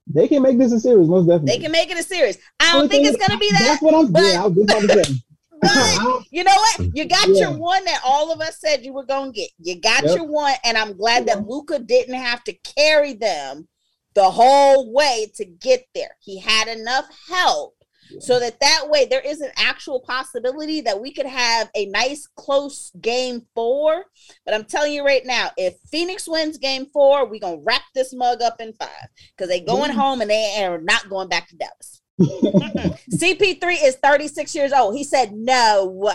they 0.06 0.28
can 0.28 0.42
make 0.42 0.58
this 0.58 0.72
a 0.72 0.80
series, 0.80 1.08
most 1.08 1.26
definitely. 1.26 1.52
They 1.52 1.62
can 1.62 1.72
make 1.72 1.90
it 1.90 1.98
a 1.98 2.02
series. 2.02 2.38
I 2.58 2.72
don't 2.72 2.88
think 2.88 3.06
it's 3.06 3.18
gonna 3.18 3.38
be 3.38 3.50
that. 3.50 3.60
That's 3.60 3.82
what 3.82 3.94
I'm 3.94 4.10
but, 4.10 4.22
yeah, 4.22 4.42
I 4.42 4.46
was 4.46 4.56
just 4.56 4.70
about 4.70 4.80
to 4.80 5.04
say. 5.04 5.14
But 5.62 6.24
you 6.30 6.42
know 6.44 6.54
what? 6.54 6.90
You 6.94 7.04
got 7.04 7.28
yeah. 7.28 7.48
your 7.48 7.56
one 7.56 7.84
that 7.84 8.00
all 8.04 8.32
of 8.32 8.40
us 8.40 8.58
said 8.60 8.84
you 8.84 8.92
were 8.92 9.06
gonna 9.06 9.32
get. 9.32 9.50
You 9.58 9.80
got 9.80 10.04
yep. 10.04 10.16
your 10.16 10.26
one, 10.26 10.54
and 10.64 10.76
I'm 10.76 10.96
glad 10.96 11.26
that 11.26 11.46
Luka 11.46 11.78
didn't 11.78 12.16
have 12.16 12.42
to 12.44 12.52
carry 12.76 13.14
them 13.14 13.68
the 14.14 14.28
whole 14.28 14.92
way 14.92 15.30
to 15.36 15.44
get 15.44 15.86
there. 15.94 16.16
He 16.20 16.38
had 16.38 16.68
enough 16.68 17.06
help 17.28 17.74
so 18.20 18.38
that 18.40 18.60
that 18.60 18.88
way 18.88 19.06
there 19.06 19.20
is 19.20 19.40
an 19.40 19.52
actual 19.56 20.00
possibility 20.00 20.80
that 20.82 21.00
we 21.00 21.12
could 21.12 21.26
have 21.26 21.70
a 21.74 21.86
nice 21.86 22.26
close 22.36 22.92
game 23.00 23.46
four. 23.54 24.04
But 24.44 24.54
I'm 24.54 24.64
telling 24.64 24.92
you 24.92 25.04
right 25.04 25.24
now, 25.24 25.50
if 25.56 25.74
Phoenix 25.90 26.28
wins 26.28 26.58
game 26.58 26.86
four, 26.92 27.26
we're 27.28 27.40
gonna 27.40 27.62
wrap 27.62 27.82
this 27.94 28.12
mug 28.12 28.42
up 28.42 28.60
in 28.60 28.72
five 28.74 29.08
because 29.36 29.48
they 29.48 29.60
going 29.60 29.92
mm. 29.92 29.94
home 29.94 30.20
and 30.20 30.30
they 30.30 30.62
are 30.62 30.80
not 30.80 31.08
going 31.08 31.28
back 31.28 31.48
to 31.48 31.56
Dallas. 31.56 32.01
CP3 32.20 33.76
is 33.82 33.96
36 33.96 34.54
years 34.54 34.72
old. 34.72 34.96
He 34.96 35.04
said 35.04 35.32
no. 35.32 36.12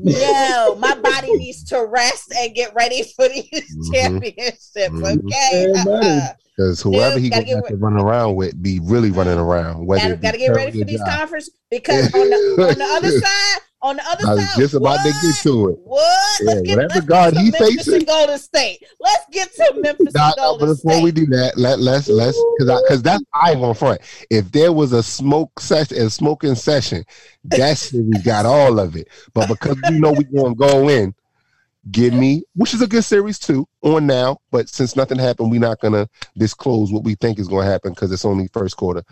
No, 0.00 0.76
my 0.78 0.94
body 0.94 1.34
needs 1.34 1.64
to 1.64 1.84
rest 1.84 2.32
and 2.36 2.54
get 2.54 2.72
ready 2.74 3.02
for 3.16 3.28
these 3.28 3.50
mm-hmm. 3.50 3.92
championships. 3.92 4.70
Okay. 4.76 5.72
Uh-uh. 5.72 6.28
Because 6.56 6.80
whoever 6.82 7.16
Dude, 7.16 7.24
he 7.24 7.30
got 7.30 7.66
to 7.66 7.76
run 7.76 7.94
around 7.94 8.34
with 8.34 8.60
be 8.60 8.80
really 8.82 9.10
running 9.10 9.38
around. 9.38 9.86
Whether 9.86 10.16
gotta, 10.16 10.16
gotta 10.16 10.38
get 10.38 10.54
ready 10.54 10.78
for 10.78 10.84
these 10.84 11.02
conferences 11.02 11.54
because 11.70 12.12
on 12.14 12.30
the, 12.30 12.68
on 12.68 12.78
the 12.78 12.84
other 12.84 13.10
side, 13.20 13.58
on 13.80 13.96
the 13.96 14.02
other 14.08 14.26
I 14.26 14.34
was 14.34 14.50
side, 14.50 14.58
just 14.58 14.74
about 14.74 14.98
what? 14.98 15.02
to 15.04 15.26
get 15.26 15.36
to 15.42 15.68
it. 15.68 15.78
What? 15.84 16.40
Yeah, 16.40 16.46
let's 16.46 16.62
get, 16.62 16.76
whatever 16.76 17.06
guard 17.06 17.36
he 17.36 17.50
facing, 17.52 18.04
Golden 18.04 18.38
State. 18.38 18.82
Let's 19.00 19.24
get 19.30 19.54
to 19.54 19.74
Memphis 19.76 20.14
nah, 20.14 20.32
but 20.36 20.58
before 20.58 20.74
State. 20.74 21.04
we 21.04 21.12
do 21.12 21.26
that, 21.26 21.56
let 21.56 21.78
let's 21.78 22.08
let's 22.08 22.38
because 22.58 22.82
because 22.82 23.02
that's 23.02 23.24
I 23.34 23.54
gonna 23.54 23.74
front. 23.74 24.00
If 24.30 24.50
there 24.52 24.72
was 24.72 24.92
a 24.92 25.02
smoke 25.02 25.60
session, 25.60 25.98
a 25.98 26.10
smoking 26.10 26.54
session, 26.54 27.04
that's 27.44 27.92
we 27.92 28.10
got 28.24 28.46
all 28.46 28.78
of 28.78 28.96
it. 28.96 29.08
But 29.34 29.48
because 29.48 29.76
we 29.88 29.98
know 29.98 30.12
we're 30.12 30.42
gonna 30.42 30.54
go 30.54 30.88
in 30.88 31.14
Give 31.90 32.12
me, 32.12 32.42
which 32.54 32.74
is 32.74 32.82
a 32.82 32.86
good 32.86 33.04
series 33.04 33.38
too, 33.38 33.66
on 33.82 34.06
now. 34.06 34.38
But 34.50 34.68
since 34.68 34.96
nothing 34.96 35.18
happened, 35.18 35.50
we're 35.50 35.60
not 35.60 35.80
gonna 35.80 36.08
disclose 36.36 36.92
what 36.92 37.04
we 37.04 37.14
think 37.14 37.38
is 37.38 37.48
gonna 37.48 37.64
happen 37.64 37.92
because 37.92 38.12
it's 38.12 38.24
only 38.24 38.48
first 38.52 38.76
quarter. 38.76 39.02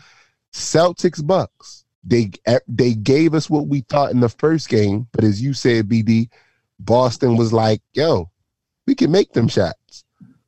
Celtics 0.52 1.24
Bucks. 1.26 1.84
They 2.06 2.30
eh, 2.46 2.60
they 2.68 2.94
gave 2.94 3.34
us 3.34 3.50
what 3.50 3.66
we 3.66 3.80
thought 3.80 4.12
in 4.12 4.20
the 4.20 4.28
first 4.28 4.68
game, 4.68 5.08
but 5.12 5.24
as 5.24 5.42
you 5.42 5.52
said, 5.52 5.88
BD, 5.88 6.28
Boston 6.78 7.36
was 7.36 7.52
like, 7.52 7.82
"Yo, 7.94 8.30
we 8.86 8.94
can 8.94 9.10
make 9.10 9.32
them 9.32 9.48
shots." 9.48 10.04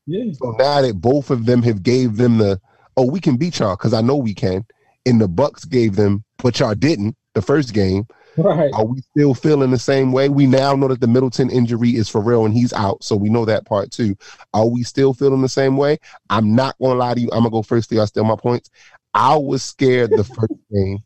Yeah. 0.06 0.32
So 0.32 0.52
now 0.52 0.82
that 0.82 1.00
both 1.00 1.30
of 1.30 1.46
them 1.46 1.62
have 1.62 1.82
gave 1.82 2.16
them 2.16 2.38
the, 2.38 2.60
"Oh, 2.96 3.10
we 3.10 3.20
can 3.20 3.36
beat 3.36 3.58
y'all," 3.58 3.76
because 3.76 3.92
I 3.92 4.02
know 4.02 4.16
we 4.16 4.34
can, 4.34 4.64
and 5.04 5.20
the 5.20 5.26
Bucks 5.26 5.64
gave 5.64 5.96
them, 5.96 6.24
but 6.38 6.60
y'all 6.60 6.76
didn't 6.76 7.16
the 7.34 7.42
first 7.42 7.74
game. 7.74 8.06
Right. 8.36 8.70
Are 8.72 8.86
we 8.86 9.00
still 9.00 9.34
feeling 9.34 9.72
the 9.72 9.80
same 9.80 10.12
way? 10.12 10.28
We 10.28 10.46
now 10.46 10.76
know 10.76 10.86
that 10.86 11.00
the 11.00 11.08
Middleton 11.08 11.50
injury 11.50 11.96
is 11.96 12.08
for 12.08 12.20
real 12.20 12.44
and 12.44 12.54
he's 12.54 12.72
out, 12.72 13.02
so 13.02 13.16
we 13.16 13.30
know 13.30 13.44
that 13.46 13.66
part 13.66 13.90
too. 13.90 14.14
Are 14.54 14.68
we 14.68 14.84
still 14.84 15.12
feeling 15.12 15.42
the 15.42 15.48
same 15.48 15.76
way? 15.76 15.98
I'm 16.30 16.54
not 16.54 16.76
gonna 16.80 17.00
lie 17.00 17.14
to 17.14 17.20
you. 17.20 17.30
I'm 17.32 17.40
gonna 17.40 17.50
go 17.50 17.62
first. 17.62 17.92
I 17.92 18.04
steal 18.04 18.22
my 18.22 18.36
points. 18.36 18.70
I 19.12 19.34
was 19.36 19.64
scared 19.64 20.10
the 20.10 20.22
first 20.38 20.54
game 20.72 21.02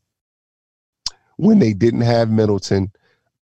when 1.36 1.58
they 1.58 1.72
didn't 1.72 2.02
have 2.02 2.30
Middleton 2.30 2.92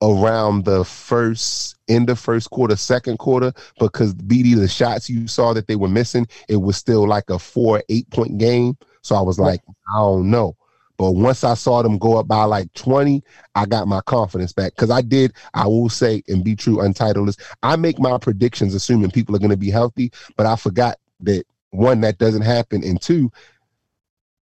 around 0.02 0.64
the 0.64 0.84
first 0.84 1.76
in 1.88 2.06
the 2.06 2.16
first 2.16 2.50
quarter, 2.50 2.76
second 2.76 3.18
quarter, 3.18 3.52
because 3.78 4.14
BD 4.14 4.54
the 4.56 4.68
shots 4.68 5.08
you 5.08 5.26
saw 5.26 5.52
that 5.52 5.66
they 5.66 5.76
were 5.76 5.88
missing, 5.88 6.26
it 6.48 6.56
was 6.56 6.76
still 6.76 7.06
like 7.06 7.30
a 7.30 7.38
four, 7.38 7.82
eight 7.88 8.08
point 8.10 8.38
game. 8.38 8.76
So 9.02 9.14
I 9.14 9.20
was 9.20 9.38
like, 9.38 9.60
I 9.94 9.98
don't 9.98 10.30
know. 10.30 10.56
But 10.96 11.12
once 11.12 11.42
I 11.42 11.54
saw 11.54 11.82
them 11.82 11.98
go 11.98 12.16
up 12.16 12.28
by 12.28 12.44
like 12.44 12.72
20, 12.74 13.22
I 13.54 13.66
got 13.66 13.88
my 13.88 14.00
confidence 14.02 14.52
back. 14.52 14.74
Because 14.74 14.90
I 14.90 15.02
did, 15.02 15.32
I 15.52 15.66
will 15.66 15.88
say 15.88 16.22
and 16.28 16.44
be 16.44 16.54
true, 16.54 16.80
Untitled 16.80 17.28
is 17.28 17.36
I 17.62 17.76
make 17.76 17.98
my 17.98 18.16
predictions 18.18 18.74
assuming 18.74 19.10
people 19.10 19.34
are 19.34 19.40
going 19.40 19.50
to 19.50 19.56
be 19.56 19.70
healthy, 19.70 20.12
but 20.36 20.46
I 20.46 20.56
forgot 20.56 20.98
that 21.20 21.44
one, 21.70 22.00
that 22.02 22.18
doesn't 22.18 22.42
happen, 22.42 22.84
and 22.84 23.00
two, 23.02 23.32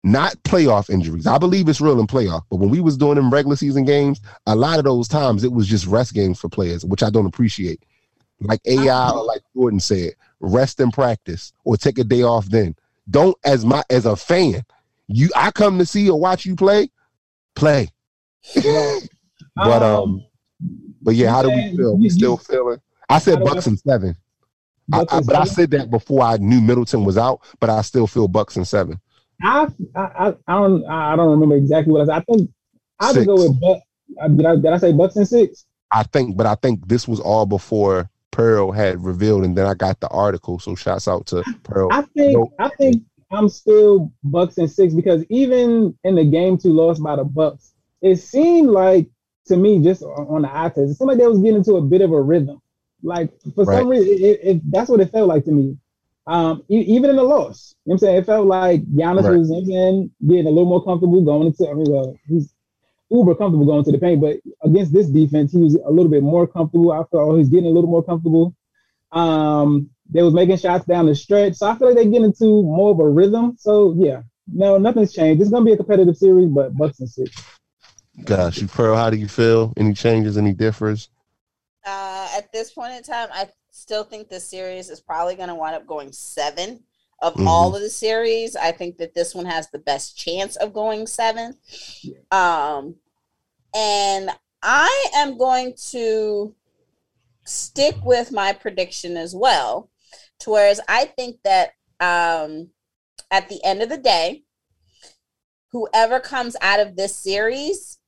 not 0.03 0.35
playoff 0.43 0.89
injuries. 0.89 1.27
I 1.27 1.37
believe 1.37 1.69
it's 1.69 1.79
real 1.81 1.99
in 1.99 2.07
playoff, 2.07 2.43
but 2.49 2.57
when 2.57 2.69
we 2.69 2.81
was 2.81 2.97
doing 2.97 3.15
them 3.15 3.31
regular 3.31 3.55
season 3.55 3.85
games, 3.85 4.19
a 4.45 4.55
lot 4.55 4.77
of 4.77 4.85
those 4.85 5.07
times 5.07 5.43
it 5.43 5.51
was 5.51 5.67
just 5.67 5.87
rest 5.87 6.13
games 6.13 6.39
for 6.39 6.49
players, 6.49 6.83
which 6.83 7.03
I 7.03 7.09
don't 7.09 7.25
appreciate. 7.25 7.83
Like 8.41 8.59
AI 8.65 9.09
or 9.11 9.23
like 9.23 9.41
Jordan 9.55 9.79
said, 9.79 10.13
rest 10.41 10.81
and 10.81 10.91
practice 10.91 11.53
or 11.63 11.77
take 11.77 11.97
a 11.97 12.03
day 12.03 12.23
off 12.23 12.47
then. 12.47 12.75
Don't 13.09 13.37
as 13.45 13.65
my 13.65 13.83
as 13.89 14.05
a 14.05 14.15
fan, 14.15 14.63
you 15.07 15.29
I 15.35 15.51
come 15.51 15.77
to 15.77 15.85
see 15.85 16.09
or 16.09 16.19
watch 16.19 16.45
you 16.45 16.55
play, 16.55 16.89
play. 17.55 17.89
but 18.55 19.83
um, 19.83 19.83
um, 19.83 20.25
but 21.01 21.15
yeah, 21.15 21.31
how 21.31 21.41
do 21.41 21.49
we 21.49 21.77
feel? 21.77 21.97
We 21.97 22.09
still 22.09 22.37
feeling. 22.37 22.79
I 23.09 23.19
said 23.19 23.43
Bucks 23.43 23.67
and 23.67 23.79
seven. 23.79 24.17
I, 24.91 25.05
I, 25.09 25.21
but 25.21 25.35
I 25.35 25.45
said 25.45 25.71
that 25.71 25.89
before 25.89 26.23
I 26.23 26.35
knew 26.37 26.59
Middleton 26.59 27.05
was 27.05 27.17
out, 27.17 27.39
but 27.61 27.69
I 27.69 27.81
still 27.81 28.07
feel 28.07 28.27
Bucks 28.27 28.57
and 28.57 28.67
seven. 28.67 28.99
I 29.41 29.67
I, 29.95 30.33
I 30.47 30.53
don't 30.53 30.85
I 30.85 31.15
don't 31.15 31.31
remember 31.31 31.55
exactly 31.55 31.91
what 31.91 32.01
I 32.01 32.05
said. 32.05 32.15
I 32.15 32.33
think 32.33 32.49
I 32.99 33.11
would 33.11 33.25
go 33.25 33.35
with 33.35 33.59
Bucks. 33.59 33.81
Uh, 34.21 34.27
did 34.27 34.45
I, 34.45 34.55
did 34.55 34.67
I 34.67 34.77
say 34.77 34.93
Bucks 34.93 35.15
and 35.15 35.27
six? 35.27 35.65
I 35.91 36.03
think, 36.03 36.35
but 36.37 36.45
I 36.45 36.55
think 36.55 36.87
this 36.87 37.07
was 37.07 37.19
all 37.19 37.45
before 37.45 38.09
Pearl 38.31 38.71
had 38.71 39.03
revealed, 39.03 39.43
and 39.43 39.55
then 39.57 39.65
I 39.65 39.73
got 39.73 39.99
the 39.99 40.07
article. 40.09 40.59
So 40.59 40.75
shouts 40.75 41.07
out 41.07 41.27
to 41.27 41.43
Pearl. 41.63 41.89
I 41.91 42.01
think 42.01 42.51
I 42.59 42.69
think 42.69 43.03
I'm 43.31 43.49
still 43.49 44.11
Bucks 44.23 44.57
and 44.57 44.69
six 44.69 44.93
because 44.93 45.23
even 45.29 45.97
in 46.03 46.15
the 46.15 46.25
game 46.25 46.57
two 46.57 46.69
lost 46.69 47.01
by 47.01 47.15
the 47.15 47.23
Bucks, 47.23 47.73
it 48.01 48.17
seemed 48.17 48.69
like 48.69 49.07
to 49.45 49.57
me 49.57 49.83
just 49.83 50.03
on 50.03 50.43
the 50.43 50.55
eye 50.55 50.69
test, 50.69 50.91
it 50.91 50.95
seemed 50.95 51.09
like 51.09 51.17
they 51.17 51.27
was 51.27 51.39
getting 51.39 51.57
into 51.57 51.75
a 51.75 51.81
bit 51.81 52.01
of 52.01 52.11
a 52.11 52.21
rhythm. 52.21 52.61
Like 53.01 53.31
for 53.53 53.65
right. 53.65 53.79
some 53.79 53.89
reason, 53.89 54.07
it, 54.13 54.39
it, 54.43 54.71
that's 54.71 54.89
what 54.89 55.01
it 55.01 55.11
felt 55.11 55.27
like 55.27 55.45
to 55.45 55.51
me. 55.51 55.77
Um, 56.25 56.63
even 56.69 57.09
in 57.09 57.17
the 57.17 57.23
loss, 57.23 57.75
you 57.85 57.89
know 57.89 57.93
what 57.93 57.95
I'm 57.95 57.99
saying 57.99 58.17
it 58.17 58.25
felt 58.25 58.47
like 58.47 58.81
Giannis 58.85 59.23
right. 59.23 59.37
was 59.37 59.51
in, 59.51 60.09
getting 60.25 60.47
a 60.47 60.49
little 60.49 60.69
more 60.69 60.83
comfortable 60.83 61.21
going 61.21 61.47
into. 61.47 61.69
I 61.69 61.73
mean, 61.73 61.85
well, 61.89 62.15
he's 62.27 62.53
uber 63.11 63.35
comfortable 63.35 63.65
going 63.65 63.83
to 63.83 63.91
the 63.91 63.97
paint, 63.97 64.21
but 64.21 64.37
against 64.63 64.93
this 64.93 65.07
defense, 65.07 65.51
he 65.51 65.59
was 65.59 65.75
a 65.75 65.91
little 65.91 66.09
bit 66.09 66.23
more 66.23 66.47
comfortable. 66.47 66.91
I 66.91 67.03
felt 67.11 67.37
he's 67.37 67.49
getting 67.49 67.65
a 67.65 67.69
little 67.69 67.89
more 67.89 68.03
comfortable. 68.03 68.55
Um, 69.11 69.89
they 70.09 70.23
was 70.23 70.33
making 70.33 70.57
shots 70.57 70.85
down 70.85 71.05
the 71.05 71.15
stretch. 71.15 71.55
So 71.55 71.67
I 71.67 71.77
feel 71.77 71.89
like 71.89 71.97
they 71.97 72.09
get 72.09 72.23
into 72.23 72.45
more 72.63 72.91
of 72.91 72.99
a 72.99 73.07
rhythm. 73.07 73.55
So 73.59 73.93
yeah, 73.97 74.21
no, 74.51 74.77
nothing's 74.77 75.13
changed. 75.13 75.41
It's 75.41 75.51
gonna 75.51 75.65
be 75.65 75.73
a 75.73 75.77
competitive 75.77 76.17
series, 76.17 76.49
but 76.49 76.75
Bucks 76.75 76.99
and 76.99 77.09
six. 77.09 77.35
Gosh, 78.23 78.59
you 78.59 78.67
Pearl, 78.67 78.95
how 78.95 79.09
do 79.09 79.17
you 79.17 79.27
feel? 79.27 79.73
Any 79.77 79.93
changes? 79.93 80.37
Any 80.37 80.53
differs? 80.53 81.09
Uh, 81.85 82.27
at 82.37 82.51
this 82.53 82.71
point 82.71 82.93
in 82.93 83.03
time, 83.03 83.29
I 83.33 83.49
still 83.73 84.03
think 84.03 84.29
this 84.29 84.47
series 84.47 84.89
is 84.89 85.01
probably 85.01 85.35
going 85.35 85.49
to 85.49 85.55
wind 85.55 85.75
up 85.75 85.87
going 85.87 86.11
seven. 86.11 86.83
Of 87.21 87.35
mm-hmm. 87.35 87.47
all 87.47 87.73
of 87.73 87.81
the 87.81 87.89
series, 87.89 88.55
I 88.55 88.71
think 88.71 88.97
that 88.97 89.15
this 89.15 89.33
one 89.33 89.45
has 89.45 89.69
the 89.69 89.79
best 89.79 90.17
chance 90.17 90.57
of 90.57 90.73
going 90.73 91.07
seven. 91.07 91.53
Um, 92.31 92.95
and 93.73 94.29
I 94.61 95.07
am 95.15 95.37
going 95.37 95.73
to 95.91 96.53
stick 97.45 97.95
with 98.03 98.31
my 98.31 98.51
prediction 98.51 99.15
as 99.15 99.33
well. 99.33 99.89
To 100.39 100.51
whereas 100.51 100.81
I 100.89 101.05
think 101.05 101.37
that 101.43 101.71
um, 102.01 102.69
at 103.31 103.47
the 103.47 103.63
end 103.63 103.81
of 103.81 103.89
the 103.89 103.97
day, 103.97 104.43
whoever 105.71 106.19
comes 106.19 106.57
out 106.61 106.81
of 106.81 106.95
this 106.95 107.15
series 107.15 107.99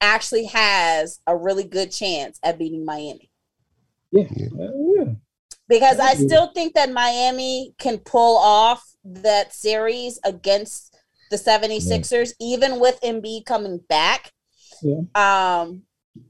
actually 0.00 0.46
has 0.46 1.20
a 1.26 1.36
really 1.36 1.64
good 1.64 1.92
chance 1.92 2.40
at 2.42 2.58
beating 2.58 2.84
Miami. 2.84 3.31
Yeah. 4.12 4.24
yeah. 4.30 5.04
Because 5.68 5.98
I 5.98 6.14
still 6.14 6.52
think 6.52 6.74
that 6.74 6.92
Miami 6.92 7.74
can 7.78 7.98
pull 7.98 8.36
off 8.36 8.84
that 9.04 9.54
series 9.54 10.20
against 10.24 10.96
the 11.30 11.36
76ers, 11.36 12.34
yeah. 12.38 12.54
even 12.54 12.78
with 12.78 13.00
Embiid 13.00 13.46
coming 13.46 13.80
back. 13.88 14.32
Yeah. 14.82 15.00
Um, 15.14 15.82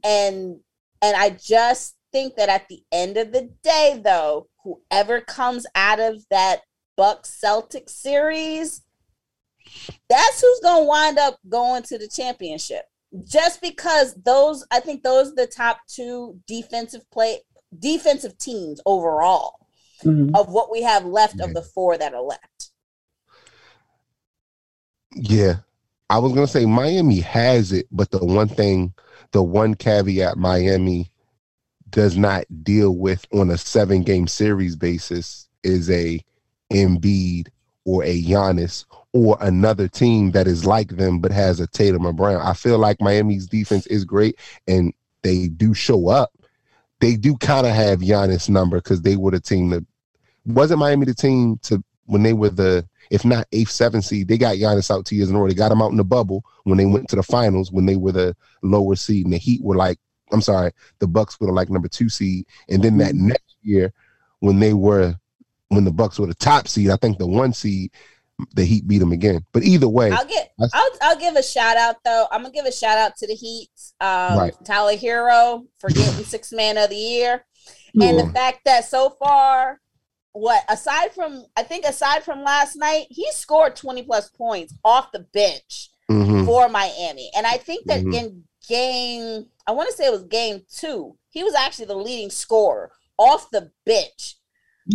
and 0.04 0.60
and 1.02 1.16
I 1.16 1.30
just 1.30 1.96
think 2.12 2.36
that 2.36 2.48
at 2.48 2.68
the 2.68 2.82
end 2.92 3.16
of 3.16 3.32
the 3.32 3.50
day, 3.62 4.00
though, 4.02 4.48
whoever 4.62 5.20
comes 5.20 5.66
out 5.74 5.98
of 5.98 6.22
that 6.30 6.60
Bucks 6.96 7.40
Celtics 7.42 7.90
series, 7.90 8.82
that's 10.08 10.40
who's 10.40 10.60
gonna 10.60 10.84
wind 10.84 11.18
up 11.18 11.38
going 11.48 11.82
to 11.84 11.98
the 11.98 12.08
championship. 12.08 12.84
Just 13.24 13.60
because 13.60 14.14
those, 14.14 14.64
I 14.70 14.80
think 14.80 15.02
those 15.02 15.32
are 15.32 15.34
the 15.34 15.46
top 15.46 15.80
two 15.88 16.38
defensive 16.46 17.02
play 17.10 17.40
defensive 17.78 18.36
teams 18.38 18.80
overall 18.86 19.66
mm-hmm. 20.02 20.34
of 20.34 20.48
what 20.48 20.70
we 20.70 20.82
have 20.82 21.04
left 21.04 21.36
yeah. 21.38 21.44
of 21.44 21.54
the 21.54 21.62
four 21.62 21.96
that 21.98 22.14
are 22.14 22.22
left. 22.22 22.70
Yeah. 25.14 25.56
I 26.10 26.18
was 26.18 26.32
gonna 26.32 26.46
say 26.46 26.66
Miami 26.66 27.20
has 27.20 27.72
it, 27.72 27.86
but 27.90 28.10
the 28.10 28.24
one 28.24 28.48
thing, 28.48 28.92
the 29.30 29.42
one 29.42 29.74
caveat 29.74 30.36
Miami 30.36 31.10
does 31.90 32.16
not 32.16 32.44
deal 32.64 32.96
with 32.96 33.24
on 33.32 33.50
a 33.50 33.58
seven 33.58 34.02
game 34.02 34.26
series 34.26 34.76
basis 34.76 35.48
is 35.62 35.90
a 35.90 36.22
Embiid 36.72 37.48
or 37.84 38.02
a 38.04 38.22
Giannis 38.22 38.84
or 39.12 39.36
another 39.40 39.88
team 39.88 40.30
that 40.32 40.46
is 40.46 40.64
like 40.64 40.88
them 40.88 41.20
but 41.20 41.32
has 41.32 41.60
a 41.60 41.66
Tatum 41.66 42.06
or 42.06 42.12
Brown. 42.12 42.40
I 42.40 42.54
feel 42.54 42.78
like 42.78 43.00
Miami's 43.00 43.46
defense 43.46 43.86
is 43.86 44.04
great 44.04 44.38
and 44.66 44.92
they 45.22 45.48
do 45.48 45.74
show 45.74 46.08
up. 46.08 46.32
They 47.02 47.16
do 47.16 47.36
kind 47.36 47.66
of 47.66 47.72
have 47.74 47.98
Giannis 47.98 48.48
number 48.48 48.76
because 48.76 49.02
they 49.02 49.16
were 49.16 49.32
the 49.32 49.40
team 49.40 49.70
that 49.70 49.84
wasn't 50.46 50.78
Miami 50.78 51.04
the 51.04 51.14
team 51.14 51.58
to 51.64 51.82
when 52.06 52.22
they 52.22 52.32
were 52.32 52.50
the 52.50 52.86
if 53.10 53.24
not 53.24 53.48
eighth, 53.50 53.70
seventh 53.70 54.04
seed, 54.04 54.28
they 54.28 54.38
got 54.38 54.56
Giannis 54.56 54.88
out 54.88 55.04
two 55.04 55.16
years 55.16 55.28
in 55.28 55.34
a 55.34 55.40
row. 55.40 55.48
They 55.48 55.54
got 55.54 55.72
him 55.72 55.82
out 55.82 55.90
in 55.90 55.96
the 55.96 56.04
bubble 56.04 56.44
when 56.62 56.78
they 56.78 56.86
went 56.86 57.08
to 57.08 57.16
the 57.16 57.24
finals 57.24 57.72
when 57.72 57.86
they 57.86 57.96
were 57.96 58.12
the 58.12 58.36
lower 58.62 58.94
seed 58.94 59.24
and 59.26 59.34
the 59.34 59.38
Heat 59.38 59.64
were 59.64 59.74
like, 59.74 59.98
I'm 60.30 60.40
sorry, 60.40 60.70
the 61.00 61.08
Bucks 61.08 61.40
were 61.40 61.52
like 61.52 61.70
number 61.70 61.88
two 61.88 62.08
seed, 62.08 62.46
and 62.68 62.84
then 62.84 62.98
that 62.98 63.14
mm-hmm. 63.14 63.28
next 63.28 63.56
year 63.62 63.92
when 64.38 64.60
they 64.60 64.74
were 64.74 65.16
when 65.70 65.84
the 65.84 65.90
Bucks 65.90 66.20
were 66.20 66.28
the 66.28 66.34
top 66.34 66.68
seed, 66.68 66.90
I 66.90 66.96
think 66.96 67.18
the 67.18 67.26
one 67.26 67.52
seed, 67.52 67.90
the 68.54 68.64
Heat 68.64 68.86
beat 68.86 68.98
them 68.98 69.12
again. 69.12 69.44
But 69.52 69.62
either 69.64 69.88
way, 69.88 70.10
I'll 70.10 70.26
get 70.26 70.52
I'll, 70.72 70.90
I'll 71.00 71.18
give 71.18 71.36
a 71.36 71.42
shout 71.42 71.76
out 71.76 71.96
though. 72.04 72.26
I'm 72.30 72.42
gonna 72.42 72.52
give 72.52 72.66
a 72.66 72.72
shout 72.72 72.98
out 72.98 73.16
to 73.16 73.26
the 73.26 73.34
Heat, 73.34 73.70
um, 74.00 74.38
right. 74.38 74.54
Tyler 74.64 74.96
Herro 74.96 75.66
for 75.78 75.90
getting 75.90 76.24
six 76.24 76.52
man 76.52 76.78
of 76.78 76.90
the 76.90 76.96
year, 76.96 77.44
yeah. 77.94 78.08
and 78.08 78.18
the 78.18 78.32
fact 78.32 78.60
that 78.64 78.84
so 78.84 79.10
far, 79.22 79.80
what 80.32 80.64
aside 80.68 81.12
from 81.12 81.44
I 81.56 81.62
think 81.62 81.84
aside 81.84 82.24
from 82.24 82.42
last 82.42 82.76
night, 82.76 83.06
he 83.10 83.30
scored 83.32 83.76
20 83.76 84.02
plus 84.04 84.30
points 84.30 84.74
off 84.84 85.12
the 85.12 85.26
bench 85.32 85.90
mm-hmm. 86.10 86.44
for 86.44 86.68
Miami, 86.68 87.30
and 87.36 87.46
I 87.46 87.58
think 87.58 87.86
that 87.86 88.00
mm-hmm. 88.00 88.14
in 88.14 88.44
game 88.68 89.46
I 89.66 89.72
want 89.72 89.90
to 89.90 89.96
say 89.96 90.06
it 90.06 90.12
was 90.12 90.24
game 90.24 90.62
two, 90.72 91.16
he 91.30 91.42
was 91.42 91.54
actually 91.54 91.86
the 91.86 91.96
leading 91.96 92.30
scorer 92.30 92.90
off 93.18 93.50
the 93.50 93.70
bench 93.86 94.36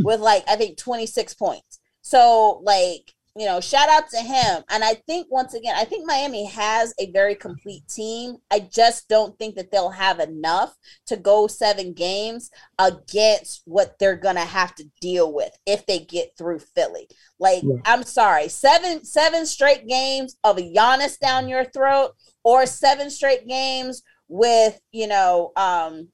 with 0.01 0.19
like 0.19 0.43
I 0.47 0.55
think 0.55 0.77
26 0.77 1.33
points. 1.35 1.79
So 2.01 2.61
like 2.63 3.13
you 3.37 3.45
know, 3.45 3.61
shout 3.61 3.87
out 3.87 4.09
to 4.09 4.17
him. 4.17 4.63
And 4.69 4.83
I 4.83 4.95
think 4.95 5.27
once 5.29 5.53
again, 5.53 5.75
I 5.77 5.83
think 5.83 6.07
Miami 6.07 6.45
has 6.47 6.93
a 6.99 7.11
very 7.11 7.35
complete 7.35 7.87
team. 7.87 8.37
I 8.49 8.59
just 8.59 9.07
don't 9.07 9.37
think 9.37 9.55
that 9.55 9.71
they'll 9.71 9.91
have 9.91 10.19
enough 10.19 10.75
to 11.05 11.17
go 11.17 11.45
seven 11.45 11.93
games 11.93 12.49
against 12.79 13.61
what 13.65 13.99
they're 13.99 14.15
gonna 14.15 14.39
have 14.39 14.73
to 14.75 14.85
deal 15.01 15.31
with 15.31 15.51
if 15.67 15.85
they 15.85 15.99
get 15.99 16.31
through 16.37 16.59
Philly. 16.59 17.07
Like, 17.39 17.61
yeah. 17.63 17.75
I'm 17.85 18.03
sorry, 18.03 18.49
seven 18.49 19.05
seven 19.05 19.45
straight 19.45 19.87
games 19.87 20.37
of 20.43 20.57
a 20.57 20.73
Giannis 20.73 21.19
down 21.19 21.47
your 21.47 21.65
throat, 21.65 22.13
or 22.43 22.65
seven 22.65 23.09
straight 23.11 23.47
games 23.47 24.01
with 24.27 24.79
you 24.91 25.07
know, 25.07 25.51
um, 25.55 26.07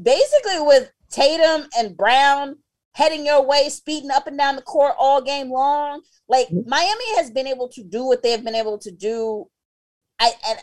basically 0.00 0.60
with 0.60 0.90
Tatum 1.10 1.68
and 1.76 1.96
Brown 1.96 2.56
heading 2.98 3.24
your 3.24 3.46
way, 3.46 3.68
speeding 3.68 4.10
up 4.10 4.26
and 4.26 4.36
down 4.36 4.56
the 4.56 4.62
court 4.62 4.94
all 4.98 5.22
game 5.22 5.50
long. 5.50 6.02
Like 6.28 6.48
mm-hmm. 6.48 6.68
Miami 6.68 7.16
has 7.16 7.30
been 7.30 7.46
able 7.46 7.68
to 7.68 7.84
do 7.84 8.04
what 8.04 8.24
they've 8.24 8.42
been 8.42 8.56
able 8.56 8.76
to 8.78 8.90
do. 8.90 9.46
I 10.18 10.32
and 10.48 10.58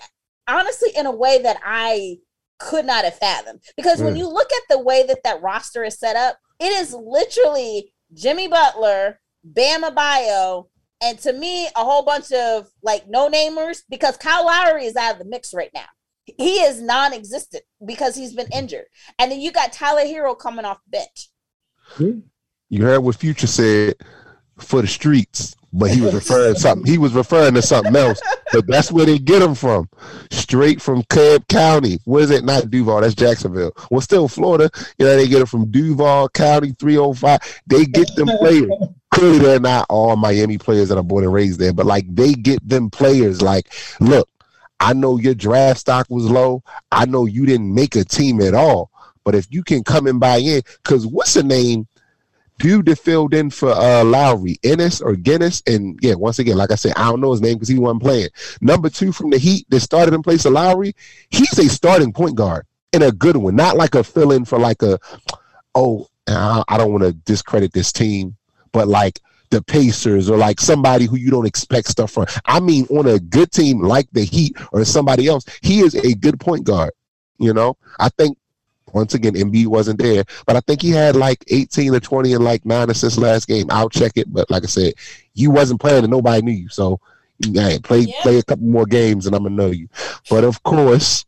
honestly, 0.45 0.89
in 0.95 1.05
a 1.05 1.15
way 1.15 1.41
that 1.41 1.57
I 1.63 2.17
could 2.59 2.85
not 2.85 3.05
have 3.05 3.17
fathomed. 3.17 3.61
Because 3.77 4.01
mm. 4.01 4.05
when 4.05 4.15
you 4.17 4.27
look 4.27 4.51
at 4.51 4.63
the 4.69 4.79
way 4.79 5.05
that 5.07 5.23
that 5.23 5.41
roster 5.41 5.83
is 5.85 5.97
set 5.97 6.17
up, 6.17 6.37
it 6.59 6.71
is 6.73 6.93
literally 6.93 7.93
Jimmy 8.13 8.49
Butler, 8.49 9.19
Bam 9.43 9.83
Adebayo, 9.83 10.65
and 11.01 11.17
to 11.19 11.33
me, 11.33 11.67
a 11.67 11.83
whole 11.83 12.03
bunch 12.03 12.31
of 12.33 12.67
like 12.83 13.07
no 13.07 13.29
namers 13.29 13.79
because 13.89 14.17
Kyle 14.17 14.45
Lowry 14.45 14.85
is 14.85 14.95
out 14.95 15.13
of 15.13 15.19
the 15.19 15.25
mix 15.25 15.53
right 15.53 15.71
now. 15.73 15.85
He 16.25 16.55
is 16.55 16.81
non 16.81 17.13
existent 17.13 17.63
because 17.85 18.15
he's 18.15 18.33
been 18.33 18.49
injured. 18.53 18.85
And 19.19 19.31
then 19.31 19.39
you 19.39 19.51
got 19.51 19.71
Tyler 19.71 20.01
Herro 20.01 20.37
coming 20.37 20.65
off 20.65 20.79
the 20.85 20.97
You 22.69 22.83
heard 22.83 22.99
what 22.99 23.15
Future 23.15 23.47
said 23.47 23.95
for 24.59 24.81
the 24.81 24.87
streets, 24.87 25.55
but 25.73 25.91
he 25.91 26.01
was 26.01 26.13
referring 26.13 26.55
something. 26.55 26.89
He 26.89 26.97
was 26.97 27.13
referring 27.13 27.53
to 27.55 27.61
something 27.61 27.95
else. 27.95 28.19
But 28.53 28.67
that's 28.67 28.91
where 28.91 29.05
they 29.05 29.19
get 29.19 29.39
them 29.39 29.55
from, 29.55 29.89
straight 30.31 30.81
from 30.81 31.03
Cobb 31.09 31.47
County. 31.47 31.99
What 32.05 32.23
is 32.23 32.31
it? 32.31 32.45
Not 32.45 32.69
Duval. 32.69 33.01
That's 33.01 33.15
Jacksonville. 33.15 33.73
Well, 33.91 34.01
still 34.01 34.27
Florida. 34.27 34.69
You 34.97 35.05
know 35.05 35.15
they 35.15 35.27
get 35.27 35.41
it 35.41 35.49
from 35.49 35.69
Duval 35.71 36.29
County, 36.29 36.71
three 36.79 36.95
hundred 36.95 37.17
five. 37.17 37.61
They 37.67 37.85
get 37.85 38.15
them 38.15 38.27
players. 38.39 38.71
Clearly, 39.13 39.39
they're 39.39 39.59
not 39.59 39.85
all 39.89 40.15
Miami 40.15 40.57
players 40.57 40.89
that 40.89 40.97
are 40.97 41.03
born 41.03 41.23
and 41.23 41.33
raised 41.33 41.59
there, 41.59 41.73
but 41.73 41.85
like 41.85 42.05
they 42.13 42.33
get 42.33 42.67
them 42.67 42.89
players. 42.89 43.41
Like, 43.41 43.73
look, 43.99 44.29
I 44.79 44.93
know 44.93 45.17
your 45.17 45.35
draft 45.35 45.79
stock 45.79 46.07
was 46.09 46.29
low. 46.29 46.63
I 46.91 47.05
know 47.05 47.25
you 47.25 47.45
didn't 47.45 47.73
make 47.73 47.95
a 47.95 48.03
team 48.03 48.41
at 48.41 48.53
all. 48.53 48.91
But 49.25 49.35
if 49.35 49.47
you 49.49 49.63
can 49.63 49.83
come 49.83 50.07
and 50.07 50.19
buy 50.19 50.37
in, 50.37 50.61
because 50.81 51.05
what's 51.05 51.33
the 51.33 51.43
name? 51.43 51.87
Dude 52.57 52.85
that 52.85 52.99
filled 52.99 53.33
in 53.33 53.49
for 53.49 53.71
uh, 53.71 54.05
Lowry, 54.05 54.57
Ennis 54.63 55.01
or 55.01 55.17
Guinness, 55.17 55.61
and 55.67 55.99
yeah, 56.01 56.13
once 56.13 56.39
again, 56.39 56.55
like 56.55 56.71
I 56.71 56.75
said, 56.75 56.93
I 56.95 57.09
don't 57.09 57.19
know 57.19 57.31
his 57.31 57.41
name 57.41 57.55
because 57.55 57.67
he 57.67 57.77
wasn't 57.77 58.03
playing. 58.03 58.29
Number 58.61 58.89
two 58.89 59.11
from 59.11 59.31
the 59.31 59.37
Heat 59.37 59.65
that 59.71 59.81
started 59.81 60.13
in 60.13 60.23
place 60.23 60.45
of 60.45 60.53
Lowry, 60.53 60.95
he's 61.31 61.59
a 61.59 61.67
starting 61.67 62.13
point 62.13 62.35
guard 62.35 62.65
and 62.93 63.03
a 63.03 63.11
good 63.11 63.35
one, 63.35 63.57
not 63.57 63.75
like 63.75 63.93
a 63.93 64.05
fill 64.05 64.31
in 64.31 64.45
for 64.45 64.57
like 64.57 64.81
a, 64.83 64.97
oh, 65.73 66.07
I 66.27 66.77
don't 66.77 66.93
want 66.93 67.03
to 67.03 67.11
discredit 67.11 67.73
this 67.73 67.91
team, 67.91 68.37
but 68.71 68.87
like 68.87 69.19
the 69.49 69.61
Pacers 69.61 70.29
or 70.29 70.37
like 70.37 70.59
somebody 70.59 71.05
who 71.05 71.17
you 71.17 71.29
don't 71.29 71.45
expect 71.45 71.89
stuff 71.89 72.11
from. 72.11 72.25
I 72.45 72.59
mean, 72.61 72.85
on 72.89 73.05
a 73.05 73.19
good 73.19 73.51
team 73.51 73.81
like 73.81 74.07
the 74.11 74.23
Heat 74.23 74.55
or 74.71 74.85
somebody 74.85 75.27
else, 75.27 75.45
he 75.61 75.81
is 75.81 75.93
a 75.93 76.15
good 76.15 76.39
point 76.39 76.63
guard. 76.63 76.91
You 77.37 77.53
know, 77.53 77.77
I 77.99 78.09
think 78.09 78.37
once 78.95 79.13
again, 79.13 79.33
Embiid 79.33 79.67
wasn't 79.67 79.99
there, 79.99 80.23
but 80.45 80.55
I 80.55 80.61
think 80.61 80.81
he 80.81 80.91
had 80.91 81.17
like 81.17 81.43
18 81.49 81.93
or 81.93 81.99
20 81.99 82.33
and 82.33 82.43
like 82.43 82.65
nine 82.65 82.89
assists 82.89 83.19
last 83.19 83.45
game. 83.45 83.67
I'll 83.69 83.89
check 83.89 84.13
it, 84.15 84.31
but 84.33 84.49
like 84.49 84.63
I 84.63 84.67
said, 84.67 84.93
you 85.33 85.51
wasn't 85.51 85.81
playing 85.81 86.05
and 86.05 86.11
nobody 86.11 86.41
knew 86.41 86.53
you, 86.53 86.69
so 86.69 87.01
yeah, 87.39 87.77
play 87.83 87.99
yeah. 87.99 88.21
play 88.21 88.37
a 88.37 88.43
couple 88.43 88.65
more 88.65 88.85
games 88.85 89.25
and 89.25 89.35
I'm 89.35 89.43
gonna 89.43 89.53
know 89.55 89.69
you. 89.69 89.89
But 90.29 90.45
of 90.45 90.63
course, 90.63 91.25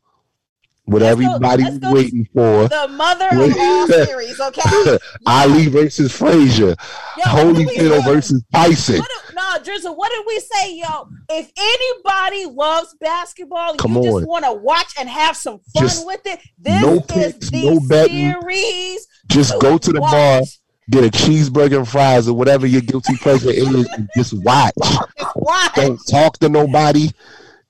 what 0.88 1.02
let's 1.02 1.12
everybody's 1.12 1.78
go, 1.80 1.92
waiting 1.92 2.28
for. 2.34 2.68
The 2.70 2.88
mother 2.88 3.28
of 3.30 3.56
all 3.60 3.88
series, 4.06 4.40
okay? 4.40 4.98
Ali 5.28 5.68
versus 5.68 6.16
Frazier. 6.16 6.76
Holyfield 7.20 8.06
versus 8.06 8.42
Tyson. 8.54 9.00
What 9.00 9.12
nah, 9.36 9.58
Drizzle, 9.58 9.96
what 9.96 10.10
did 10.12 10.24
we 10.26 10.40
say, 10.40 10.76
yo? 10.76 11.10
If 11.30 11.52
anybody 11.58 12.46
loves 12.46 12.96
basketball, 13.02 13.76
Come 13.76 13.94
you 13.96 13.98
on. 14.00 14.04
just 14.22 14.28
want 14.28 14.46
to 14.46 14.54
watch 14.54 14.94
and 14.98 15.10
have 15.10 15.36
some 15.36 15.60
fun 15.74 15.84
just 15.84 16.06
with 16.06 16.22
it, 16.26 16.40
this 16.58 16.82
no 16.82 17.02
picks, 17.02 17.44
is 17.44 17.52
the 17.52 17.66
no 17.66 17.80
betting. 17.88 18.34
series. 18.42 19.08
Just 19.28 19.60
go 19.60 19.78
to 19.78 19.92
the 19.92 20.00
watch. 20.00 20.12
bar 20.12 20.42
get 20.90 21.04
a 21.04 21.10
cheeseburger 21.10 21.80
and 21.80 21.88
fries 21.88 22.30
or 22.30 22.34
whatever 22.34 22.66
your 22.66 22.80
guilty 22.80 23.18
pleasure 23.18 23.50
is, 23.50 23.86
and 23.90 24.10
just 24.16 24.34
watch. 24.42 24.72
Just 25.18 25.36
watch. 25.36 25.76
Don't 25.76 26.00
talk 26.10 26.38
to 26.40 26.48
nobody 26.48 27.12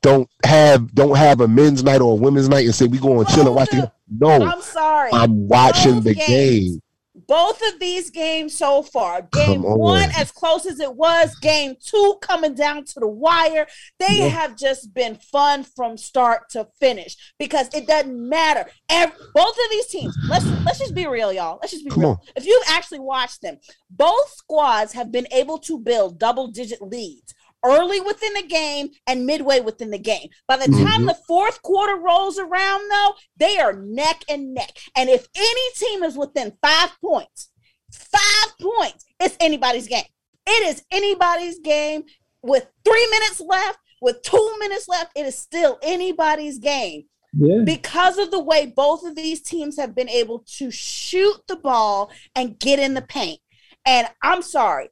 don't 0.02 0.30
have 0.46 0.94
don't 0.94 1.18
have 1.18 1.42
a 1.42 1.48
men's 1.48 1.84
night 1.84 2.02
or 2.02 2.14
a 2.14 2.16
women's 2.16 2.50
night 2.50 2.66
and 2.66 2.76
say 2.76 2.86
we 2.86 3.00
go 3.00 3.20
and 3.20 3.28
chill 3.30 3.46
and 3.48 3.56
watch 3.56 3.70
the 3.70 3.92
No, 4.10 4.30
I'm 4.30 4.62
sorry. 4.62 5.10
I'm 5.12 5.48
watching 5.48 5.96
Those 5.96 6.04
the 6.04 6.14
games, 6.14 6.28
game. 6.28 6.82
both 7.28 7.62
of 7.74 7.80
these 7.80 8.10
games 8.10 8.56
so 8.56 8.84
far. 8.84 9.24
Game 9.34 9.66
on. 9.66 9.78
one, 9.80 10.10
as 10.16 10.32
close 10.32 10.66
as 10.66 10.80
it 10.80 10.96
was, 10.96 11.36
game 11.40 11.76
two 11.84 12.16
coming 12.22 12.54
down 12.54 12.86
to 12.86 13.00
the 13.00 13.08
wire. 13.08 13.68
They 14.00 14.20
yeah. 14.20 14.28
have 14.28 14.56
just 14.56 14.94
been 14.94 15.16
fun 15.16 15.64
from 15.64 15.98
start 15.98 16.50
to 16.52 16.68
finish 16.80 17.18
because 17.40 17.68
it 17.74 17.88
doesn't 17.88 18.30
matter. 18.30 18.70
Every, 18.90 19.18
both 19.34 19.50
of 19.58 19.72
these 19.72 19.88
teams, 19.88 20.16
let's 20.30 20.46
let's 20.64 20.80
just 20.80 20.96
be 20.96 21.08
real, 21.08 21.34
y'all. 21.34 21.58
Let's 21.62 21.74
just 21.74 21.84
be 21.84 21.92
Come 21.92 22.02
real. 22.02 22.10
On. 22.12 22.18
If 22.36 22.46
you've 22.46 22.64
actually 22.68 23.00
watched 23.00 23.42
them, 23.42 23.58
both 23.90 24.30
squads 24.30 24.94
have 24.94 25.12
been 25.12 25.28
able 25.32 25.58
to 25.60 25.80
build 25.80 26.20
double 26.20 26.48
digit 26.48 26.82
leads 26.82 27.34
early 27.64 28.00
within 28.00 28.34
the 28.34 28.44
game 28.44 28.90
and 29.06 29.26
midway 29.26 29.60
within 29.60 29.92
the 29.92 29.98
game. 29.98 30.30
By 30.48 30.58
the 30.58 30.66
time 30.66 30.86
mm-hmm. 30.86 31.06
the 31.06 31.18
fourth 31.28 31.62
quarter 31.62 31.96
rolls 31.98 32.40
around, 32.40 32.90
though, 32.90 33.14
they 33.38 33.60
are 33.60 33.74
neck 33.74 34.24
and 34.30 34.54
neck. 34.54 34.78
And 34.96 35.10
if 35.10 35.28
any 35.36 35.72
team 35.76 36.04
is 36.04 36.18
within 36.18 36.54
five 36.62 36.92
points, 37.02 37.50
five 37.92 38.54
points, 38.62 39.06
it's 39.20 39.38
anybody's 39.40 39.88
game. 39.88 40.06
It 40.46 40.68
is 40.68 40.84
anybody's 40.92 41.60
game 41.60 42.04
with 42.42 42.68
three 42.86 43.08
minutes 43.12 43.42
left, 43.42 43.80
with 44.02 44.22
two 44.22 44.56
minutes 44.60 44.88
left. 44.88 45.12
It 45.16 45.26
is 45.26 45.38
still 45.38 45.80
anybody's 45.82 46.60
game. 46.60 47.04
Yeah. 47.34 47.64
Because 47.66 48.18
of 48.18 48.32
the 48.32 48.42
way 48.42 48.68
both 48.68 49.04
of 49.04 49.16
these 49.16 49.42
teams 49.42 49.78
have 49.78 49.94
been 49.94 50.10
able 50.10 50.44
to 50.58 50.72
shoot 50.72 51.36
the 51.48 51.58
ball 51.58 52.12
and 52.36 52.58
get 52.58 52.80
in 52.80 52.94
the 52.94 53.02
paint. 53.02 53.40
And 53.86 54.08
I'm 54.24 54.42
sorry, 54.42 54.90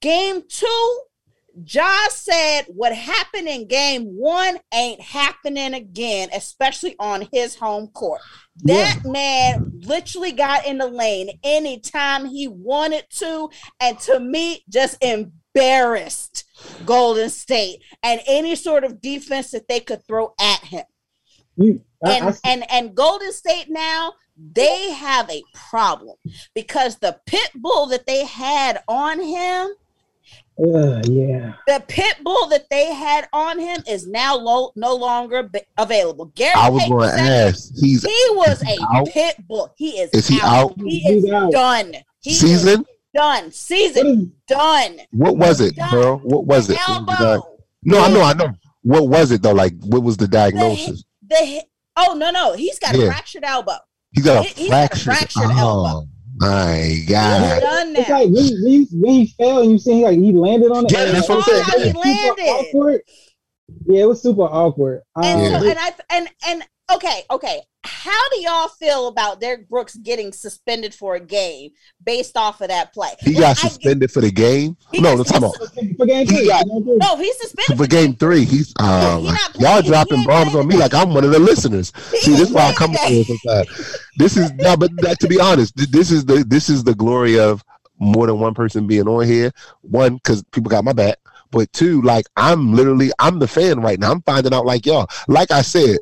game 0.00 0.42
two 0.48 1.00
Josh 1.64 2.12
said 2.12 2.62
what 2.68 2.94
happened 2.94 3.48
in 3.48 3.66
game 3.66 4.04
one 4.04 4.58
ain't 4.72 5.00
happening 5.00 5.74
again, 5.74 6.28
especially 6.34 6.96
on 6.98 7.28
his 7.32 7.56
home 7.56 7.88
court. 7.88 8.20
That 8.62 9.00
yeah. 9.04 9.10
man 9.10 9.72
literally 9.84 10.32
got 10.32 10.66
in 10.66 10.78
the 10.78 10.86
lane 10.86 11.38
anytime 11.42 12.26
he 12.26 12.48
wanted 12.48 13.04
to. 13.18 13.50
And 13.80 13.98
to 14.00 14.20
me, 14.20 14.64
just 14.68 15.02
embarrassed 15.02 16.44
Golden 16.84 17.30
State 17.30 17.82
and 18.02 18.20
any 18.26 18.56
sort 18.56 18.84
of 18.84 19.00
defense 19.00 19.50
that 19.50 19.68
they 19.68 19.80
could 19.80 20.06
throw 20.06 20.34
at 20.40 20.60
him. 20.64 20.84
You, 21.56 21.82
I, 22.04 22.12
and, 22.12 22.28
I, 22.28 22.34
and 22.44 22.70
and 22.70 22.94
Golden 22.94 23.32
State 23.32 23.66
now 23.68 24.14
they 24.52 24.92
have 24.92 25.28
a 25.30 25.42
problem 25.52 26.16
because 26.54 26.96
the 26.98 27.18
pit 27.26 27.50
bull 27.54 27.86
that 27.86 28.06
they 28.06 28.24
had 28.24 28.82
on 28.88 29.20
him 29.20 29.70
uh, 30.62 31.00
yeah. 31.04 31.54
The 31.66 31.82
pit 31.88 32.16
bull 32.22 32.48
that 32.48 32.68
they 32.70 32.92
had 32.92 33.28
on 33.32 33.58
him 33.58 33.82
is 33.88 34.06
now 34.06 34.36
lo- 34.36 34.72
no 34.76 34.94
longer 34.94 35.44
be- 35.44 35.62
available. 35.78 36.26
Gary 36.34 36.52
I 36.54 36.68
was 36.68 36.86
going 36.88 37.10
to 37.10 37.20
ask. 37.20 37.72
He's 37.78 38.02
he 38.02 38.24
was 38.32 38.62
a 38.62 38.76
out? 38.94 39.08
pit 39.08 39.36
bull. 39.48 39.72
He 39.76 40.00
is. 40.00 40.10
Is 40.10 40.28
he 40.28 40.38
out? 40.42 40.74
He 40.78 40.98
is 41.08 41.30
out. 41.32 41.52
done. 41.52 41.94
He 42.20 42.32
Season 42.32 42.84
done. 43.14 43.50
Season 43.50 44.32
done. 44.46 45.00
What 45.12 45.36
was 45.36 45.60
it, 45.60 45.76
done. 45.76 45.90
bro? 45.90 46.16
What 46.18 46.44
was 46.44 46.68
it? 46.68 46.78
Elbow. 46.88 47.46
No, 47.82 48.00
I 48.00 48.10
know, 48.10 48.22
I 48.22 48.32
know. 48.34 48.52
What 48.82 49.08
was 49.08 49.30
it 49.30 49.42
though? 49.42 49.52
Like, 49.52 49.74
what 49.80 50.02
was 50.02 50.16
the 50.16 50.28
diagnosis? 50.28 51.04
The, 51.22 51.36
the 51.36 51.62
oh 51.96 52.14
no 52.14 52.30
no, 52.30 52.54
he's 52.54 52.78
got 52.78 52.94
yeah. 52.94 53.04
a 53.04 53.06
fractured 53.06 53.44
elbow. 53.44 53.76
He 54.12 54.22
got 54.22 54.44
a 54.44 54.48
he, 54.48 54.68
fractured, 54.68 55.06
got 55.06 55.14
a 55.14 55.18
fractured 55.18 55.50
oh. 55.54 56.06
Elbow. 56.40 56.54
My 56.54 57.04
God! 57.08 57.62
It's 57.96 58.08
like 58.08 58.28
when, 58.28 58.64
when, 58.64 58.86
when 58.92 59.12
he 59.12 59.26
fell 59.26 59.62
and 59.62 59.70
you 59.72 59.78
see 59.78 60.04
like 60.04 60.18
he 60.18 60.32
landed 60.32 60.70
on 60.72 60.86
it. 60.86 60.92
Yeah, 60.92 61.04
that's 61.06 61.28
what 61.28 61.38
I'm 61.48 61.64
saying. 61.64 61.92
He 61.94 61.98
landed. 61.98 63.02
Yeah, 63.86 64.02
it 64.02 64.06
was 64.06 64.20
super 64.22 64.42
awkward. 64.42 65.02
And 65.16 65.54
um, 65.54 65.62
so, 65.62 65.68
and 65.68 65.78
I 65.78 65.92
and 66.10 66.28
and 66.46 66.62
okay, 66.94 67.22
okay. 67.30 67.60
How 67.82 68.28
do 68.28 68.40
y'all 68.40 68.68
feel 68.68 69.08
about 69.08 69.40
Derek 69.40 69.68
Brooks 69.68 69.96
getting 69.96 70.32
suspended 70.32 70.94
for 70.94 71.14
a 71.14 71.20
game 71.20 71.70
based 72.04 72.36
off 72.36 72.60
of 72.60 72.68
that 72.68 72.92
play? 72.92 73.12
He 73.20 73.34
got 73.34 73.50
I, 73.64 73.68
suspended 73.68 74.10
for 74.10 74.20
the 74.20 74.30
game. 74.30 74.76
No, 74.94 75.16
no, 75.16 75.24
time 75.24 75.44
out. 75.44 75.54
For 75.56 76.06
game 76.06 76.26
three. 76.26 76.46
Got, 76.46 76.66
no, 76.66 77.16
he's 77.16 77.38
suspended 77.38 77.78
for, 77.78 77.84
for 77.84 77.88
game 77.88 78.14
three. 78.16 78.44
He's 78.44 78.74
um, 78.78 79.22
he 79.22 79.62
y'all 79.62 79.80
dropping 79.80 80.24
bombs 80.24 80.54
on 80.54 80.68
me 80.68 80.76
like 80.76 80.92
I'm 80.92 81.14
one 81.14 81.24
of 81.24 81.30
the 81.30 81.38
listeners. 81.38 81.92
See, 82.20 82.32
this 82.32 82.48
is 82.48 82.52
why 82.52 82.68
I 82.68 82.72
come 82.74 82.92
here 82.92 83.24
sometimes. 83.24 83.98
This 84.18 84.36
is 84.36 84.52
no, 84.52 84.76
but 84.76 84.90
that, 84.98 85.18
to 85.20 85.28
be 85.28 85.40
honest, 85.40 85.74
this 85.90 86.10
is 86.10 86.26
the 86.26 86.44
this 86.46 86.68
is 86.68 86.84
the 86.84 86.94
glory 86.94 87.38
of 87.38 87.64
more 87.98 88.26
than 88.26 88.38
one 88.38 88.54
person 88.54 88.86
being 88.86 89.08
on 89.08 89.26
here. 89.26 89.52
One, 89.82 90.16
because 90.16 90.42
people 90.52 90.70
got 90.70 90.84
my 90.84 90.92
back. 90.92 91.18
But 91.50 91.72
two, 91.72 92.02
like 92.02 92.26
I'm 92.36 92.74
literally 92.74 93.10
I'm 93.18 93.38
the 93.38 93.48
fan 93.48 93.80
right 93.80 93.98
now. 93.98 94.12
I'm 94.12 94.22
finding 94.22 94.54
out 94.54 94.66
like 94.66 94.86
y'all. 94.86 95.08
Like 95.28 95.50
I 95.50 95.62
said, 95.62 95.98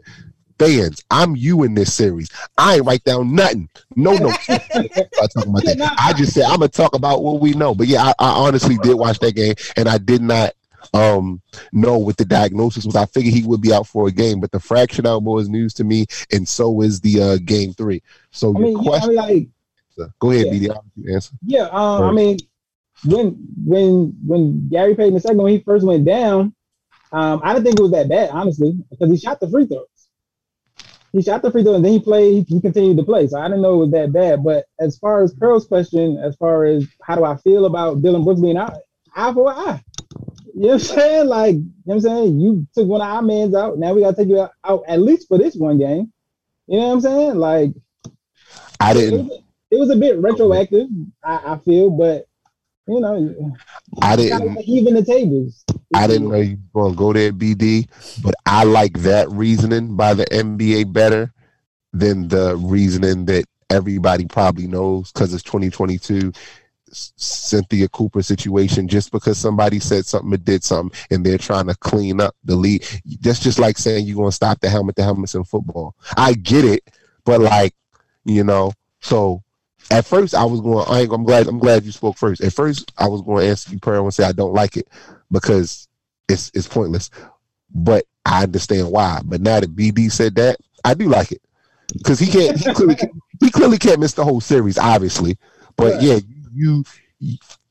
fans, 0.58 1.02
I'm 1.10 1.36
you 1.36 1.62
in 1.64 1.74
this 1.74 1.94
series. 1.94 2.28
I 2.56 2.76
ain't 2.76 2.86
write 2.86 3.04
down 3.04 3.34
nothing. 3.34 3.68
No 3.96 4.12
no. 4.16 4.28
I 4.48 6.12
just 6.16 6.34
said 6.34 6.44
I'm 6.44 6.58
gonna 6.58 6.68
talk 6.68 6.94
about 6.94 7.22
what 7.22 7.40
we 7.40 7.52
know. 7.52 7.74
But 7.74 7.86
yeah, 7.86 8.04
I, 8.04 8.14
I 8.18 8.30
honestly 8.30 8.76
did 8.78 8.94
watch 8.94 9.18
that 9.20 9.34
game 9.34 9.54
and 9.76 9.88
I 9.88 9.98
did 9.98 10.22
not 10.22 10.52
um 10.94 11.40
know 11.72 11.98
what 11.98 12.16
the 12.16 12.24
diagnosis 12.24 12.84
was. 12.84 12.96
I 12.96 13.06
figured 13.06 13.34
he 13.34 13.42
would 13.42 13.60
be 13.60 13.72
out 13.72 13.86
for 13.86 14.08
a 14.08 14.12
game, 14.12 14.40
but 14.40 14.52
the 14.52 14.60
fractured 14.60 15.06
elbow 15.06 15.38
is 15.38 15.48
news 15.48 15.74
to 15.74 15.84
me, 15.84 16.06
and 16.32 16.46
so 16.48 16.80
is 16.82 17.00
the 17.00 17.20
uh 17.20 17.38
game 17.44 17.72
three. 17.72 18.02
So 18.30 18.54
I 18.56 18.60
mean, 18.60 18.78
question, 18.78 19.12
yeah, 19.12 19.22
I 19.22 19.26
mean, 19.28 19.52
like, 19.96 20.10
go 20.18 20.30
ahead, 20.30 20.46
yeah. 20.46 20.70
BD. 20.96 21.14
Answer. 21.14 21.34
Yeah, 21.44 21.64
um, 21.64 22.02
I 22.02 22.12
mean, 22.12 22.38
when 23.04 23.36
when 23.64 24.16
when 24.26 24.68
Gary 24.68 24.94
Payton 24.94 25.14
the 25.14 25.20
second 25.20 25.38
when 25.38 25.52
he 25.52 25.60
first 25.60 25.84
went 25.84 26.04
down, 26.04 26.54
um, 27.12 27.40
I 27.42 27.52
didn't 27.52 27.66
think 27.66 27.78
it 27.78 27.82
was 27.82 27.92
that 27.92 28.08
bad, 28.08 28.30
honestly, 28.30 28.76
because 28.90 29.10
he 29.10 29.16
shot 29.16 29.40
the 29.40 29.48
free 29.48 29.66
throws. 29.66 29.86
He 31.12 31.22
shot 31.22 31.42
the 31.42 31.50
free 31.50 31.62
throw 31.62 31.74
and 31.74 31.84
then 31.84 31.92
he 31.92 32.00
played. 32.00 32.46
He 32.48 32.60
continued 32.60 32.98
to 32.98 33.02
play, 33.02 33.26
so 33.26 33.38
I 33.38 33.48
didn't 33.48 33.62
know 33.62 33.74
it 33.74 33.84
was 33.86 33.90
that 33.92 34.12
bad. 34.12 34.44
But 34.44 34.66
as 34.78 34.98
far 34.98 35.22
as 35.22 35.32
Pearl's 35.34 35.66
question, 35.66 36.18
as 36.18 36.36
far 36.36 36.64
as 36.64 36.86
how 37.02 37.16
do 37.16 37.24
I 37.24 37.36
feel 37.36 37.64
about 37.64 38.02
Dillon 38.02 38.24
Brooks 38.24 38.40
being 38.40 38.58
out, 38.58 38.76
eye 39.14 39.32
for 39.32 39.50
eye. 39.50 39.82
You 40.54 40.62
know 40.62 40.68
what 40.68 40.72
I'm 40.74 40.78
saying? 40.80 41.26
Like, 41.26 41.54
you 41.54 41.60
know 41.60 41.70
what 41.84 41.94
I'm 41.94 42.00
saying? 42.00 42.40
You 42.40 42.66
took 42.74 42.88
one 42.88 43.00
of 43.00 43.06
our 43.06 43.22
mans 43.22 43.54
out. 43.54 43.78
Now 43.78 43.94
we 43.94 44.02
gotta 44.02 44.16
take 44.16 44.28
you 44.28 44.40
out, 44.40 44.52
out 44.64 44.82
at 44.88 45.00
least 45.00 45.28
for 45.28 45.38
this 45.38 45.54
one 45.54 45.78
game. 45.78 46.12
You 46.66 46.78
know 46.78 46.88
what 46.88 46.92
I'm 46.94 47.00
saying? 47.00 47.34
Like 47.36 47.70
I 48.80 48.92
didn't 48.92 49.20
it 49.20 49.22
was, 49.22 49.42
it 49.70 49.78
was 49.78 49.90
a 49.90 49.96
bit 49.96 50.18
retroactive, 50.18 50.88
I, 51.22 51.54
I 51.54 51.58
feel, 51.58 51.90
but 51.90 52.26
you 52.88 53.00
know, 53.00 53.56
I 54.00 54.16
didn't 54.16 54.58
even 54.66 54.94
the 54.94 55.04
tables. 55.04 55.64
I 55.94 56.06
didn't 56.06 56.28
know 56.28 56.36
you 56.36 56.58
were 56.72 56.84
gonna 56.84 56.96
go 56.96 57.12
there, 57.12 57.32
BD, 57.32 57.88
but 58.22 58.34
I 58.46 58.64
like 58.64 58.98
that 59.00 59.30
reasoning 59.30 59.96
by 59.96 60.14
the 60.14 60.24
NBA 60.26 60.92
better 60.92 61.32
than 61.92 62.28
the 62.28 62.56
reasoning 62.56 63.26
that 63.26 63.44
everybody 63.70 64.24
probably 64.26 64.66
knows 64.66 65.12
because 65.12 65.34
it's 65.34 65.42
2022. 65.42 66.32
Cynthia 66.90 67.86
Cooper 67.88 68.22
situation 68.22 68.88
just 68.88 69.12
because 69.12 69.36
somebody 69.36 69.78
said 69.78 70.06
something 70.06 70.32
or 70.32 70.38
did 70.38 70.64
something 70.64 70.98
and 71.10 71.22
they're 71.24 71.36
trying 71.36 71.66
to 71.66 71.74
clean 71.74 72.18
up 72.18 72.34
the 72.44 72.56
league. 72.56 72.82
That's 73.20 73.40
just 73.40 73.58
like 73.58 73.76
saying 73.76 74.06
you're 74.06 74.16
gonna 74.16 74.32
stop 74.32 74.60
the 74.60 74.70
helmet, 74.70 74.96
the 74.96 75.02
helmets 75.02 75.34
in 75.34 75.44
football. 75.44 75.94
I 76.16 76.32
get 76.32 76.64
it, 76.64 76.88
but 77.26 77.42
like, 77.42 77.74
you 78.24 78.42
know, 78.42 78.72
so 79.02 79.42
at 79.90 80.06
first 80.06 80.34
I 80.34 80.44
was 80.44 80.60
going. 80.60 80.84
I 80.88 81.00
am 81.00 81.24
glad. 81.24 81.46
I'm 81.46 81.58
glad 81.58 81.84
you 81.84 81.92
spoke 81.92 82.16
first. 82.16 82.42
At 82.42 82.52
first 82.52 82.92
I 82.98 83.08
was 83.08 83.22
going 83.22 83.44
to 83.44 83.50
answer 83.50 83.72
you, 83.72 83.78
prayer 83.78 84.00
and 84.00 84.12
say 84.14 84.24
I 84.24 84.32
don't 84.32 84.54
like 84.54 84.76
it 84.76 84.88
because 85.30 85.88
it's 86.28 86.50
it's 86.54 86.68
pointless. 86.68 87.10
But 87.74 88.04
I 88.24 88.42
understand 88.42 88.90
why. 88.90 89.20
But 89.24 89.40
now 89.40 89.60
that 89.60 89.74
BD 89.74 90.10
said 90.10 90.34
that, 90.36 90.58
I 90.84 90.94
do 90.94 91.08
like 91.08 91.32
it 91.32 91.42
because 91.96 92.18
he 92.18 92.26
can't. 92.30 92.58
He 92.58 92.72
clearly, 92.74 92.96
he 93.40 93.50
clearly 93.50 93.78
can't 93.78 94.00
miss 94.00 94.14
the 94.14 94.24
whole 94.24 94.40
series, 94.40 94.78
obviously. 94.78 95.38
But 95.76 96.02
yeah, 96.02 96.18
you 96.52 96.84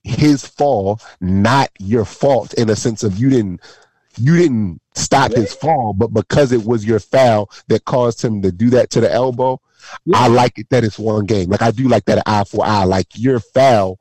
his 0.03 0.45
fall, 0.45 0.99
not 1.19 1.69
your 1.79 2.05
fault 2.05 2.53
in 2.53 2.69
a 2.69 2.75
sense 2.75 3.03
of 3.03 3.17
you 3.17 3.29
didn't 3.29 3.61
you 4.17 4.35
didn't 4.35 4.81
stop 4.95 5.31
his 5.31 5.53
fall, 5.53 5.93
but 5.93 6.07
because 6.07 6.51
it 6.51 6.63
was 6.65 6.85
your 6.85 6.99
foul 6.99 7.51
that 7.67 7.85
caused 7.85 8.23
him 8.23 8.41
to 8.41 8.51
do 8.51 8.69
that 8.71 8.89
to 8.91 9.01
the 9.01 9.11
elbow, 9.11 9.61
yeah. 10.05 10.17
I 10.17 10.27
like 10.27 10.57
it 10.59 10.69
that 10.69 10.83
it's 10.83 10.99
one 10.99 11.25
game. 11.25 11.49
Like 11.49 11.61
I 11.61 11.71
do 11.71 11.87
like 11.87 12.05
that 12.05 12.23
eye 12.25 12.43
for 12.43 12.65
eye. 12.65 12.83
Like 12.83 13.07
your 13.15 13.39
foul 13.39 13.99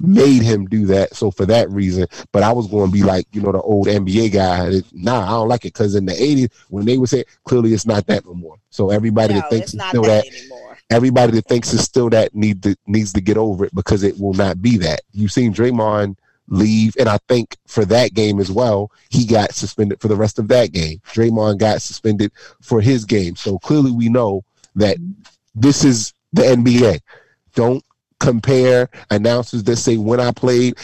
made 0.00 0.42
him 0.42 0.66
do 0.66 0.86
that. 0.86 1.14
So 1.14 1.30
for 1.30 1.46
that 1.46 1.70
reason, 1.70 2.06
but 2.32 2.42
I 2.42 2.52
was 2.52 2.66
going 2.66 2.90
to 2.90 2.92
be 2.92 3.02
like, 3.02 3.26
you 3.32 3.40
know, 3.40 3.52
the 3.52 3.60
old 3.60 3.86
NBA 3.86 4.32
guy. 4.32 4.68
That, 4.70 4.84
nah, 4.92 5.24
I 5.24 5.30
don't 5.30 5.48
like 5.48 5.64
it 5.64 5.72
because 5.72 5.94
in 5.94 6.06
the 6.06 6.12
'80s 6.12 6.52
when 6.68 6.84
they 6.84 6.98
would 6.98 7.08
say 7.08 7.24
clearly 7.44 7.72
it's 7.72 7.86
not 7.86 8.06
that 8.06 8.24
no 8.26 8.34
more. 8.34 8.56
So 8.70 8.90
everybody 8.90 9.34
no, 9.34 9.40
that 9.40 9.50
thinks 9.50 9.74
it's, 9.74 9.88
still 9.88 10.02
that, 10.02 10.24
that 10.24 10.76
everybody 10.90 11.32
that 11.32 11.46
thinks 11.46 11.72
it's 11.72 11.82
still 11.82 12.10
that 12.10 12.34
need 12.34 12.62
to 12.62 12.76
needs 12.86 13.12
to 13.14 13.20
get 13.20 13.36
over 13.36 13.64
it 13.64 13.74
because 13.74 14.02
it 14.02 14.18
will 14.18 14.34
not 14.34 14.60
be 14.62 14.76
that. 14.78 15.00
You've 15.12 15.32
seen 15.32 15.52
Draymond 15.52 16.16
leave, 16.48 16.94
and 16.98 17.08
I 17.08 17.18
think 17.28 17.56
for 17.66 17.84
that 17.86 18.14
game 18.14 18.40
as 18.40 18.50
well, 18.50 18.92
he 19.10 19.26
got 19.26 19.52
suspended 19.52 20.00
for 20.00 20.08
the 20.08 20.16
rest 20.16 20.38
of 20.38 20.48
that 20.48 20.72
game. 20.72 21.00
Draymond 21.08 21.58
got 21.58 21.82
suspended 21.82 22.32
for 22.62 22.80
his 22.80 23.04
game. 23.04 23.36
So 23.36 23.58
clearly 23.58 23.90
we 23.90 24.08
know 24.08 24.44
that 24.76 24.96
this 25.54 25.84
is 25.84 26.12
the 26.32 26.42
NBA. 26.42 27.00
Don't 27.54 27.84
compare 28.20 28.88
announcers 29.10 29.62
that 29.64 29.76
say 29.76 29.96
when 29.96 30.20
I 30.20 30.30
played 30.30 30.78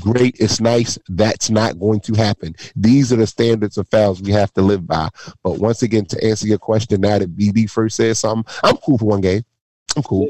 great, 0.00 0.36
it's 0.40 0.60
nice. 0.60 0.98
That's 1.08 1.50
not 1.50 1.78
going 1.78 2.00
to 2.00 2.14
happen. 2.14 2.54
These 2.76 3.12
are 3.12 3.16
the 3.16 3.26
standards 3.26 3.78
of 3.78 3.88
fouls 3.88 4.22
we 4.22 4.32
have 4.32 4.52
to 4.54 4.62
live 4.62 4.86
by. 4.86 5.08
But 5.42 5.58
once 5.58 5.82
again, 5.82 6.06
to 6.06 6.24
answer 6.24 6.46
your 6.46 6.58
question, 6.58 7.00
now 7.02 7.18
that 7.18 7.36
BD 7.36 7.70
first 7.70 7.96
said 7.96 8.16
something, 8.16 8.52
I'm 8.62 8.76
cool 8.78 8.98
for 8.98 9.06
one 9.06 9.20
game. 9.20 9.44
I'm 9.96 10.02
cool. 10.02 10.28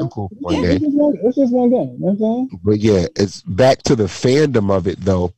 I'm 0.00 0.08
cool. 0.10 0.30
One 0.40 0.62
just 0.62 0.84
one, 0.94 1.18
it's 1.22 1.36
just 1.36 1.52
one 1.52 1.70
game. 1.70 1.96
You 1.98 2.06
know 2.06 2.08
I'm 2.08 2.18
saying? 2.18 2.60
But 2.62 2.78
yeah, 2.78 3.06
it's 3.16 3.42
back 3.42 3.82
to 3.84 3.96
the 3.96 4.04
fandom 4.04 4.70
of 4.70 4.86
it 4.86 5.00
though. 5.00 5.32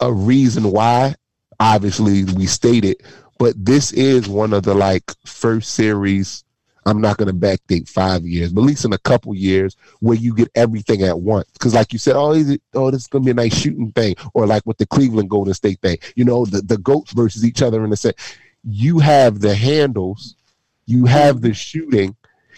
A 0.00 0.12
reason 0.12 0.72
why, 0.72 1.14
obviously, 1.60 2.24
we 2.24 2.46
stated, 2.46 3.02
but 3.40 3.54
this 3.56 3.90
is 3.92 4.28
one 4.28 4.52
of 4.52 4.64
the 4.64 4.74
like 4.74 5.14
first 5.24 5.70
series. 5.70 6.44
I'm 6.84 7.00
not 7.00 7.16
going 7.16 7.28
to 7.28 7.34
backdate 7.34 7.88
five 7.88 8.22
years, 8.26 8.52
but 8.52 8.60
at 8.60 8.66
least 8.66 8.84
in 8.84 8.92
a 8.92 8.98
couple 8.98 9.34
years 9.34 9.76
where 10.00 10.16
you 10.16 10.34
get 10.34 10.50
everything 10.54 11.02
at 11.04 11.18
once. 11.18 11.48
Because, 11.54 11.74
like 11.74 11.94
you 11.94 11.98
said, 11.98 12.16
oh, 12.16 12.32
is 12.32 12.50
it, 12.50 12.62
oh, 12.74 12.90
this 12.90 13.00
is 13.00 13.06
going 13.06 13.24
to 13.24 13.26
be 13.26 13.30
a 13.30 13.34
nice 13.34 13.58
shooting 13.58 13.92
thing, 13.92 14.14
or 14.34 14.46
like 14.46 14.66
with 14.66 14.76
the 14.76 14.86
Cleveland 14.86 15.30
Golden 15.30 15.54
State 15.54 15.80
thing, 15.80 15.96
you 16.16 16.24
know, 16.26 16.44
the, 16.44 16.60
the 16.60 16.76
goats 16.76 17.12
versus 17.12 17.42
each 17.42 17.62
other 17.62 17.82
in 17.82 17.88
the 17.88 17.96
set. 17.96 18.18
You 18.62 18.98
have 18.98 19.40
the 19.40 19.54
handles, 19.54 20.36
you 20.84 21.06
have 21.06 21.40
the 21.40 21.54
shooting, 21.54 22.14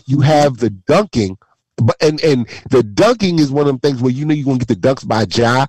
you 0.06 0.20
have 0.20 0.56
the 0.56 0.70
dunking, 0.70 1.38
but 1.78 1.96
and 2.02 2.22
and 2.22 2.48
the 2.70 2.82
dunking 2.82 3.38
is 3.38 3.50
one 3.50 3.62
of 3.62 3.66
them 3.68 3.78
things 3.78 4.02
where 4.02 4.12
you 4.12 4.24
know 4.24 4.34
you're 4.34 4.44
gonna 4.44 4.58
get 4.58 4.68
the 4.68 4.76
dunks 4.76 5.06
by 5.06 5.24
Ja, 5.30 5.66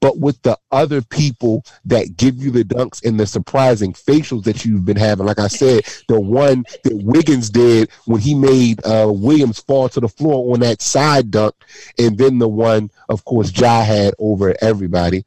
but 0.00 0.18
with 0.18 0.40
the 0.42 0.58
other 0.70 1.02
people 1.02 1.64
that 1.84 2.16
give 2.16 2.36
you 2.36 2.50
the 2.50 2.64
dunks 2.64 3.04
and 3.04 3.18
the 3.18 3.26
surprising 3.26 3.92
facials 3.92 4.44
that 4.44 4.64
you've 4.64 4.84
been 4.84 4.96
having, 4.96 5.26
like 5.26 5.38
I 5.38 5.48
said, 5.48 5.84
the 6.08 6.20
one 6.20 6.64
that 6.84 6.94
Wiggins 6.94 7.50
did 7.50 7.90
when 8.04 8.20
he 8.20 8.34
made 8.34 8.84
uh, 8.84 9.10
Williams 9.12 9.60
fall 9.60 9.88
to 9.88 10.00
the 10.00 10.08
floor 10.08 10.52
on 10.52 10.60
that 10.60 10.82
side 10.82 11.30
dunk, 11.30 11.54
and 11.98 12.18
then 12.18 12.38
the 12.38 12.48
one, 12.48 12.90
of 13.08 13.24
course, 13.24 13.56
Ja 13.58 13.82
had 13.82 14.14
over 14.18 14.54
everybody. 14.60 15.24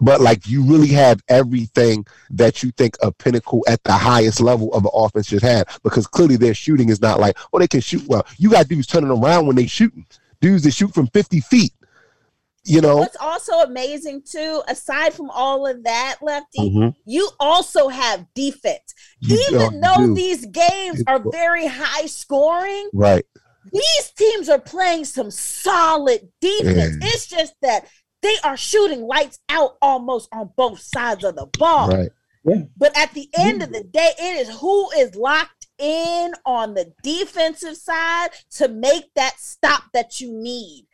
But 0.00 0.20
like 0.20 0.46
you 0.46 0.62
really 0.62 0.88
have 0.88 1.22
everything 1.28 2.06
that 2.30 2.62
you 2.62 2.70
think 2.72 2.96
a 3.02 3.10
pinnacle 3.10 3.64
at 3.66 3.82
the 3.84 3.92
highest 3.92 4.40
level 4.40 4.72
of 4.74 4.84
an 4.84 4.90
offense 4.92 5.28
should 5.28 5.42
have, 5.42 5.80
because 5.82 6.06
clearly 6.06 6.36
their 6.36 6.54
shooting 6.54 6.90
is 6.90 7.00
not 7.00 7.18
like, 7.18 7.36
oh, 7.52 7.58
they 7.58 7.68
can 7.68 7.80
shoot 7.80 8.06
well. 8.06 8.26
You 8.38 8.50
got 8.50 8.68
dudes 8.68 8.86
turning 8.86 9.10
around 9.10 9.46
when 9.46 9.56
they 9.56 9.66
shooting, 9.66 10.06
dudes 10.40 10.64
that 10.64 10.72
shoot 10.74 10.92
from 10.92 11.06
50 11.08 11.40
feet. 11.40 11.72
You 12.68 12.80
know, 12.80 12.96
What's 12.96 13.16
also 13.20 13.60
amazing 13.60 14.22
too, 14.28 14.60
aside 14.66 15.14
from 15.14 15.30
all 15.30 15.68
of 15.68 15.84
that, 15.84 16.16
Lefty, 16.20 16.68
Mhm. 16.70 16.94
you 17.04 17.30
also 17.38 17.86
have 17.88 18.26
defense. 18.34 18.92
You 19.20 19.40
Even 19.50 19.80
though 19.80 20.06
do. 20.08 20.14
these 20.14 20.44
games 20.46 21.00
are 21.06 21.20
very 21.30 21.68
high 21.68 22.06
scoring, 22.06 22.90
right. 22.92 23.24
these 23.72 24.10
teams 24.18 24.48
are 24.48 24.58
playing 24.58 25.04
some 25.04 25.30
solid 25.30 26.28
defense. 26.40 26.96
Yeah. 27.00 27.08
It's 27.08 27.26
just 27.28 27.54
that 27.62 27.86
they 28.26 28.36
are 28.42 28.56
shooting 28.56 29.02
lights 29.02 29.38
out 29.48 29.76
almost 29.80 30.28
on 30.32 30.50
both 30.56 30.80
sides 30.80 31.24
of 31.24 31.36
the 31.36 31.46
ball. 31.58 31.88
Right. 31.88 32.10
But 32.76 32.96
at 32.96 33.12
the 33.12 33.28
end 33.36 33.62
of 33.62 33.70
mm. 33.70 33.72
the 33.72 33.84
day, 33.84 34.12
it 34.18 34.48
is 34.48 34.60
who 34.60 34.88
is 34.92 35.16
locked 35.16 35.66
in 35.78 36.32
on 36.44 36.74
the 36.74 36.92
defensive 37.02 37.76
side 37.76 38.28
to 38.52 38.68
make 38.68 39.12
that 39.14 39.38
stop 39.38 39.84
that 39.94 40.20
you 40.20 40.32
need 40.32 40.86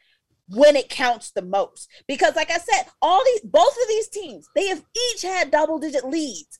when 0.48 0.76
it 0.76 0.88
counts 0.88 1.30
the 1.30 1.42
most. 1.42 1.88
Because, 2.06 2.36
like 2.36 2.50
I 2.50 2.58
said, 2.58 2.84
all 3.00 3.22
these 3.24 3.42
both 3.42 3.72
of 3.72 3.88
these 3.88 4.08
teams, 4.08 4.46
they 4.54 4.68
have 4.68 4.82
each 5.12 5.22
had 5.22 5.50
double 5.50 5.78
digit 5.78 6.04
leads 6.04 6.58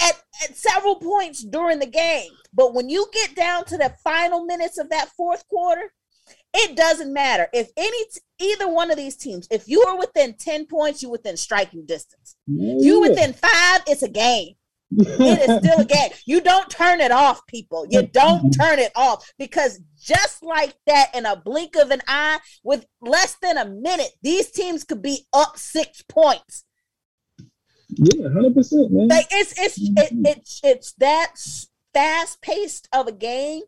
at, 0.00 0.14
at 0.44 0.56
several 0.56 0.96
points 0.96 1.44
during 1.44 1.78
the 1.78 1.86
game. 1.86 2.30
But 2.52 2.74
when 2.74 2.88
you 2.88 3.06
get 3.12 3.34
down 3.34 3.64
to 3.66 3.76
the 3.76 3.94
final 4.02 4.44
minutes 4.44 4.78
of 4.78 4.88
that 4.90 5.10
fourth 5.10 5.46
quarter, 5.48 5.92
it 6.58 6.76
doesn't 6.76 7.12
matter 7.12 7.48
if 7.52 7.70
any 7.76 8.04
t- 8.06 8.20
either 8.38 8.68
one 8.68 8.90
of 8.90 8.96
these 8.96 9.16
teams, 9.16 9.46
if 9.50 9.68
you 9.68 9.82
are 9.82 9.98
within 9.98 10.34
10 10.34 10.66
points, 10.66 11.02
you're 11.02 11.12
within 11.12 11.36
striking 11.36 11.84
distance. 11.86 12.36
You 12.46 13.00
within 13.00 13.32
five, 13.32 13.82
it's 13.86 14.02
a 14.02 14.08
game. 14.08 14.54
It 14.98 15.50
is 15.50 15.58
still 15.58 15.80
a 15.80 15.84
game. 15.84 16.10
You 16.26 16.40
don't 16.40 16.70
turn 16.70 17.00
it 17.00 17.10
off, 17.10 17.44
people. 17.46 17.86
You 17.90 18.02
mm-hmm. 18.02 18.12
don't 18.12 18.50
turn 18.52 18.78
it 18.78 18.92
off 18.94 19.30
because 19.36 19.80
just 20.00 20.44
like 20.44 20.74
that, 20.86 21.14
in 21.14 21.26
a 21.26 21.34
blink 21.36 21.74
of 21.76 21.90
an 21.90 22.02
eye, 22.06 22.38
with 22.62 22.86
less 23.00 23.36
than 23.42 23.58
a 23.58 23.68
minute, 23.68 24.12
these 24.22 24.50
teams 24.50 24.84
could 24.84 25.02
be 25.02 25.26
up 25.32 25.58
six 25.58 26.02
points. 26.02 26.64
yeah, 27.88 28.28
hundred 28.32 28.54
percent, 28.54 28.92
man. 28.92 29.08
Like 29.08 29.26
it's 29.32 29.58
it's 29.58 29.78
it, 29.78 30.14
mm-hmm. 30.14 30.26
it's 30.26 30.60
it's 30.62 30.92
that 30.98 31.34
fast 31.92 32.40
paced 32.40 32.88
of 32.92 33.08
a 33.08 33.12
game 33.12 33.62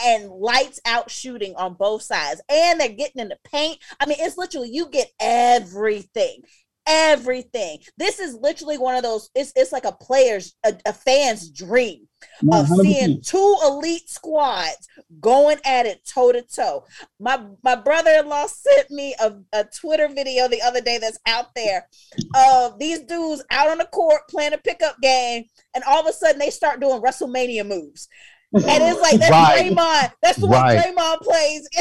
and 0.00 0.30
lights 0.30 0.80
out 0.84 1.10
shooting 1.10 1.54
on 1.56 1.74
both 1.74 2.02
sides, 2.02 2.40
and 2.48 2.80
they're 2.80 2.88
getting 2.88 3.20
in 3.20 3.28
the 3.28 3.38
paint. 3.44 3.78
I 4.00 4.06
mean, 4.06 4.18
it's 4.20 4.38
literally 4.38 4.70
you 4.70 4.88
get 4.88 5.10
everything. 5.20 6.42
Everything. 6.90 7.80
This 7.98 8.18
is 8.18 8.34
literally 8.34 8.78
one 8.78 8.94
of 8.94 9.02
those. 9.02 9.28
It's 9.34 9.52
it's 9.54 9.72
like 9.72 9.84
a 9.84 9.92
player's 9.92 10.56
a, 10.64 10.74
a 10.86 10.92
fan's 10.94 11.50
dream 11.50 12.08
of 12.50 12.66
100%. 12.66 12.80
seeing 12.80 13.20
two 13.20 13.56
elite 13.62 14.08
squads 14.08 14.88
going 15.20 15.58
at 15.66 15.84
it 15.84 16.00
toe 16.06 16.32
to 16.32 16.40
toe. 16.40 16.86
My 17.20 17.44
my 17.62 17.74
brother-in-law 17.74 18.46
sent 18.46 18.90
me 18.90 19.14
a, 19.20 19.34
a 19.52 19.64
Twitter 19.64 20.08
video 20.08 20.48
the 20.48 20.62
other 20.62 20.80
day 20.80 20.96
that's 20.96 21.18
out 21.26 21.54
there 21.54 21.86
of 22.34 22.78
these 22.78 23.00
dudes 23.00 23.44
out 23.50 23.68
on 23.68 23.76
the 23.76 23.84
court 23.84 24.22
playing 24.30 24.54
a 24.54 24.58
pickup 24.58 24.98
game, 25.02 25.44
and 25.74 25.84
all 25.84 26.00
of 26.00 26.06
a 26.06 26.12
sudden 26.14 26.38
they 26.38 26.48
start 26.48 26.80
doing 26.80 27.02
WrestleMania 27.02 27.66
moves. 27.66 28.08
And 28.54 28.64
it's 28.66 29.00
like 29.00 29.18
that's 29.18 29.30
Right. 29.30 29.72
Draymond. 29.72 30.12
That's 30.22 30.38
the 30.38 30.48
Right. 30.48 30.76
way 30.76 30.92
Draymond 30.92 31.20
plays 31.20 31.68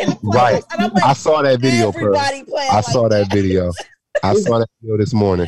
in 0.00 0.08
the 0.10 0.16
playoffs. 0.16 0.34
Right. 0.34 0.64
And 0.72 0.82
I'm 0.82 0.92
like, 0.92 1.04
I 1.04 1.12
saw 1.14 1.42
that 1.42 1.60
video, 1.60 1.88
everybody 1.88 2.42
playing. 2.44 2.70
I 2.70 2.76
like 2.76 2.84
saw 2.84 3.08
that 3.08 3.30
video. 3.32 3.72
I 4.22 4.34
saw 4.34 4.58
that 4.58 4.68
video 4.80 4.98
this 4.98 5.14
morning. 5.14 5.46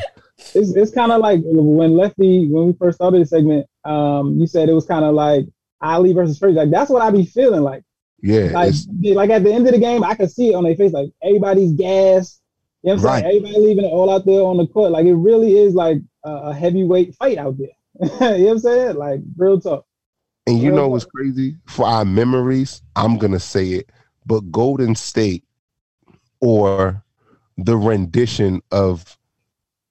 it's 0.55 0.75
it's 0.75 0.91
kind 0.91 1.11
of 1.11 1.21
like 1.21 1.41
when 1.43 1.95
Lefty 1.95 2.47
when 2.47 2.67
we 2.67 2.73
first 2.73 2.97
started 2.97 3.21
the 3.21 3.25
segment. 3.25 3.65
Um, 3.85 4.37
you 4.39 4.47
said 4.47 4.67
it 4.69 4.73
was 4.73 4.85
kind 4.85 5.05
of 5.05 5.13
like 5.13 5.45
Ali 5.81 6.13
versus 6.13 6.37
Frazier. 6.39 6.61
Like 6.61 6.71
that's 6.71 6.89
what 6.89 7.01
I 7.01 7.11
be 7.11 7.25
feeling 7.25 7.61
like. 7.61 7.83
Yeah. 8.21 8.49
Like 8.51 8.73
like 9.03 9.29
at 9.29 9.43
the 9.43 9.53
end 9.53 9.67
of 9.67 9.73
the 9.73 9.79
game, 9.79 10.03
I 10.03 10.15
could 10.15 10.31
see 10.31 10.49
it 10.49 10.55
on 10.55 10.63
their 10.63 10.75
face. 10.75 10.91
Like 10.91 11.09
everybody's 11.23 11.73
gas. 11.73 12.39
You 12.83 12.95
know 12.95 13.01
what 13.01 13.11
I'm 13.11 13.21
saying? 13.21 13.25
Everybody 13.37 13.59
leaving 13.67 13.85
it 13.85 13.89
all 13.93 14.09
out 14.09 14.25
there 14.25 14.41
on 14.41 14.57
the 14.57 14.65
court. 14.67 14.91
Like 14.91 15.05
it 15.05 15.13
really 15.15 15.57
is 15.57 15.75
like 15.75 15.97
a, 16.23 16.31
a 16.31 16.53
heavyweight 16.53 17.15
fight 17.15 17.37
out 17.37 17.57
there. 17.57 17.67
you 18.01 18.07
know 18.07 18.43
what 18.45 18.51
I'm 18.51 18.59
saying? 18.59 18.95
Like 18.95 19.19
real 19.37 19.59
talk. 19.61 19.85
And 20.47 20.61
you 20.61 20.71
know 20.71 20.87
what's 20.87 21.05
crazy? 21.05 21.57
For 21.67 21.85
our 21.85 22.05
memories, 22.05 22.81
I'm 22.95 23.17
gonna 23.17 23.39
say 23.39 23.67
it, 23.67 23.89
but 24.25 24.51
Golden 24.51 24.95
State 24.95 25.43
or 26.39 27.03
the 27.57 27.75
rendition 27.75 28.61
of 28.71 29.17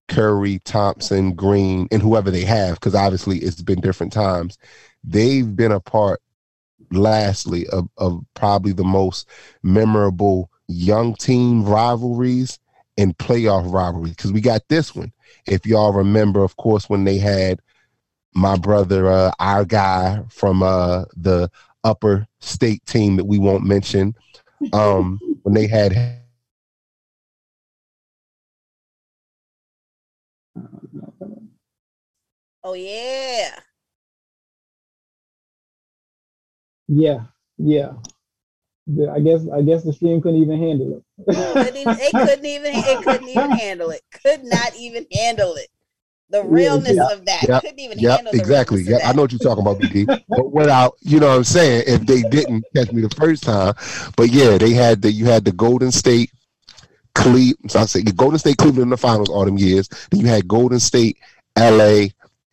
Curry, 0.08 0.60
Thompson, 0.60 1.34
Green, 1.34 1.88
and 1.90 2.00
whoever 2.00 2.30
they 2.30 2.44
have, 2.44 2.74
because 2.74 2.94
obviously 2.94 3.38
it's 3.38 3.60
been 3.60 3.80
different 3.80 4.12
times. 4.12 4.56
They've 5.02 5.54
been 5.54 5.72
a 5.72 5.80
part, 5.80 6.22
lastly, 6.90 7.66
of, 7.68 7.88
of 7.98 8.24
probably 8.34 8.72
the 8.72 8.84
most 8.84 9.28
memorable 9.62 10.50
young 10.68 11.14
team 11.14 11.64
rivalries 11.64 12.58
and 12.96 13.18
playoff 13.18 13.70
rivalries. 13.72 14.14
Because 14.14 14.32
we 14.32 14.40
got 14.40 14.62
this 14.68 14.94
one. 14.94 15.12
If 15.46 15.66
y'all 15.66 15.92
remember, 15.92 16.42
of 16.42 16.56
course, 16.56 16.88
when 16.88 17.04
they 17.04 17.18
had 17.18 17.60
my 18.36 18.56
brother, 18.56 19.10
uh, 19.10 19.32
our 19.38 19.64
guy 19.64 20.22
from 20.28 20.62
uh, 20.62 21.04
the 21.16 21.50
upper 21.84 22.26
state 22.40 22.84
team 22.86 23.16
that 23.16 23.24
we 23.24 23.38
won't 23.38 23.64
mention, 23.64 24.14
um, 24.72 25.18
when 25.42 25.54
they 25.54 25.66
had 25.66 26.22
Oh 32.62 32.74
yeah. 32.74 33.60
Yeah, 36.88 37.20
yeah. 37.58 37.92
I 39.12 39.20
guess 39.20 39.46
I 39.52 39.62
guess 39.62 39.84
the 39.84 39.92
stream 39.92 40.20
couldn't 40.20 40.42
even 40.42 40.58
handle 40.58 40.96
it. 40.96 41.04
Couldn't 41.32 41.76
even, 41.76 41.96
it 41.96 42.12
couldn't 42.12 42.44
even 42.44 42.72
it 42.74 43.04
couldn't 43.04 43.28
even 43.28 43.50
handle 43.58 43.90
it. 43.90 44.02
Could 44.10 44.44
not 44.44 44.74
even 44.76 45.06
handle 45.12 45.54
it. 45.54 45.68
The 46.28 46.42
realness 46.44 46.96
yeah, 46.96 47.12
of 47.12 47.24
that 47.26 47.44
yeah, 47.48 47.60
couldn't 47.60 47.78
even 47.78 47.98
Yep, 47.98 48.16
handle 48.16 48.34
exactly. 48.34 48.82
Yeah, 48.82 48.98
I 49.04 49.12
know 49.12 49.22
what 49.22 49.32
you're 49.32 49.38
talking 49.38 49.62
about, 49.62 49.78
BD. 49.78 50.06
but 50.28 50.52
without, 50.52 50.94
you 51.00 51.20
know 51.20 51.28
what 51.28 51.36
I'm 51.36 51.44
saying, 51.44 51.84
if 51.86 52.04
they 52.04 52.22
didn't 52.22 52.64
catch 52.74 52.90
me 52.90 53.00
the 53.00 53.14
first 53.14 53.44
time, 53.44 53.74
but 54.16 54.30
yeah, 54.30 54.58
they 54.58 54.70
had 54.70 55.02
the 55.02 55.12
you 55.12 55.26
had 55.26 55.44
the 55.44 55.52
Golden 55.52 55.92
State 55.92 56.32
Cleveland. 57.14 57.70
So 57.70 57.80
I 57.80 57.86
say 57.86 58.02
Golden 58.02 58.38
State 58.38 58.56
Cleveland 58.58 58.84
in 58.84 58.90
the 58.90 58.96
finals 58.96 59.28
all 59.28 59.44
them 59.44 59.56
years. 59.58 59.88
Then 60.10 60.20
you 60.20 60.26
had 60.26 60.48
Golden 60.48 60.80
State, 60.80 61.18
LA, 61.56 62.08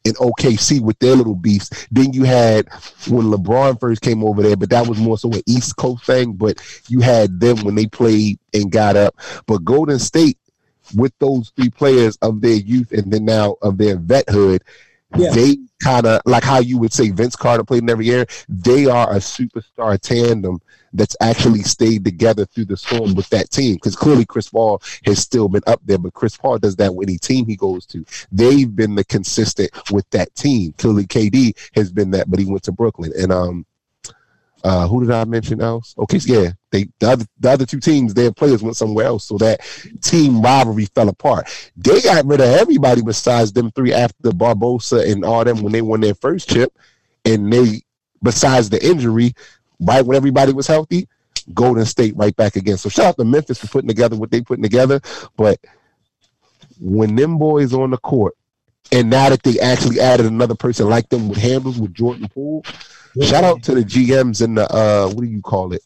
and 0.05 0.15
OKC 0.17 0.79
with 0.81 0.99
their 0.99 1.15
little 1.15 1.35
beefs. 1.35 1.87
Then 1.91 2.13
you 2.13 2.23
had 2.23 2.67
when 3.09 3.31
LeBron 3.31 3.79
first 3.79 4.01
came 4.01 4.23
over 4.23 4.41
there, 4.41 4.55
but 4.55 4.69
that 4.69 4.87
was 4.87 4.99
more 4.99 5.17
so 5.17 5.31
an 5.31 5.41
East 5.47 5.77
Coast 5.77 6.05
thing. 6.05 6.33
But 6.33 6.61
you 6.89 7.01
had 7.01 7.39
them 7.39 7.63
when 7.63 7.75
they 7.75 7.87
played 7.87 8.37
and 8.53 8.71
got 8.71 8.95
up. 8.95 9.15
But 9.47 9.65
Golden 9.65 9.99
State 9.99 10.37
with 10.95 11.13
those 11.19 11.51
three 11.55 11.69
players 11.69 12.17
of 12.21 12.41
their 12.41 12.55
youth 12.55 12.91
and 12.91 13.11
then 13.11 13.25
now 13.25 13.55
of 13.61 13.77
their 13.77 13.97
vethood, 13.97 14.61
Yeah. 15.17 15.31
they 15.31 15.57
kind 15.79 16.05
of 16.05 16.21
like 16.25 16.43
how 16.43 16.59
you 16.59 16.77
would 16.79 16.93
say 16.93 17.09
Vince 17.11 17.35
Carter 17.35 17.63
played 17.63 17.83
in 17.83 17.89
every 17.89 18.05
year. 18.05 18.25
They 18.49 18.85
are 18.85 19.11
a 19.11 19.17
superstar 19.17 19.99
tandem 19.99 20.59
that's 20.93 21.15
actually 21.21 21.63
stayed 21.63 22.05
together 22.05 22.45
through 22.45 22.65
the 22.65 22.77
storm 22.77 23.15
with 23.15 23.27
that 23.29 23.49
team. 23.51 23.75
Because 23.75 23.95
clearly 23.95 24.25
Chris 24.25 24.49
Paul 24.49 24.81
has 25.05 25.19
still 25.19 25.49
been 25.49 25.63
up 25.67 25.81
there, 25.85 25.97
but 25.97 26.13
Chris 26.13 26.37
Paul 26.37 26.59
does 26.59 26.75
that 26.77 26.93
with 26.95 27.09
any 27.09 27.17
team 27.17 27.45
he 27.45 27.55
goes 27.55 27.85
to. 27.87 28.05
They've 28.31 28.73
been 28.73 28.95
the 28.95 29.03
consistent 29.03 29.71
with 29.91 30.09
that 30.11 30.33
team. 30.35 30.73
Clearly 30.77 31.05
KD 31.05 31.53
has 31.75 31.91
been 31.91 32.11
that, 32.11 32.29
but 32.29 32.39
he 32.39 32.45
went 32.45 32.63
to 32.63 32.71
Brooklyn. 32.71 33.11
And 33.17 33.31
um 33.31 33.65
Uh, 34.63 34.87
who 34.87 35.01
did 35.01 35.11
I 35.11 35.25
mention 35.25 35.61
else? 35.61 35.93
Okay, 35.97 36.19
yeah, 36.19 36.51
they 36.71 36.87
the 36.99 37.09
other 37.11 37.25
the 37.37 37.51
other 37.51 37.65
two 37.65 37.81
teams, 37.81 38.13
their 38.13 38.31
players 38.31 38.63
went 38.63 38.77
somewhere 38.77 39.05
else, 39.05 39.25
so 39.25 39.37
that 39.39 39.59
team 40.01 40.41
rivalry 40.41 40.85
fell 40.85 41.09
apart. 41.09 41.49
They 41.75 42.01
got 42.01 42.25
rid 42.25 42.39
of 42.39 42.47
everybody 42.47 43.01
besides 43.01 43.51
them 43.51 43.71
three 43.71 43.91
after 43.91 44.31
Barbosa 44.31 45.11
and 45.11 45.25
all 45.25 45.43
them 45.43 45.63
when 45.63 45.73
they 45.73 45.81
won 45.81 45.99
their 45.99 46.15
first 46.15 46.49
chip, 46.49 46.71
and 47.25 47.51
they 47.51 47.81
besides 48.21 48.69
the 48.69 48.85
injury, 48.85 49.33
right 49.81 50.05
when 50.05 50.15
everybody 50.15 50.53
was 50.53 50.67
healthy, 50.67 51.09
Golden 51.53 51.85
State 51.85 52.15
right 52.15 52.35
back 52.35 52.55
again. 52.55 52.77
So 52.77 52.87
shout 52.87 53.07
out 53.07 53.17
to 53.17 53.25
Memphis 53.25 53.59
for 53.59 53.67
putting 53.67 53.89
together 53.89 54.15
what 54.15 54.31
they 54.31 54.39
putting 54.39 54.63
together, 54.63 55.01
but 55.35 55.59
when 56.79 57.17
them 57.17 57.37
boys 57.37 57.73
on 57.73 57.91
the 57.91 57.97
court, 57.97 58.35
and 58.93 59.09
now 59.09 59.27
that 59.27 59.43
they 59.43 59.59
actually 59.59 59.99
added 59.99 60.25
another 60.25 60.55
person 60.55 60.87
like 60.87 61.09
them 61.09 61.27
with 61.27 61.37
handles 61.37 61.79
with 61.79 61.93
Jordan 61.93 62.29
Poole 62.29 62.63
yeah. 63.15 63.25
Shout 63.27 63.43
out 63.43 63.63
to 63.63 63.75
the 63.75 63.81
GMs 63.81 64.41
and 64.41 64.57
the 64.57 64.71
uh, 64.73 65.07
what 65.07 65.21
do 65.21 65.27
you 65.27 65.41
call 65.41 65.73
it? 65.73 65.81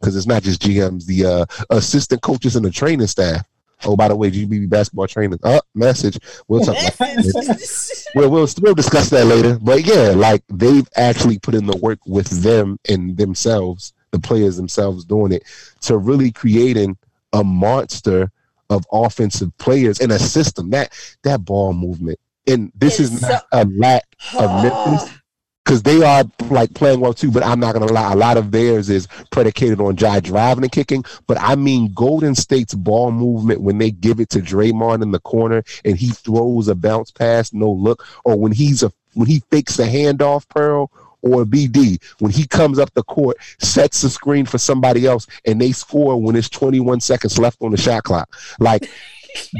Because 0.00 0.16
it's 0.16 0.26
not 0.26 0.42
just 0.42 0.62
GMs, 0.62 1.06
the 1.06 1.24
uh, 1.24 1.46
assistant 1.70 2.22
coaches 2.22 2.56
and 2.56 2.64
the 2.64 2.70
training 2.70 3.06
staff. 3.06 3.46
Oh, 3.84 3.96
by 3.96 4.08
the 4.08 4.14
way, 4.16 4.30
GBB 4.30 4.68
basketball 4.68 5.08
training. 5.08 5.40
Uh, 5.42 5.60
message. 5.74 6.18
We'll 6.46 6.60
talk 6.60 6.76
about 6.76 6.98
we'll, 8.14 8.30
we'll, 8.30 8.48
we'll 8.60 8.74
discuss 8.74 9.10
that 9.10 9.24
later. 9.24 9.58
But 9.60 9.84
yeah, 9.84 10.12
like 10.14 10.42
they've 10.48 10.86
actually 10.96 11.38
put 11.38 11.54
in 11.54 11.66
the 11.66 11.76
work 11.78 11.98
with 12.06 12.28
them 12.42 12.78
and 12.88 13.16
themselves, 13.16 13.92
the 14.12 14.20
players 14.20 14.56
themselves 14.56 15.04
doing 15.04 15.32
it 15.32 15.42
to 15.82 15.98
really 15.98 16.30
creating 16.30 16.96
a 17.32 17.42
monster 17.42 18.30
of 18.70 18.86
offensive 18.92 19.56
players 19.58 19.98
in 19.98 20.10
a 20.12 20.18
system. 20.18 20.70
That 20.70 20.92
that 21.22 21.44
ball 21.44 21.72
movement. 21.72 22.20
And 22.46 22.70
this 22.74 23.00
it's 23.00 23.12
is 23.14 23.22
not 23.22 23.30
so- 23.30 23.46
a 23.52 23.64
lack 23.64 24.04
of 24.38 24.62
Memphis 24.62 25.18
because 25.64 25.82
they 25.82 26.02
are 26.02 26.24
like 26.50 26.74
playing 26.74 27.00
well 27.00 27.14
too. 27.14 27.30
But 27.30 27.44
I'm 27.44 27.60
not 27.60 27.74
gonna 27.74 27.92
lie, 27.92 28.12
a 28.12 28.16
lot 28.16 28.36
of 28.36 28.50
theirs 28.50 28.90
is 28.90 29.06
predicated 29.30 29.80
on 29.80 29.96
Ja 29.96 30.20
driving 30.20 30.64
and 30.64 30.72
kicking. 30.72 31.04
But 31.26 31.38
I 31.40 31.54
mean, 31.54 31.92
Golden 31.94 32.34
State's 32.34 32.74
ball 32.74 33.12
movement 33.12 33.60
when 33.60 33.78
they 33.78 33.90
give 33.90 34.20
it 34.20 34.30
to 34.30 34.40
Draymond 34.40 35.02
in 35.02 35.10
the 35.10 35.20
corner 35.20 35.62
and 35.84 35.96
he 35.96 36.10
throws 36.10 36.68
a 36.68 36.74
bounce 36.74 37.10
pass, 37.10 37.52
no 37.52 37.70
look, 37.70 38.06
or 38.24 38.38
when 38.38 38.52
he's 38.52 38.82
a 38.82 38.92
when 39.14 39.28
he 39.28 39.42
fakes 39.50 39.78
a 39.78 39.86
handoff, 39.86 40.48
Pearl 40.48 40.90
or 41.24 41.44
BD 41.44 42.02
when 42.18 42.32
he 42.32 42.46
comes 42.46 42.78
up 42.80 42.92
the 42.94 43.04
court, 43.04 43.36
sets 43.60 44.00
the 44.00 44.10
screen 44.10 44.44
for 44.44 44.58
somebody 44.58 45.06
else, 45.06 45.26
and 45.46 45.60
they 45.60 45.70
score 45.70 46.20
when 46.20 46.34
it's 46.34 46.48
21 46.48 47.00
seconds 47.00 47.38
left 47.38 47.58
on 47.62 47.70
the 47.70 47.76
shot 47.76 48.02
clock. 48.02 48.28
Like 48.58 48.90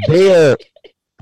they're, 0.07 0.57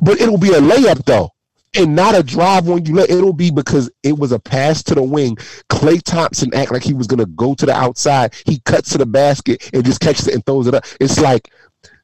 but 0.01 0.19
it'll 0.19 0.39
be 0.39 0.49
a 0.49 0.59
layup 0.59 1.05
though 1.05 1.31
and 1.76 1.95
not 1.95 2.15
a 2.15 2.23
drive 2.23 2.68
when 2.68 2.85
you 2.85 2.95
let 2.95 3.10
it'll 3.10 3.34
be 3.34 3.52
because 3.52 3.89
it 4.03 4.18
was 4.18 4.31
a 4.31 4.39
pass 4.39 4.84
to 4.84 4.95
the 4.95 5.03
wing. 5.03 5.35
Klay 5.69 6.02
Thompson 6.02 6.53
act 6.53 6.72
like 6.72 6.84
he 6.84 6.93
was 6.93 7.07
gonna 7.07 7.26
go 7.26 7.53
to 7.56 7.65
the 7.65 7.73
outside. 7.73 8.34
He 8.45 8.60
cuts 8.60 8.91
to 8.91 8.98
the 8.98 9.06
basket 9.06 9.69
and 9.73 9.85
just 9.85 10.02
catches 10.02 10.27
it 10.27 10.34
and 10.34 10.45
throws 10.45 10.68
it 10.68 10.73
up. 10.73 10.85
It's 10.99 11.19
like 11.19 11.49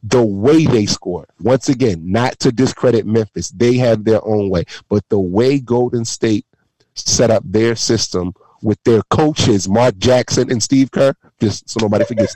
the 0.04 0.24
way 0.24 0.66
they 0.66 0.86
score. 0.86 1.28
Once 1.40 1.70
again, 1.70 2.12
not 2.12 2.40
to 2.40 2.52
discredit 2.52 3.06
Memphis, 3.06 3.50
they 3.50 3.76
have 3.76 4.04
their 4.04 4.26
own 4.26 4.50
way, 4.50 4.64
but 4.90 5.04
the 5.10 5.20
way 5.20 5.60
Golden 5.60 6.06
State 6.06 6.46
set 6.94 7.30
up 7.30 7.44
their 7.46 7.76
system 7.76 8.34
with 8.62 8.82
their 8.84 9.02
coaches, 9.10 9.70
Mark 9.70 9.98
Jackson 9.98 10.52
and 10.52 10.62
Steve 10.62 10.92
Kerr, 10.92 11.14
just 11.40 11.70
so 11.70 11.80
nobody 11.82 12.06
forgets. 12.06 12.36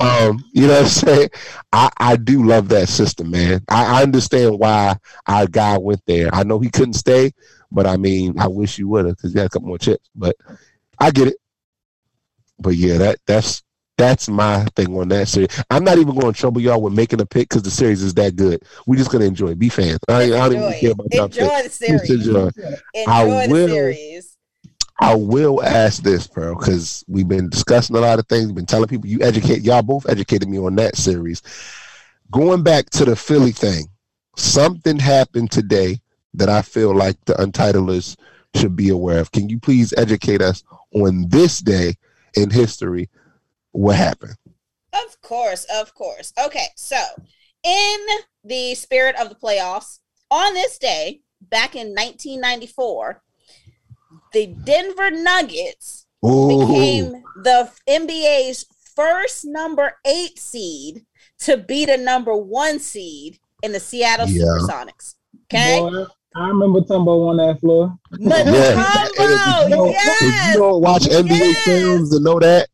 um, 0.00 0.42
you 0.52 0.66
know 0.66 0.74
what 0.74 0.82
I'm 0.82 0.88
saying? 0.88 1.28
I, 1.72 1.90
I 1.96 2.16
do 2.16 2.44
love 2.44 2.68
that 2.70 2.88
system, 2.88 3.30
man. 3.30 3.62
I, 3.68 4.00
I 4.00 4.02
understand 4.02 4.58
why 4.58 4.96
our 5.26 5.46
guy 5.46 5.78
went 5.78 6.02
there. 6.06 6.28
I 6.32 6.42
know 6.42 6.58
he 6.58 6.70
couldn't 6.70 6.94
stay, 6.94 7.32
but 7.70 7.86
I 7.86 7.96
mean, 7.96 8.38
I 8.38 8.48
wish 8.48 8.78
you 8.78 8.88
would 8.88 9.06
have 9.06 9.16
because 9.16 9.32
he 9.32 9.38
had 9.38 9.46
a 9.46 9.50
couple 9.50 9.68
more 9.68 9.78
chips. 9.78 10.08
But 10.14 10.36
I 10.98 11.10
get 11.10 11.28
it. 11.28 11.36
But 12.58 12.76
yeah, 12.76 12.98
that 12.98 13.18
that's 13.26 13.62
that's 13.98 14.28
my 14.28 14.64
thing 14.76 14.96
on 14.96 15.08
that 15.08 15.28
series. 15.28 15.48
I'm 15.70 15.84
not 15.84 15.98
even 15.98 16.14
going 16.14 16.32
to 16.32 16.38
trouble 16.38 16.60
y'all 16.60 16.80
with 16.80 16.92
making 16.92 17.20
a 17.20 17.26
pick 17.26 17.48
because 17.48 17.62
the 17.62 17.70
series 17.70 18.02
is 18.02 18.14
that 18.14 18.36
good. 18.36 18.62
We're 18.86 18.96
just 18.96 19.10
going 19.10 19.20
to 19.20 19.26
enjoy. 19.26 19.48
It. 19.48 19.58
Be 19.58 19.68
fans. 19.68 19.98
I, 20.08 20.24
I 20.24 20.48
don't 20.48 20.54
even 20.54 20.72
care 20.80 20.92
about 20.92 21.06
enjoy 21.12 21.62
the 21.62 21.70
series. 21.70 22.10
Enjoy, 22.10 22.50
enjoy 22.94 23.10
I 23.10 23.24
will, 23.24 23.66
the 23.66 23.68
series. 23.68 24.35
I 24.98 25.14
will 25.14 25.62
ask 25.62 26.02
this, 26.02 26.26
Pearl, 26.26 26.54
because 26.54 27.04
we've 27.06 27.28
been 27.28 27.50
discussing 27.50 27.96
a 27.96 28.00
lot 28.00 28.18
of 28.18 28.26
things. 28.28 28.46
We've 28.46 28.54
been 28.54 28.66
telling 28.66 28.88
people 28.88 29.08
you 29.08 29.20
educate. 29.20 29.62
Y'all 29.62 29.82
both 29.82 30.08
educated 30.08 30.48
me 30.48 30.58
on 30.58 30.74
that 30.76 30.96
series. 30.96 31.42
Going 32.30 32.62
back 32.62 32.88
to 32.90 33.04
the 33.04 33.14
Philly 33.14 33.52
thing, 33.52 33.86
something 34.36 34.98
happened 34.98 35.50
today 35.50 36.00
that 36.34 36.48
I 36.48 36.62
feel 36.62 36.94
like 36.94 37.16
the 37.24 37.34
Untitleders 37.34 38.16
should 38.54 38.74
be 38.74 38.88
aware 38.88 39.18
of. 39.20 39.32
Can 39.32 39.48
you 39.48 39.58
please 39.58 39.92
educate 39.96 40.40
us 40.40 40.64
on 40.94 41.28
this 41.28 41.60
day 41.60 41.94
in 42.34 42.50
history? 42.50 43.10
What 43.72 43.96
happened? 43.96 44.36
Of 44.92 45.20
course, 45.20 45.64
of 45.64 45.94
course. 45.94 46.32
Okay, 46.42 46.68
so 46.74 47.02
in 47.62 48.06
the 48.44 48.74
spirit 48.74 49.16
of 49.20 49.28
the 49.28 49.34
playoffs, 49.34 49.98
on 50.30 50.54
this 50.54 50.78
day, 50.78 51.20
back 51.40 51.76
in 51.76 51.88
1994, 51.88 53.22
the 54.32 54.46
Denver 54.46 55.10
Nuggets 55.10 56.06
Ooh. 56.24 56.66
became 56.66 57.22
the 57.42 57.70
NBA's 57.88 58.66
first 58.94 59.44
number 59.44 59.92
eight 60.06 60.38
seed 60.38 61.04
to 61.40 61.56
beat 61.56 61.88
a 61.88 61.96
number 61.96 62.34
one 62.34 62.78
seed 62.78 63.38
in 63.62 63.72
the 63.72 63.80
Seattle 63.80 64.28
yeah. 64.28 64.44
Supersonics. 64.44 65.14
Okay. 65.44 65.78
Boy, 65.80 66.06
I 66.34 66.48
remember 66.48 66.80
Tumbo 66.80 67.28
on 67.28 67.36
that 67.38 67.60
floor. 67.60 67.96
Mutombo, 68.12 69.90
yes. 69.90 70.22
If 70.22 70.54
you 70.54 70.60
don't 70.60 70.82
watch 70.82 71.02
NBA 71.04 71.28
yes. 71.28 71.64
films 71.64 72.10
to 72.10 72.20
know 72.20 72.38
that, 72.40 72.68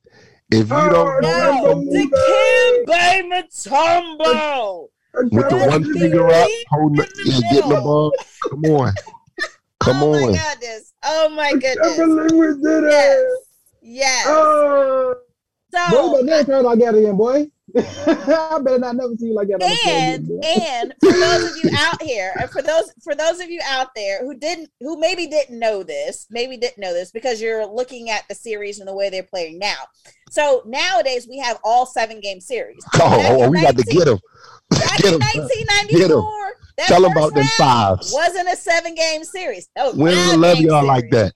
if 0.50 0.58
you 0.58 0.66
don't 0.66 1.24
oh, 1.24 1.62
know, 1.62 1.74
Dikembe 1.90 3.30
Mutombo. 3.30 4.88
With 5.14 5.48
the 5.50 5.66
one 5.68 5.92
finger 5.92 6.26
up, 6.28 6.48
holding, 6.70 7.04
yeah, 7.24 7.40
getting 7.52 7.68
the 7.68 7.76
ball. 7.76 8.12
Come 8.48 8.64
on. 8.64 8.94
Come 9.82 10.02
oh 10.02 10.14
on. 10.14 10.22
Oh 10.22 10.30
my 10.30 10.38
goodness. 10.38 10.92
Oh 11.04 11.28
my 11.30 11.52
goodness. 11.52 11.92
I 11.92 11.96
believe 11.96 12.32
we 12.32 12.62
did 12.62 12.84
it. 12.84 13.26
Yes. 13.82 14.26
Oh. 14.28 15.14
So, 15.74 15.90
boy, 15.90 16.18
but 16.18 16.24
next 16.26 16.48
time 16.48 16.66
I 16.66 16.76
get 16.76 16.94
again, 16.94 17.16
boy. 17.16 17.46
I 17.76 18.58
better 18.62 18.78
not 18.78 18.96
never 18.96 19.16
see 19.16 19.28
you 19.28 19.34
like 19.34 19.48
that. 19.48 19.62
And 19.62 20.44
and 20.44 20.94
for 21.00 21.12
those 21.12 21.50
of 21.50 21.64
you 21.64 21.70
out 21.78 22.02
here, 22.02 22.34
and 22.38 22.50
for 22.50 22.60
those 22.60 22.92
for 23.02 23.14
those 23.14 23.40
of 23.40 23.48
you 23.48 23.60
out 23.66 23.88
there 23.96 24.20
who 24.20 24.34
didn't 24.36 24.68
who 24.80 25.00
maybe 25.00 25.26
didn't 25.26 25.58
know 25.58 25.82
this, 25.82 26.26
maybe 26.30 26.58
didn't 26.58 26.78
know 26.78 26.92
this 26.92 27.10
because 27.10 27.40
you're 27.40 27.64
looking 27.64 28.10
at 28.10 28.28
the 28.28 28.34
series 28.34 28.78
and 28.80 28.88
the 28.88 28.94
way 28.94 29.08
they're 29.08 29.22
playing 29.22 29.58
now. 29.58 29.76
So 30.30 30.62
nowadays 30.66 31.26
we 31.26 31.38
have 31.38 31.58
all 31.64 31.86
seven 31.86 32.20
game 32.20 32.40
series. 32.40 32.84
Oh, 32.94 33.38
oh 33.40 33.50
we 33.50 33.62
got 33.62 33.76
to 33.76 33.84
get 33.84 34.04
them. 34.04 34.18
Back 34.68 34.98
get 34.98 35.14
in 35.14 35.20
1994, 35.20 36.56
Tell 36.78 37.02
them 37.02 37.12
about 37.12 37.34
them 37.34 37.46
fives. 37.56 38.12
Wasn't 38.12 38.48
a 38.48 38.56
seven 38.56 38.94
game 38.94 39.24
series. 39.24 39.68
We 39.94 40.14
love 40.36 40.58
y'all 40.58 40.86
like 40.86 41.10
that. 41.10 41.32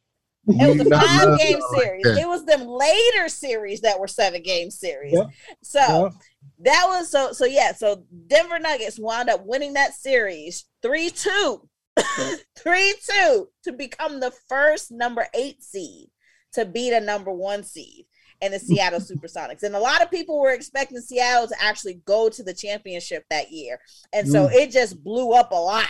It 0.48 0.78
was 0.78 0.86
a 0.86 0.90
five 0.90 1.38
game 1.38 1.58
series. 1.74 2.06
Like 2.06 2.22
it 2.22 2.28
was 2.28 2.44
them 2.44 2.66
later 2.66 3.28
series 3.28 3.80
that 3.80 3.98
were 3.98 4.06
seven 4.06 4.42
game 4.42 4.70
series. 4.70 5.12
Yep. 5.12 5.26
So 5.62 6.04
yep. 6.04 6.12
that 6.60 6.84
was 6.86 7.10
so 7.10 7.32
so 7.32 7.44
yeah. 7.44 7.72
So 7.72 8.04
Denver 8.26 8.58
Nuggets 8.58 8.98
wound 8.98 9.28
up 9.28 9.44
winning 9.44 9.72
that 9.74 9.94
series 9.94 10.64
3 10.82 11.10
2. 11.10 11.68
3 12.58 12.94
2 13.10 13.48
to 13.64 13.72
become 13.72 14.20
the 14.20 14.32
first 14.48 14.92
number 14.92 15.26
eight 15.34 15.62
seed 15.62 16.08
to 16.52 16.64
beat 16.64 16.92
a 16.92 17.00
number 17.00 17.32
one 17.32 17.64
seed 17.64 18.06
and 18.46 18.54
the 18.54 18.58
Seattle 18.58 19.00
Supersonics. 19.00 19.62
And 19.62 19.74
a 19.74 19.80
lot 19.80 20.02
of 20.02 20.10
people 20.10 20.40
were 20.40 20.52
expecting 20.52 20.98
Seattle 21.00 21.48
to 21.48 21.56
actually 21.60 22.00
go 22.06 22.28
to 22.30 22.42
the 22.42 22.54
championship 22.54 23.24
that 23.28 23.50
year. 23.50 23.78
And 24.12 24.26
so 24.28 24.46
mm. 24.46 24.52
it 24.52 24.70
just 24.70 25.02
blew 25.04 25.32
up 25.32 25.52
a 25.52 25.56
lot 25.56 25.88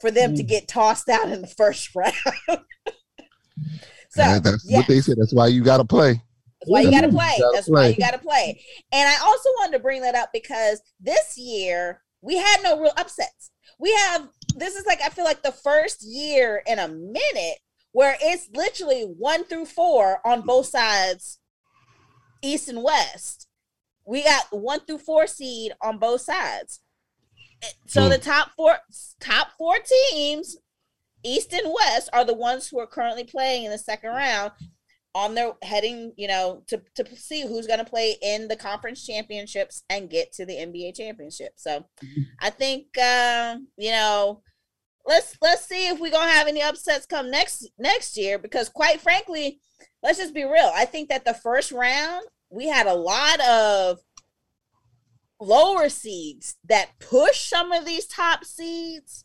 for 0.00 0.10
them 0.10 0.34
mm. 0.34 0.36
to 0.36 0.42
get 0.42 0.68
tossed 0.68 1.08
out 1.08 1.30
in 1.30 1.40
the 1.40 1.46
first 1.46 1.94
round. 1.94 2.14
so 2.48 2.58
yeah, 4.18 4.38
that's 4.38 4.64
yes. 4.68 4.76
what 4.76 4.88
they 4.88 5.00
said. 5.00 5.16
That's 5.18 5.32
why 5.32 5.46
you 5.46 5.62
got 5.62 5.78
to 5.78 5.84
play. 5.84 6.12
That's 6.12 6.70
why 6.70 6.80
you 6.82 6.90
got 6.90 7.00
to 7.00 7.08
play. 7.08 7.40
That's 7.54 7.68
why 7.68 7.86
you 7.88 7.96
got 7.96 8.12
to 8.12 8.18
play. 8.18 8.62
And 8.92 9.08
I 9.08 9.16
also 9.24 9.48
wanted 9.58 9.78
to 9.78 9.82
bring 9.82 10.02
that 10.02 10.14
up 10.14 10.30
because 10.32 10.80
this 11.00 11.36
year 11.36 12.02
we 12.20 12.36
had 12.36 12.62
no 12.62 12.80
real 12.80 12.92
upsets. 12.96 13.50
We 13.78 13.92
have 13.92 14.28
this 14.56 14.76
is 14.76 14.86
like 14.86 15.00
I 15.02 15.08
feel 15.08 15.24
like 15.24 15.42
the 15.42 15.50
first 15.50 16.04
year 16.04 16.62
in 16.66 16.78
a 16.78 16.88
minute 16.88 17.58
where 17.92 18.16
it's 18.20 18.48
literally 18.54 19.02
one 19.02 19.44
through 19.44 19.66
four 19.66 20.20
on 20.24 20.42
both 20.42 20.66
sides 20.66 21.38
East 22.42 22.68
and 22.68 22.82
West. 22.82 23.48
We 24.04 24.24
got 24.24 24.46
one 24.50 24.80
through 24.80 24.98
four 24.98 25.26
seed 25.26 25.72
on 25.80 25.98
both 25.98 26.22
sides. 26.22 26.80
So 27.86 28.02
mm. 28.02 28.10
the 28.10 28.18
top 28.18 28.50
four 28.56 28.76
top 29.20 29.52
four 29.56 29.76
teams, 30.10 30.56
East 31.24 31.52
and 31.52 31.72
West, 31.72 32.10
are 32.12 32.24
the 32.24 32.34
ones 32.34 32.68
who 32.68 32.80
are 32.80 32.86
currently 32.86 33.24
playing 33.24 33.64
in 33.64 33.70
the 33.70 33.78
second 33.78 34.10
round 34.10 34.50
on 35.14 35.34
their 35.34 35.52
heading, 35.62 36.12
you 36.16 36.26
know, 36.26 36.64
to, 36.66 36.82
to 36.96 37.04
see 37.14 37.42
who's 37.42 37.66
going 37.66 37.78
to 37.78 37.84
play 37.84 38.16
in 38.22 38.48
the 38.48 38.56
conference 38.56 39.06
championships 39.06 39.84
and 39.90 40.10
get 40.10 40.32
to 40.32 40.46
the 40.46 40.54
NBA 40.54 40.96
championship. 40.96 41.52
So. 41.56 41.84
I 42.40 42.50
think, 42.50 42.86
uh, 42.98 43.58
you 43.76 43.90
know, 43.90 44.42
let's 45.06 45.36
let's 45.42 45.66
see 45.66 45.88
if 45.88 46.00
we're 46.00 46.12
gonna 46.12 46.30
have 46.30 46.46
any 46.46 46.62
upsets 46.62 47.06
come 47.06 47.30
next 47.30 47.68
next 47.78 48.16
year 48.16 48.38
because 48.38 48.68
quite 48.68 49.00
frankly, 49.00 49.60
let's 50.02 50.18
just 50.18 50.34
be 50.34 50.44
real. 50.44 50.70
I 50.74 50.84
think 50.84 51.08
that 51.08 51.24
the 51.24 51.34
first 51.34 51.72
round 51.72 52.24
we 52.52 52.68
had 52.68 52.86
a 52.86 52.94
lot 52.94 53.40
of 53.40 53.98
lower 55.40 55.88
seeds 55.88 56.56
that 56.68 56.90
push 57.00 57.40
some 57.40 57.72
of 57.72 57.84
these 57.84 58.06
top 58.06 58.44
seeds, 58.44 59.24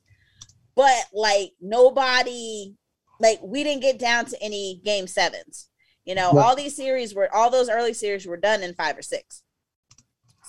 but 0.76 1.06
like 1.14 1.52
nobody 1.62 2.76
like 3.20 3.40
we 3.44 3.64
didn't 3.64 3.82
get 3.82 4.00
down 4.00 4.26
to 4.26 4.42
any 4.42 4.82
game 4.84 5.08
sevens. 5.08 5.70
You 6.06 6.16
know, 6.16 6.38
all 6.38 6.56
these 6.56 6.76
series 6.76 7.14
were 7.14 7.34
all 7.36 7.50
those 7.50 7.70
early 7.70 7.94
series 7.94 8.26
were 8.26 8.38
done 8.38 8.64
in 8.64 8.74
five 8.74 8.98
or 8.98 9.02
six. 9.02 9.44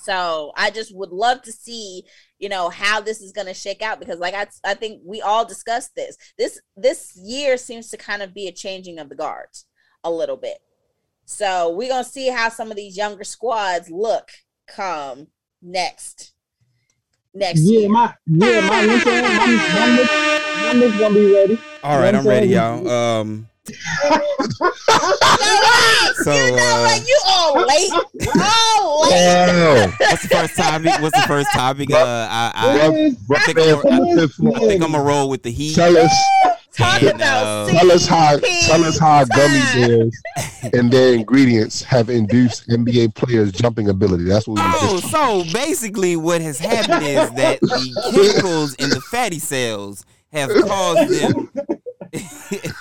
So 0.04 0.52
I 0.56 0.70
just 0.70 0.94
would 0.94 1.10
love 1.10 1.42
to 1.42 1.52
see, 1.52 2.04
you 2.38 2.48
know, 2.48 2.68
how 2.68 3.00
this 3.00 3.20
is 3.20 3.32
going 3.32 3.48
to 3.48 3.54
shake 3.54 3.82
out 3.82 3.98
because, 3.98 4.20
like 4.20 4.34
I, 4.34 4.46
I 4.64 4.74
think 4.74 5.02
we 5.04 5.20
all 5.20 5.44
discussed 5.44 5.96
this. 5.96 6.16
This 6.38 6.60
this 6.76 7.16
year 7.16 7.56
seems 7.56 7.88
to 7.88 7.96
kind 7.96 8.22
of 8.22 8.32
be 8.32 8.46
a 8.46 8.52
changing 8.52 9.00
of 9.00 9.08
the 9.08 9.16
guards 9.16 9.66
a 10.08 10.10
little 10.10 10.36
bit. 10.36 10.58
So 11.24 11.70
we're 11.70 11.90
gonna 11.90 12.04
see 12.04 12.28
how 12.28 12.48
some 12.48 12.70
of 12.70 12.76
these 12.76 12.96
younger 12.96 13.24
squads 13.24 13.90
look 13.90 14.30
come 14.66 15.26
next 15.60 16.32
next 17.34 17.60
yeah, 17.60 17.80
year. 17.80 17.88
My, 17.88 18.14
yeah, 18.26 18.60
my 18.60 18.86
my, 18.86 18.96
my, 18.96 19.04
my, 20.74 20.74
my 20.74 20.98
gonna 20.98 21.14
be 21.14 21.32
ready. 21.32 21.58
All 21.82 21.98
right, 21.98 22.14
I'm 22.14 22.26
ready, 22.26 22.48
y'all. 22.48 22.86
Um, 22.88 23.48
so 23.68 23.74
you 26.32 26.56
know 26.56 26.82
what? 26.82 27.06
You 27.06 27.20
all 27.26 27.66
late. 27.66 27.92
All 28.40 29.02
late. 29.02 29.92
What's 30.00 30.22
the 30.22 30.28
first 30.28 30.56
topic? 30.56 31.00
What's 31.00 31.20
the 31.20 31.26
first 31.26 31.52
topic? 31.52 31.90
Uh, 31.90 32.28
I, 32.30 32.52
I, 32.54 32.86
I, 32.86 32.90
think, 32.90 33.18
I'm, 33.58 33.74
I 34.46 34.58
think 34.60 34.82
I'm 34.82 34.92
gonna 34.92 35.02
roll 35.02 35.28
with 35.28 35.42
the 35.42 35.50
heat. 35.50 35.74
Tell 35.74 35.96
us. 35.96 36.12
Talk 36.76 37.02
and, 37.02 37.16
about 37.16 37.70
tell 37.70 37.90
us 37.90 38.06
how 38.06 38.38
tell 38.38 38.84
us 38.84 38.98
how 38.98 39.24
gummy 39.24 39.60
bears 39.74 40.22
and 40.72 40.90
their 40.90 41.14
ingredients 41.14 41.82
have 41.82 42.08
induced 42.08 42.68
NBA 42.68 43.14
players' 43.14 43.52
jumping 43.52 43.88
ability. 43.88 44.24
That's 44.24 44.46
what 44.46 44.56
we. 44.56 44.62
Oh, 44.64 45.00
so 45.00 45.44
basically, 45.52 46.16
what 46.16 46.40
has 46.40 46.58
happened 46.58 47.04
is 47.04 47.30
that 47.32 47.60
the 47.60 48.10
chemicals 48.12 48.74
in 48.74 48.90
the 48.90 49.00
fatty 49.00 49.38
cells 49.38 50.04
have 50.32 50.50
caused 50.50 51.10
them. 51.10 51.50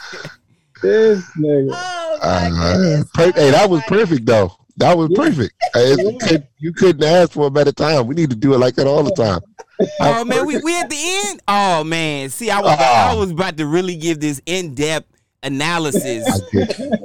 This 0.82 1.26
nigga. 1.38 1.70
Oh 1.72 2.20
uh, 2.22 3.04
per- 3.14 3.32
hey, 3.32 3.52
that 3.52 3.70
was 3.70 3.82
perfect 3.88 4.26
though. 4.26 4.52
That 4.78 4.96
was 4.96 5.10
perfect. 5.16 5.54
Could, 5.74 6.48
you 6.60 6.72
couldn't 6.72 7.04
ask 7.04 7.32
for 7.32 7.48
a 7.48 7.52
better 7.52 7.72
time. 7.72 8.08
We 8.08 8.16
need 8.16 8.30
to 8.30 8.36
do 8.36 8.54
it 8.54 8.60
like 8.60 8.76
that 8.76 8.88
all 8.88 9.04
the 9.04 9.12
time. 9.12 9.42
Oh 10.00 10.26
man, 10.26 10.48
we, 10.48 10.58
we 10.58 10.76
at 10.80 10.90
the 10.90 10.98
end. 10.98 11.40
Oh 11.48 11.84
man, 11.84 12.32
see, 12.32 12.50
I 12.50 12.60
was 12.62 12.80
uh, 12.80 12.84
I 12.84 13.14
was 13.14 13.30
about 13.30 13.58
to 13.58 13.68
really 13.68 13.96
give 13.96 14.20
this 14.20 14.42
in 14.48 14.74
depth 14.74 15.08
analysis 15.44 16.26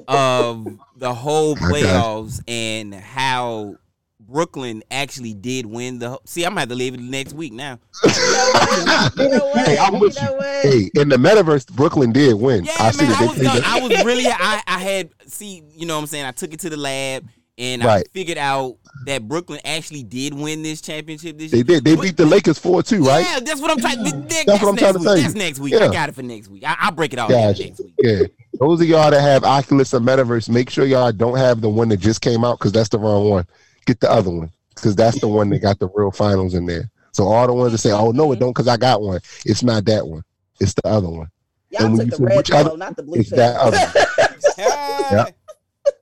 of 0.08 0.66
the 0.96 1.12
whole 1.12 1.54
playoffs 1.54 2.40
and 2.48 2.94
how 2.94 3.76
Brooklyn 4.20 4.82
actually 4.90 5.34
did 5.34 5.66
win 5.66 5.98
the. 5.98 6.18
See, 6.24 6.44
I'm 6.44 6.52
gonna 6.52 6.60
have 6.60 6.70
to 6.70 6.74
leave 6.74 6.94
it 6.94 7.00
next 7.00 7.34
week 7.34 7.52
now. 7.52 7.78
you 8.04 8.08
know 9.28 9.46
what? 9.48 9.66
Hey, 9.66 9.76
I'm 9.76 10.00
with 10.00 10.18
you. 10.18 10.26
Know 10.28 10.40
hey, 10.62 10.90
in 10.94 11.10
the 11.10 11.16
metaverse, 11.16 11.70
Brooklyn 11.70 12.10
did 12.10 12.36
win. 12.36 12.64
Yeah, 12.64 12.72
I 12.78 12.96
man, 12.96 13.12
I 13.12 13.26
was, 13.26 13.42
gonna, 13.42 13.60
I 13.66 13.80
was 13.82 14.04
really. 14.04 14.26
I, 14.26 14.62
I 14.66 14.78
had 14.78 15.10
see. 15.26 15.62
You 15.76 15.84
know 15.84 15.96
what 15.96 16.00
I'm 16.00 16.06
saying? 16.06 16.24
I 16.24 16.30
took 16.30 16.54
it 16.54 16.60
to 16.60 16.70
the 16.70 16.78
lab 16.78 17.28
and 17.58 17.84
right. 17.84 18.04
I 18.06 18.10
figured 18.12 18.38
out 18.38 18.78
that 19.06 19.28
Brooklyn 19.28 19.60
actually 19.64 20.02
did 20.02 20.34
win 20.34 20.62
this 20.62 20.80
championship 20.80 21.38
this 21.38 21.52
year. 21.52 21.62
They 21.62 21.74
did. 21.74 21.84
They 21.84 21.96
beat 21.96 22.16
the 22.16 22.26
Lakers 22.26 22.58
four 22.58 22.82
two, 22.82 23.04
right? 23.04 23.24
Yeah, 23.24 23.40
that's 23.40 23.60
what 23.60 23.70
I'm 23.70 23.78
trying. 23.78 24.02
That's, 24.02 24.44
that's 24.44 24.62
what 24.62 24.70
I'm 24.70 24.76
trying 24.76 24.94
to 24.94 25.00
say. 25.00 25.22
That's 25.22 25.34
next 25.34 25.58
week. 25.58 25.74
Yeah. 25.74 25.86
I 25.86 25.92
got 25.92 26.08
it 26.08 26.14
for 26.14 26.22
next 26.22 26.48
week. 26.48 26.64
I, 26.64 26.88
will 26.88 26.96
break 26.96 27.12
it 27.12 27.18
out 27.18 27.30
gotcha. 27.30 27.64
next 27.64 27.80
week. 27.80 27.94
Yeah. 27.98 28.22
Those 28.58 28.80
of 28.80 28.86
y'all 28.86 29.10
that 29.10 29.20
have 29.20 29.44
Oculus 29.44 29.92
or 29.92 30.00
Metaverse, 30.00 30.48
make 30.48 30.70
sure 30.70 30.86
y'all 30.86 31.12
don't 31.12 31.36
have 31.36 31.60
the 31.60 31.68
one 31.68 31.88
that 31.88 31.98
just 31.98 32.20
came 32.20 32.44
out 32.44 32.58
because 32.58 32.72
that's 32.72 32.88
the 32.88 32.98
wrong 32.98 33.28
one 33.28 33.46
get 33.86 34.00
the 34.00 34.10
other 34.10 34.30
one 34.30 34.50
because 34.74 34.96
that's 34.96 35.20
the 35.20 35.28
one 35.28 35.50
that 35.50 35.60
got 35.60 35.78
the 35.78 35.88
real 35.94 36.10
finals 36.10 36.54
in 36.54 36.66
there. 36.66 36.90
So 37.12 37.24
all 37.24 37.46
the 37.46 37.52
ones 37.52 37.72
that 37.72 37.78
say, 37.78 37.92
"Oh 37.92 38.10
no, 38.10 38.32
it 38.32 38.38
don't," 38.38 38.50
because 38.50 38.68
I 38.68 38.76
got 38.76 39.02
one. 39.02 39.20
It's 39.44 39.62
not 39.62 39.84
that 39.86 40.06
one. 40.06 40.22
It's 40.60 40.74
the 40.74 40.86
other 40.86 41.08
one. 41.08 41.28
Y'all 41.70 41.86
and 41.86 42.10
took 42.10 42.18
the 42.18 42.24
red 42.24 42.44
pill, 42.44 42.56
other, 42.56 42.76
not 42.76 42.96
the 42.96 43.02
blue. 43.02 43.20
It's 43.20 43.30
pill. 43.30 43.38
that 43.38 43.56
other. 43.56 43.76
yeah. 44.58 45.24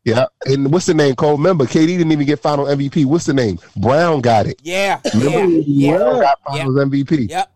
Yeah, 0.05 0.27
and 0.47 0.73
what's 0.73 0.87
the 0.87 0.95
name? 0.95 1.15
Cole. 1.15 1.37
Remember, 1.37 1.67
KD 1.67 1.87
didn't 1.87 2.13
even 2.13 2.27
get 2.27 2.39
Final 2.41 2.65
MVP. 2.65 3.05
What's 3.05 3.27
the 3.27 3.35
name? 3.35 3.59
Brown 3.77 4.23
got 4.23 4.47
it. 4.47 4.59
Yeah, 4.63 5.01
Remember? 5.15 5.57
yeah, 5.67 5.97
Brown 5.99 6.21
got 6.21 6.39
Finals 6.47 6.77
yeah. 6.77 6.85
MVP. 6.85 7.31
Yep. 7.31 7.53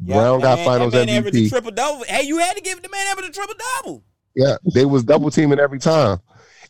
Brown 0.00 0.40
got 0.40 0.58
man, 0.58 0.66
Finals 0.66 0.92
that 0.92 1.06
man 1.06 1.24
MVP. 1.24 1.48
Triple 1.48 1.70
double. 1.70 2.04
Hey, 2.04 2.24
you 2.24 2.38
had 2.38 2.54
to 2.54 2.62
give 2.62 2.82
the 2.82 2.88
man 2.88 3.06
ever 3.08 3.22
the 3.22 3.30
triple 3.30 3.54
double. 3.76 4.02
Yeah, 4.34 4.56
they 4.74 4.84
was 4.84 5.04
double 5.04 5.30
teaming 5.30 5.58
every 5.58 5.78
time. 5.78 6.20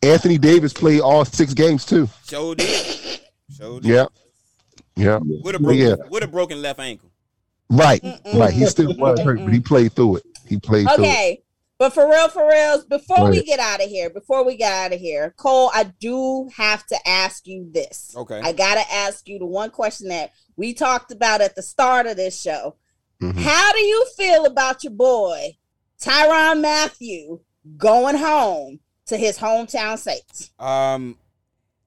Anthony 0.03 0.39
Davis 0.39 0.73
played 0.73 1.01
all 1.01 1.25
six 1.25 1.55
games 1.55 1.85
too. 1.85 2.09
Sure 2.27 2.55
did. 2.55 3.21
Sure 3.57 3.81
did. 3.81 3.89
Yeah. 3.89 4.07
Yeah. 4.97 5.19
With 5.43 5.57
a 5.57 5.59
broken, 5.59 5.79
yeah. 5.79 5.95
with 6.09 6.23
a 6.23 6.29
broken 6.29 6.63
left 6.63 6.81
ankle. 6.81 7.11
Right. 7.69 8.03
Mm-mm. 8.03 8.39
Right. 8.39 8.53
He 8.53 8.67
still 8.67 8.95
was 8.97 9.21
hurt, 9.21 9.39
but 9.39 9.53
he 9.53 9.61
played 9.61 9.93
through 9.93 10.17
it. 10.17 10.23
He 10.47 10.59
played 10.59 10.89
okay. 10.89 11.43
But 11.81 11.95
for 11.95 12.07
real, 12.07 12.29
for 12.29 12.47
reals, 12.47 12.85
before 12.85 13.31
we 13.31 13.43
get 13.43 13.59
out 13.59 13.83
of 13.83 13.89
here, 13.89 14.11
before 14.11 14.45
we 14.45 14.59
get 14.59 14.71
out 14.71 14.93
of 14.93 15.01
here, 15.01 15.33
Cole, 15.39 15.71
I 15.73 15.85
do 15.85 16.51
have 16.55 16.85
to 16.89 17.09
ask 17.09 17.47
you 17.47 17.71
this. 17.73 18.15
Okay. 18.15 18.39
I 18.39 18.53
gotta 18.53 18.85
ask 18.93 19.27
you 19.27 19.39
the 19.39 19.47
one 19.47 19.71
question 19.71 20.09
that 20.09 20.33
we 20.57 20.75
talked 20.75 21.11
about 21.11 21.41
at 21.41 21.57
the 21.57 21.63
start 21.63 22.07
of 22.07 22.19
this 22.19 22.39
show. 22.39 22.77
Mm-hmm. 23.23 23.41
How 23.41 23.73
do 23.73 23.79
you 23.79 24.05
feel 24.15 24.45
about 24.45 24.85
your 24.85 24.93
boy 24.93 25.57
Tyrann 25.99 26.61
Mathieu 26.61 27.41
going 27.79 28.19
home 28.19 28.81
to 29.07 29.17
his 29.17 29.39
hometown 29.39 29.97
Saints? 29.97 30.51
Um, 30.59 31.17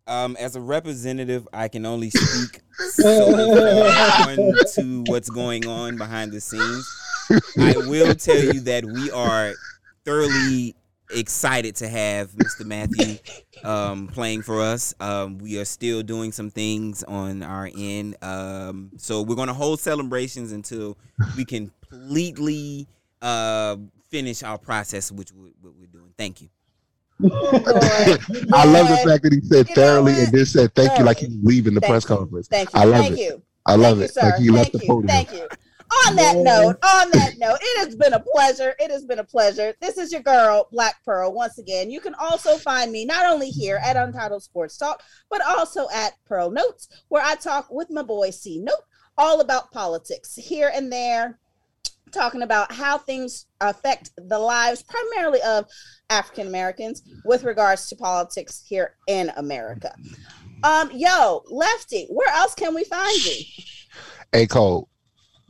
um, 0.08 0.36
as 0.40 0.56
a 0.56 0.62
representative, 0.62 1.48
I 1.54 1.68
can 1.68 1.86
only 1.86 2.10
speak 2.10 2.62
to 2.96 5.04
what's 5.06 5.30
going 5.30 5.68
on 5.68 6.00
behind 6.00 6.32
the 6.32 6.42
scenes. 6.42 6.90
I 7.60 7.76
will 7.78 8.16
tell 8.16 8.44
you 8.44 8.60
that 8.62 8.86
we 8.86 9.12
are 9.12 9.54
thoroughly 10.06 10.76
excited 11.12 11.76
to 11.78 11.88
have 11.88 12.32
Mr. 12.32 12.66
Mathieu 12.66 13.18
um, 13.64 14.08
playing 14.08 14.42
for 14.42 14.62
us. 14.62 14.94
Um, 15.00 15.38
we 15.38 15.60
are 15.60 15.66
still 15.66 16.02
doing 16.02 16.32
some 16.32 16.50
things 16.50 17.04
on 17.04 17.44
our 17.44 17.70
end. 17.76 18.16
Um, 18.22 18.92
so 18.98 19.22
we're 19.22 19.36
going 19.36 19.48
to 19.48 19.54
hold 19.54 19.80
celebrations 19.80 20.52
until 20.52 20.98
we 21.38 21.46
can 21.46 21.72
completely 21.90 22.88
uh, 23.22 23.78
finish 24.10 24.44
our 24.44 24.58
process, 24.58 25.12
which 25.12 25.30
what 25.32 25.54
we're 25.62 25.88
doing. 25.88 26.14
Thank 26.18 26.42
you. 26.42 26.50
I 27.24 28.66
love 28.66 28.90
the 28.90 29.02
fact 29.06 29.24
that 29.24 29.32
he 29.32 29.42
said 29.42 29.70
you 29.70 29.76
thoroughly 29.76 30.14
and 30.14 30.32
then 30.32 30.46
said 30.46 30.74
thank 30.76 30.98
you 30.98 31.06
like 31.06 31.20
he's 31.20 31.38
leaving 31.42 31.74
the 31.74 31.80
thank 31.80 31.92
press 31.92 32.04
you. 32.10 32.16
conference. 32.18 32.48
Thank 32.48 32.74
you. 32.74 32.80
I 32.80 32.84
love 32.84 33.02
thank 33.02 33.14
it. 33.14 33.20
You. 33.20 33.42
I 33.66 33.76
love 33.76 34.00
thank 34.00 34.12
it. 34.12 34.16
You, 34.16 34.24
like 34.24 34.42
he 34.42 34.50
left 34.50 34.74
the 34.74 34.80
podium. 34.80 35.08
Thank 35.08 35.34
you. 35.34 35.48
On 36.08 36.16
that 36.16 36.38
note, 36.38 36.78
on 36.84 37.10
that 37.12 37.34
note, 37.38 37.58
it 37.62 37.86
has 37.86 37.96
been 37.96 38.14
a 38.14 38.20
pleasure. 38.20 38.74
It 38.80 38.92
has 38.92 39.06
been 39.06 39.20
a 39.20 39.24
pleasure. 39.24 39.74
This 39.80 39.98
is 39.98 40.12
your 40.12 40.22
girl, 40.22 40.68
Black 40.72 40.96
Pearl, 41.06 41.34
once 41.34 41.58
again. 41.58 41.92
You 41.92 42.00
can 42.00 42.16
also 42.16 42.58
find 42.58 42.92
me 42.92 43.06
not 43.06 43.32
only 43.32 43.50
here 43.50 43.80
at 43.84 43.96
Untitled 43.96 44.44
Sports 44.44 44.78
Talk, 44.78 45.02
but 45.30 45.42
also 45.46 45.88
at 45.94 46.14
Pearl 46.26 46.52
Notes, 46.52 46.88
where 47.10 47.24
I 47.24 47.36
talk 47.36 47.68
with 47.72 47.90
my 47.90 48.02
boy 48.02 48.32
C 48.32 48.60
Note 48.60 48.76
all 49.18 49.42
about 49.42 49.72
politics 49.72 50.36
here 50.36 50.72
and 50.74 50.92
there, 50.92 51.40
talking 52.12 52.42
about 52.42 52.72
how 52.72 52.98
things 52.98 53.46
affect 53.62 54.12
the 54.18 54.40
lives 54.40 54.84
primarily 54.84 55.42
of 55.42 55.66
African 56.10 56.48
Americans 56.48 57.04
with 57.26 57.44
regards 57.44 57.88
to 57.90 57.96
politics 57.96 58.64
here 58.68 58.96
in 59.08 59.32
America. 59.38 59.94
Um, 60.64 60.90
yo, 60.94 61.44
Lefty, 61.50 62.08
where 62.10 62.34
else 62.34 62.56
can 62.56 62.74
we 62.74 62.84
find 62.84 63.26
you? 63.26 63.44
Hey 64.32 64.48
Cole, 64.48 64.90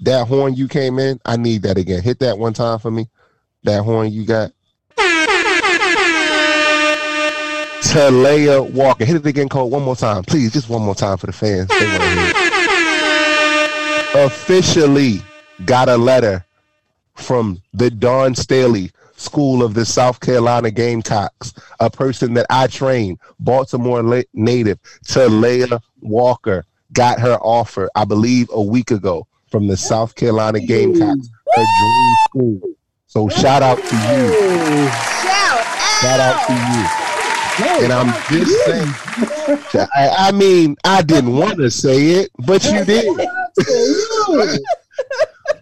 that 0.01 0.27
horn 0.27 0.55
you 0.55 0.67
came 0.67 0.99
in, 0.99 1.19
I 1.25 1.37
need 1.37 1.61
that 1.63 1.77
again. 1.77 2.01
Hit 2.01 2.19
that 2.19 2.37
one 2.37 2.53
time 2.53 2.79
for 2.79 2.91
me. 2.91 3.07
That 3.63 3.83
horn 3.83 4.11
you 4.11 4.25
got. 4.25 4.51
Talaya 7.83 8.69
Walker. 8.71 9.05
Hit 9.05 9.17
it 9.17 9.25
again, 9.25 9.49
Cole. 9.49 9.69
One 9.69 9.83
more 9.83 9.95
time. 9.95 10.23
Please, 10.23 10.51
just 10.51 10.67
one 10.69 10.81
more 10.81 10.95
time 10.95 11.17
for 11.17 11.27
the 11.27 11.33
fans. 11.33 11.69
Officially 14.15 15.21
got 15.65 15.89
a 15.89 15.97
letter 15.97 16.45
from 17.13 17.61
the 17.73 17.91
Dawn 17.91 18.35
Staley 18.35 18.91
School 19.15 19.63
of 19.63 19.73
the 19.73 19.85
South 19.85 20.19
Carolina 20.19 20.71
Gamecocks, 20.71 21.53
a 21.79 21.89
person 21.89 22.33
that 22.33 22.47
I 22.49 22.67
trained, 22.67 23.19
Baltimore 23.39 24.01
la- 24.01 24.21
native, 24.33 24.81
Talaya 25.05 25.79
Walker, 26.01 26.65
got 26.93 27.19
her 27.19 27.37
offer, 27.41 27.89
I 27.95 28.05
believe, 28.05 28.49
a 28.51 28.61
week 28.61 28.91
ago 28.91 29.27
from 29.53 29.67
the 29.67 29.77
South 29.77 30.15
Carolina 30.15 30.59
Gamecocks, 30.59 31.30
her 31.53 31.63
dream 31.80 32.15
school. 32.25 32.59
So 33.05 33.30
shout 33.30 33.61
out 33.61 33.77
to 33.77 33.84
you. 33.84 34.34
Shout 35.21 35.30
out, 35.30 35.63
shout 36.01 36.19
out 36.19 36.47
to 36.47 36.53
you. 36.73 37.84
And 37.84 37.93
I'm 37.93 38.11
just 38.31 38.65
saying, 38.65 38.89
I, 39.95 40.09
I 40.17 40.31
mean, 40.31 40.75
I 40.84 41.03
didn't 41.03 41.38
want 41.38 41.57
to 41.57 41.69
say 41.69 42.23
it, 42.23 42.31
but 42.39 42.65
you 42.65 42.84
did. 42.84 43.05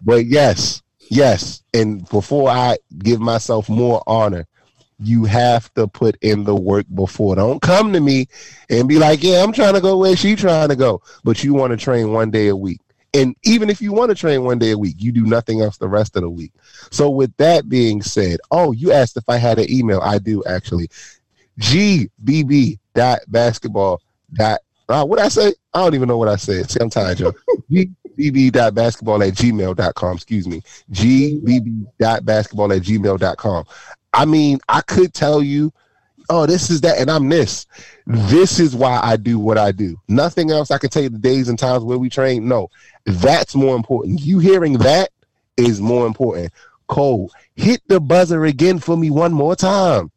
but 0.05 0.26
yes, 0.26 0.81
Yes, 1.11 1.61
and 1.73 2.07
before 2.07 2.49
I 2.49 2.77
give 2.99 3.19
myself 3.19 3.68
more 3.68 4.01
honor, 4.07 4.47
you 4.97 5.26
have 5.26 5.72
to 5.73 5.85
put 5.85 6.15
in 6.22 6.45
the 6.45 6.55
work 6.55 6.85
before. 6.95 7.35
Don't 7.35 7.61
come 7.61 7.91
to 7.91 7.99
me 7.99 8.30
and 8.69 8.88
be 8.88 8.97
like, 8.97 9.22
"Yeah, 9.22 9.43
I'm 9.43 9.51
trying 9.51 9.73
to 9.73 9.81
go 9.81 9.97
where 9.97 10.15
she 10.15 10.38
trying 10.38 10.69
to 10.69 10.77
go," 10.77 11.01
but 11.26 11.43
you 11.43 11.53
want 11.53 11.72
to 11.72 11.77
train 11.77 12.13
one 12.13 12.31
day 12.31 12.47
a 12.47 12.55
week. 12.55 12.80
And 13.13 13.35
even 13.43 13.69
if 13.69 13.81
you 13.81 13.91
want 13.91 14.09
to 14.09 14.15
train 14.15 14.43
one 14.43 14.57
day 14.57 14.71
a 14.71 14.77
week, 14.77 14.95
you 14.99 15.11
do 15.11 15.25
nothing 15.25 15.61
else 15.61 15.77
the 15.77 15.88
rest 15.88 16.15
of 16.15 16.21
the 16.21 16.29
week. 16.29 16.53
So 16.91 17.09
with 17.09 17.35
that 17.38 17.67
being 17.67 18.01
said, 18.01 18.39
oh, 18.51 18.71
you 18.71 18.91
asked 18.93 19.17
if 19.17 19.27
I 19.27 19.38
had 19.38 19.59
an 19.59 19.69
email. 19.69 19.99
I 20.01 20.17
do 20.17 20.43
actually. 20.45 20.89
GBB 21.59 22.79
dot 22.93 23.19
basketball 23.27 24.01
dot 24.33 24.61
uh, 24.91 25.05
what 25.05 25.19
I 25.19 25.29
say? 25.29 25.53
I 25.73 25.83
don't 25.83 25.95
even 25.95 26.09
know 26.09 26.17
what 26.17 26.27
I 26.27 26.35
said. 26.35 26.69
See, 26.69 26.79
I'm 26.81 26.89
tired, 26.89 27.17
Joe. 27.17 27.33
gbb.basketball 27.71 29.23
at 29.23 29.33
gmail.com. 29.33 30.15
Excuse 30.15 30.47
me. 30.47 30.61
gbb.basketball 30.91 32.73
at 32.73 32.81
gmail.com. 32.81 33.65
I 34.13 34.25
mean, 34.25 34.59
I 34.67 34.81
could 34.81 35.13
tell 35.13 35.41
you, 35.41 35.71
oh, 36.31 36.45
this 36.45 36.69
is 36.69 36.81
that, 36.81 36.97
and 36.97 37.11
I'm 37.11 37.27
this. 37.27 37.67
This 38.07 38.59
is 38.59 38.75
why 38.75 38.99
I 39.03 39.17
do 39.17 39.37
what 39.37 39.57
I 39.57 39.71
do. 39.71 39.99
Nothing 40.07 40.49
else 40.49 40.71
I 40.71 40.77
can 40.77 40.89
tell 40.89 41.03
you 41.03 41.09
the 41.09 41.19
days 41.19 41.49
and 41.49 41.59
times 41.59 41.83
where 41.83 41.97
we 41.97 42.09
train. 42.09 42.47
No, 42.47 42.69
that's 43.05 43.53
more 43.53 43.75
important. 43.75 44.21
You 44.21 44.39
hearing 44.39 44.77
that 44.79 45.09
is 45.57 45.81
more 45.81 46.07
important. 46.07 46.53
Cole, 46.87 47.31
hit 47.55 47.81
the 47.87 47.99
buzzer 47.99 48.45
again 48.45 48.79
for 48.79 48.97
me 48.97 49.09
one 49.09 49.33
more 49.33 49.55
time. 49.55 50.11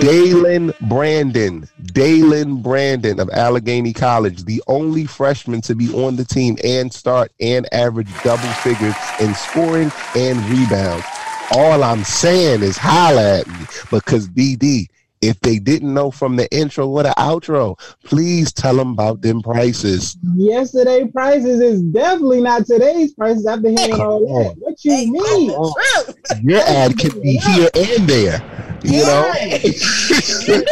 Dalen 0.00 0.74
Brandon, 0.82 1.66
Dalen 1.82 2.60
Brandon 2.60 3.20
of 3.20 3.30
Allegheny 3.30 3.94
College, 3.94 4.44
the 4.44 4.62
only 4.66 5.06
freshman 5.06 5.62
to 5.62 5.74
be 5.74 5.90
on 5.94 6.16
the 6.16 6.24
team 6.24 6.58
and 6.62 6.92
start 6.92 7.32
and 7.40 7.66
average 7.72 8.08
double 8.22 8.48
figures 8.60 8.94
in 9.20 9.34
scoring 9.34 9.90
and 10.14 10.38
rebounds. 10.50 11.06
All 11.52 11.82
I'm 11.82 12.04
saying 12.04 12.62
is 12.62 12.76
holla 12.76 13.40
at 13.40 13.46
me 13.46 13.66
because 13.90 14.28
BD, 14.28 14.86
if 15.22 15.40
they 15.40 15.58
didn't 15.58 15.92
know 15.92 16.10
from 16.10 16.36
the 16.36 16.46
intro 16.54 16.86
or 16.88 17.02
the 17.02 17.14
outro, 17.18 17.78
please 18.04 18.52
tell 18.52 18.76
them 18.76 18.92
about 18.92 19.22
them 19.22 19.40
prices. 19.42 20.16
Yesterday 20.36 21.06
prices 21.08 21.60
is 21.60 21.82
definitely 21.82 22.42
not 22.42 22.66
today's 22.66 23.14
prices 23.14 23.46
after 23.46 23.70
hearing 23.70 24.00
all 24.00 24.20
that. 24.20 24.54
What 24.58 24.84
you 24.84 24.92
Hey, 24.92 25.06
mean? 25.06 25.48
that's. 25.48 26.42
Your 26.42 26.60
ad 26.60 26.98
can 26.98 27.20
be 27.20 27.36
here 27.38 27.68
and 27.74 28.08
there. 28.08 28.42
You 28.84 29.02
know? 29.02 29.32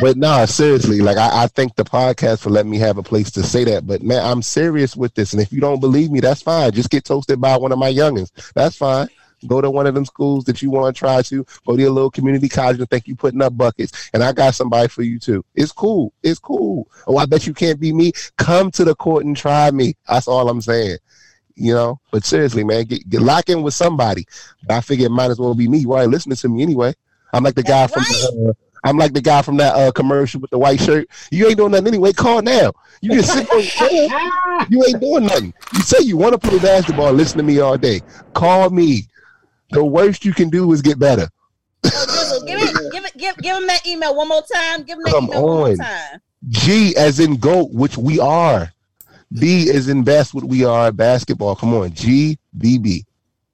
but 0.00 0.16
no, 0.16 0.46
seriously, 0.46 1.00
like 1.00 1.18
I, 1.18 1.42
I 1.42 1.46
thank 1.48 1.74
the 1.76 1.84
podcast 1.84 2.38
for 2.40 2.50
letting 2.50 2.70
me 2.70 2.78
have 2.78 2.96
a 2.96 3.02
place 3.02 3.30
to 3.32 3.42
say 3.42 3.64
that. 3.64 3.86
But 3.86 4.02
man, 4.02 4.24
I'm 4.24 4.40
serious 4.40 4.96
with 4.96 5.14
this. 5.14 5.32
And 5.32 5.42
if 5.42 5.52
you 5.52 5.60
don't 5.60 5.80
believe 5.80 6.10
me, 6.10 6.20
that's 6.20 6.40
fine. 6.40 6.72
Just 6.72 6.90
get 6.90 7.04
toasted 7.04 7.40
by 7.40 7.56
one 7.58 7.72
of 7.72 7.78
my 7.78 7.92
youngins. 7.92 8.30
That's 8.54 8.76
fine. 8.76 9.08
Go 9.46 9.60
to 9.60 9.70
one 9.70 9.86
of 9.86 9.94
them 9.94 10.04
schools 10.04 10.44
that 10.44 10.62
you 10.62 10.70
want 10.70 10.94
to 10.94 10.98
try 10.98 11.22
to. 11.22 11.44
Go 11.66 11.76
to 11.76 11.82
your 11.82 11.90
little 11.90 12.10
community 12.10 12.48
college 12.48 12.78
and 12.78 12.88
think 12.88 13.06
you 13.06 13.16
putting 13.16 13.42
up 13.42 13.56
buckets. 13.56 14.10
And 14.12 14.22
I 14.22 14.32
got 14.32 14.54
somebody 14.54 14.88
for 14.88 15.02
you 15.02 15.18
too. 15.18 15.44
It's 15.54 15.72
cool. 15.72 16.12
It's 16.22 16.38
cool. 16.38 16.88
Oh, 17.06 17.16
I 17.16 17.26
bet 17.26 17.46
you 17.46 17.54
can't 17.54 17.80
be 17.80 17.92
me. 17.92 18.12
Come 18.36 18.70
to 18.72 18.84
the 18.84 18.94
court 18.94 19.24
and 19.24 19.36
try 19.36 19.70
me. 19.70 19.94
That's 20.08 20.28
all 20.28 20.48
I'm 20.48 20.60
saying. 20.60 20.98
You 21.56 21.72
know, 21.72 22.00
but 22.10 22.24
seriously, 22.24 22.64
man, 22.64 22.84
get, 22.84 23.08
get 23.08 23.22
lock 23.22 23.48
in 23.48 23.62
with 23.62 23.74
somebody. 23.74 24.26
I 24.68 24.80
figure 24.80 25.06
it 25.06 25.10
might 25.10 25.30
as 25.30 25.38
well 25.38 25.54
be 25.54 25.68
me. 25.68 25.86
Why 25.86 26.00
are 26.00 26.04
you 26.04 26.10
listening 26.10 26.36
to 26.36 26.48
me 26.48 26.62
anyway. 26.62 26.94
I'm 27.32 27.44
like 27.44 27.54
the 27.54 27.62
guy 27.62 27.86
That's 27.86 27.92
from 27.92 28.02
the, 28.02 28.50
uh, 28.50 28.52
I'm 28.84 28.98
like 28.98 29.12
the 29.14 29.20
guy 29.20 29.40
from 29.42 29.56
that 29.56 29.74
uh, 29.74 29.90
commercial 29.92 30.40
with 30.40 30.50
the 30.50 30.58
white 30.58 30.80
shirt. 30.80 31.08
You 31.30 31.46
ain't 31.46 31.56
doing 31.56 31.72
nothing 31.72 31.88
anyway. 31.88 32.12
Call 32.12 32.42
now. 32.42 32.72
You 33.00 33.14
just 33.14 33.32
sit 33.32 33.50
on 33.50 33.58
your 33.58 33.66
chair. 34.08 34.66
You 34.68 34.84
ain't 34.84 35.00
doing 35.00 35.24
nothing. 35.24 35.54
You 35.72 35.80
say 35.80 36.04
you 36.04 36.16
want 36.16 36.32
to 36.32 36.38
play 36.48 36.58
basketball. 36.58 37.12
Listen 37.12 37.38
to 37.38 37.44
me 37.44 37.60
all 37.60 37.78
day. 37.78 38.02
Call 38.34 38.70
me. 38.70 39.08
The 39.70 39.84
worst 39.84 40.24
you 40.24 40.32
can 40.32 40.50
do 40.50 40.72
is 40.72 40.82
get 40.82 40.98
better. 40.98 41.28
Drizzle, 41.82 42.44
give 42.46 42.60
it, 42.62 42.92
give 42.92 43.04
it, 43.04 43.16
give, 43.16 43.36
give 43.38 43.56
him 43.56 43.66
that 43.66 43.86
email 43.86 44.16
one 44.16 44.28
more 44.28 44.42
time. 44.52 44.82
Give 44.84 44.96
him 44.98 45.04
that 45.04 45.12
Come 45.12 45.24
email 45.26 45.46
one 45.46 45.56
more 45.56 45.76
time. 45.76 46.20
G 46.48 46.96
as 46.96 47.20
in 47.20 47.36
goat, 47.36 47.70
which 47.72 47.96
we 47.96 48.20
are. 48.20 48.72
B 49.38 49.68
is 49.68 49.88
in 49.88 50.04
best, 50.04 50.34
what 50.34 50.44
we 50.44 50.64
are. 50.64 50.92
Basketball. 50.92 51.56
Come 51.56 51.74
on, 51.74 51.92
G 51.92 52.38
B 52.56 52.78
B. 52.78 53.04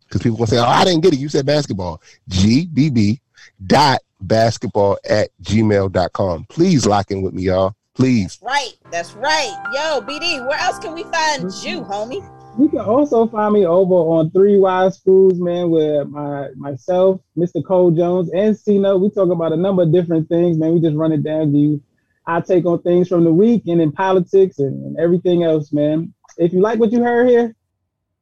Because 0.05 0.23
people 0.23 0.37
gonna 0.39 0.49
say, 0.49 0.59
"Oh, 0.59 0.65
I 0.65 0.85
didn't 0.85 1.03
get 1.03 1.15
it." 1.15 1.19
You 1.19 1.29
said 1.29 1.47
basketball. 1.47 2.03
G 2.29 2.67
B 2.67 2.91
B 2.91 3.21
dot 3.67 4.01
basketball 4.21 4.99
at 5.09 5.31
gmail.com. 5.43 6.45
Please 6.49 6.87
lock 6.87 7.11
in 7.11 7.23
with 7.23 7.33
me, 7.33 7.45
y'all. 7.45 7.75
Please. 7.95 8.39
That's 8.39 8.43
right. 8.43 8.73
That's 8.91 9.13
right. 9.15 9.71
Yo, 9.73 10.01
BD, 10.01 10.47
where 10.47 10.59
else 10.59 10.79
can 10.79 10.95
we 10.95 11.05
find 11.05 11.53
you, 11.63 11.83
homie? 11.83 12.25
You 12.59 12.69
can 12.69 12.81
also 12.81 13.29
find 13.29 13.55
me 13.55 13.65
over 13.65 13.95
on 13.95 14.31
Three 14.31 14.59
Wise 14.59 14.99
Foods, 14.99 15.41
man, 15.41 15.71
with 15.71 16.09
my 16.09 16.49
myself, 16.57 17.21
Mr. 17.37 17.65
Cole 17.65 17.91
Jones, 17.91 18.31
and 18.33 18.57
Cena. 18.57 18.97
We 18.97 19.11
talk 19.11 19.31
about 19.31 19.53
a 19.53 19.57
number 19.57 19.83
of 19.83 19.93
different 19.93 20.29
things, 20.29 20.59
man. 20.59 20.75
We 20.75 20.81
just 20.81 20.97
run 20.97 21.13
it 21.13 21.23
down 21.23 21.53
to 21.53 21.59
you. 21.59 21.83
I 22.27 22.41
take 22.41 22.67
on 22.67 22.83
things 22.83 23.09
from 23.09 23.25
the 23.25 23.33
week 23.33 23.63
and 23.67 23.81
in 23.81 23.93
politics 23.93 24.59
and, 24.59 24.85
and 24.85 24.99
everything 24.99 25.45
else, 25.45 25.73
man. 25.73 26.13
If 26.39 26.53
you 26.53 26.61
like 26.61 26.79
what 26.79 26.93
you 26.93 27.03
heard 27.03 27.29
here 27.29 27.55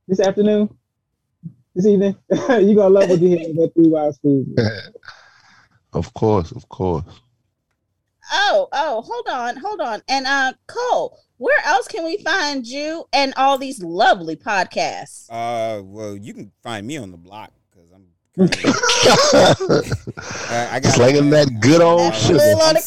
this 0.07 0.21
afternoon, 0.21 0.77
this 1.75 1.87
evening, 1.87 2.17
you're 2.31 2.75
gonna 2.75 2.91
love 2.91 3.09
what 3.09 3.21
you 3.21 3.29
hear 3.29 3.51
about 3.51 3.75
Three 3.75 3.89
Wise 3.89 4.19
Foods. 4.19 4.49
man. 4.51 4.83
Of 5.95 6.13
course, 6.13 6.53
of 6.53 6.69
course. 6.69 7.05
Oh, 8.31 8.69
oh, 8.73 9.01
hold 9.01 9.27
on, 9.27 9.57
hold 9.57 9.81
on. 9.81 10.03
And 10.07 10.27
uh 10.27 10.53
Cole, 10.67 11.19
where 11.39 11.60
else 11.65 11.89
can 11.89 12.05
we 12.05 12.19
find 12.19 12.66
you 12.66 13.06
and 13.12 13.32
all 13.36 13.59
these 13.59 13.82
lovely 13.82 14.36
podcasts? 14.36 15.27
Uh, 15.31 15.82
well, 15.82 16.16
you 16.16 16.35
can 16.35 16.52
find 16.62 16.86
me 16.86 16.98
on 16.98 17.10
the 17.10 17.16
block 17.16 17.52
because 18.39 19.35
I'm. 19.35 19.55
currently- 19.56 19.93
uh, 20.51 20.81
got 20.81 20.93
Slinging 20.94 21.31
that 21.31 21.60
good 21.60 21.81
old 21.81 22.12
That 22.12 22.15
sugar. 22.15 22.35
little 22.39 22.62
on 22.62 22.69
I'm 22.69 22.74
the 22.74 22.82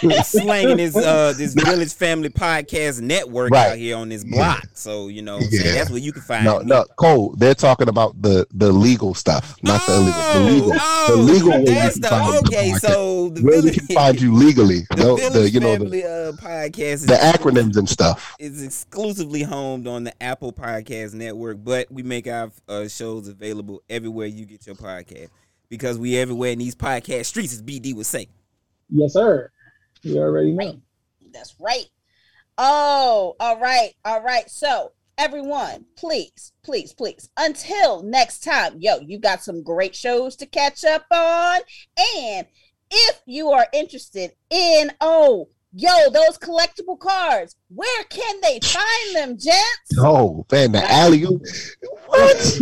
corner. 0.00 0.16
I'm 0.16 0.22
slanging 0.24 0.76
this 0.76 0.96
uh 0.96 1.32
this 1.36 1.54
Village 1.64 1.94
Family 1.94 2.28
Podcast 2.28 3.00
Network 3.00 3.50
Right. 3.52 3.72
out 3.72 3.76
here 3.78 3.96
on 3.96 4.08
this 4.08 4.24
block. 4.24 4.64
So 4.74 5.08
you 5.08 5.22
know, 5.22 5.36
what 5.36 5.44
I'm 5.44 5.50
saying? 5.50 5.64
Yeah. 5.66 5.72
that's 5.72 5.90
where 5.90 5.98
you 5.98 6.12
can 6.12 6.22
find. 6.22 6.44
No, 6.44 6.58
me. 6.60 6.66
no, 6.66 6.84
Cole. 6.96 7.34
They're 7.36 7.54
talking 7.54 7.88
about 7.88 8.20
the 8.22 8.46
the 8.52 8.70
legal 8.72 9.14
stuff, 9.14 9.56
not 9.62 9.84
the 9.86 9.94
illegal. 9.94 10.32
The 10.34 10.40
legal, 10.40 10.72
Oh, 10.80 11.06
the 11.16 11.22
legal 11.32 11.50
way 11.50 11.58
you 11.60 11.64
that's 11.66 11.94
can 11.94 12.02
the 12.02 12.08
find 12.08 12.32
the 12.34 12.38
okay. 12.48 12.70
podcast. 12.72 12.80
So 12.80 13.28
the 13.30 13.42
where 13.42 13.62
we 13.62 13.70
can 13.70 13.86
find 13.88 14.20
you 14.20 14.34
legally. 14.44 14.80
the 14.90 14.96
The, 14.96 15.16
Village 15.16 15.32
the 15.32 15.50
you 15.50 15.60
know 15.60 15.72
the, 15.76 15.84
Family 15.84 16.04
uh, 16.04 16.32
Podcast 16.32 17.06
the 17.06 17.14
acronyms 17.14 17.76
and 17.76 17.88
stuff. 17.88 18.34
is 18.38 18.62
exclusively 18.62 19.42
homed 19.42 19.86
on 19.86 20.04
the 20.04 20.22
Apple 20.22 20.52
Podcast 20.52 21.14
Network, 21.14 21.58
but 21.64 21.90
we 21.90 22.02
make 22.02 22.26
our 22.28 22.50
uh, 22.68 22.86
shows 22.88 23.28
available 23.28 23.82
everywhere 23.90 24.26
you 24.26 24.46
get 24.48 24.66
your 24.66 24.76
podcast 24.76 25.28
because 25.68 25.98
we 25.98 26.16
everywhere 26.16 26.52
in 26.52 26.58
these 26.58 26.74
podcast 26.74 27.26
streets, 27.26 27.52
as 27.52 27.62
BD 27.62 27.94
would 27.94 28.06
say. 28.06 28.28
Yes, 28.90 29.12
sir. 29.12 29.50
You 30.02 30.18
already 30.18 30.52
know. 30.52 30.80
That's 31.32 31.54
right. 31.60 31.86
Oh, 32.56 33.36
all 33.38 33.60
right, 33.60 33.92
all 34.04 34.22
right. 34.22 34.48
So, 34.50 34.92
everyone, 35.16 35.84
please, 35.96 36.52
please, 36.62 36.92
please, 36.92 37.28
until 37.36 38.02
next 38.02 38.40
time, 38.40 38.76
yo, 38.78 38.98
you 39.00 39.18
got 39.18 39.42
some 39.42 39.62
great 39.62 39.94
shows 39.94 40.36
to 40.36 40.46
catch 40.46 40.84
up 40.84 41.04
on. 41.10 41.60
And 42.16 42.46
if 42.90 43.20
you 43.26 43.50
are 43.50 43.66
interested 43.72 44.32
in, 44.50 44.90
oh, 45.00 45.48
yo, 45.78 46.10
those 46.10 46.36
collectible 46.38 46.98
cards, 46.98 47.54
where 47.68 48.04
can 48.04 48.40
they 48.42 48.58
find 48.62 49.14
them, 49.14 49.38
gents? 49.38 49.98
Oh 49.98 50.44
man, 50.50 50.72
the 50.72 50.90
alley 50.90 51.22
oop. 51.22 51.40
What? 52.08 52.58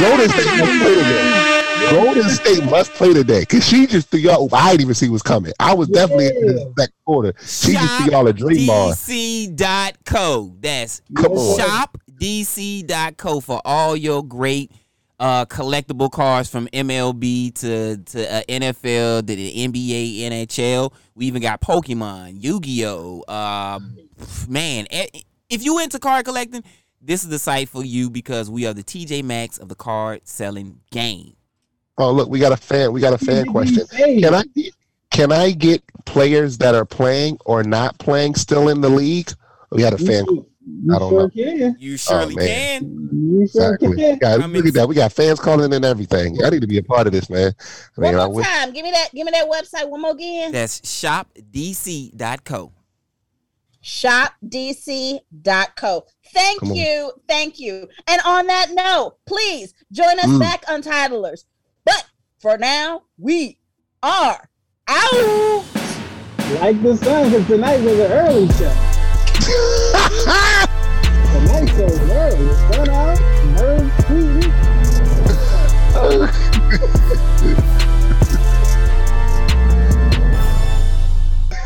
Golden 0.00 0.30
State 0.30 0.48
must 0.56 0.80
play 0.80 0.94
today. 0.94 1.90
Golden 1.90 2.28
State 2.30 2.64
must 2.64 2.92
play 2.94 3.12
today. 3.12 3.44
Cause 3.44 3.62
she 3.62 3.86
just 3.86 4.08
threw 4.10 4.20
y'all. 4.20 4.48
I 4.54 4.70
didn't 4.70 4.80
even 4.82 4.94
see 4.94 5.10
what's 5.10 5.22
coming. 5.22 5.52
I 5.60 5.74
was 5.74 5.88
definitely 5.88 6.28
in 6.28 6.46
the 6.46 6.72
second 6.78 6.94
quarter. 7.04 7.34
She 7.42 7.72
just 7.72 8.02
threw 8.02 8.12
y'all 8.12 8.26
a 8.26 8.32
dream 8.32 8.70
on. 8.70 8.94
ShopDC.co. 8.94 10.56
That's 10.60 11.02
Come 11.14 11.32
on. 11.32 11.58
ShopDC.co 12.18 13.40
for 13.40 13.60
all 13.66 13.94
your 13.96 14.24
great 14.24 14.72
uh, 15.20 15.44
collectible 15.44 16.10
cards 16.10 16.48
from 16.48 16.66
MLB 16.68 17.54
to 17.60 17.98
to 17.98 18.34
uh, 18.34 18.42
NFL 18.48 19.26
to 19.26 19.36
the 19.36 19.68
NBA, 19.68 20.20
NHL. 20.20 20.90
We 21.14 21.26
even 21.26 21.42
got 21.42 21.60
Pokemon, 21.60 22.42
Yu-Gi-Oh. 22.42 23.24
Uh, 23.28 23.80
man, 24.48 24.86
if 24.90 25.64
you 25.64 25.78
into 25.78 25.98
card 25.98 26.24
collecting, 26.24 26.64
this 27.00 27.22
is 27.22 27.28
the 27.28 27.38
site 27.38 27.68
for 27.68 27.84
you 27.84 28.10
because 28.10 28.50
we 28.50 28.66
are 28.66 28.74
the 28.74 28.82
TJ 28.82 29.22
Maxx 29.22 29.58
of 29.58 29.68
the 29.68 29.74
card 29.74 30.22
selling 30.24 30.80
game. 30.90 31.36
Oh 31.98 32.10
look, 32.10 32.28
we 32.28 32.40
got 32.40 32.52
a 32.52 32.56
fan. 32.56 32.92
We 32.92 33.00
got 33.00 33.12
a 33.12 33.24
fan 33.24 33.46
question. 33.46 33.86
Can 33.96 34.34
I 34.34 34.42
can 35.10 35.30
I 35.30 35.52
get 35.52 35.82
players 36.06 36.58
that 36.58 36.74
are 36.74 36.84
playing 36.84 37.38
or 37.44 37.62
not 37.62 37.98
playing 37.98 38.34
still 38.34 38.68
in 38.68 38.80
the 38.80 38.88
league? 38.88 39.30
We 39.70 39.82
had 39.82 39.92
a 39.92 40.02
you 40.02 40.06
fan. 40.06 40.46
You 40.66 40.94
I 40.94 40.98
don't 40.98 41.10
sure 41.10 41.22
know. 41.22 41.28
Can. 41.28 41.76
You 41.78 41.94
oh, 41.94 41.96
surely 41.96 42.34
oh, 42.34 42.38
can. 42.38 43.08
You 43.12 43.46
sure 43.46 43.74
exactly. 43.74 44.18
can. 44.18 44.42
I 44.42 44.46
mean, 44.46 44.66
at 44.66 44.74
that. 44.74 44.88
We 44.88 44.94
got 44.94 45.12
fans 45.12 45.38
calling 45.40 45.72
and 45.72 45.84
everything. 45.84 46.42
I 46.42 46.50
need 46.50 46.62
to 46.62 46.66
be 46.66 46.78
a 46.78 46.82
part 46.82 47.06
of 47.06 47.12
this, 47.12 47.28
man. 47.28 47.52
One 47.96 48.14
more 48.14 48.42
time. 48.42 48.72
Give 48.72 48.82
me 48.84 48.90
that. 48.92 49.10
Give 49.14 49.26
me 49.26 49.32
that 49.32 49.48
website 49.48 49.88
one 49.88 50.00
more 50.00 50.12
again. 50.12 50.52
That's 50.52 50.80
shopdc.co. 50.80 52.72
Shopdc.co. 53.82 55.26
Thank 56.32 56.60
Come 56.60 56.72
you. 56.72 57.12
On. 57.14 57.20
Thank 57.28 57.60
you. 57.60 57.86
And 58.06 58.22
on 58.24 58.46
that 58.46 58.70
note, 58.72 59.18
please 59.26 59.74
join 59.92 60.18
us 60.18 60.26
mm. 60.26 60.40
back, 60.40 60.64
Untitleders. 60.64 61.44
But 61.84 62.06
for 62.38 62.56
now, 62.56 63.02
we 63.18 63.58
are 64.02 64.48
out. 64.88 65.64
Like 66.60 66.82
the 66.82 66.96
sun, 66.96 67.30
because 67.30 67.46
tonight 67.46 67.80
was 67.82 67.98
an 67.98 68.12
early 68.12 68.48
show 68.54 68.93
the 69.46 71.40
man 71.44 71.66
says, 71.68 72.00
Mary, 72.06 72.34
it's 72.34 72.62
going 72.74 72.88
out. 72.88 73.18
Mary, 73.54 73.90